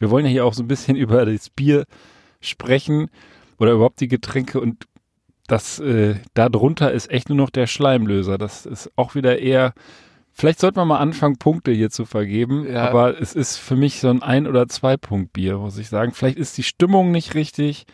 Wir 0.03 0.11
wollen 0.11 0.25
ja 0.25 0.31
hier 0.31 0.45
auch 0.45 0.53
so 0.53 0.63
ein 0.63 0.67
bisschen 0.67 0.95
über 1.05 1.25
das 1.25 1.49
Bier 1.49 1.85
sprechen 2.41 3.09
oder 3.57 3.71
überhaupt 3.71 4.01
die 4.01 4.09
Getränke 4.09 4.59
und 4.59 4.83
das 5.47 5.79
äh, 5.79 6.15
da 6.33 6.49
drunter 6.49 6.91
ist 6.91 7.09
echt 7.09 7.29
nur 7.29 7.37
noch 7.37 7.49
der 7.49 7.67
Schleimlöser. 7.67 8.37
Das 8.37 8.65
ist 8.65 8.91
auch 8.97 9.15
wieder 9.15 9.39
eher. 9.39 9.73
Vielleicht 10.33 10.59
sollten 10.59 10.75
wir 10.77 10.85
mal 10.85 10.97
anfangen, 10.97 11.37
Punkte 11.37 11.71
hier 11.71 11.89
zu 11.89 12.03
vergeben, 12.05 12.67
Ja. 12.69 12.89
aber 12.89 13.21
es 13.21 13.33
ist 13.33 13.57
für 13.57 13.77
mich 13.77 13.99
so 14.01 14.09
ein 14.09 14.21
Ein- 14.21 14.47
oder 14.47 14.67
Zwei-Punkt-Bier, 14.67 15.57
muss 15.57 15.77
ich 15.77 15.87
sagen. 15.87 16.11
Vielleicht 16.11 16.37
ist 16.37 16.57
die 16.57 16.63
Stimmung 16.63 17.11
nicht 17.11 17.33
richtig. 17.35 17.85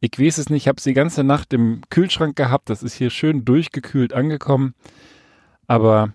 Ich 0.00 0.18
weiß 0.18 0.38
es 0.38 0.48
nicht. 0.50 0.62
Ich 0.64 0.68
habe 0.68 0.76
es 0.78 0.84
die 0.84 0.94
ganze 0.94 1.24
Nacht 1.24 1.52
im 1.52 1.82
Kühlschrank 1.90 2.36
gehabt. 2.36 2.70
Das 2.70 2.82
ist 2.82 2.94
hier 2.94 3.10
schön 3.10 3.44
durchgekühlt 3.44 4.12
angekommen. 4.14 4.74
Aber 5.66 6.12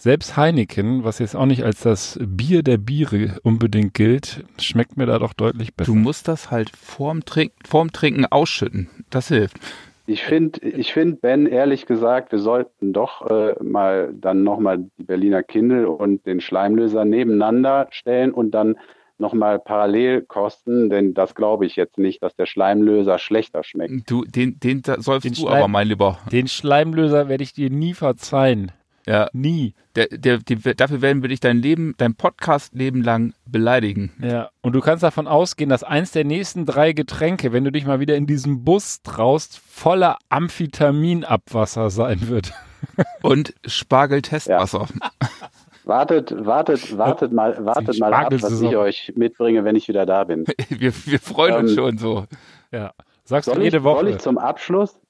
selbst 0.00 0.36
Heineken, 0.36 1.04
was 1.04 1.18
jetzt 1.18 1.36
auch 1.36 1.44
nicht 1.44 1.62
als 1.62 1.80
das 1.80 2.18
Bier 2.22 2.62
der 2.62 2.78
Biere 2.78 3.38
unbedingt 3.42 3.92
gilt, 3.92 4.44
schmeckt 4.58 4.96
mir 4.96 5.04
da 5.04 5.18
doch 5.18 5.34
deutlich 5.34 5.74
besser. 5.74 5.92
Du 5.92 5.98
musst 5.98 6.26
das 6.26 6.50
halt 6.50 6.70
vorm, 6.70 7.24
Trink 7.24 7.52
vorm 7.66 7.92
Trinken 7.92 8.24
ausschütten. 8.24 8.88
Das 9.10 9.28
hilft. 9.28 9.58
Ich 10.06 10.22
finde, 10.24 10.58
ich 10.66 10.92
find, 10.92 11.20
Ben, 11.20 11.46
ehrlich 11.46 11.84
gesagt, 11.86 12.32
wir 12.32 12.38
sollten 12.38 12.92
doch 12.92 13.30
äh, 13.30 13.54
mal 13.62 14.12
dann 14.14 14.42
nochmal 14.42 14.78
die 14.78 15.04
Berliner 15.04 15.42
Kindle 15.42 15.88
und 15.88 16.24
den 16.26 16.40
Schleimlöser 16.40 17.04
nebeneinander 17.04 17.86
stellen 17.90 18.32
und 18.32 18.52
dann 18.52 18.76
nochmal 19.18 19.58
parallel 19.58 20.22
kosten, 20.22 20.88
denn 20.88 21.12
das 21.12 21.34
glaube 21.34 21.66
ich 21.66 21.76
jetzt 21.76 21.98
nicht, 21.98 22.22
dass 22.22 22.34
der 22.34 22.46
Schleimlöser 22.46 23.18
schlechter 23.18 23.62
schmeckt. 23.62 24.10
Du, 24.10 24.24
den, 24.24 24.58
den 24.58 24.82
säufst 24.82 25.26
Den 25.26 25.34
du 25.34 25.42
Schleim- 25.42 25.58
aber, 25.58 25.68
mein 25.68 25.88
Lieber. 25.88 26.18
Den 26.32 26.48
Schleimlöser 26.48 27.28
werde 27.28 27.44
ich 27.44 27.52
dir 27.52 27.68
nie 27.68 27.92
verzeihen. 27.92 28.72
Ja, 29.10 29.28
Nie. 29.32 29.74
der, 29.96 30.06
der, 30.06 30.38
die, 30.38 30.54
dafür 30.76 31.02
werden 31.02 31.20
wir 31.22 31.28
dich 31.30 31.40
dein 31.40 31.56
Leben, 31.58 31.94
dein 31.98 32.14
Podcast-Leben 32.14 33.02
lang 33.02 33.34
beleidigen. 33.44 34.12
Ja. 34.22 34.50
Und 34.60 34.74
du 34.74 34.80
kannst 34.80 35.02
davon 35.02 35.26
ausgehen, 35.26 35.68
dass 35.68 35.82
eins 35.82 36.12
der 36.12 36.24
nächsten 36.24 36.64
drei 36.64 36.92
Getränke, 36.92 37.52
wenn 37.52 37.64
du 37.64 37.72
dich 37.72 37.84
mal 37.86 37.98
wieder 37.98 38.14
in 38.14 38.26
diesen 38.28 38.62
Bus 38.62 39.02
traust, 39.02 39.58
voller 39.58 40.16
Amphetaminabwasser 40.28 41.90
sein 41.90 42.28
wird. 42.28 42.52
Und 43.22 43.52
Spargel-Testwasser. 43.66 44.86
Wartet, 45.84 46.32
wartet, 46.46 46.96
wartet 46.98 47.32
mal, 47.32 47.64
wartet 47.64 47.98
mal 47.98 48.12
ab, 48.14 48.32
was 48.40 48.60
ich 48.60 48.76
euch 48.76 49.12
mitbringe, 49.16 49.64
wenn 49.64 49.74
ich 49.74 49.88
wieder 49.88 50.06
da 50.06 50.22
bin. 50.24 50.44
Wir, 50.68 50.92
wir 51.06 51.18
freuen 51.18 51.54
uns 51.56 51.70
Ähm, 51.72 51.76
schon 51.76 51.98
so. 51.98 52.26
Ja. 52.70 52.92
Sagst 53.24 53.48
du 53.48 53.52
Soll 53.54 53.62
ich, 53.62 53.64
jede 53.64 53.82
Woche. 53.82 54.00
soll 54.00 54.08
ich 54.10 54.18
zum 54.18 54.38
Abschluss, 54.38 55.00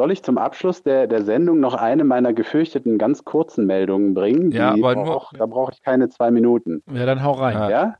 soll 0.00 0.12
ich 0.12 0.22
zum 0.22 0.38
Abschluss 0.38 0.82
der, 0.82 1.06
der 1.06 1.22
Sendung 1.24 1.60
noch 1.60 1.74
eine 1.74 2.04
meiner 2.04 2.32
gefürchteten 2.32 2.96
ganz 2.96 3.22
kurzen 3.22 3.66
Meldungen 3.66 4.14
bringen? 4.14 4.50
Ja, 4.50 4.72
Die 4.72 4.82
aber 4.82 4.94
nur- 4.94 5.14
auch, 5.14 5.30
da 5.34 5.44
brauche 5.44 5.72
ich 5.74 5.82
keine 5.82 6.08
zwei 6.08 6.30
Minuten. 6.30 6.82
ja, 6.90 7.04
dann 7.04 7.22
hau 7.22 7.32
rein. 7.32 7.52
Ja. 7.52 7.68
Ja? 7.70 7.94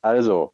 Also, 0.00 0.52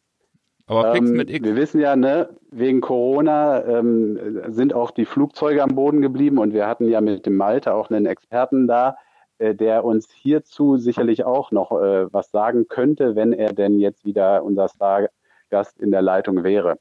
Aber 0.67 0.93
fix 0.93 1.09
ähm, 1.09 1.17
mit 1.17 1.31
X. 1.31 1.45
wir 1.47 1.55
wissen 1.55 1.81
ja, 1.81 1.95
ne, 1.95 2.31
wegen 2.51 2.81
Corona 2.81 3.65
ähm, 3.65 4.19
sind 4.49 4.75
auch 4.75 4.91
die 4.91 5.05
Flugzeuge 5.05 5.63
am 5.63 5.77
Boden 5.77 6.03
geblieben 6.03 6.39
und 6.39 6.53
wir 6.53 6.67
hatten 6.67 6.89
ja 6.89 7.01
mit 7.01 7.27
dem 7.27 7.37
Malte 7.37 7.73
auch 7.73 7.89
einen 7.89 8.07
Experten 8.07 8.67
da, 8.67 8.97
äh, 9.39 9.55
der 9.55 9.85
uns 9.85 10.11
hierzu 10.11 10.79
sicherlich 10.79 11.23
auch 11.23 11.53
noch 11.53 11.71
äh, 11.81 12.13
was 12.13 12.33
sagen 12.33 12.67
könnte, 12.67 13.15
wenn 13.15 13.33
er 13.33 13.53
denn 13.53 13.79
jetzt 13.79 14.05
wieder 14.05 14.43
unser 14.43 14.69
Stargast 14.69 15.79
in 15.81 15.93
der 15.93 16.03
Leitung 16.03 16.43
wäre. 16.43 16.77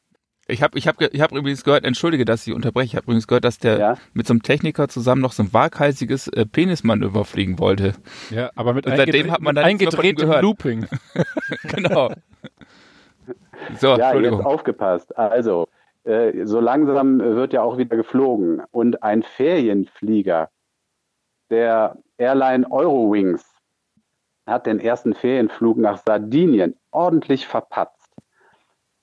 Ich 0.49 0.63
habe 0.63 0.77
ich 0.77 0.87
hab, 0.87 1.01
ich 1.01 1.21
hab 1.21 1.31
übrigens 1.31 1.63
gehört, 1.63 1.85
entschuldige, 1.85 2.25
dass 2.25 2.45
ich 2.47 2.53
unterbreche, 2.53 2.85
ich 2.87 2.95
habe 2.95 3.05
übrigens 3.05 3.27
gehört, 3.27 3.45
dass 3.45 3.57
der 3.59 3.77
Ja? 3.77 3.97
mit 4.13 4.27
so 4.27 4.33
einem 4.33 4.43
Techniker 4.43 4.87
zusammen 4.87 5.21
noch 5.21 5.31
so 5.31 5.43
ein 5.43 5.53
waghalsiges 5.53 6.27
äh, 6.27 6.45
Penismanöver 6.45 7.25
fliegen 7.25 7.59
wollte. 7.59 7.93
Ja, 8.29 8.51
aber 8.55 8.73
mit 8.73 8.85
seitdem 8.85 9.31
hat 9.31 9.41
man 9.41 9.55
dann 9.55 9.65
eingedrehtem 9.65 10.27
gehört. 10.27 10.41
Looping. 10.41 10.87
genau. 11.63 12.11
So, 13.79 13.95
Ja, 13.97 14.15
jetzt 14.15 14.33
aufgepasst. 14.33 15.17
Also, 15.17 15.67
äh, 16.03 16.45
so 16.45 16.59
langsam 16.59 17.19
wird 17.19 17.53
ja 17.53 17.61
auch 17.61 17.77
wieder 17.77 17.95
geflogen. 17.97 18.61
Und 18.71 19.03
ein 19.03 19.23
Ferienflieger 19.23 20.49
der 21.49 21.97
Airline 22.17 22.69
Eurowings 22.71 23.45
hat 24.45 24.65
den 24.65 24.79
ersten 24.79 25.13
Ferienflug 25.13 25.77
nach 25.77 26.01
Sardinien 26.05 26.75
ordentlich 26.91 27.47
verpatzt. 27.47 27.98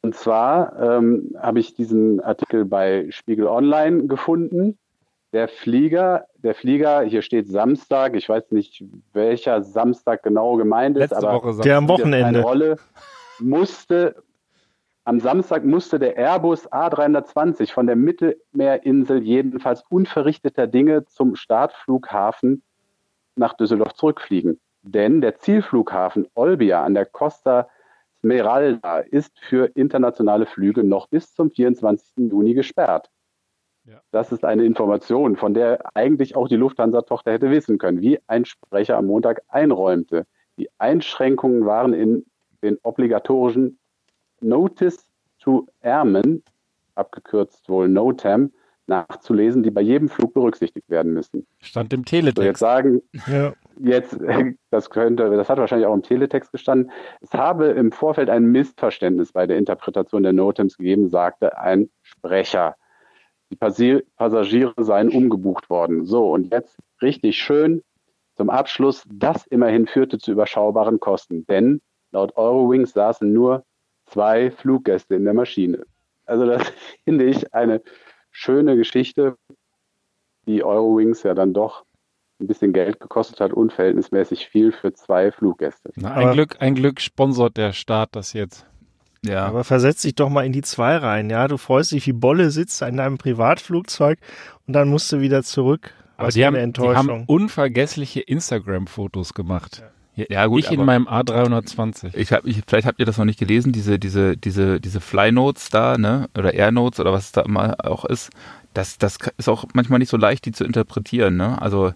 Und 0.06 0.14
zwar 0.14 0.78
ähm, 0.80 1.34
habe 1.36 1.58
ich 1.58 1.74
diesen 1.74 2.20
Artikel 2.20 2.64
bei 2.64 3.06
Spiegel 3.10 3.48
Online 3.48 4.06
gefunden. 4.06 4.78
Der 5.32 5.48
Flieger, 5.48 6.26
der 6.36 6.54
Flieger, 6.54 7.02
hier 7.02 7.22
steht 7.22 7.48
Samstag, 7.48 8.14
ich 8.14 8.28
weiß 8.28 8.52
nicht, 8.52 8.84
welcher 9.14 9.64
Samstag 9.64 10.22
genau 10.22 10.54
gemeint 10.54 10.96
ist, 10.96 11.10
Letzte 11.10 11.16
aber 11.28 11.42
Woche 11.42 11.60
Der 11.60 11.78
am 11.78 11.88
Wochenende. 11.88 12.40
Rolle, 12.40 12.76
musste 13.40 14.22
am 15.02 15.18
Samstag 15.18 15.64
musste 15.64 15.98
der 15.98 16.16
Airbus 16.16 16.70
A320 16.70 17.72
von 17.72 17.88
der 17.88 17.96
Mittelmeerinsel 17.96 19.24
jedenfalls 19.24 19.82
unverrichteter 19.88 20.68
Dinge 20.68 21.04
zum 21.06 21.34
Startflughafen 21.34 22.62
nach 23.34 23.54
Düsseldorf 23.54 23.94
zurückfliegen. 23.94 24.60
Denn 24.82 25.20
der 25.20 25.34
Zielflughafen 25.34 26.28
Olbia 26.36 26.84
an 26.84 26.94
der 26.94 27.06
Costa 27.06 27.68
Smeralda 28.26 28.98
ist 28.98 29.38
für 29.38 29.70
internationale 29.76 30.46
Flüge 30.46 30.82
noch 30.82 31.06
bis 31.06 31.32
zum 31.32 31.52
24. 31.52 32.28
Juni 32.28 32.54
gesperrt. 32.54 33.08
Ja. 33.84 34.00
Das 34.10 34.32
ist 34.32 34.44
eine 34.44 34.64
Information, 34.64 35.36
von 35.36 35.54
der 35.54 35.78
eigentlich 35.94 36.34
auch 36.34 36.48
die 36.48 36.56
Lufthansa-Tochter 36.56 37.30
hätte 37.30 37.50
wissen 37.50 37.78
können, 37.78 38.00
wie 38.00 38.18
ein 38.26 38.44
Sprecher 38.44 38.96
am 38.96 39.06
Montag 39.06 39.42
einräumte. 39.46 40.26
Die 40.58 40.68
Einschränkungen 40.78 41.66
waren 41.66 41.92
in 41.92 42.26
den 42.64 42.78
obligatorischen 42.82 43.78
Notice 44.40 45.06
to 45.38 45.68
Airmen, 45.80 46.42
abgekürzt 46.96 47.68
wohl 47.68 47.88
NOTAM, 47.88 48.50
nachzulesen, 48.88 49.62
die 49.62 49.70
bei 49.70 49.80
jedem 49.80 50.08
Flug 50.08 50.34
berücksichtigt 50.34 50.88
werden 50.88 51.12
müssen. 51.12 51.46
Stand 51.60 51.92
im 51.92 52.00
So, 52.00 52.16
jetzt 52.16 52.34
Teletext. 52.34 52.60
sagen, 52.60 53.02
Ja. 53.26 53.52
jetzt, 53.80 54.18
das 54.70 54.90
könnte, 54.90 55.28
das 55.30 55.48
hat 55.48 55.58
wahrscheinlich 55.58 55.86
auch 55.86 55.94
im 55.94 56.02
Teletext 56.02 56.52
gestanden. 56.52 56.90
Es 57.20 57.32
habe 57.32 57.66
im 57.66 57.92
Vorfeld 57.92 58.30
ein 58.30 58.46
Missverständnis 58.46 59.32
bei 59.32 59.46
der 59.46 59.58
Interpretation 59.58 60.22
der 60.22 60.32
NOTAMs 60.32 60.76
gegeben, 60.76 61.08
sagte 61.08 61.58
ein 61.58 61.90
Sprecher. 62.02 62.76
Die 63.50 63.56
Passagiere 63.56 64.72
seien 64.78 65.08
umgebucht 65.08 65.70
worden. 65.70 66.04
So, 66.04 66.32
und 66.32 66.52
jetzt 66.52 66.76
richtig 67.00 67.38
schön 67.38 67.82
zum 68.36 68.50
Abschluss. 68.50 69.04
Das 69.08 69.46
immerhin 69.46 69.86
führte 69.86 70.18
zu 70.18 70.32
überschaubaren 70.32 70.98
Kosten, 71.00 71.46
denn 71.46 71.80
laut 72.10 72.36
Eurowings 72.36 72.92
saßen 72.92 73.32
nur 73.32 73.64
zwei 74.06 74.50
Fluggäste 74.50 75.14
in 75.14 75.24
der 75.24 75.34
Maschine. 75.34 75.84
Also 76.24 76.44
das 76.46 76.62
finde 77.04 77.24
ich 77.26 77.54
eine 77.54 77.82
schöne 78.36 78.76
Geschichte, 78.76 79.36
die 80.46 80.62
Eurowings 80.62 81.22
ja 81.22 81.34
dann 81.34 81.54
doch 81.54 81.84
ein 82.38 82.46
bisschen 82.46 82.74
Geld 82.74 83.00
gekostet 83.00 83.40
hat, 83.40 83.52
unverhältnismäßig 83.52 84.48
viel 84.48 84.72
für 84.72 84.92
zwei 84.92 85.32
Fluggäste. 85.32 85.90
Na, 85.96 86.12
ein 86.12 86.32
Glück, 86.32 86.56
ein 86.60 86.74
Glück 86.74 87.00
sponsort 87.00 87.56
der 87.56 87.72
Staat 87.72 88.10
das 88.12 88.34
jetzt. 88.34 88.66
Ja. 89.24 89.46
Aber 89.46 89.64
versetz 89.64 90.02
dich 90.02 90.14
doch 90.14 90.28
mal 90.28 90.44
in 90.44 90.52
die 90.52 90.60
zwei 90.60 90.98
rein, 90.98 91.30
ja. 91.30 91.48
Du 91.48 91.56
freust 91.56 91.92
dich 91.92 92.06
wie 92.06 92.12
Bolle, 92.12 92.50
sitzt 92.50 92.82
in 92.82 92.98
deinem 92.98 93.16
Privatflugzeug 93.16 94.18
und 94.66 94.74
dann 94.74 94.88
musst 94.88 95.10
du 95.10 95.20
wieder 95.20 95.42
zurück. 95.42 95.94
Aber 96.18 96.28
die 96.28 96.40
für 96.40 96.46
haben, 96.46 96.54
die 96.54 96.58
haben 96.58 96.64
Enttäuschung. 96.64 97.24
unvergessliche 97.26 98.20
Instagram-Fotos 98.20 99.32
gemacht. 99.32 99.78
Ja, 99.80 99.90
gut, 100.46 100.60
ich 100.60 100.70
in 100.70 100.84
meinem 100.84 101.06
A320. 101.06 102.16
Ich 102.16 102.32
hab, 102.32 102.46
ich, 102.46 102.62
vielleicht 102.66 102.86
habt 102.86 102.98
ihr 102.98 103.06
das 103.06 103.18
noch 103.18 103.26
nicht 103.26 103.38
gelesen, 103.38 103.72
diese, 103.72 103.98
diese, 103.98 104.36
diese, 104.36 104.80
diese 104.80 105.00
Fly-Notes 105.00 105.68
da, 105.68 105.98
ne? 105.98 106.28
Oder 106.36 106.54
Air-Notes 106.54 107.00
oder 107.00 107.12
was 107.12 107.26
es 107.26 107.32
da 107.32 107.42
immer 107.42 107.76
auch 107.84 108.04
ist. 108.06 108.30
Das, 108.72 108.96
das 108.96 109.18
ist 109.36 109.48
auch 109.48 109.66
manchmal 109.74 109.98
nicht 109.98 110.08
so 110.08 110.16
leicht, 110.16 110.46
die 110.46 110.52
zu 110.52 110.64
interpretieren, 110.64 111.36
ne? 111.36 111.60
Also 111.60 111.92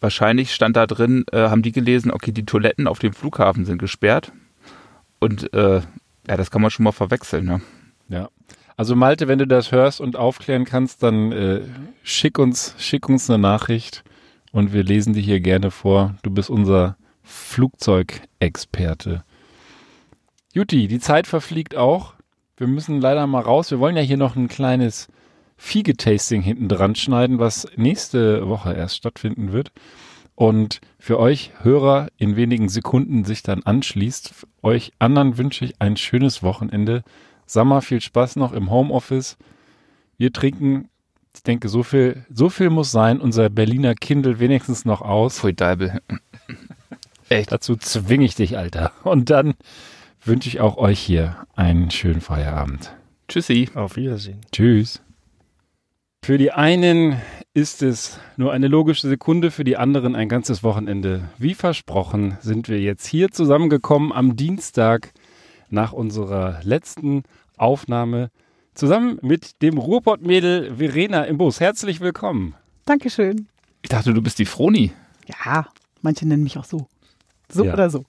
wahrscheinlich 0.00 0.54
stand 0.54 0.76
da 0.76 0.86
drin, 0.86 1.24
äh, 1.30 1.48
haben 1.48 1.62
die 1.62 1.72
gelesen, 1.72 2.10
okay, 2.10 2.32
die 2.32 2.46
Toiletten 2.46 2.86
auf 2.86 2.98
dem 2.98 3.12
Flughafen 3.12 3.66
sind 3.66 3.78
gesperrt. 3.78 4.32
Und 5.20 5.52
äh, 5.52 5.82
ja, 6.28 6.36
das 6.36 6.50
kann 6.50 6.62
man 6.62 6.70
schon 6.70 6.84
mal 6.84 6.92
verwechseln, 6.92 7.44
ne? 7.44 7.60
Ja. 8.08 8.28
Also 8.76 8.96
Malte, 8.96 9.28
wenn 9.28 9.38
du 9.38 9.46
das 9.46 9.72
hörst 9.72 10.00
und 10.00 10.16
aufklären 10.16 10.64
kannst, 10.64 11.02
dann 11.02 11.32
äh, 11.32 11.60
schick 12.02 12.38
uns, 12.38 12.74
schick 12.78 13.08
uns 13.08 13.28
eine 13.28 13.38
Nachricht 13.38 14.02
und 14.52 14.72
wir 14.72 14.82
lesen 14.82 15.12
die 15.12 15.20
hier 15.20 15.40
gerne 15.40 15.70
vor. 15.70 16.14
Du 16.22 16.30
bist 16.30 16.48
unser 16.48 16.96
Flugzeugexperte. 17.22 19.24
Juti, 20.52 20.88
die 20.88 21.00
Zeit 21.00 21.26
verfliegt 21.26 21.76
auch. 21.76 22.14
Wir 22.56 22.66
müssen 22.66 23.00
leider 23.00 23.26
mal 23.26 23.40
raus. 23.40 23.70
Wir 23.70 23.80
wollen 23.80 23.96
ja 23.96 24.02
hier 24.02 24.16
noch 24.16 24.36
ein 24.36 24.48
kleines 24.48 25.08
Fiege-Tasting 25.56 26.42
hinten 26.42 26.68
dran 26.68 26.94
schneiden, 26.94 27.38
was 27.38 27.66
nächste 27.76 28.48
Woche 28.48 28.74
erst 28.74 28.96
stattfinden 28.96 29.52
wird. 29.52 29.72
Und 30.34 30.80
für 30.98 31.18
euch 31.18 31.52
Hörer 31.62 32.08
in 32.16 32.36
wenigen 32.36 32.68
Sekunden 32.68 33.24
sich 33.24 33.42
dann 33.42 33.62
anschließt. 33.62 34.46
Euch 34.62 34.92
anderen 34.98 35.38
wünsche 35.38 35.64
ich 35.64 35.80
ein 35.80 35.96
schönes 35.96 36.42
Wochenende. 36.42 37.02
Sammer, 37.46 37.82
viel 37.82 38.00
Spaß 38.00 38.36
noch 38.36 38.52
im 38.52 38.70
Homeoffice. 38.70 39.36
Wir 40.16 40.32
trinken, 40.32 40.88
ich 41.34 41.42
denke, 41.42 41.68
so 41.68 41.82
viel, 41.82 42.24
so 42.32 42.48
viel 42.48 42.70
muss 42.70 42.90
sein, 42.90 43.20
unser 43.20 43.50
Berliner 43.50 43.94
Kindle 43.94 44.38
wenigstens 44.38 44.84
noch 44.84 45.00
aus. 45.00 45.38
Pfui 45.38 45.54
Deibel. 45.54 46.00
Echt? 47.28 47.52
Dazu 47.52 47.76
zwinge 47.76 48.24
ich 48.24 48.34
dich, 48.34 48.56
Alter. 48.58 48.92
Und 49.04 49.30
dann 49.30 49.54
wünsche 50.24 50.48
ich 50.48 50.60
auch 50.60 50.76
euch 50.76 51.00
hier 51.00 51.36
einen 51.54 51.90
schönen 51.90 52.20
Feierabend. 52.20 52.94
Tschüssi. 53.28 53.70
Auf 53.74 53.96
Wiedersehen. 53.96 54.40
Tschüss. 54.52 55.02
Für 56.24 56.38
die 56.38 56.52
einen 56.52 57.20
ist 57.54 57.82
es 57.82 58.20
nur 58.36 58.52
eine 58.52 58.68
logische 58.68 59.08
Sekunde, 59.08 59.50
für 59.50 59.64
die 59.64 59.76
anderen 59.76 60.14
ein 60.14 60.28
ganzes 60.28 60.62
Wochenende. 60.62 61.28
Wie 61.38 61.54
versprochen 61.54 62.38
sind 62.40 62.68
wir 62.68 62.80
jetzt 62.80 63.06
hier 63.06 63.30
zusammengekommen 63.30 64.12
am 64.12 64.36
Dienstag 64.36 65.12
nach 65.68 65.92
unserer 65.92 66.60
letzten 66.62 67.24
Aufnahme 67.56 68.30
zusammen 68.74 69.18
mit 69.22 69.62
dem 69.62 69.78
Ruhrpott-Mädel 69.78 70.76
Verena 70.76 71.24
im 71.24 71.38
Bus. 71.38 71.60
Herzlich 71.60 72.00
willkommen. 72.00 72.54
Dankeschön. 72.84 73.48
Ich 73.82 73.88
dachte, 73.88 74.14
du 74.14 74.22
bist 74.22 74.38
die 74.38 74.46
Froni. 74.46 74.92
Ja, 75.26 75.66
manche 76.02 76.26
nennen 76.26 76.44
mich 76.44 76.56
auch 76.56 76.64
so. 76.64 76.86
So 77.52 77.64
Ja. 77.64 77.74
oder 77.74 77.90
so. 77.90 78.04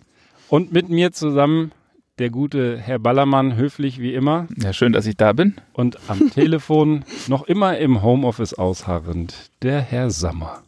Und 0.50 0.72
mit 0.72 0.90
mir 0.90 1.12
zusammen 1.12 1.72
der 2.20 2.30
gute 2.30 2.78
Herr 2.78 3.00
Ballermann, 3.00 3.56
höflich 3.56 4.00
wie 4.00 4.14
immer. 4.14 4.48
Ja, 4.58 4.72
schön, 4.72 4.94
dass 4.94 5.06
ich 5.08 5.18
da 5.18 5.34
bin. 5.34 5.56
Und 5.74 5.98
am 6.08 6.30
Telefon 6.32 7.06
noch 7.28 7.44
immer 7.48 7.78
im 7.78 8.04
Homeoffice 8.04 8.54
ausharrend, 8.54 9.50
der 9.64 9.82
Herr 9.82 10.12
Sammer. 10.12 10.62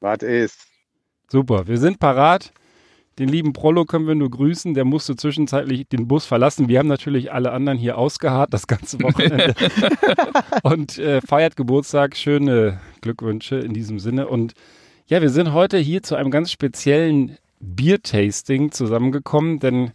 Was 0.00 0.22
ist? 0.22 0.66
Super, 1.28 1.66
wir 1.66 1.78
sind 1.78 1.98
parat. 1.98 2.52
Den 3.18 3.28
lieben 3.28 3.52
Prollo 3.52 3.84
können 3.84 4.06
wir 4.06 4.14
nur 4.14 4.30
grüßen. 4.30 4.72
Der 4.72 4.86
musste 4.86 5.16
zwischenzeitlich 5.16 5.86
den 5.86 6.08
Bus 6.08 6.24
verlassen. 6.24 6.68
Wir 6.68 6.78
haben 6.78 6.88
natürlich 6.88 7.30
alle 7.30 7.52
anderen 7.52 7.76
hier 7.78 7.98
ausgeharrt 7.98 8.54
das 8.54 8.66
ganze 8.66 9.00
Wochenende 9.02 9.54
und 10.62 10.96
äh, 10.98 11.20
feiert 11.20 11.56
Geburtstag. 11.56 12.16
Schöne 12.16 12.80
Glückwünsche 13.02 13.56
in 13.56 13.74
diesem 13.74 13.98
Sinne. 13.98 14.28
Und 14.28 14.54
ja, 15.06 15.20
wir 15.20 15.28
sind 15.28 15.52
heute 15.52 15.76
hier 15.76 16.02
zu 16.02 16.14
einem 16.14 16.30
ganz 16.30 16.50
speziellen 16.50 17.36
Biertasting 17.62 18.72
zusammengekommen, 18.72 19.58
denn 19.58 19.92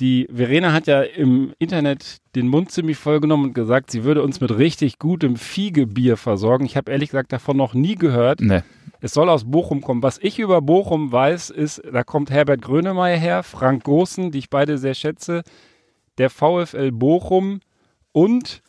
die 0.00 0.26
Verena 0.32 0.72
hat 0.72 0.86
ja 0.86 1.02
im 1.02 1.52
Internet 1.58 2.18
den 2.34 2.48
Mund 2.48 2.70
ziemlich 2.70 2.96
voll 2.96 3.20
genommen 3.20 3.46
und 3.46 3.54
gesagt, 3.54 3.90
sie 3.90 4.04
würde 4.04 4.22
uns 4.22 4.40
mit 4.40 4.56
richtig 4.56 4.98
gutem 4.98 5.36
Fiegebier 5.36 6.16
versorgen. 6.16 6.64
Ich 6.64 6.76
habe 6.76 6.90
ehrlich 6.90 7.10
gesagt 7.10 7.32
davon 7.32 7.56
noch 7.56 7.74
nie 7.74 7.96
gehört. 7.96 8.40
Ne. 8.40 8.64
Es 9.00 9.12
soll 9.12 9.28
aus 9.28 9.50
Bochum 9.50 9.80
kommen. 9.80 10.02
Was 10.02 10.18
ich 10.18 10.38
über 10.38 10.62
Bochum 10.62 11.12
weiß, 11.12 11.50
ist, 11.50 11.82
da 11.92 12.04
kommt 12.04 12.30
Herbert 12.30 12.62
Grönemeyer 12.62 13.18
her, 13.18 13.42
Frank 13.42 13.84
Goossen, 13.84 14.30
die 14.30 14.38
ich 14.38 14.48
beide 14.48 14.78
sehr 14.78 14.94
schätze, 14.94 15.42
der 16.18 16.30
VfL 16.30 16.92
Bochum 16.92 17.60
und 18.12 18.62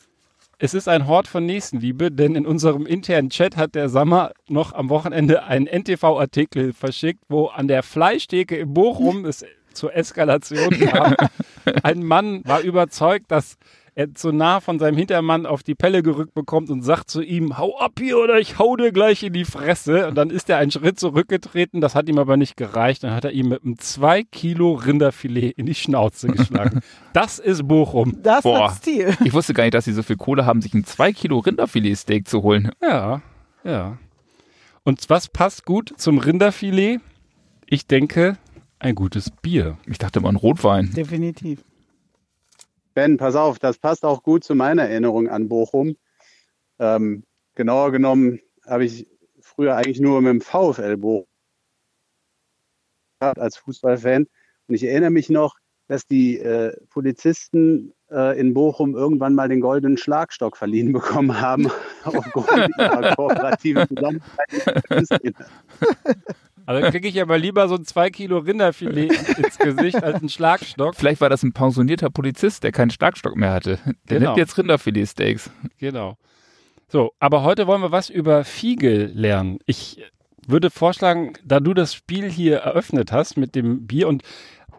es 0.59 0.73
ist 0.73 0.87
ein 0.87 1.07
Hort 1.07 1.27
von 1.27 1.45
Nächstenliebe, 1.45 2.11
denn 2.11 2.35
in 2.35 2.45
unserem 2.45 2.85
internen 2.85 3.29
Chat 3.29 3.57
hat 3.57 3.75
der 3.75 3.89
Sammer 3.89 4.31
noch 4.47 4.73
am 4.73 4.89
Wochenende 4.89 5.43
einen 5.43 5.67
NTV-Artikel 5.67 6.73
verschickt, 6.73 7.23
wo 7.27 7.47
an 7.47 7.67
der 7.67 7.83
Fleischtheke 7.83 8.55
in 8.55 8.73
Bochum 8.73 9.25
es 9.25 9.45
zur 9.73 9.95
Eskalation 9.95 10.69
kam. 10.69 11.15
Ein 11.83 12.03
Mann 12.03 12.43
war 12.45 12.61
überzeugt, 12.61 13.31
dass 13.31 13.57
er 13.95 14.13
zu 14.15 14.31
nah 14.31 14.59
von 14.59 14.79
seinem 14.79 14.97
Hintermann 14.97 15.45
auf 15.45 15.61
die 15.61 15.75
Pelle 15.75 16.01
gerückt 16.01 16.33
bekommt 16.33 16.69
und 16.69 16.81
sagt 16.81 17.09
zu 17.09 17.21
ihm, 17.21 17.57
hau 17.57 17.77
ab 17.77 17.93
hier 17.99 18.17
oder 18.17 18.39
ich 18.39 18.57
hau 18.57 18.75
dir 18.75 18.91
gleich 18.91 19.23
in 19.23 19.33
die 19.33 19.45
Fresse. 19.45 20.07
Und 20.07 20.15
dann 20.15 20.29
ist 20.29 20.49
er 20.49 20.57
einen 20.57 20.71
Schritt 20.71 20.99
zurückgetreten, 20.99 21.79
das 21.79 21.93
hat 21.93 22.09
ihm 22.09 22.17
aber 22.17 22.35
nicht 22.37 22.57
gereicht. 22.57 23.03
Dann 23.03 23.13
hat 23.13 23.25
er 23.25 23.31
ihm 23.31 23.49
mit 23.49 23.63
einem 23.63 23.77
2 23.77 24.23
Kilo 24.23 24.73
Rinderfilet 24.73 25.51
in 25.57 25.65
die 25.65 25.75
Schnauze 25.75 26.27
geschlagen. 26.27 26.81
das 27.13 27.37
ist 27.39 27.67
Bochum. 27.67 28.17
Das 28.23 28.43
Boah. 28.43 28.71
hat 28.71 28.77
Stil. 28.77 29.15
Ich 29.23 29.33
wusste 29.33 29.53
gar 29.53 29.63
nicht, 29.63 29.75
dass 29.75 29.85
sie 29.85 29.93
so 29.93 30.03
viel 30.03 30.17
Kohle 30.17 30.45
haben, 30.45 30.61
sich 30.61 30.73
ein 30.73 30.85
2 30.85 31.13
Kilo 31.13 31.39
Rinderfilet-Steak 31.39 32.27
zu 32.27 32.41
holen. 32.41 32.71
Ja, 32.81 33.21
ja. 33.63 33.97
Und 34.83 35.09
was 35.09 35.29
passt 35.29 35.65
gut 35.65 35.93
zum 35.97 36.17
Rinderfilet? 36.17 36.99
Ich 37.67 37.87
denke, 37.87 38.37
ein 38.79 38.95
gutes 38.95 39.29
Bier. 39.29 39.77
Ich 39.85 39.97
dachte 39.97 40.19
immer 40.19 40.29
ein 40.29 40.35
Rotwein. 40.35 40.91
Definitiv. 40.93 41.63
Ben, 42.93 43.17
pass 43.17 43.35
auf, 43.35 43.59
das 43.59 43.77
passt 43.77 44.05
auch 44.05 44.23
gut 44.23 44.43
zu 44.43 44.55
meiner 44.55 44.83
Erinnerung 44.83 45.29
an 45.29 45.49
Bochum. 45.49 45.97
Ähm, 46.79 47.23
genauer 47.55 47.91
genommen 47.91 48.39
habe 48.65 48.85
ich 48.85 49.07
früher 49.41 49.75
eigentlich 49.75 49.99
nur 49.99 50.21
mit 50.21 50.31
dem 50.31 50.41
VfL 50.41 50.97
Bochum 50.97 51.27
gehabt 53.19 53.39
als 53.39 53.57
Fußballfan. 53.57 54.27
Und 54.67 54.75
ich 54.75 54.83
erinnere 54.83 55.11
mich 55.11 55.29
noch, 55.29 55.57
dass 55.87 56.05
die 56.07 56.37
äh, 56.39 56.75
Polizisten 56.89 57.93
äh, 58.09 58.39
in 58.39 58.53
Bochum 58.53 58.95
irgendwann 58.95 59.35
mal 59.35 59.49
den 59.49 59.61
goldenen 59.61 59.97
Schlagstock 59.97 60.57
verliehen 60.57 60.93
bekommen 60.93 61.39
haben, 61.41 61.69
aufgrund 62.03 62.69
ihrer 62.77 63.15
kooperativen 63.15 63.87
Zusammenarbeit. 63.87 65.33
Also 66.65 66.89
kriege 66.89 67.07
ich 67.07 67.21
aber 67.21 67.37
lieber 67.37 67.67
so 67.67 67.75
ein 67.75 67.85
2 67.85 68.09
Kilo 68.09 68.37
Rinderfilet 68.39 69.11
ins 69.37 69.57
Gesicht 69.57 70.03
als 70.03 70.15
einen 70.19 70.29
Schlagstock. 70.29 70.95
Vielleicht 70.95 71.21
war 71.21 71.29
das 71.29 71.43
ein 71.43 71.53
pensionierter 71.53 72.09
Polizist, 72.09 72.63
der 72.63 72.71
keinen 72.71 72.91
Schlagstock 72.91 73.35
mehr 73.35 73.51
hatte. 73.51 73.79
Der 74.09 74.19
Genau. 74.19 74.31
nimmt 74.31 74.37
jetzt 74.37 74.57
Rinderfilet-Steaks. 74.57 75.49
Genau. 75.77 76.17
So, 76.87 77.11
aber 77.19 77.43
heute 77.43 77.67
wollen 77.67 77.81
wir 77.81 77.91
was 77.91 78.09
über 78.09 78.43
Fiege 78.43 79.05
lernen. 79.05 79.59
Ich 79.65 80.03
würde 80.47 80.69
vorschlagen, 80.69 81.33
da 81.43 81.59
du 81.59 81.73
das 81.73 81.93
Spiel 81.95 82.29
hier 82.29 82.57
eröffnet 82.57 83.11
hast 83.11 83.37
mit 83.37 83.55
dem 83.55 83.87
Bier 83.87 84.07
und 84.07 84.23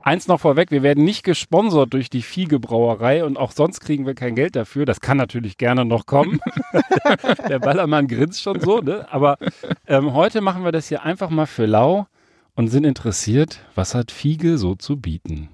eins 0.05 0.29
noch 0.29 0.41
vorweg, 0.41 0.71
wir 0.71 0.83
werden 0.83 1.05
nicht 1.05 1.25
gesponsert 1.25 1.93
durch 1.93 2.11
die 2.11 2.23
Fiege 2.23 2.61
Brauerei 2.61 3.25
und 3.25 3.37
auch 3.37 3.53
sonst 3.53 3.81
kriegen 3.81 4.07
wir 4.07 4.15
kein 4.15 4.35
Geld 4.35 4.55
dafür. 4.57 4.85
Das 4.85 5.01
kann 5.01 5.17
natürlich 5.17 5.59
gerne 5.59 5.85
noch 5.85 6.07
kommen. 6.07 6.41
Der 7.49 7.59
Ballermann 7.59 8.07
grinst 8.07 8.43
schon 8.43 8.61
so, 8.61 8.81
ne? 8.81 9.07
Aber 9.11 9.39
ähm, 9.87 10.15
heute 10.15 10.41
machen 10.41 10.65
wir 10.65 10.73
das 10.73 10.89
hier 10.89 11.03
einfach 11.03 11.31
mal 11.31 11.47
für 11.47 11.67
lau 11.67 12.07
und 12.55 12.69
sind 12.69 12.85
interessiert, 12.85 13.61
was 13.75 13.95
hat 13.95 14.11
Fiege 14.11 14.59
so 14.59 14.75
zu 14.75 14.97
bieten. 14.97 15.49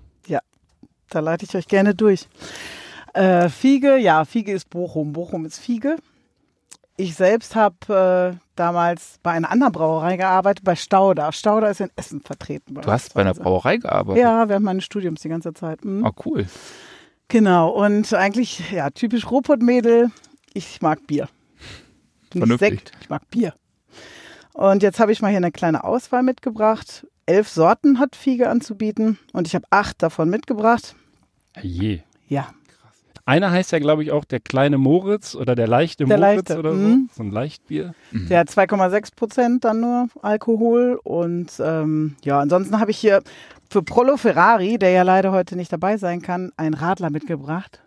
Da 1.11 1.19
leite 1.19 1.45
ich 1.45 1.55
euch 1.57 1.67
gerne 1.67 1.95
durch. 1.95 2.29
Äh, 3.15 3.49
Fiege, 3.49 3.97
ja, 3.99 4.25
Fiege 4.25 4.53
ist 4.53 4.71
Bochum. 4.71 5.13
Bochum 5.13 5.45
ist 5.45 5.59
Fiege. 5.59 5.97
Ich 6.97 7.17
selbst 7.17 7.57
habe 7.57 8.39
äh, 8.39 8.50
damals 8.61 9.19
bei 9.23 9.33
einer 9.33 9.51
anderen 9.51 9.73
Brauerei 9.73 10.17
gearbeitet, 10.17 10.65
bei 10.65 10.77
Stauder. 10.77 11.33
Stauder 11.33 11.71
ist 11.71 11.81
in 11.81 11.91
Essen 11.97 12.21
vertreten. 12.21 12.75
Du 12.75 12.91
hast 12.91 13.15
bei 13.15 13.23
einer. 13.23 13.35
Brauerei 13.35 13.79
gearbeitet? 13.79 14.23
Ja, 14.23 14.49
während 14.49 14.65
meines 14.65 14.85
Studiums 14.85 15.23
die 15.23 15.29
ganze 15.29 15.55
Zeit. 15.55 15.85
Mhm. 15.85 16.05
Oh, 16.05 16.13
cool. 16.25 16.47
Genau, 17.29 17.71
und 17.71 18.13
eigentlich, 18.13 18.71
ja, 18.73 18.91
typisch 18.91 19.31
Ruhrpott-Mädel, 19.31 20.11
ich 20.53 20.83
mag 20.83 21.07
Bier. 21.07 21.29
Nicht. 22.35 22.59
Sekt, 22.59 22.93
ich 23.01 23.09
mag 23.09 23.29
Bier. 23.31 23.55
Und 24.53 24.83
jetzt 24.83 25.01
habe 25.01 25.13
ich 25.13 25.23
mal 25.23 25.29
hier 25.29 25.39
eine 25.39 25.53
kleine 25.53 25.85
Auswahl 25.85 26.23
mitgebracht. 26.23 27.07
Elf 27.27 27.49
Sorten 27.49 27.99
hat 27.99 28.17
Fiege 28.17 28.49
anzubieten 28.49 29.19
und 29.33 29.47
ich 29.47 29.55
habe 29.55 29.65
acht 29.71 30.03
davon 30.03 30.29
mitgebracht. 30.29 30.97
Je. 31.63 32.01
Ja, 32.29 32.49
Einer 33.31 33.53
heißt 33.53 33.71
ja, 33.71 33.79
glaube 33.79 34.03
ich, 34.03 34.11
auch 34.11 34.25
der 34.25 34.41
kleine 34.41 34.77
Moritz 34.77 35.37
oder 35.37 35.55
der 35.55 35.69
leichte 35.69 36.05
Der 36.05 36.19
Moritz 36.19 36.49
leichte, 36.49 36.59
oder 36.59 36.73
so. 36.73 36.79
mhm. 36.79 37.09
So 37.15 37.23
ein 37.23 37.31
Leichtbier. 37.31 37.95
Der 38.11 38.41
hat 38.41 38.49
2,6 38.49 39.15
Prozent 39.15 39.65
dann 39.65 39.79
nur 39.79 40.09
Alkohol. 40.21 40.99
Und 41.05 41.53
ähm, 41.65 42.17
ja, 42.25 42.41
ansonsten 42.41 42.81
habe 42.81 42.91
ich 42.91 42.99
hier 42.99 43.23
für 43.71 43.85
Prollo 43.85 44.17
Ferrari, 44.17 44.79
der 44.79 44.91
ja 44.91 45.03
leider 45.03 45.31
heute 45.31 45.55
nicht 45.55 45.73
dabei 45.73 45.97
sein 45.97 46.23
kann, 46.23 46.51
einen 46.57 46.75
Radler 46.75 47.11
mitgebracht. 47.11 47.81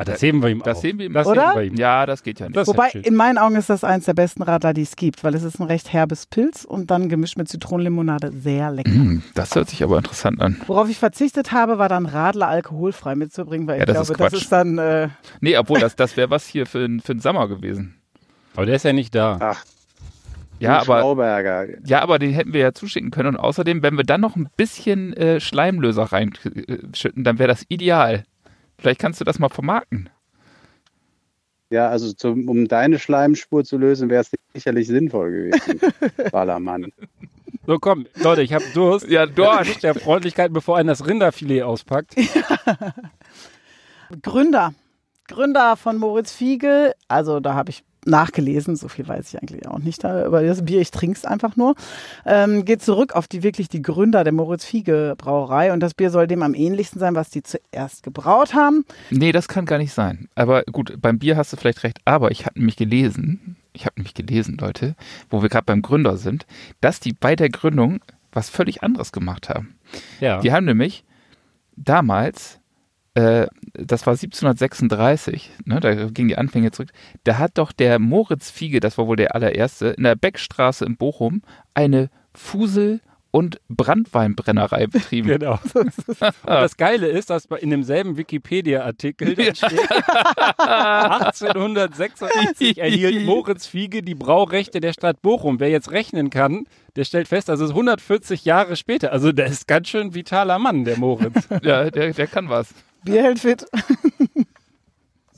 Ah, 0.00 0.04
das 0.04 0.22
heben 0.22 0.42
wir 0.42 0.48
ihm 0.48 0.62
Das 0.64 0.78
auf. 0.78 0.82
heben 0.84 0.98
wir 0.98 1.06
ihm 1.06 1.12
das 1.12 1.26
Oder? 1.26 1.52
wir 1.54 1.62
ihm. 1.62 1.74
Ja, 1.76 2.06
das 2.06 2.22
geht 2.22 2.40
ja 2.40 2.46
nicht. 2.46 2.56
Das 2.56 2.66
Wobei, 2.68 2.88
ja 2.94 3.00
in 3.00 3.14
meinen 3.14 3.36
Augen 3.36 3.54
ist 3.56 3.68
das 3.68 3.84
eins 3.84 4.06
der 4.06 4.14
besten 4.14 4.42
Radler, 4.42 4.72
die 4.72 4.82
es 4.82 4.96
gibt, 4.96 5.22
weil 5.24 5.34
es 5.34 5.42
ist 5.42 5.60
ein 5.60 5.64
recht 5.66 5.92
herbes 5.92 6.26
Pilz 6.26 6.64
und 6.64 6.90
dann 6.90 7.08
gemischt 7.08 7.36
mit 7.36 7.48
Zitronenlimonade 7.48 8.32
sehr 8.32 8.70
lecker. 8.70 8.90
Hm, 8.90 9.22
Das 9.34 9.54
hört 9.54 9.68
sich 9.68 9.82
aber 9.82 9.98
interessant 9.98 10.40
an. 10.40 10.56
Worauf 10.66 10.88
ich 10.88 10.98
verzichtet 10.98 11.52
habe, 11.52 11.76
war 11.78 11.88
dann 11.90 12.06
Radler 12.06 12.48
alkoholfrei 12.48 13.14
mitzubringen, 13.14 13.66
weil 13.68 13.76
Ja, 13.78 13.82
ich 13.88 13.92
das 13.94 14.08
glaube, 14.08 14.24
ist 14.24 14.32
das 14.34 14.42
ist 14.42 14.52
dann 14.52 14.78
äh, 14.78 15.08
Nee, 15.40 15.56
obwohl 15.58 15.78
das, 15.80 15.96
das 15.96 16.16
wäre 16.16 16.30
was 16.30 16.46
hier 16.46 16.64
für, 16.66 16.84
n- 16.84 17.00
für 17.00 17.14
den 17.14 17.20
Sommer 17.20 17.46
gewesen. 17.48 17.96
Aber 18.56 18.66
der 18.66 18.76
ist 18.76 18.84
ja 18.84 18.92
nicht 18.94 19.14
da. 19.14 19.36
Ach, 19.40 19.64
Ja, 20.58 20.80
aber. 20.80 21.02
Ja, 21.84 22.02
aber 22.02 22.18
den 22.18 22.32
hätten 22.32 22.52
wir 22.52 22.60
ja 22.60 22.72
zuschicken 22.72 23.10
können. 23.10 23.28
Und 23.28 23.36
außerdem, 23.36 23.82
wenn 23.82 23.96
wir 23.96 24.04
dann 24.04 24.20
noch 24.20 24.36
ein 24.36 24.48
bisschen 24.56 25.12
äh, 25.14 25.40
Schleimlöser 25.40 26.04
reinschütten, 26.04 27.24
dann 27.24 27.38
wäre 27.38 27.48
das 27.48 27.64
ideal. 27.68 28.24
Vielleicht 28.80 29.00
kannst 29.00 29.20
du 29.20 29.24
das 29.24 29.38
mal 29.38 29.48
vermarkten. 29.48 30.08
Ja, 31.70 31.88
also 31.88 32.12
zum, 32.12 32.48
um 32.48 32.66
deine 32.66 32.98
Schleimspur 32.98 33.64
zu 33.64 33.78
lösen, 33.78 34.10
wäre 34.10 34.22
es 34.22 34.30
sicherlich 34.54 34.88
sinnvoll 34.88 35.30
gewesen, 35.30 35.80
Ballermann. 36.32 36.92
So, 37.66 37.78
komm, 37.78 38.06
Leute, 38.16 38.42
ich 38.42 38.52
habe 38.52 38.64
Durst. 38.74 39.06
Ja, 39.08 39.26
Durst. 39.26 39.82
Der 39.84 39.94
Freundlichkeit, 39.94 40.52
bevor 40.52 40.78
einer 40.78 40.92
das 40.92 41.06
Rinderfilet 41.06 41.62
auspackt. 41.62 42.16
Gründer. 44.22 44.74
Gründer 45.28 45.76
von 45.76 45.98
Moritz 45.98 46.32
Fiege. 46.32 46.94
Also 47.06 47.38
da 47.38 47.54
habe 47.54 47.70
ich 47.70 47.84
nachgelesen, 48.06 48.76
so 48.76 48.88
viel 48.88 49.06
weiß 49.06 49.32
ich 49.32 49.42
eigentlich 49.42 49.66
auch 49.66 49.78
nicht 49.78 50.04
über 50.04 50.42
das 50.42 50.64
Bier, 50.64 50.80
ich 50.80 50.90
trinke 50.90 51.16
es 51.18 51.24
einfach 51.24 51.56
nur. 51.56 51.74
Ähm, 52.24 52.64
geht 52.64 52.82
zurück 52.82 53.14
auf 53.14 53.28
die 53.28 53.42
wirklich 53.42 53.68
die 53.68 53.82
Gründer 53.82 54.24
der 54.24 54.32
Moritz 54.32 54.64
Fiege 54.64 55.14
Brauerei 55.18 55.72
und 55.72 55.80
das 55.80 55.94
Bier 55.94 56.10
soll 56.10 56.26
dem 56.26 56.42
am 56.42 56.54
ähnlichsten 56.54 57.00
sein, 57.00 57.14
was 57.14 57.30
die 57.30 57.42
zuerst 57.42 58.02
gebraut 58.02 58.54
haben. 58.54 58.84
Nee, 59.10 59.32
das 59.32 59.48
kann 59.48 59.66
gar 59.66 59.78
nicht 59.78 59.92
sein. 59.92 60.28
Aber 60.34 60.62
gut, 60.64 61.00
beim 61.00 61.18
Bier 61.18 61.36
hast 61.36 61.52
du 61.52 61.56
vielleicht 61.56 61.84
recht. 61.84 61.98
Aber 62.04 62.30
ich 62.30 62.46
habe 62.46 62.58
nämlich 62.58 62.76
gelesen, 62.76 63.56
ich 63.72 63.86
habe 63.86 63.94
nämlich 63.96 64.14
gelesen, 64.14 64.56
Leute, 64.58 64.94
wo 65.28 65.42
wir 65.42 65.48
gerade 65.48 65.66
beim 65.66 65.82
Gründer 65.82 66.16
sind, 66.16 66.46
dass 66.80 67.00
die 67.00 67.12
bei 67.12 67.36
der 67.36 67.50
Gründung 67.50 68.00
was 68.32 68.48
völlig 68.48 68.82
anderes 68.82 69.12
gemacht 69.12 69.48
haben. 69.48 69.74
Ja. 70.20 70.40
Die 70.40 70.52
haben 70.52 70.64
nämlich 70.64 71.04
damals, 71.76 72.59
äh, 73.14 73.46
das 73.72 74.06
war 74.06 74.12
1736, 74.12 75.50
ne, 75.64 75.80
da 75.80 76.08
gingen 76.08 76.28
die 76.28 76.38
Anfänge 76.38 76.70
zurück, 76.70 76.90
da 77.24 77.38
hat 77.38 77.58
doch 77.58 77.72
der 77.72 77.98
Moritz 77.98 78.50
Fiege, 78.50 78.80
das 78.80 78.98
war 78.98 79.06
wohl 79.06 79.16
der 79.16 79.34
allererste, 79.34 79.88
in 79.88 80.04
der 80.04 80.16
Beckstraße 80.16 80.84
in 80.84 80.96
Bochum 80.96 81.42
eine 81.74 82.10
Fusel- 82.34 83.00
und 83.32 83.60
Brandweinbrennerei 83.68 84.86
betrieben. 84.86 85.28
Genau. 85.30 85.60
Und 85.74 85.92
das 86.44 86.76
Geile 86.76 87.06
ist, 87.06 87.30
dass 87.30 87.44
in 87.44 87.70
demselben 87.70 88.16
Wikipedia-Artikel 88.16 89.36
da 89.36 89.54
steht, 89.54 89.78
1886 90.58 92.78
erhielt 92.78 93.24
Moritz 93.24 93.66
Fiege 93.66 94.02
die 94.02 94.16
Braurechte 94.16 94.80
der 94.80 94.92
Stadt 94.92 95.22
Bochum. 95.22 95.60
Wer 95.60 95.70
jetzt 95.70 95.92
rechnen 95.92 96.30
kann, 96.30 96.64
der 96.96 97.04
stellt 97.04 97.28
fest, 97.28 97.48
das 97.48 97.60
ist 97.60 97.70
140 97.70 98.44
Jahre 98.44 98.74
später. 98.74 99.12
Also 99.12 99.30
der 99.30 99.46
ist 99.46 99.68
ganz 99.68 99.86
schön 99.88 100.14
vitaler 100.14 100.58
Mann, 100.58 100.84
der 100.84 100.98
Moritz. 100.98 101.46
Ja, 101.62 101.88
der, 101.90 102.12
der 102.12 102.26
kann 102.26 102.48
was. 102.48 102.74
Bier 103.04 103.22
hält 103.22 103.38
fit. 103.40 103.66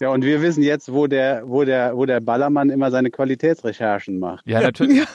Ja, 0.00 0.08
und 0.08 0.24
wir 0.24 0.42
wissen 0.42 0.64
jetzt, 0.64 0.92
wo 0.92 1.06
der, 1.06 1.48
wo 1.48 1.62
der, 1.64 1.96
wo 1.96 2.04
der 2.06 2.18
Ballermann 2.18 2.70
immer 2.70 2.90
seine 2.90 3.08
Qualitätsrecherchen 3.08 4.18
macht. 4.18 4.44
Ja, 4.48 4.60
natürlich. 4.60 5.06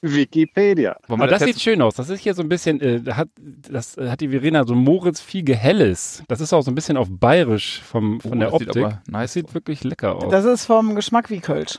Wikipedia. 0.00 0.96
Wollen 1.06 1.20
wir 1.20 1.24
Aber 1.24 1.26
das 1.28 1.40
jetzt- 1.42 1.54
sieht 1.54 1.62
schön 1.62 1.80
aus. 1.80 1.94
Das 1.94 2.10
ist 2.10 2.20
hier 2.20 2.34
so 2.34 2.42
ein 2.42 2.48
bisschen, 2.48 2.80
äh, 2.80 3.00
da 3.00 3.16
hat, 3.16 3.28
das 3.38 3.96
äh, 3.96 4.08
hat 4.10 4.20
die 4.20 4.28
Verena 4.28 4.64
so 4.66 4.74
Moritz 4.74 5.20
Fiege 5.20 5.54
Helles. 5.54 6.22
Das 6.28 6.40
ist 6.40 6.52
auch 6.52 6.62
so 6.62 6.70
ein 6.70 6.74
bisschen 6.74 6.96
auf 6.96 7.06
bayerisch 7.08 7.80
vom, 7.82 8.20
von 8.20 8.32
Oh, 8.32 8.36
der 8.40 8.50
das 8.50 8.58
sieht 8.58 8.68
Optik. 8.70 8.84
aber 8.84 9.02
nice 9.08 9.22
das 9.22 9.32
sieht 9.32 9.54
wirklich 9.54 9.84
lecker 9.84 10.16
aus. 10.16 10.30
Das 10.30 10.44
ist 10.44 10.66
vom 10.66 10.94
Geschmack 10.96 11.30
wie 11.30 11.40
Kölsch. 11.40 11.78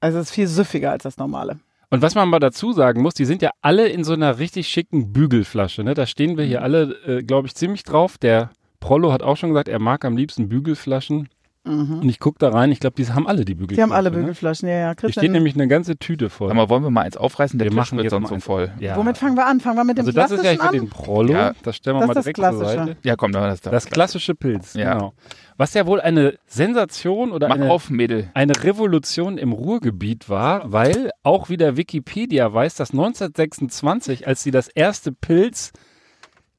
Also 0.00 0.18
es 0.18 0.28
ist 0.28 0.34
viel 0.34 0.46
süffiger 0.46 0.92
als 0.92 1.02
das 1.02 1.16
normale. 1.18 1.58
Und 1.92 2.00
was 2.00 2.14
man 2.14 2.30
mal 2.30 2.38
dazu 2.38 2.72
sagen 2.72 3.02
muss, 3.02 3.12
die 3.12 3.26
sind 3.26 3.42
ja 3.42 3.50
alle 3.60 3.86
in 3.86 4.02
so 4.02 4.14
einer 4.14 4.38
richtig 4.38 4.66
schicken 4.66 5.12
Bügelflasche. 5.12 5.84
Ne? 5.84 5.92
Da 5.92 6.06
stehen 6.06 6.38
wir 6.38 6.44
hier 6.46 6.60
Mhm. 6.60 6.64
alle, 6.64 6.82
äh, 7.06 7.22
glaube 7.22 7.48
ich, 7.48 7.54
ziemlich 7.54 7.82
drauf. 7.82 8.16
Der 8.16 8.50
Prollo 8.80 9.12
hat 9.12 9.22
auch 9.22 9.36
schon 9.36 9.50
gesagt, 9.50 9.68
er 9.68 9.78
mag 9.78 10.02
am 10.06 10.16
liebsten 10.16 10.48
Bügelflaschen. 10.48 11.28
Und 11.64 12.08
ich 12.08 12.18
gucke 12.18 12.38
da 12.40 12.48
rein, 12.48 12.72
ich 12.72 12.80
glaube, 12.80 12.96
die 12.96 13.08
haben 13.08 13.28
alle 13.28 13.44
die 13.44 13.54
Bügelflaschen. 13.54 13.74
Mhm. 13.74 13.76
Die 13.76 13.82
haben 13.82 13.92
alle 13.96 14.10
Ne? 14.10 14.16
Bügelflaschen, 14.16 14.68
ja, 14.68 14.74
ja. 14.74 14.86
Hier 14.88 14.94
Christian, 14.96 15.22
steht 15.22 15.30
nämlich 15.32 15.54
eine 15.54 15.68
ganze 15.68 15.96
Tüte 15.96 16.28
voll. 16.28 16.52
Mal, 16.52 16.68
wollen 16.68 16.82
wir 16.82 16.90
mal 16.90 17.02
eins 17.02 17.16
aufreißen? 17.16 17.56
Der 17.56 17.66
Wir 17.66 17.70
Tisch 17.70 17.76
machen 17.92 17.98
wird 17.98 18.10
sonst 18.10 18.30
so 18.30 18.38
voll. 18.40 18.72
ja. 18.80 18.96
Womit 18.96 19.16
fangen 19.16 19.36
wir 19.36 19.46
an? 19.46 19.60
Fangen 19.60 19.76
wir 19.76 19.84
mit 19.84 19.96
dem 19.96 20.06
also 20.06 20.12
das 20.12 20.32
ist 20.32 20.44
ja 20.44 20.52
an? 20.58 20.72
den 20.72 20.88
Prollo. 20.88 21.32
Ja. 21.32 21.52
Das 21.62 21.76
stellen 21.76 21.96
wir 21.96 22.00
Das 22.00 22.08
mal 22.08 22.12
ist 22.12 22.16
das 22.16 22.24
direkt 22.24 22.36
zur 22.38 22.44
Klassische. 22.58 22.78
Seite. 22.86 22.96
Ja, 23.04 23.14
komm, 23.14 23.30
dann 23.30 23.44
das. 23.44 23.60
Das 23.60 23.86
klassische 23.86 24.34
Pilz, 24.34 24.74
Ja. 24.74 24.94
genau. 24.94 25.12
Was 25.56 25.74
ja 25.74 25.86
wohl 25.86 26.00
eine 26.00 26.34
Sensation 26.46 27.30
oder 27.30 27.46
Mach 27.48 27.54
eine, 27.54 27.70
auf, 27.70 27.90
Mädel. 27.90 28.28
eine 28.34 28.54
Revolution 28.64 29.38
im 29.38 29.52
Ruhrgebiet 29.52 30.28
war, 30.28 30.72
weil 30.72 31.10
auch 31.22 31.48
wieder 31.48 31.76
Wikipedia 31.76 32.52
weiß, 32.52 32.74
dass 32.74 32.90
1926, 32.90 34.26
als 34.26 34.42
sie 34.42 34.50
das 34.50 34.66
erste 34.68 35.12
Pilz 35.12 35.72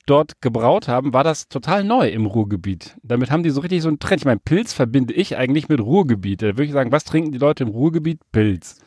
dort 0.06 0.42
gebraut 0.42 0.88
haben, 0.88 1.14
war 1.14 1.24
das 1.24 1.48
total 1.48 1.84
neu 1.84 2.08
im 2.10 2.26
Ruhrgebiet. 2.26 2.98
Damit 3.04 3.32
haben 3.32 3.44
die 3.44 3.50
so 3.50 3.62
richtig 3.62 3.82
so 3.82 3.88
einen 3.88 4.00
Trend. 4.00 4.22
Ich 4.22 4.26
meine, 4.26 4.40
Pilz 4.40 4.74
verbinde 4.74 5.14
ich 5.14 5.38
eigentlich 5.38 5.70
mit 5.70 5.80
Ruhrgebiet. 5.80 6.42
Da 6.42 6.48
würde 6.48 6.66
ich 6.66 6.72
sagen, 6.72 6.92
was 6.92 7.06
trinken 7.06 7.32
die 7.32 7.38
Leute 7.38 7.64
im 7.64 7.70
Ruhrgebiet? 7.70 8.20
Pilz. 8.32 8.78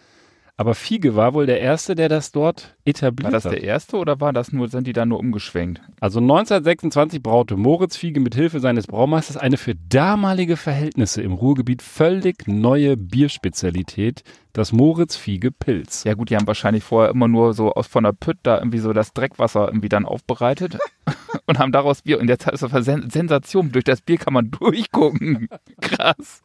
Aber 0.59 0.75
Fiege 0.75 1.15
war 1.15 1.35
wohl 1.35 1.45
der 1.45 1.61
Erste, 1.61 1.95
der 1.95 2.09
das 2.09 2.33
dort 2.33 2.77
etabliert 2.87 3.25
War 3.25 3.31
das 3.31 3.45
hat. 3.45 3.53
der 3.53 3.63
erste 3.63 3.99
oder 3.99 4.21
war 4.23 4.33
das 4.33 4.53
nur, 4.53 4.69
sind 4.69 4.87
die 4.87 4.95
da 4.95 5.05
nur 5.05 5.19
umgeschwenkt? 5.19 5.83
Also 6.01 6.19
1926 6.19 7.23
braute 7.23 7.57
Moritz 7.57 7.97
Fiege 7.99 8.21
mit 8.21 8.35
Hilfe 8.35 8.61
seines 8.61 8.87
Braumeisters 8.87 9.37
eine 9.37 9.59
für 9.59 9.75
damalige 9.75 10.57
Verhältnisse 10.57 11.21
im 11.21 11.35
Ruhrgebiet 11.35 11.83
völlig 11.83 12.49
neue 12.49 12.97
Bierspezialität, 12.97 14.23
das 14.55 14.73
Moritz 14.73 15.15
Fiege 15.17 15.51
Pilz. 15.53 16.05
Ja 16.05 16.15
gut, 16.15 16.31
die 16.31 16.37
haben 16.37 16.47
wahrscheinlich 16.47 16.85
vorher 16.85 17.11
immer 17.11 17.29
nur 17.29 17.53
so 17.53 17.75
aus 17.75 17.87
von 17.87 18.05
der 18.05 18.13
Pütt 18.13 18.39
da 18.43 18.57
irgendwie 18.57 18.79
so 18.79 18.95
das 18.95 19.13
Dreckwasser 19.13 19.67
irgendwie 19.69 19.91
dann 19.91 20.07
aufbereitet 20.07 20.79
und 21.47 21.59
haben 21.59 21.73
daraus 21.73 22.01
Bier. 22.01 22.19
Und 22.19 22.29
jetzt 22.29 22.49
ist 22.49 22.63
das 22.63 22.73
eine 22.73 22.83
Sen 22.83 23.11
Sensation. 23.11 23.73
Durch 23.73 23.85
das 23.85 24.01
Bier 24.01 24.17
kann 24.17 24.33
man 24.33 24.51
durchgucken. 24.51 25.49
Krass. 25.83 26.43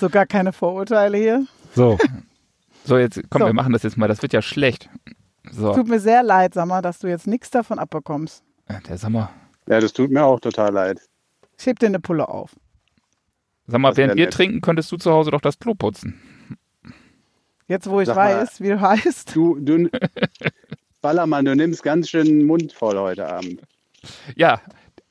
Sogar 0.00 0.24
keine 0.24 0.54
Vorurteile 0.54 1.18
hier. 1.18 1.46
So, 1.74 1.98
So, 2.84 2.98
jetzt 2.98 3.20
komm, 3.30 3.40
So. 3.42 3.46
wir 3.46 3.54
machen 3.54 3.72
das 3.72 3.82
jetzt 3.82 3.96
mal. 3.96 4.08
Das 4.08 4.22
wird 4.22 4.32
ja 4.32 4.42
schlecht. 4.42 4.88
So, 5.50 5.74
Tut 5.74 5.88
mir 5.88 6.00
sehr 6.00 6.22
leid, 6.22 6.54
sag 6.54 6.66
mal, 6.66 6.82
dass 6.82 6.98
du 6.98 7.06
jetzt 7.08 7.26
nichts 7.26 7.50
davon 7.50 7.78
abbekommst. 7.78 8.42
äh, 8.68 8.80
der 8.88 8.98
sag 8.98 9.10
mal, 9.10 9.30
Ja, 9.68 9.80
das 9.80 9.92
tut 9.92 10.10
mir 10.10 10.24
auch 10.24 10.40
total 10.40 10.72
leid. 10.72 11.00
Ich 11.58 11.66
heb 11.66 11.78
dir 11.78 11.86
eine 11.86 12.00
Pulle 12.00 12.28
auf. 12.28 12.54
sag 13.66 13.80
mal, 13.80 13.90
Das 13.90 13.96
während 13.98 14.16
wir 14.16 14.24
nett. 14.26 14.34
trinken, 14.34 14.60
könntest 14.60 14.90
du 14.92 14.96
zu 14.96 15.10
Hause 15.12 15.30
doch 15.30 15.40
das 15.40 15.58
Klo 15.58 15.74
putzen. 15.74 16.20
Jetzt, 17.66 17.88
wo 17.88 18.00
ich 18.00 18.06
Sag 18.06 18.16
mal. 18.16 18.36
weiß, 18.42 18.60
wie 18.60 18.68
du 18.68 18.80
heißt. 18.80 19.34
Du, 19.34 19.58
du, 19.58 19.88
Ballermann, 21.00 21.44
du 21.46 21.56
nimmst 21.56 21.82
ganz 21.82 22.10
schön 22.10 22.26
den 22.26 22.44
Mund 22.44 22.72
voll 22.72 22.98
heute 22.98 23.26
Abend. 23.26 23.62
Ja, 24.36 24.60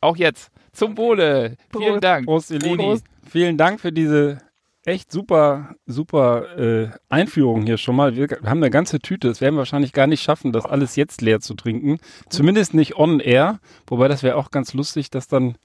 auch 0.01 0.17
jetzt. 0.17 0.51
Zum 0.71 0.97
Wohle. 0.97 1.57
Vielen 1.71 1.89
Prost. 1.93 2.03
Dank. 2.03 2.25
Prost, 2.25 2.49
Lieben. 2.51 2.77
Prost. 2.77 3.05
Vielen 3.27 3.57
Dank 3.57 3.79
für 3.79 3.91
diese 3.91 4.37
echt 4.85 5.11
super, 5.11 5.75
super 5.85 6.57
äh, 6.57 6.89
Einführung 7.09 7.63
hier 7.63 7.77
schon 7.77 7.95
mal. 7.95 8.15
Wir 8.15 8.27
haben 8.45 8.57
eine 8.59 8.69
ganze 8.69 8.99
Tüte. 8.99 9.27
Das 9.29 9.41
werden 9.41 9.55
wir 9.55 9.59
wahrscheinlich 9.59 9.93
gar 9.93 10.07
nicht 10.07 10.21
schaffen, 10.23 10.51
das 10.51 10.65
alles 10.65 10.95
jetzt 10.95 11.21
leer 11.21 11.39
zu 11.39 11.53
trinken. 11.53 11.99
Zumindest 12.29 12.73
nicht 12.73 12.95
on 12.97 13.19
air. 13.19 13.59
Wobei 13.87 14.07
das 14.07 14.23
wäre 14.23 14.35
auch 14.35 14.51
ganz 14.51 14.73
lustig, 14.73 15.09
das 15.09 15.27
dann 15.27 15.55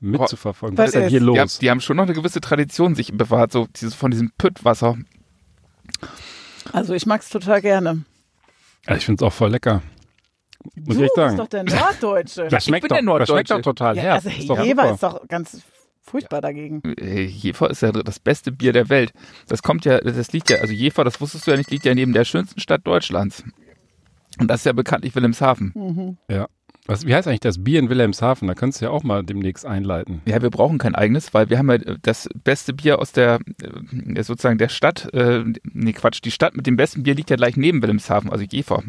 mitzuverfolgen. 0.00 0.76
Was 0.76 0.84
Was 0.84 0.88
ist 0.88 0.94
denn 0.94 1.02
ist? 1.04 1.10
hier 1.10 1.20
Die 1.20 1.26
haben, 1.26 1.36
los? 1.36 1.58
die 1.58 1.70
haben 1.70 1.80
schon 1.80 1.96
noch 1.96 2.04
eine 2.04 2.12
gewisse 2.14 2.40
Tradition 2.40 2.94
sich 2.94 3.12
bewahrt, 3.16 3.52
so 3.52 3.66
dieses, 3.74 3.94
von 3.94 4.10
diesem 4.10 4.30
Püttwasser. 4.36 4.96
Also 6.72 6.94
ich 6.94 7.06
mag's 7.06 7.28
total 7.30 7.62
gerne. 7.62 8.04
Ja, 8.86 8.96
ich 8.96 9.04
finde 9.06 9.24
es 9.24 9.28
auch 9.28 9.32
voll 9.32 9.50
lecker. 9.50 9.82
Muss 10.74 10.96
du 10.96 11.02
ich 11.04 11.06
echt 11.06 11.14
bist 11.14 11.16
sagen. 11.16 11.36
doch 11.36 11.48
der 11.48 11.64
Norddeutsche. 11.64 12.48
Das 12.48 12.64
schmeckt, 12.64 12.88
bin 12.88 13.06
doch, 13.06 13.14
der 13.14 13.18
das 13.20 13.28
schmeckt 13.28 13.50
doch 13.50 13.54
Norddeutsche. 13.56 13.62
total 13.62 13.96
ja, 13.96 14.02
herb. 14.02 14.14
also 14.16 14.28
Ist 14.30 14.50
doch 14.50 14.64
Jever 14.64 14.82
super. 14.82 14.94
ist 14.94 15.02
doch 15.02 15.28
ganz 15.28 15.62
furchtbar 16.06 16.40
dagegen. 16.40 16.82
Äh, 16.98 17.24
Jefer 17.24 17.70
ist 17.70 17.82
ja 17.82 17.92
das 17.92 18.18
beste 18.20 18.52
Bier 18.52 18.72
der 18.72 18.88
Welt. 18.88 19.12
Das 19.48 19.62
kommt 19.62 19.84
ja, 19.84 19.98
das 19.98 20.32
liegt 20.32 20.50
ja, 20.50 20.58
also 20.58 20.72
Jefer, 20.72 21.04
das 21.04 21.20
wusstest 21.20 21.46
du 21.46 21.50
ja 21.50 21.56
nicht, 21.56 21.70
liegt 21.70 21.84
ja 21.84 21.94
neben 21.94 22.12
der 22.12 22.24
schönsten 22.24 22.60
Stadt 22.60 22.86
Deutschlands. 22.86 23.44
Und 24.38 24.48
das 24.48 24.60
ist 24.60 24.66
ja 24.66 24.72
bekanntlich 24.72 25.14
Wilhelmshaven. 25.14 26.18
Ja. 26.30 26.46
Was, 26.86 27.04
wie 27.04 27.14
heißt 27.14 27.26
eigentlich 27.26 27.40
das 27.40 27.62
Bier 27.62 27.80
in 27.80 27.88
Wilhelmshaven? 27.88 28.46
Da 28.46 28.54
könntest 28.54 28.80
du 28.80 28.86
ja 28.86 28.90
auch 28.92 29.02
mal 29.02 29.24
demnächst 29.24 29.66
einleiten. 29.66 30.22
Ja, 30.24 30.40
wir 30.40 30.50
brauchen 30.50 30.78
kein 30.78 30.94
eigenes, 30.94 31.34
weil 31.34 31.50
wir 31.50 31.58
haben 31.58 31.70
ja 31.70 31.78
das 31.78 32.28
beste 32.44 32.72
Bier 32.74 33.00
aus 33.00 33.12
der, 33.12 33.40
äh, 33.60 34.22
sozusagen 34.22 34.58
der 34.58 34.68
Stadt, 34.68 35.12
äh, 35.12 35.42
nee 35.64 35.92
Quatsch, 35.92 36.20
die 36.22 36.30
Stadt 36.30 36.56
mit 36.56 36.66
dem 36.66 36.76
besten 36.76 37.02
Bier 37.02 37.14
liegt 37.14 37.30
ja 37.30 37.36
gleich 37.36 37.56
neben 37.56 37.82
Wilhelmshaven, 37.82 38.30
also 38.30 38.44
Jefer. 38.44 38.84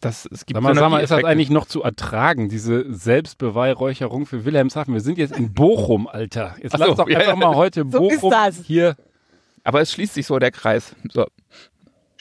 Das, 0.00 0.26
es 0.30 0.46
gibt 0.46 0.56
Sag 0.56 0.62
mal, 0.62 0.74
sag 0.74 0.90
mal, 0.90 1.00
ist 1.00 1.10
das 1.10 1.24
eigentlich 1.24 1.50
noch 1.50 1.66
zu 1.66 1.82
ertragen, 1.82 2.48
diese 2.48 2.92
Selbstbeweihräucherung 2.92 4.26
für 4.26 4.44
Wilhelmshaven? 4.44 4.92
Wir 4.92 5.00
sind 5.00 5.18
jetzt 5.18 5.36
in 5.36 5.52
Bochum, 5.54 6.06
Alter. 6.06 6.56
Jetzt 6.62 6.74
Ach 6.74 6.78
lass 6.78 6.88
so, 6.90 6.94
doch 6.94 7.08
ja, 7.08 7.18
einfach 7.18 7.36
mal 7.36 7.54
heute 7.54 7.86
So 7.90 8.08
ist 8.08 8.20
Bochum 8.20 8.30
das. 8.30 8.60
hier. 8.64 8.96
Aber 9.64 9.80
es 9.80 9.92
schließt 9.92 10.14
sich 10.14 10.26
so 10.26 10.38
der 10.38 10.50
Kreis. 10.50 10.94
So. 11.12 11.26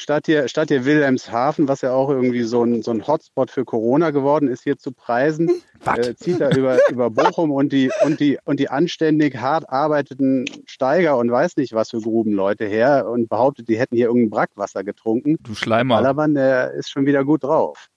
Statt 0.01 0.27
hier, 0.27 0.47
statt 0.47 0.69
hier 0.69 0.85
Wilhelmshaven, 0.85 1.67
was 1.67 1.81
ja 1.81 1.91
auch 1.91 2.09
irgendwie 2.09 2.43
so 2.43 2.63
ein, 2.63 2.83
so 2.83 2.91
ein 2.91 3.05
Hotspot 3.05 3.51
für 3.51 3.65
Corona 3.65 4.11
geworden 4.11 4.47
ist, 4.47 4.63
hier 4.63 4.77
zu 4.77 4.93
preisen, 4.93 5.61
äh, 5.85 6.15
zieht 6.15 6.39
er 6.39 6.55
über, 6.55 6.77
über 6.89 7.09
Bochum 7.09 7.51
und 7.51 7.73
die, 7.73 7.91
und, 8.05 8.21
die, 8.21 8.39
und 8.45 8.61
die 8.61 8.69
anständig 8.69 9.35
hart 9.35 9.69
arbeiteten 9.69 10.45
Steiger 10.65 11.17
und 11.17 11.29
weiß 11.29 11.57
nicht 11.57 11.73
was 11.73 11.89
für 11.89 11.99
Grubenleute 11.99 12.65
her 12.65 13.09
und 13.09 13.27
behauptet, 13.27 13.67
die 13.67 13.77
hätten 13.77 13.97
hier 13.97 14.05
irgendein 14.05 14.29
Brackwasser 14.29 14.85
getrunken. 14.85 15.35
Du 15.43 15.53
Schleimer. 15.53 15.97
Ballermann, 15.97 16.33
der 16.33 16.71
ist 16.71 16.89
schon 16.89 17.05
wieder 17.05 17.25
gut 17.25 17.43
drauf. 17.43 17.89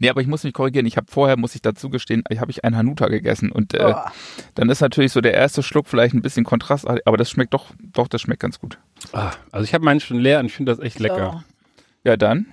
Nee, 0.00 0.08
aber 0.10 0.20
ich 0.22 0.26
muss 0.26 0.42
mich 0.44 0.52
korrigieren. 0.54 0.86
Ich 0.86 0.96
habe 0.96 1.06
vorher, 1.08 1.36
muss 1.36 1.54
ich 1.54 1.62
dazu 1.62 1.90
gestehen, 1.90 2.24
ich 2.30 2.40
habe 2.40 2.50
ich 2.50 2.64
einen 2.64 2.74
Hanuta 2.76 3.06
gegessen 3.08 3.52
und 3.52 3.74
äh, 3.74 3.92
Oh. 3.94 4.10
dann 4.54 4.68
ist 4.70 4.80
natürlich 4.80 5.12
so 5.12 5.20
der 5.20 5.34
erste 5.34 5.62
Schluck 5.62 5.86
vielleicht 5.86 6.14
ein 6.14 6.22
bisschen 6.22 6.44
Kontrast, 6.44 6.88
aber 6.88 7.16
das 7.16 7.30
schmeckt 7.30 7.54
doch, 7.54 7.66
doch, 7.92 8.08
das 8.08 8.22
schmeckt 8.22 8.40
ganz 8.40 8.58
gut. 8.58 8.78
Ah, 9.12 9.30
also 9.52 9.64
ich 9.64 9.74
habe 9.74 9.84
meinen 9.84 10.00
schon 10.00 10.18
leer 10.18 10.40
und 10.40 10.46
ich 10.46 10.52
finde 10.54 10.72
das 10.72 10.78
echt 10.84 10.98
lecker. 10.98 11.44
Ja, 12.02 12.16
dann. 12.16 12.46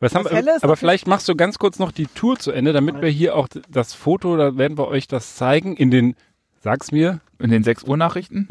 Was 0.00 0.14
haben, 0.14 0.26
ist 0.26 0.64
aber 0.64 0.76
vielleicht 0.76 1.06
machst 1.06 1.28
du 1.28 1.36
ganz 1.36 1.58
kurz 1.58 1.78
noch 1.78 1.92
die 1.92 2.06
Tour 2.06 2.38
zu 2.38 2.50
Ende, 2.50 2.72
damit 2.72 3.00
wir 3.00 3.08
hier 3.10 3.36
auch 3.36 3.48
das 3.70 3.94
Foto, 3.94 4.36
da 4.36 4.56
werden 4.58 4.76
wir 4.76 4.88
euch 4.88 5.06
das 5.06 5.36
zeigen 5.36 5.76
in 5.76 5.90
den, 5.90 6.16
sag's 6.60 6.92
mir, 6.92 7.20
In 7.38 7.50
den 7.50 7.62
6 7.62 7.84
Uhr 7.84 7.96
Nachrichten. 7.96 8.48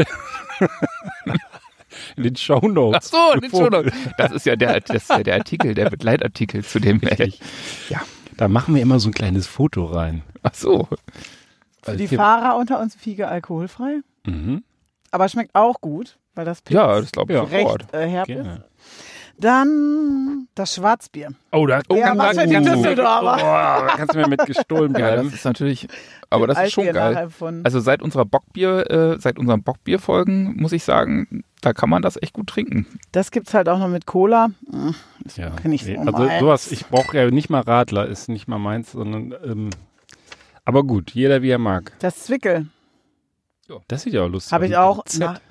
in 2.17 2.23
den 2.23 2.35
Show 2.35 2.59
Notes. 2.59 3.11
Ach 3.13 3.33
so, 3.33 3.39
den 3.39 3.49
schon 3.49 3.71
noch. 3.71 3.83
Das 4.17 4.31
ist 4.31 4.45
ja 4.45 4.55
der, 4.55 4.79
das 4.81 5.03
ist 5.03 5.09
ja 5.09 5.23
der 5.23 5.35
Artikel, 5.35 5.73
der 5.73 5.89
Begleitartikel 5.89 6.63
zu 6.63 6.79
dem. 6.79 6.97
Richtig. 6.99 7.39
Da 8.37 8.47
machen 8.47 8.73
wir 8.75 8.81
immer 8.81 8.99
so 8.99 9.09
ein 9.09 9.13
kleines 9.13 9.45
Foto 9.47 9.85
rein. 9.85 10.23
Ach 10.41 10.53
so. 10.55 10.87
Für 11.83 11.95
die 11.97 12.07
Fahrer 12.07 12.57
unter 12.57 12.79
uns 12.79 12.95
Fiege 12.95 13.27
alkoholfrei. 13.27 14.01
Mhm. 14.25 14.63
Aber 15.11 15.29
schmeckt 15.29 15.53
auch 15.53 15.81
gut, 15.81 16.17
weil 16.33 16.45
das 16.45 16.61
Pilz 16.61 16.75
Ja, 16.75 16.99
das 16.99 17.11
glaube 17.11 17.33
ich 17.33 17.37
Ja. 17.37 17.43
recht 17.45 17.93
äh, 17.93 18.07
herb 18.07 18.29
ist. 18.29 18.47
Dann 19.39 20.47
das 20.55 20.75
Schwarzbier. 20.75 21.29
Oh, 21.51 21.65
da 21.65 21.81
Ja, 21.91 22.15
kann- 22.15 22.49
die 22.49 22.55
Düsseldorfer. 22.55 23.35
Oh, 23.37 23.87
da 23.87 23.93
kannst 23.97 24.13
du 24.15 24.19
mir 24.19 24.27
mit 24.27 24.45
gestohlen 24.45 24.91
Ja, 24.93 24.97
bleiben. 24.99 25.25
das 25.25 25.33
ist 25.33 25.45
natürlich, 25.45 25.87
aber 26.29 26.47
das 26.47 26.59
ist 26.63 26.73
schon 26.73 26.85
geil. 26.91 27.29
Also 27.63 27.79
seit 27.79 28.01
unserer 28.01 28.25
Bockbier, 28.25 28.89
äh, 28.91 29.19
seit 29.19 29.39
unseren 29.39 29.63
Bockbierfolgen 29.63 30.55
muss 30.57 30.71
ich 30.71 30.83
sagen, 30.83 31.43
da 31.61 31.73
kann 31.73 31.89
man 31.89 32.01
das 32.01 32.21
echt 32.21 32.33
gut 32.33 32.47
trinken. 32.47 32.85
das 33.11 33.31
gibt's 33.31 33.53
halt 33.53 33.67
auch 33.69 33.79
noch 33.79 33.87
mit 33.89 34.05
Cola. 34.05 34.49
Hm, 34.69 34.93
Das 35.23 35.37
Ja. 35.37 35.49
kenn 35.51 35.71
ich 35.73 35.83
so 35.83 35.91
Nee, 35.91 35.97
also 35.97 36.11
meins. 36.11 36.39
sowas, 36.39 36.71
ich 36.71 36.85
brauche 36.87 37.17
ja 37.17 37.29
nicht 37.31 37.49
mal 37.49 37.61
Radler, 37.61 38.05
ist 38.07 38.29
nicht 38.29 38.47
mal 38.47 38.59
meins, 38.59 38.91
sondern 38.91 39.33
ähm, 39.43 39.69
aber 40.65 40.83
gut, 40.83 41.11
jeder 41.11 41.41
wie 41.41 41.49
er 41.49 41.57
mag. 41.59 41.91
Das 41.99 42.23
Zwickel 42.23 42.67
Das 43.87 44.03
sieht 44.03 44.13
ja 44.13 44.21
auch 44.23 44.29
lustig 44.29 44.51
habe 44.53 44.65
aus. 44.65 44.69
ich 44.71 44.77
auch. 44.77 45.05
Z. 45.05 45.41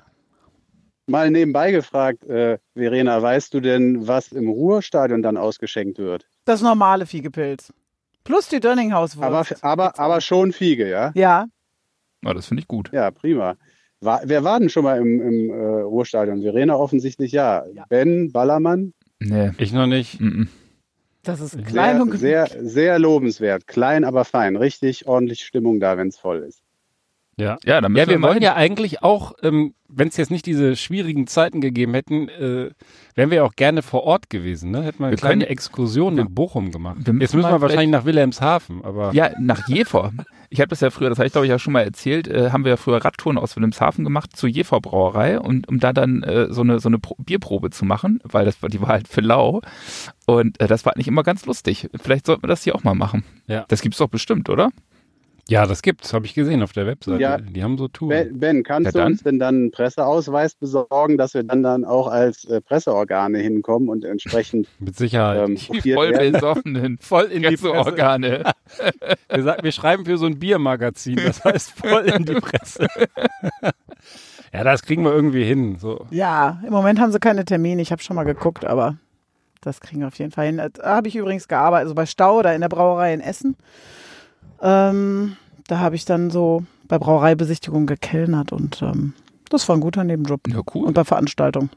Na, 1.07 1.17
Mal 1.17 1.31
nebenbei 1.31 1.71
gefragt, 1.71 2.23
äh, 2.25 2.57
Verena, 2.75 3.21
weißt 3.21 3.53
du 3.53 3.59
denn, 3.59 4.07
was 4.07 4.31
im 4.31 4.49
Ruhrstadion 4.49 5.21
dann 5.21 5.37
ausgeschenkt 5.37 5.97
wird? 5.97 6.25
das 6.45 6.61
normale 6.61 7.05
Fiegepilz. 7.05 7.73
Plus 8.23 8.47
die 8.47 8.59
Dönninghauswurst. 8.59 9.61
Aber, 9.61 9.89
aber, 9.89 9.99
aber 9.99 10.21
schon 10.21 10.53
Fiege, 10.53 10.89
ja? 10.89 11.11
ja, 11.13 11.45
Ja, 12.23 12.33
das 12.33 12.47
finde 12.47 12.61
ich 12.61 12.67
gut. 12.67 12.89
Ja, 12.93 13.11
prima. 13.11 13.55
War, 13.99 14.21
wer 14.23 14.43
war 14.43 14.59
denn 14.59 14.69
schon 14.69 14.83
mal 14.83 14.97
im, 14.97 15.21
im 15.21 15.49
äh, 15.49 15.81
Ruhrstadion? 15.81 16.41
Verena 16.41 16.75
offensichtlich 16.75 17.31
ja. 17.31 17.65
Ben 17.89 18.31
Ballermann, 18.31 18.93
Nee. 19.25 19.51
Ich 19.57 19.71
noch 19.71 19.87
nicht. 19.87 20.19
Mm 20.19 20.27
-mm. 20.27 20.47
das 21.23 21.39
ist 21.39 21.57
klein 21.65 21.95
sehr, 21.95 22.01
und 22.01 22.17
sehr, 22.17 22.47
sehr 22.59 22.99
lobenswert. 22.99 23.67
Klein, 23.67 24.03
aber 24.03 24.25
fein. 24.25 24.55
Richtig 24.55 25.07
ordentlich 25.07 25.45
Stimmung 25.45 25.79
da, 25.79 25.97
wenn 25.97 26.09
es 26.09 26.17
voll 26.17 26.39
ist. 26.39 26.62
Ja. 27.37 27.57
Ja, 27.65 27.81
dann 27.81 27.95
Ja, 27.95 28.07
wir 28.07 28.21
wollen 28.21 28.41
ja 28.43 28.53
eigentlich 28.55 29.01
auch, 29.01 29.33
ähm, 29.41 29.73
wenn 29.89 30.07
es 30.07 30.17
jetzt 30.17 30.29
nicht 30.29 30.45
diese 30.45 30.75
schwierigen 30.75 31.25
Zeiten 31.27 31.61
gegeben 31.61 31.93
hätten, 31.95 32.29
äh, 32.29 32.69
wären 33.15 33.29
wir 33.31 33.37
ja 33.37 33.43
auch 33.43 33.55
gerne 33.55 33.81
vor 33.81 34.03
Ort 34.03 34.29
gewesen. 34.29 34.69
Ne? 34.71 34.83
Hätten 34.83 34.99
wir 34.99 35.05
eine 35.07 35.13
Wir 35.13 35.17
kleine 35.17 35.43
können- 35.45 35.51
Exkursion 35.51 36.13
nach 36.15 36.27
Bochum 36.29 36.71
gemacht. 36.71 36.97
jetzt 36.99 37.33
müssen 37.33 37.41
wir 37.49 37.61
wahrscheinlich 37.61 37.89
nach 37.89 38.05
Wilhelmshaven, 38.05 38.83
aber 38.83 39.13
Ja, 39.13 39.31
nach 39.39 39.67
Jever. 39.67 40.11
Ich 40.49 40.59
habe 40.59 40.67
das 40.69 40.81
ja 40.81 40.91
früher, 40.91 41.09
das 41.09 41.17
habe 41.17 41.25
ich 41.25 41.31
glaube 41.33 41.47
ich 41.47 41.49
ja 41.49 41.57
schon 41.57 41.73
mal 41.73 41.81
erzählt, 41.81 42.27
äh, 42.27 42.51
haben 42.51 42.63
wir 42.65 42.69
ja 42.71 42.77
früher 42.77 43.03
Radtouren 43.03 43.39
aus 43.39 43.55
Wilhelmshaven 43.55 44.03
gemacht 44.03 44.35
zur 44.37 44.49
Jever 44.49 44.79
Brauerei 44.81 45.39
und 45.39 45.67
um 45.67 45.79
da 45.79 45.91
dann 45.93 46.21
äh, 46.21 46.53
so 46.53 46.61
eine 46.61 46.79
so 46.79 46.89
eine 46.89 46.99
Pro 46.99 47.15
Bierprobe 47.17 47.71
zu 47.71 47.85
machen, 47.85 48.19
weil 48.23 48.45
das 48.45 48.61
war 48.61 48.69
die 48.69 48.79
war 48.79 48.89
halt 48.89 49.07
für 49.07 49.21
lau 49.21 49.61
und 50.27 50.59
äh, 50.61 50.67
das 50.67 50.85
war 50.85 50.93
nicht 50.97 51.07
immer 51.07 51.23
ganz 51.23 51.47
lustig. 51.47 51.89
Vielleicht 51.99 52.27
sollten 52.27 52.43
wir 52.43 52.47
das 52.47 52.63
hier 52.63 52.75
auch 52.75 52.83
mal 52.83 52.93
machen. 52.93 53.23
Ja. 53.47 53.65
Das 53.69 53.81
gibt's 53.81 53.97
doch 53.97 54.09
bestimmt, 54.09 54.49
oder? 54.49 54.69
Ja, 55.49 55.65
das 55.65 55.81
gibt's, 55.81 56.13
habe 56.13 56.25
ich 56.25 56.33
gesehen 56.33 56.63
auf 56.63 56.71
der 56.71 56.85
Webseite. 56.87 57.21
Ja. 57.21 57.37
Die 57.37 57.63
haben 57.63 57.77
so 57.77 57.87
Touren. 57.89 58.09
Ben, 58.09 58.39
ben 58.39 58.63
kannst 58.63 58.95
Ja, 58.95 59.01
du 59.01 59.07
uns 59.07 59.23
denn 59.23 59.39
dann 59.39 59.55
einen 59.55 59.71
Presseausweis 59.71 60.55
besorgen, 60.55 61.17
dass 61.17 61.33
wir 61.33 61.43
dann, 61.43 61.63
dann 61.63 61.83
auch 61.85 62.07
als 62.07 62.45
äh, 62.45 62.61
Presseorgane 62.61 63.39
hinkommen 63.39 63.89
und 63.89 64.05
entsprechend 64.05 64.67
Mit 64.79 64.95
Sicherheit. 64.95 65.49
ähm, 65.49 65.55
Die 65.83 65.93
voll 65.93 66.11
werden? 66.11 66.31
besoffenen, 66.33 66.97
voll 67.01 67.25
in 67.25 67.41
die 67.43 67.49
ganze 67.49 67.69
Presse. 67.69 67.77
Organe. 67.77 68.43
Wir, 69.29 69.43
sagen, 69.43 69.63
wir 69.63 69.71
schreiben 69.71 70.05
für 70.05 70.17
so 70.17 70.25
ein 70.27 70.39
Biermagazin, 70.39 71.15
das 71.17 71.43
heißt 71.43 71.71
voll 71.71 72.03
in 72.03 72.23
die 72.25 72.33
Presse. 72.35 72.87
ja, 74.53 74.63
das 74.63 74.83
kriegen 74.83 75.03
wir 75.03 75.11
irgendwie 75.11 75.43
hin. 75.43 75.77
So. 75.79 76.05
Ja, 76.11 76.61
im 76.65 76.71
Moment 76.71 76.99
haben 76.99 77.11
sie 77.11 77.19
keine 77.19 77.43
Termine. 77.45 77.81
Ich 77.81 77.91
habe 77.91 78.01
schon 78.01 78.15
mal 78.15 78.23
geguckt, 78.23 78.63
aber 78.65 78.97
das 79.61 79.79
kriegen 79.81 80.01
wir 80.01 80.07
auf 80.07 80.17
jeden 80.19 80.31
Fall 80.31 80.45
hin. 80.47 80.57
Da 80.57 80.69
habe 80.83 81.07
ich 81.07 81.15
übrigens 81.15 81.47
gearbeitet, 81.47 81.83
also 81.85 81.95
bei 81.95 82.05
Stau 82.05 82.39
oder 82.39 82.53
in 82.53 82.61
der 82.61 82.69
Brauerei 82.69 83.13
in 83.13 83.21
Essen. 83.21 83.55
Ähm, 84.63 85.35
da 85.67 85.79
habe 85.79 85.95
ich 85.95 86.05
dann 86.05 86.31
so 86.31 86.63
bei 86.87 86.97
Brauereibesichtigung 86.97 87.85
gekellnert 87.85 88.51
und 88.51 88.81
ähm, 88.81 89.13
das 89.49 89.67
war 89.69 89.75
ein 89.75 89.81
guter 89.81 90.03
Nebenjob. 90.03 90.47
Ja, 90.47 90.61
cool. 90.73 90.85
Und 90.87 90.93
bei 90.93 91.03
Veranstaltungen. 91.03 91.69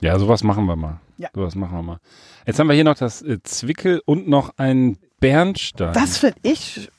Ja, 0.00 0.18
sowas 0.18 0.42
machen 0.42 0.64
wir 0.64 0.76
mal. 0.76 0.98
Ja. 1.18 1.28
Sowas 1.34 1.54
machen 1.54 1.76
wir 1.76 1.82
mal. 1.82 1.98
Jetzt 2.46 2.58
haben 2.58 2.66
wir 2.68 2.74
hier 2.74 2.84
noch 2.84 2.96
das 2.96 3.20
äh, 3.22 3.42
Zwickel 3.42 4.00
und 4.06 4.26
noch 4.26 4.54
ein 4.56 4.96
Bernstein. 5.20 5.92
Das 5.92 6.16
finde 6.16 6.38
ich 6.42 6.90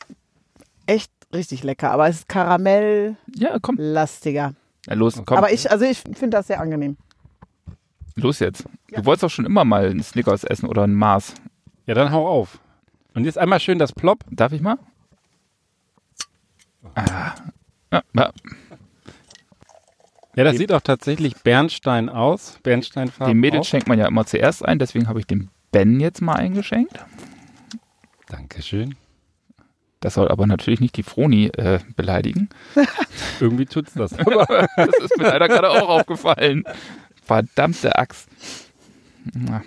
echt 0.86 1.12
richtig 1.34 1.64
lecker, 1.64 1.92
aber 1.92 2.08
es 2.08 2.18
ist 2.18 2.30
karamelllastiger. 2.30 3.16
Ja, 3.36 3.58
komm. 3.60 3.78
Ja, 4.88 4.94
los, 4.94 5.22
komm. 5.26 5.38
Aber 5.38 5.52
ich, 5.52 5.72
also 5.72 5.86
ich 5.86 6.00
finde 6.00 6.30
das 6.30 6.48
sehr 6.48 6.62
angenehm. 6.62 6.98
los 8.16 8.40
jetzt. 8.40 8.66
Du 8.90 9.06
wolltest 9.06 9.24
doch 9.24 9.30
schon 9.30 9.46
immer 9.46 9.66
mal 9.66 9.90
einen 9.90 10.04
Snickers 10.04 10.44
essen 10.44 10.70
oder 10.70 10.84
ein 10.84 10.94
Mars. 10.94 11.34
Ja, 11.88 11.96
dann 11.96 12.12
hau 12.12 12.28
auf. 12.28 12.60
Und 13.16 13.26
jetzt 13.26 13.38
einmal 13.38 13.60
schön 13.60 13.80
das 13.80 13.92
Plop. 13.92 14.24
Darf 14.30 14.52
ich 14.52 14.62
mal? 14.62 14.78
Ah. 16.96 17.34
Ja, 20.36 20.46
das 20.46 20.58
sieht 20.58 20.72
auch 20.72 20.82
tatsächlich 20.82 21.36
Bernstein 21.44 22.08
aus. 22.10 22.58
Bernsteinfarben. 22.64 23.34
Den 23.34 23.40
Mädels 23.40 23.68
auch. 23.68 23.70
schenkt 23.70 23.88
man 23.88 24.00
ja 24.00 24.08
immer 24.08 24.26
zuerst 24.26 24.64
ein, 24.66 24.80
deswegen 24.80 25.08
habe 25.08 25.20
ich 25.20 25.28
dem 25.28 25.50
Ben 25.72 26.00
jetzt 26.00 26.22
mal 26.22 26.36
eingeschenkt. 26.36 26.94
Dankeschön. 28.30 28.96
Das 30.00 30.16
soll 30.16 30.30
aber 30.30 30.48
natürlich 30.48 30.80
nicht 30.80 30.98
die 30.98 31.04
Froni 31.04 31.48
äh, 31.48 31.80
beleidigen. 31.96 32.50
Irgendwie 33.40 33.66
tut's 33.66 33.94
das. 33.94 34.14
Aber 34.20 34.68
das 34.76 34.98
ist 35.00 35.18
mir 35.18 35.26
leider 35.26 35.48
gerade 35.48 35.70
auch 35.70 35.90
aufgefallen. 35.90 36.64
Verdammte 37.24 37.96
Axt. 37.96 38.28
Na, 39.34 39.62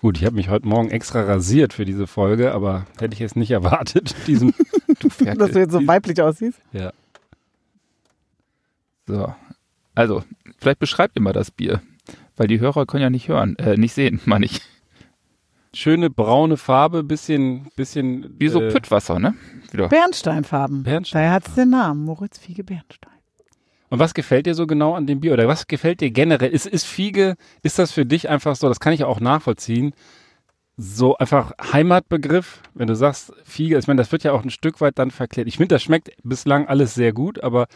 Gut, 0.00 0.18
ich 0.18 0.24
habe 0.24 0.36
mich 0.36 0.48
heute 0.48 0.68
Morgen 0.68 0.90
extra 0.90 1.22
rasiert 1.22 1.72
für 1.72 1.84
diese 1.84 2.06
Folge, 2.06 2.52
aber 2.52 2.86
hätte 3.00 3.14
ich 3.14 3.18
jetzt 3.18 3.36
nicht 3.36 3.50
erwartet. 3.50 4.14
Diesem, 4.26 4.54
du 5.00 5.08
Ferkel. 5.10 5.38
Dass 5.38 5.50
du 5.52 5.58
jetzt 5.58 5.72
so 5.72 5.86
weiblich 5.86 6.20
aussiehst. 6.22 6.60
ja. 6.72 6.92
So. 9.06 9.34
Also, 9.94 10.22
vielleicht 10.58 10.78
beschreibt 10.78 11.16
ihr 11.16 11.22
mal 11.22 11.32
das 11.32 11.50
Bier. 11.50 11.80
Weil 12.36 12.46
die 12.46 12.60
Hörer 12.60 12.86
können 12.86 13.02
ja 13.02 13.10
nicht 13.10 13.28
hören, 13.28 13.56
äh, 13.56 13.76
nicht 13.76 13.94
sehen, 13.94 14.20
meine 14.26 14.44
ich. 14.44 14.60
Schöne 15.74 16.10
braune 16.10 16.56
Farbe, 16.56 17.02
bisschen, 17.02 17.68
bisschen. 17.74 18.34
Wie 18.38 18.48
so 18.48 18.60
äh, 18.60 18.70
Püttwasser, 18.70 19.18
ne? 19.18 19.34
Wieder. 19.72 19.88
Bernsteinfarben. 19.88 20.82
Bernstein. 20.82 21.22
Daher 21.22 21.32
hat 21.34 21.48
es 21.48 21.54
den 21.54 21.70
Namen, 21.70 22.04
Moritz 22.04 22.38
Fiege 22.38 22.64
Bernstein. 22.64 23.17
Und 23.90 23.98
was 23.98 24.14
gefällt 24.14 24.46
dir 24.46 24.54
so 24.54 24.66
genau 24.66 24.94
an 24.94 25.06
dem 25.06 25.20
Bier? 25.20 25.32
Oder 25.32 25.48
was 25.48 25.66
gefällt 25.66 26.00
dir 26.00 26.10
generell? 26.10 26.50
Ist, 26.50 26.66
ist 26.66 26.84
Fiege, 26.84 27.36
ist 27.62 27.78
das 27.78 27.92
für 27.92 28.04
dich 28.04 28.28
einfach 28.28 28.56
so, 28.56 28.68
das 28.68 28.80
kann 28.80 28.92
ich 28.92 29.04
auch 29.04 29.20
nachvollziehen, 29.20 29.92
so 30.76 31.16
einfach 31.16 31.52
Heimatbegriff, 31.72 32.62
wenn 32.74 32.86
du 32.86 32.94
sagst 32.94 33.32
Fiege, 33.42 33.76
ich 33.76 33.88
meine, 33.88 33.98
das 33.98 34.12
wird 34.12 34.22
ja 34.22 34.32
auch 34.32 34.44
ein 34.44 34.50
Stück 34.50 34.80
weit 34.80 34.98
dann 34.98 35.10
verklärt. 35.10 35.48
Ich 35.48 35.56
finde, 35.56 35.74
das 35.74 35.82
schmeckt 35.82 36.10
bislang 36.22 36.68
alles 36.68 36.94
sehr 36.94 37.12
gut, 37.12 37.42
aber 37.42 37.66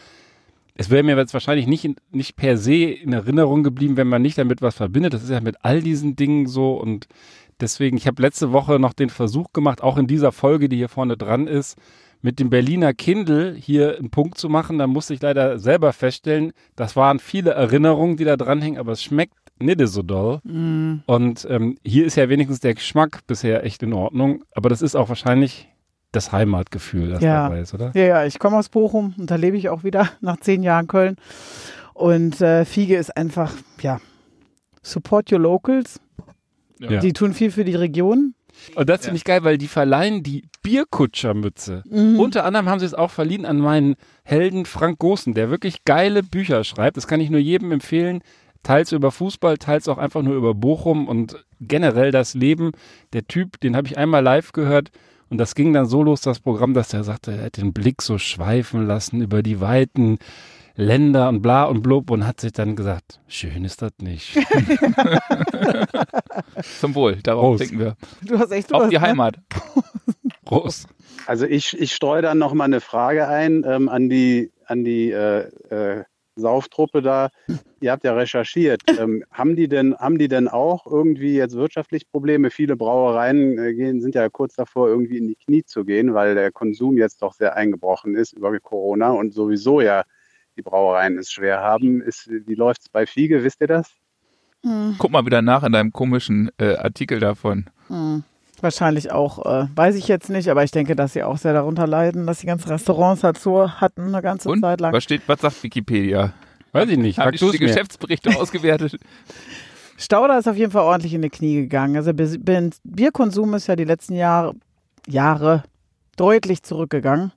es 0.75 0.89
wäre 0.89 1.03
mir 1.03 1.17
jetzt 1.17 1.33
wahrscheinlich 1.33 1.67
nicht, 1.67 1.89
nicht 2.11 2.35
per 2.37 2.57
se 2.57 2.75
in 2.75 3.11
Erinnerung 3.11 3.61
geblieben, 3.63 3.97
wenn 3.97 4.07
man 4.07 4.21
nicht 4.21 4.37
damit 4.37 4.61
was 4.61 4.75
verbindet. 4.75 5.13
Das 5.13 5.23
ist 5.23 5.29
ja 5.29 5.41
mit 5.41 5.57
all 5.63 5.81
diesen 5.81 6.15
Dingen 6.15 6.47
so 6.47 6.75
und 6.75 7.07
deswegen, 7.59 7.97
ich 7.97 8.07
habe 8.07 8.21
letzte 8.21 8.53
Woche 8.53 8.79
noch 8.79 8.93
den 8.93 9.09
Versuch 9.09 9.51
gemacht, 9.51 9.83
auch 9.83 9.97
in 9.97 10.07
dieser 10.07 10.31
Folge, 10.31 10.69
die 10.69 10.77
hier 10.77 10.89
vorne 10.89 11.17
dran 11.17 11.47
ist, 11.47 11.77
mit 12.23 12.39
dem 12.39 12.49
Berliner 12.49 12.93
Kindle 12.93 13.53
hier 13.53 13.97
einen 13.97 14.09
Punkt 14.09 14.37
zu 14.39 14.49
machen. 14.49 14.79
Da 14.79 14.87
musste 14.87 15.13
ich 15.13 15.21
leider 15.21 15.59
selber 15.59 15.93
feststellen, 15.93 16.53
das 16.75 16.95
waren 16.95 17.19
viele 17.19 17.51
Erinnerungen, 17.51 18.17
die 18.17 18.23
da 18.23 18.37
dranhängen, 18.37 18.79
aber 18.79 18.93
es 18.93 19.03
schmeckt 19.03 19.35
nicht 19.59 19.79
so 19.87 20.01
doll. 20.01 20.39
Mm. 20.43 21.01
Und 21.05 21.45
ähm, 21.49 21.77
hier 21.83 22.05
ist 22.05 22.15
ja 22.15 22.29
wenigstens 22.29 22.61
der 22.61 22.73
Geschmack 22.73 23.19
bisher 23.27 23.63
echt 23.65 23.83
in 23.83 23.93
Ordnung. 23.93 24.43
Aber 24.55 24.69
das 24.69 24.81
ist 24.81 24.95
auch 24.95 25.09
wahrscheinlich 25.09 25.67
das 26.13 26.31
Heimatgefühl, 26.31 27.09
das 27.09 27.21
Ja. 27.21 27.43
dabei 27.43 27.59
ist, 27.59 27.73
oder? 27.73 27.91
Ja, 27.93 28.03
ja, 28.03 28.25
ich 28.25 28.39
komme 28.39 28.57
aus 28.57 28.69
Bochum 28.69 29.13
und 29.17 29.29
da 29.29 29.35
lebe 29.35 29.57
ich 29.57 29.69
auch 29.69 29.83
wieder 29.83 30.09
nach 30.21 30.37
zehn 30.37 30.63
Jahren 30.63 30.87
Köln. 30.87 31.17
Und 31.93 32.39
äh, 32.41 32.63
Fiege 32.65 32.95
ist 32.95 33.15
einfach, 33.17 33.53
ja, 33.81 33.99
support 34.81 35.31
your 35.31 35.39
locals. 35.39 35.99
Ja. 36.79 36.99
Die 36.99 37.13
tun 37.13 37.33
viel 37.33 37.51
für 37.51 37.65
die 37.65 37.75
Region. 37.75 38.33
Und 38.75 38.89
das 38.89 39.01
finde 39.01 39.17
ich 39.17 39.23
geil, 39.23 39.43
weil 39.43 39.57
die 39.57 39.67
verleihen 39.67 40.23
die 40.23 40.43
Bierkutschermütze. 40.61 41.83
Mhm. 41.89 42.19
Unter 42.19 42.45
anderem 42.45 42.69
haben 42.69 42.79
sie 42.79 42.85
es 42.85 42.93
auch 42.93 43.11
verliehen 43.11 43.45
an 43.45 43.57
meinen 43.57 43.95
Helden 44.23 44.65
Frank 44.65 44.99
Gosen, 44.99 45.33
der 45.33 45.49
wirklich 45.49 45.85
geile 45.85 46.23
Bücher 46.23 46.63
schreibt. 46.63 46.97
Das 46.97 47.07
kann 47.07 47.19
ich 47.19 47.29
nur 47.29 47.39
jedem 47.39 47.71
empfehlen. 47.71 48.21
Teils 48.63 48.93
über 48.93 49.11
Fußball, 49.11 49.57
teils 49.57 49.89
auch 49.89 49.97
einfach 49.97 50.21
nur 50.21 50.35
über 50.35 50.53
Bochum 50.53 51.07
und 51.07 51.43
generell 51.59 52.11
das 52.11 52.33
Leben. 52.33 52.71
Der 53.11 53.27
Typ, 53.27 53.59
den 53.59 53.75
habe 53.75 53.87
ich 53.87 53.97
einmal 53.97 54.23
live 54.23 54.53
gehört 54.53 54.91
und 55.29 55.37
das 55.37 55.55
ging 55.55 55.73
dann 55.73 55.87
so 55.87 56.03
los, 56.03 56.21
das 56.21 56.39
Programm, 56.39 56.73
dass 56.73 56.89
der 56.89 57.03
sagte, 57.03 57.31
er 57.31 57.45
hat 57.45 57.57
den 57.57 57.73
Blick 57.73 58.01
so 58.01 58.19
schweifen 58.19 58.85
lassen 58.85 59.21
über 59.21 59.41
die 59.41 59.59
weiten 59.59 60.19
Länder 60.75 61.29
und 61.29 61.41
bla 61.41 61.65
und 61.65 61.83
blub 61.83 62.09
und 62.09 62.25
hat 62.25 62.41
sich 62.41 62.51
dann 62.51 62.75
gesagt, 62.75 63.19
schön 63.27 63.63
ist 63.63 63.81
das 63.81 63.91
nicht. 64.01 64.35
Zum 66.79 66.95
Wohl, 66.95 67.17
darauf 67.17 67.57
Prost. 67.57 67.61
denken 67.61 67.79
wir. 67.79 67.95
Du 68.23 68.39
hast 68.39 68.51
echt 68.51 68.73
Auf 68.73 68.89
die 68.89 68.95
ne? 68.95 69.01
Heimat. 69.01 69.37
Prost. 70.45 70.87
Also 71.27 71.45
ich, 71.45 71.79
ich 71.79 71.93
streue 71.93 72.21
dann 72.21 72.39
noch 72.39 72.53
mal 72.53 72.63
eine 72.65 72.81
Frage 72.81 73.27
ein 73.27 73.63
ähm, 73.67 73.87
an 73.87 74.09
die, 74.09 74.51
an 74.65 74.83
die 74.83 75.11
äh, 75.11 75.47
äh, 75.69 76.03
Sauftruppe 76.35 77.03
da. 77.03 77.29
Ihr 77.79 77.91
habt 77.91 78.03
ja 78.03 78.13
recherchiert. 78.13 78.81
Ähm, 78.99 79.23
haben, 79.31 79.55
die 79.55 79.67
denn, 79.67 79.95
haben 79.97 80.19
die 80.19 80.27
denn 80.27 80.47
auch 80.47 80.85
irgendwie 80.85 81.35
jetzt 81.35 81.55
wirtschaftlich 81.55 82.07
Probleme? 82.11 82.51
Viele 82.51 82.75
Brauereien 82.75 83.57
äh, 83.57 83.73
gehen, 83.73 84.01
sind 84.01 84.13
ja 84.13 84.29
kurz 84.29 84.55
davor, 84.55 84.87
irgendwie 84.87 85.17
in 85.17 85.27
die 85.27 85.35
Knie 85.35 85.63
zu 85.63 85.83
gehen, 85.83 86.13
weil 86.13 86.35
der 86.35 86.51
Konsum 86.51 86.97
jetzt 86.97 87.23
doch 87.23 87.33
sehr 87.33 87.55
eingebrochen 87.55 88.15
ist 88.15 88.33
über 88.33 88.57
Corona 88.59 89.09
und 89.09 89.33
sowieso 89.33 89.81
ja 89.81 90.03
die 90.55 90.61
Brauereien 90.61 91.17
es 91.17 91.31
schwer 91.31 91.61
haben. 91.61 92.01
Ist, 92.01 92.29
wie 92.29 92.55
läuft 92.55 92.81
es 92.81 92.89
bei 92.89 93.05
Fiege? 93.05 93.43
Wisst 93.43 93.61
ihr 93.61 93.67
das? 93.67 93.91
Guck 94.97 95.11
mal 95.11 95.25
wieder 95.25 95.41
nach 95.41 95.63
in 95.63 95.73
deinem 95.73 95.91
komischen 95.91 96.49
äh, 96.57 96.75
Artikel 96.75 97.19
davon. 97.19 97.65
Hm. 97.87 98.23
Wahrscheinlich 98.61 99.11
auch, 99.11 99.45
äh, 99.45 99.67
weiß 99.75 99.95
ich 99.95 100.07
jetzt 100.07 100.29
nicht, 100.29 100.47
aber 100.47 100.63
ich 100.63 100.71
denke, 100.71 100.95
dass 100.95 101.11
sie 101.11 101.23
auch 101.23 101.37
sehr 101.37 101.51
darunter 101.51 101.85
leiden, 101.85 102.25
dass 102.25 102.39
die 102.39 102.47
ganzen 102.47 102.69
Restaurants 102.69 103.23
halt 103.25 103.37
so 103.37 103.69
hatten 103.69 104.07
eine 104.07 104.21
ganze 104.21 104.47
Und 104.49 104.61
Zeit 104.61 104.79
lang. 104.79 104.93
was 104.93 105.03
steht, 105.03 105.23
was 105.27 105.41
sagt 105.41 105.61
Wikipedia? 105.63 106.31
Weiß 106.71 106.87
ich 106.87 106.97
nicht. 106.97 107.19
Haben 107.19 107.33
die, 107.33 107.39
die 107.39 107.45
mir. 107.45 107.67
Geschäftsberichte 107.67 108.29
ausgewertet? 108.39 108.97
Stauder 109.97 110.39
ist 110.39 110.47
auf 110.47 110.55
jeden 110.55 110.71
Fall 110.71 110.83
ordentlich 110.83 111.13
in 111.13 111.21
die 111.21 111.29
Knie 111.29 111.55
gegangen. 111.55 111.97
Also 111.97 112.13
Bierkonsum 112.13 113.53
ist 113.53 113.67
ja 113.67 113.75
die 113.75 113.83
letzten 113.83 114.15
Jahre, 114.15 114.53
Jahre 115.07 115.63
deutlich 116.15 116.63
zurückgegangen. 116.63 117.33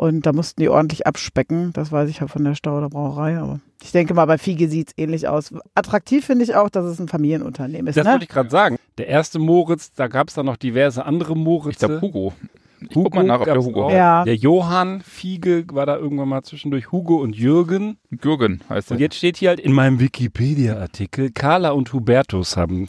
Und 0.00 0.24
da 0.24 0.32
mussten 0.32 0.62
die 0.62 0.70
ordentlich 0.70 1.06
abspecken. 1.06 1.74
Das 1.74 1.92
weiß 1.92 2.08
ich 2.08 2.20
ja 2.20 2.26
von 2.26 2.42
der 2.42 2.54
Stauder 2.54 2.88
Brauerei. 2.88 3.36
Aber 3.36 3.60
ich 3.82 3.92
denke 3.92 4.14
mal, 4.14 4.24
bei 4.24 4.38
Fiege 4.38 4.66
sieht 4.66 4.88
es 4.88 4.94
ähnlich 4.96 5.28
aus. 5.28 5.52
Attraktiv 5.74 6.24
finde 6.24 6.42
ich 6.42 6.54
auch, 6.54 6.70
dass 6.70 6.86
es 6.86 6.98
ein 6.98 7.06
Familienunternehmen 7.06 7.86
ist. 7.86 7.98
Das 7.98 8.06
ne? 8.06 8.12
wollte 8.12 8.24
ich 8.24 8.30
gerade 8.30 8.48
sagen. 8.48 8.78
Der 8.96 9.08
erste 9.08 9.38
Moritz, 9.38 9.92
da 9.92 10.08
gab 10.08 10.28
es 10.28 10.34
dann 10.34 10.46
noch 10.46 10.56
diverse 10.56 11.04
andere 11.04 11.36
Moritz. 11.36 11.72
Ich 11.74 11.78
glaube 11.80 12.00
Hugo. 12.00 12.32
Ich 12.80 12.88
guck 12.94 13.14
mal 13.14 13.24
nach, 13.24 13.40
ob 13.40 13.44
der 13.44 13.62
Hugo. 13.62 13.90
Ja. 13.90 14.24
Der 14.24 14.36
Johann 14.36 15.02
Fiege 15.02 15.66
war 15.70 15.84
da 15.84 15.98
irgendwann 15.98 16.30
mal 16.30 16.42
zwischendurch. 16.44 16.90
Hugo 16.90 17.16
und 17.16 17.36
Jürgen. 17.36 17.98
Gürgen 18.10 18.62
heißt 18.70 18.92
er. 18.92 18.94
Und 18.94 19.00
jetzt 19.02 19.16
steht 19.16 19.36
hier 19.36 19.50
halt 19.50 19.60
in 19.60 19.74
meinem 19.74 20.00
Wikipedia-Artikel, 20.00 21.30
Carla 21.30 21.72
und 21.72 21.92
Hubertus 21.92 22.56
haben, 22.56 22.88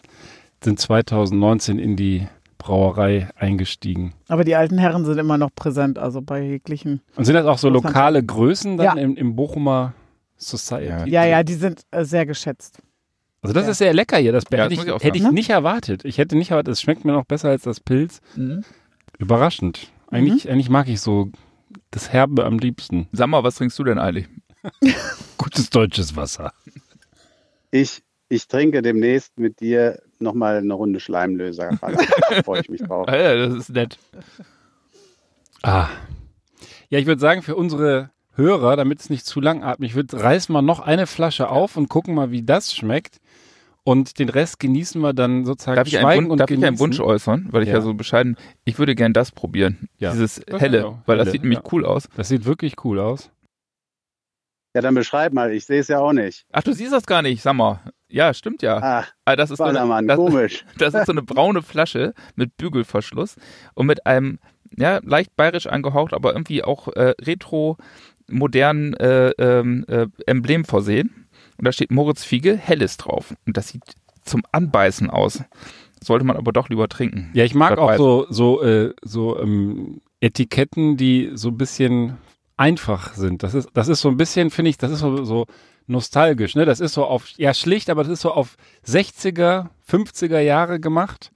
sind 0.63 0.79
2019 0.79 1.77
in 1.77 1.97
die 1.97 2.29
Brauerei 2.61 3.27
eingestiegen. 3.35 4.13
Aber 4.27 4.43
die 4.43 4.55
alten 4.55 4.77
Herren 4.77 5.03
sind 5.03 5.17
immer 5.17 5.39
noch 5.39 5.49
präsent, 5.55 5.97
also 5.97 6.21
bei 6.21 6.43
jeglichen. 6.43 7.01
Und 7.15 7.25
sind 7.25 7.33
das 7.33 7.47
auch 7.47 7.57
so 7.57 7.69
lokale 7.69 8.23
Größen 8.23 8.77
dann 8.77 8.97
Ja. 8.97 9.01
im, 9.03 9.15
im 9.17 9.35
Bochumer 9.35 9.93
Society? 10.38 11.09
Ja, 11.09 11.25
ja, 11.25 11.41
die 11.41 11.55
sind 11.55 11.81
äh, 11.89 12.05
sehr 12.05 12.27
geschätzt. 12.27 12.77
Also 13.41 13.53
das 13.55 13.65
Ja. 13.65 13.71
ist 13.71 13.77
sehr 13.79 13.93
lecker 13.95 14.17
hier. 14.17 14.31
Das 14.31 14.43
Ja, 14.51 14.69
das 14.69 14.77
hätte, 14.77 14.91
ich 14.95 15.03
hätte 15.03 15.17
ich 15.17 15.31
nicht 15.31 15.49
erwartet. 15.49 16.05
Ich 16.05 16.19
hätte 16.19 16.38
nicht 16.38 16.51
erwartet, 16.51 16.73
es 16.73 16.81
schmeckt 16.81 17.03
mir 17.03 17.13
noch 17.13 17.25
besser 17.25 17.49
als 17.49 17.63
das 17.63 17.79
Pilz. 17.79 18.21
Mhm. 18.35 18.63
Überraschend. 19.17 19.91
Eigentlich, 20.11 20.47
eigentlich 20.49 20.69
mag 20.69 20.88
ich 20.88 21.01
so 21.01 21.31
das 21.89 22.13
Herbe 22.13 22.45
am 22.45 22.59
liebsten. 22.59 23.07
Sag 23.11 23.25
mal, 23.27 23.43
was 23.43 23.55
trinkst 23.55 23.79
du 23.79 23.83
denn 23.83 23.97
eigentlich? 23.97 24.27
Gutes 25.39 25.71
deutsches 25.71 26.15
Wasser. 26.15 26.53
Ich, 27.71 28.03
ich 28.29 28.47
trinke 28.47 28.83
demnächst 28.83 29.39
mit 29.39 29.59
dir 29.61 29.99
nochmal 30.22 30.57
eine 30.57 30.73
Runde 30.73 30.99
Schleimlöser. 30.99 31.69
Da 31.81 32.43
freue 32.43 32.61
ich 32.61 32.69
mich 32.69 32.81
drauf. 32.81 33.07
Ah, 33.07 33.18
ja, 33.18 33.35
das 33.35 33.53
ist 33.56 33.69
nett. 33.69 33.98
Ah. 35.64 35.88
Ja, 36.89 36.99
ich 36.99 37.06
würde 37.06 37.22
sagen, 37.22 37.41
für 37.41 37.56
unsere 37.56 38.10
Hörer, 38.34 38.76
damit 38.76 38.99
es 38.99 39.10
nicht 39.10 39.26
zu 39.26 39.41
langatmig 39.41 39.95
wird, 39.95 40.14
reißen 40.14 40.53
wir 40.53 40.61
noch 40.61 40.80
eine 40.80 41.07
Flasche 41.07 41.49
auf 41.49 41.77
und 41.77 41.89
gucken 41.89 42.15
mal, 42.15 42.31
wie 42.31 42.43
das 42.43 42.73
schmeckt. 42.73 43.18
Und 43.84 44.19
den 44.19 44.30
Rest 44.30 44.60
genießen 44.60 45.02
wir 45.02 45.14
dann 45.14 45.43
sozusagen 45.43 45.76
Darf 45.76 45.88
ich, 45.88 45.98
einen, 45.98 46.03
schweigen 46.06 46.26
Wun- 46.26 46.31
und 46.31 46.38
darf 46.39 46.49
ich 46.52 46.56
einen 46.56 46.61
genießen. 46.64 46.80
Wunsch 46.85 46.99
äußern? 46.99 47.48
Weil 47.52 47.64
ich 47.64 47.69
ja, 47.69 47.76
Ja. 47.76 47.81
so 47.81 47.93
bescheiden, 47.95 48.38
ich 48.64 48.77
würde 48.77 48.93
gern 48.93 49.11
das 49.11 49.31
probieren. 49.31 49.89
Ja. 49.98 50.11
Dieses 50.11 50.41
Das 50.45 50.61
helle, 50.61 50.99
weil 51.07 51.18
das 51.18 51.31
sieht 51.31 51.41
nämlich 51.41 51.60
ja. 51.60 51.69
cool 51.72 51.85
aus. 51.85 52.07
Das 52.15 52.27
sieht 52.30 52.45
wirklich 52.45 52.76
cool 52.85 52.99
aus. 52.99 53.31
Ja, 54.73 54.81
dann 54.81 54.95
beschreib 54.95 55.34
mal, 55.34 55.52
ich 55.52 55.65
sehe 55.65 55.80
es 55.81 55.88
ja 55.89 55.99
auch 55.99 56.14
nicht. 56.14 56.45
Ach, 56.52 56.64
du 56.64 56.72
siehst 56.73 56.93
das 56.93 57.06
gar 57.06 57.22
nicht, 57.22 57.41
sag 57.41 57.53
mal. 57.53 57.81
Ja, 58.07 58.34
stimmt 58.34 58.61
ja. 58.61 58.77
Ah, 58.77 59.06
Ah, 59.26 59.35
das 59.35 59.52
ist 59.52 59.57
so 59.57 59.64
eine, 59.64 59.73
Ballermann, 59.73 60.07
das, 60.07 60.18
komisch. 60.18 60.65
das 60.77 60.93
ist 60.93 61.06
so 61.07 61.11
eine 61.11 61.22
braune 61.23 61.61
Flasche 61.61 62.14
mit 62.35 62.56
Bügelverschluss 62.57 63.35
und 63.73 63.85
mit 63.88 64.06
einem, 64.06 64.39
ja, 64.77 64.99
leicht 65.03 65.35
bayerisch 65.35 65.68
angehaucht, 65.68 66.14
aber 66.14 66.34
irgendwie 66.34 66.64
auch 66.64 66.88
äh, 66.89 67.14
retro 67.22 67.77
modernen 68.30 68.93
äh, 68.95 69.30
ähm, 69.31 69.85
äh, 69.88 70.07
Emblem 70.26 70.64
versehen. 70.65 71.27
Und 71.57 71.65
da 71.65 71.72
steht 71.72 71.91
Moritz 71.91 72.23
Fiege 72.23 72.56
Helles 72.56 72.98
drauf. 72.98 73.34
Und 73.45 73.57
das 73.57 73.69
sieht 73.69 73.84
zum 74.23 74.43
Anbeißen 74.52 75.10
aus. 75.10 75.43
Sollte 76.03 76.26
man 76.26 76.38
aber 76.38 76.52
doch 76.53 76.69
lieber 76.69 76.88
trinken. 76.88 77.30
Ja, 77.34 77.43
ich 77.43 77.53
mag 77.53 77.77
auch 77.77 77.88
Weißen. 77.89 77.98
so, 78.03 78.26
so, 78.30 78.64
äh, 78.64 78.93
so 79.03 79.39
ähm, 79.39 80.02
Etiketten, 80.22 80.98
die 80.98 81.31
so 81.35 81.49
ein 81.49 81.57
bisschen 81.57 82.18
einfach 82.61 83.15
sind. 83.15 83.41
Das 83.41 83.55
ist, 83.55 83.69
das 83.73 83.88
ist 83.88 84.01
so 84.01 84.09
ein 84.09 84.17
bisschen, 84.17 84.51
finde 84.51 84.69
ich, 84.69 84.77
das 84.77 84.91
ist 84.91 84.99
so, 84.99 85.23
so 85.23 85.47
nostalgisch. 85.88 86.55
Ne? 86.55 86.65
Das 86.65 86.79
ist 86.79 86.93
so 86.93 87.05
auf, 87.05 87.27
ja 87.38 87.53
schlicht, 87.55 87.89
aber 87.89 88.03
das 88.03 88.13
ist 88.13 88.21
so 88.21 88.31
auf 88.31 88.55
60er, 88.88 89.65
50er 89.89 90.39
Jahre 90.39 90.79
gemacht. 90.79 91.31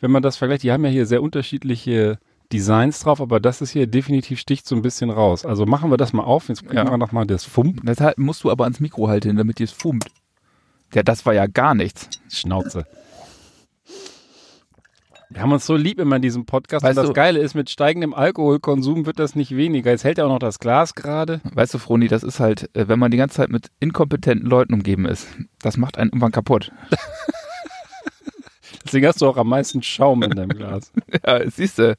Wenn 0.00 0.10
man 0.10 0.22
das 0.22 0.36
vergleicht, 0.36 0.64
die 0.64 0.72
haben 0.72 0.84
ja 0.84 0.90
hier 0.90 1.06
sehr 1.06 1.22
unterschiedliche 1.22 2.18
Designs 2.52 3.00
drauf, 3.00 3.20
aber 3.20 3.38
das 3.38 3.62
ist 3.62 3.70
hier 3.70 3.86
definitiv 3.86 4.40
sticht 4.40 4.66
so 4.66 4.74
ein 4.74 4.82
bisschen 4.82 5.10
raus. 5.10 5.46
Also 5.46 5.64
machen 5.64 5.90
wir 5.90 5.96
das 5.96 6.12
mal 6.12 6.24
auf. 6.24 6.48
Jetzt 6.48 6.62
gucken 6.62 6.76
Ja. 6.76 6.90
wir 6.90 6.98
nochmal 6.98 7.26
das 7.26 7.44
Fump. 7.44 7.80
Das 7.84 8.00
halt, 8.00 8.18
musst 8.18 8.42
du 8.42 8.50
aber 8.50 8.64
ans 8.64 8.80
Mikro 8.80 9.08
halten, 9.08 9.36
damit 9.36 9.60
dir 9.60 9.64
es 9.64 9.72
fumt. 9.72 10.06
Ja, 10.92 11.02
das 11.04 11.24
war 11.24 11.34
ja 11.34 11.46
gar 11.46 11.74
nichts. 11.74 12.08
Schnauze. 12.30 12.84
Wir 15.34 15.42
haben 15.42 15.50
uns 15.50 15.66
so 15.66 15.74
lieb 15.74 15.98
immer 15.98 16.14
in 16.14 16.22
diesem 16.22 16.46
Podcast 16.46 16.84
Weißt 16.84 16.96
und 16.96 17.02
das 17.02 17.08
du- 17.08 17.12
Geile 17.12 17.40
ist, 17.40 17.54
mit 17.54 17.68
steigendem 17.68 18.14
Alkoholkonsum 18.14 19.04
wird 19.04 19.18
das 19.18 19.34
nicht 19.34 19.56
weniger. 19.56 19.90
Jetzt 19.90 20.04
hält 20.04 20.18
er 20.18 20.26
auch 20.26 20.30
noch 20.30 20.38
das 20.38 20.60
Glas 20.60 20.94
gerade. 20.94 21.40
Weißt 21.52 21.74
du, 21.74 21.78
Froni, 21.78 22.06
das 22.06 22.22
ist 22.22 22.38
halt, 22.38 22.70
äh, 22.76 22.86
wenn 22.86 23.00
man 23.00 23.10
die 23.10 23.16
ganze 23.16 23.38
Zeit 23.38 23.50
mit 23.50 23.66
inkompetenten 23.80 24.48
Leuten 24.48 24.74
umgeben 24.74 25.06
ist, 25.06 25.26
das 25.60 25.76
macht 25.76 25.98
einen 25.98 26.10
irgendwann 26.10 26.30
kaputt. 26.30 26.70
Deswegen 28.84 29.06
hast 29.08 29.20
du 29.22 29.26
auch 29.26 29.36
am 29.36 29.48
meisten 29.48 29.82
Schaum 29.82 30.22
in 30.22 30.30
deinem 30.30 30.50
Glas. 30.50 30.92
Ja, 31.26 31.50
siehst 31.50 31.78
du. 31.78 31.96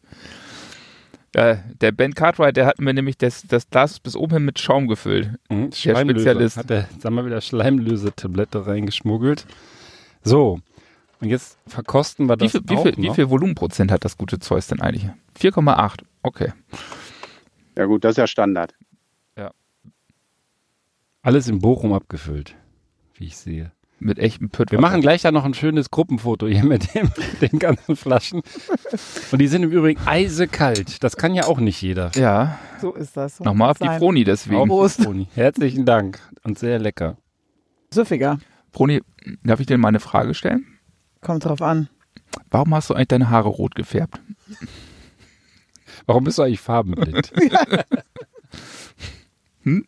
Ja, 1.35 1.55
der 1.81 1.91
Ben 1.91 2.13
Cartwright, 2.13 2.55
der 2.55 2.65
hat 2.67 2.79
mir 2.79 2.93
nämlich 2.93 3.17
das, 3.17 3.43
das 3.45 3.69
Glas 3.69 3.99
bis 3.99 4.15
oben 4.15 4.35
hin 4.35 4.45
mit 4.45 4.59
Schaum 4.59 4.87
gefüllt. 4.87 5.31
Mhm, 5.49 5.73
Spezialist. 5.73 6.55
Hat 6.55 6.71
er, 6.71 6.87
sagen 6.99 7.15
wir 7.15 7.25
wieder 7.25 7.41
Schleimlösetablette 7.41 8.65
reingeschmuggelt. 8.65 9.45
So. 10.23 10.59
Und 11.21 11.29
jetzt 11.29 11.57
verkosten 11.67 12.27
wir 12.27 12.35
Wie 12.35 12.43
das 12.45 12.51
viel, 12.51 12.61
wie, 12.65 12.75
auch 12.75 12.83
viel, 12.83 12.97
wie 12.97 13.09
viel 13.13 13.29
Volumenprozent 13.29 13.91
hat 13.91 14.03
das 14.05 14.17
gute 14.17 14.39
Zeus 14.39 14.67
denn 14.67 14.81
eigentlich? 14.81 15.07
4,8. 15.39 16.01
Okay. 16.21 16.53
Ja 17.77 17.85
gut, 17.85 18.03
das 18.03 18.11
ist 18.11 18.17
ja 18.17 18.27
Standard. 18.27 18.73
Alles 21.25 21.47
in 21.47 21.57
Bochum 21.57 21.91
abgefüllt, 21.91 22.55
wie 23.15 23.25
ich 23.25 23.35
sehe. 23.35 23.71
Mit 23.97 24.19
echtem 24.19 24.51
Pütt. 24.51 24.69
Wir 24.71 24.79
machen 24.79 25.01
gleich 25.01 25.23
da 25.23 25.31
noch 25.31 25.43
ein 25.43 25.55
schönes 25.55 25.89
Gruppenfoto 25.89 26.45
hier 26.45 26.63
mit 26.63 26.93
dem, 26.93 27.09
den 27.41 27.57
ganzen 27.57 27.95
Flaschen. 27.95 28.43
Und 29.31 29.39
die 29.39 29.47
sind 29.47 29.63
im 29.63 29.71
Übrigen 29.71 29.99
eisekalt. 30.05 31.03
Das 31.03 31.17
kann 31.17 31.33
ja 31.33 31.45
auch 31.45 31.59
nicht 31.59 31.81
jeder. 31.81 32.11
Ja, 32.13 32.59
So 32.79 32.93
ist 32.93 33.17
das. 33.17 33.37
So 33.37 33.43
nochmal 33.43 33.71
auf 33.71 33.79
die 33.79 33.87
sein. 33.87 33.97
Froni 33.97 34.23
deswegen. 34.23 34.67
Prost. 34.67 35.03
Toni. 35.03 35.27
Herzlichen 35.33 35.83
Dank 35.83 36.19
und 36.43 36.59
sehr 36.59 36.77
lecker. 36.77 37.17
Süffiger. 37.91 38.37
Froni, 38.71 39.01
darf 39.43 39.59
ich 39.59 39.65
dir 39.65 39.79
mal 39.79 39.87
eine 39.87 39.99
Frage 39.99 40.35
stellen? 40.35 40.74
Kommt 41.25 41.43
drauf 41.43 41.63
an. 41.63 41.89
Warum 42.51 42.75
hast 42.75 42.91
du 42.91 42.93
eigentlich 42.93 43.07
deine 43.07 43.31
Haare 43.31 43.49
rot 43.49 43.73
gefärbt? 43.73 44.21
Warum 46.05 46.23
bist 46.23 46.37
du 46.37 46.43
eigentlich 46.43 46.61
farbenblind? 46.61 47.33
Hm? 49.63 49.83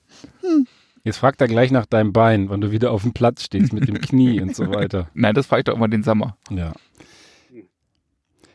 Jetzt 1.03 1.18
fragt 1.18 1.39
er 1.39 1.47
gleich 1.47 1.69
nach 1.69 1.85
deinem 1.85 2.11
Bein, 2.11 2.49
wann 2.49 2.61
du 2.61 2.72
wieder 2.72 2.89
auf 2.91 3.03
dem 3.03 3.14
Platz 3.14 3.43
stehst 3.43 3.73
mit 3.73 3.88
dem 3.88 4.01
Knie 4.01 4.41
und 4.41 4.55
so 4.55 4.72
weiter. 4.72 5.11
Nein, 5.14 5.35
das 5.35 5.45
frage 5.45 5.59
ich 5.59 5.65
doch 5.65 5.76
immer 5.76 5.88
den 5.88 6.01
Sommer. 6.01 6.35
Ja. 6.49 6.73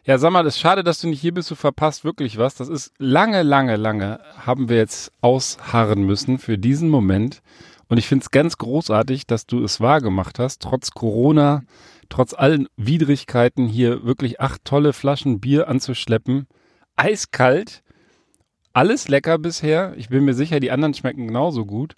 Ja, 0.04 0.18
sag 0.18 0.32
mal, 0.32 0.42
das 0.42 0.56
ist 0.56 0.60
schade, 0.60 0.82
dass 0.82 1.00
du 1.00 1.06
nicht 1.06 1.20
hier 1.20 1.32
bist, 1.32 1.48
du 1.48 1.54
verpasst 1.54 2.04
wirklich 2.04 2.38
was. 2.38 2.56
Das 2.56 2.68
ist 2.68 2.92
lange, 2.98 3.44
lange, 3.44 3.76
lange 3.76 4.18
haben 4.44 4.68
wir 4.68 4.78
jetzt 4.78 5.12
ausharren 5.20 6.02
müssen 6.02 6.38
für 6.38 6.58
diesen 6.58 6.88
Moment. 6.88 7.40
Und 7.86 7.98
ich 7.98 8.08
finde 8.08 8.24
es 8.24 8.32
ganz 8.32 8.58
großartig, 8.58 9.28
dass 9.28 9.46
du 9.46 9.62
es 9.62 9.80
wahrgemacht 9.80 10.40
hast, 10.40 10.60
trotz 10.60 10.90
Corona, 10.90 11.62
trotz 12.12 12.34
allen 12.34 12.68
Widrigkeiten 12.76 13.66
hier 13.66 14.04
wirklich 14.04 14.38
acht 14.38 14.66
tolle 14.66 14.92
Flaschen 14.92 15.40
Bier 15.40 15.66
anzuschleppen. 15.68 16.46
Eiskalt. 16.94 17.82
Alles 18.74 19.08
lecker 19.08 19.38
bisher. 19.38 19.94
Ich 19.96 20.10
bin 20.10 20.26
mir 20.26 20.34
sicher, 20.34 20.60
die 20.60 20.70
anderen 20.70 20.92
schmecken 20.92 21.28
genauso 21.28 21.64
gut. 21.64 21.94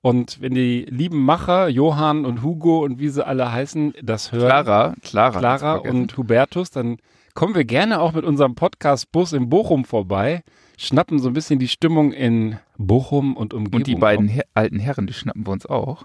Und 0.00 0.40
wenn 0.40 0.54
die 0.54 0.84
lieben 0.90 1.24
Macher, 1.24 1.68
Johann 1.68 2.24
und 2.24 2.42
Hugo 2.42 2.82
und 2.82 2.98
wie 2.98 3.08
sie 3.08 3.24
alle 3.24 3.52
heißen, 3.52 3.94
das 4.02 4.32
hören. 4.32 4.48
Clara, 4.48 4.94
Clara, 5.00 5.38
Clara 5.38 5.74
und 5.76 6.16
Hubertus, 6.16 6.70
dann 6.70 6.96
kommen 7.34 7.54
wir 7.54 7.64
gerne 7.64 8.00
auch 8.00 8.14
mit 8.14 8.24
unserem 8.24 8.56
Podcast-Bus 8.56 9.32
in 9.32 9.48
Bochum 9.48 9.84
vorbei, 9.84 10.42
schnappen 10.76 11.20
so 11.20 11.28
ein 11.28 11.34
bisschen 11.34 11.60
die 11.60 11.68
Stimmung 11.68 12.12
in 12.12 12.58
Bochum 12.78 13.36
und 13.36 13.54
Umgebung. 13.54 13.82
Und 13.82 13.86
die 13.86 13.94
beiden 13.94 14.26
Her 14.26 14.44
alten 14.54 14.80
Herren, 14.80 15.06
die 15.06 15.12
schnappen 15.12 15.46
wir 15.46 15.52
uns 15.52 15.66
auch. 15.66 16.04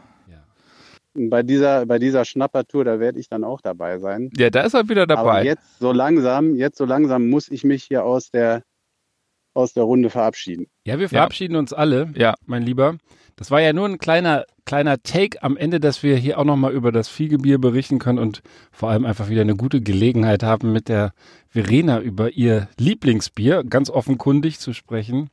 Bei 1.18 1.44
dieser, 1.44 1.85
bei 1.85 1.99
dieser 1.99 2.26
Schnappertour, 2.26 2.85
da 2.85 2.99
werde 2.99 3.19
ich 3.19 3.27
dann 3.30 3.44
auch 3.44 3.61
dabei 3.61 3.98
sein. 3.99 4.30
Ja, 4.38 4.49
da 4.49 4.61
ist 4.61 4.73
er 4.76 4.88
wieder 4.88 5.07
dabei. 5.07 5.22
Aber 5.39 5.44
jetzt 5.44 5.80
so 5.80 5.91
langsam, 5.91 6.56
jetzt 6.56 6.77
so 6.77 6.85
langsam 6.85 7.30
muss 7.30 7.49
ich 7.49 7.64
mich 7.64 7.84
hier 7.85 8.06
aus 8.06 8.30
der, 8.30 8.64
aus 9.53 9.73
der 9.73 9.84
Runde 9.84 10.10
verabschieden. 10.10 10.68
Ja, 10.85 10.99
wir 10.99 11.10
verabschieden 11.10 11.56
uns 11.56 11.73
alle, 11.73 12.11
Ja. 12.15 12.35
mein 12.45 12.64
Lieber. 12.64 12.98
Das 13.35 13.52
war 13.52 13.61
ja 13.61 13.72
nur 13.73 13.88
ein 13.88 13.99
kleiner, 13.99 14.45
kleiner 14.65 15.02
Take 15.03 15.44
am 15.44 15.57
Ende, 15.57 15.80
dass 15.80 16.02
wir 16.02 16.15
hier 16.18 16.39
auch 16.39 16.44
nochmal 16.44 16.73
über 16.73 16.91
das 16.91 17.07
Fiegebier 17.07 17.60
berichten 17.60 17.99
können 17.99 18.18
und 18.18 18.41
vor 18.72 18.89
allem 18.89 19.06
einfach 19.06 19.30
wieder 19.30 19.41
eine 19.41 19.56
gute 19.56 19.80
Gelegenheit 19.81 20.41
haben, 20.44 20.72
mit 20.72 20.89
der 20.89 21.11
Verena 21.49 21.99
über 21.99 22.31
ihr 22.31 22.68
Lieblingsbier 22.80 23.64
ganz 23.64 23.89
offenkundig 23.91 24.60
zu 24.60 24.73
sprechen. 24.73 25.30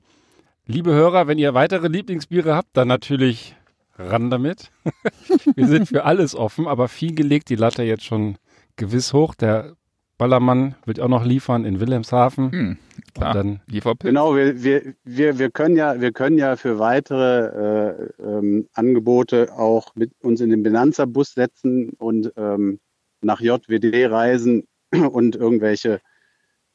Liebe 0.66 0.92
Hörer, 0.92 1.26
wenn 1.28 1.38
ihr 1.38 1.54
weitere 1.54 1.88
Lieblingsbiere 1.88 2.54
habt, 2.54 2.76
dann 2.76 2.88
natürlich 2.88 3.54
ran 3.96 4.30
damit. 4.30 4.70
wir 5.54 5.66
sind 5.66 5.88
für 5.88 6.04
alles 6.04 6.34
offen, 6.34 6.66
aber 6.66 6.88
Fiege 6.88 7.22
legt 7.22 7.48
die 7.48 7.56
Latte 7.56 7.82
jetzt 7.82 8.04
schon 8.04 8.36
gewiss 8.76 9.12
hoch. 9.12 9.34
Der 9.34 9.76
Ballermann 10.18 10.76
wird 10.84 11.00
auch 11.00 11.08
noch 11.08 11.24
liefern 11.24 11.64
in 11.64 11.80
Wilhelmshaven. 11.80 12.52
Hm, 12.52 12.78
klar. 13.14 13.28
Und 13.30 13.36
dann 13.36 13.60
Lieferpilz. 13.66 14.08
Genau, 14.08 14.36
wir, 14.36 14.62
wir, 14.62 14.94
wir, 15.04 15.38
wir, 15.38 15.50
können 15.50 15.76
ja, 15.76 16.00
wir 16.00 16.12
können 16.12 16.38
ja 16.38 16.56
für 16.56 16.78
weitere 16.78 17.88
äh, 17.88 18.22
ähm, 18.22 18.68
Angebote 18.74 19.52
auch 19.56 19.94
mit 19.94 20.12
uns 20.20 20.40
in 20.40 20.50
den 20.50 20.62
Benanza-Bus 20.62 21.34
setzen 21.34 21.90
und 21.98 22.32
ähm, 22.36 22.78
nach 23.22 23.40
JWD 23.40 24.10
reisen 24.10 24.66
und 24.92 25.34
irgendwelche 25.36 26.00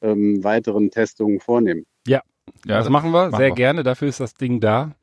ähm, 0.01 0.43
weiteren 0.43 0.91
Testungen 0.91 1.39
vornehmen. 1.39 1.85
Ja, 2.65 2.77
das 2.77 2.89
machen 2.89 3.11
wir 3.11 3.29
machen 3.29 3.37
sehr 3.37 3.49
wir. 3.49 3.55
gerne. 3.55 3.83
Dafür 3.83 4.07
ist 4.09 4.19
das 4.19 4.33
Ding 4.33 4.59
da. 4.59 4.95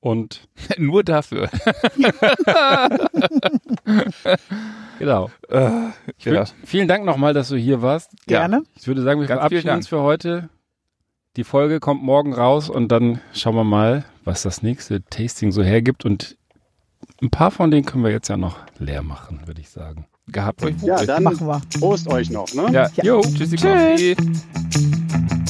Und 0.00 0.48
Nur 0.78 1.02
dafür. 1.02 1.48
genau. 4.98 5.30
Äh, 5.48 5.70
ja. 6.20 6.44
Vielen 6.64 6.88
Dank 6.88 7.04
nochmal, 7.04 7.34
dass 7.34 7.48
du 7.48 7.56
hier 7.56 7.82
warst. 7.82 8.12
Gerne. 8.26 8.62
Ich 8.76 8.86
würde 8.86 9.02
sagen, 9.02 9.20
wir 9.20 9.26
Ganz 9.26 9.40
verabschieden 9.40 9.74
uns 9.74 9.88
für 9.88 10.00
heute. 10.00 10.48
Die 11.36 11.44
Folge 11.44 11.80
kommt 11.80 12.02
morgen 12.02 12.32
raus 12.32 12.70
und 12.70 12.90
dann 12.90 13.20
schauen 13.32 13.54
wir 13.54 13.64
mal, 13.64 14.04
was 14.24 14.42
das 14.42 14.62
nächste 14.62 15.02
Tasting 15.04 15.52
so 15.52 15.62
hergibt. 15.62 16.04
Und 16.04 16.36
ein 17.20 17.30
paar 17.30 17.50
von 17.50 17.70
denen 17.70 17.84
können 17.84 18.04
wir 18.04 18.10
jetzt 18.10 18.28
ja 18.28 18.36
noch 18.36 18.58
leer 18.78 19.02
machen, 19.02 19.46
würde 19.46 19.60
ich 19.60 19.70
sagen. 19.70 20.06
Gehabt 20.28 20.62
euch. 20.62 20.74
Ja, 20.82 21.04
dann 21.04 21.22
Machen 21.22 21.46
wir. 21.46 21.60
Prost 21.78 22.08
euch 22.08 22.30
noch. 22.30 22.52
Ne? 22.54 22.68
Ja, 22.70 22.90
jo, 23.02 23.22
tschüssi. 23.22 23.56
Tschüss. 23.56 24.16
Tschüss. 24.16 25.47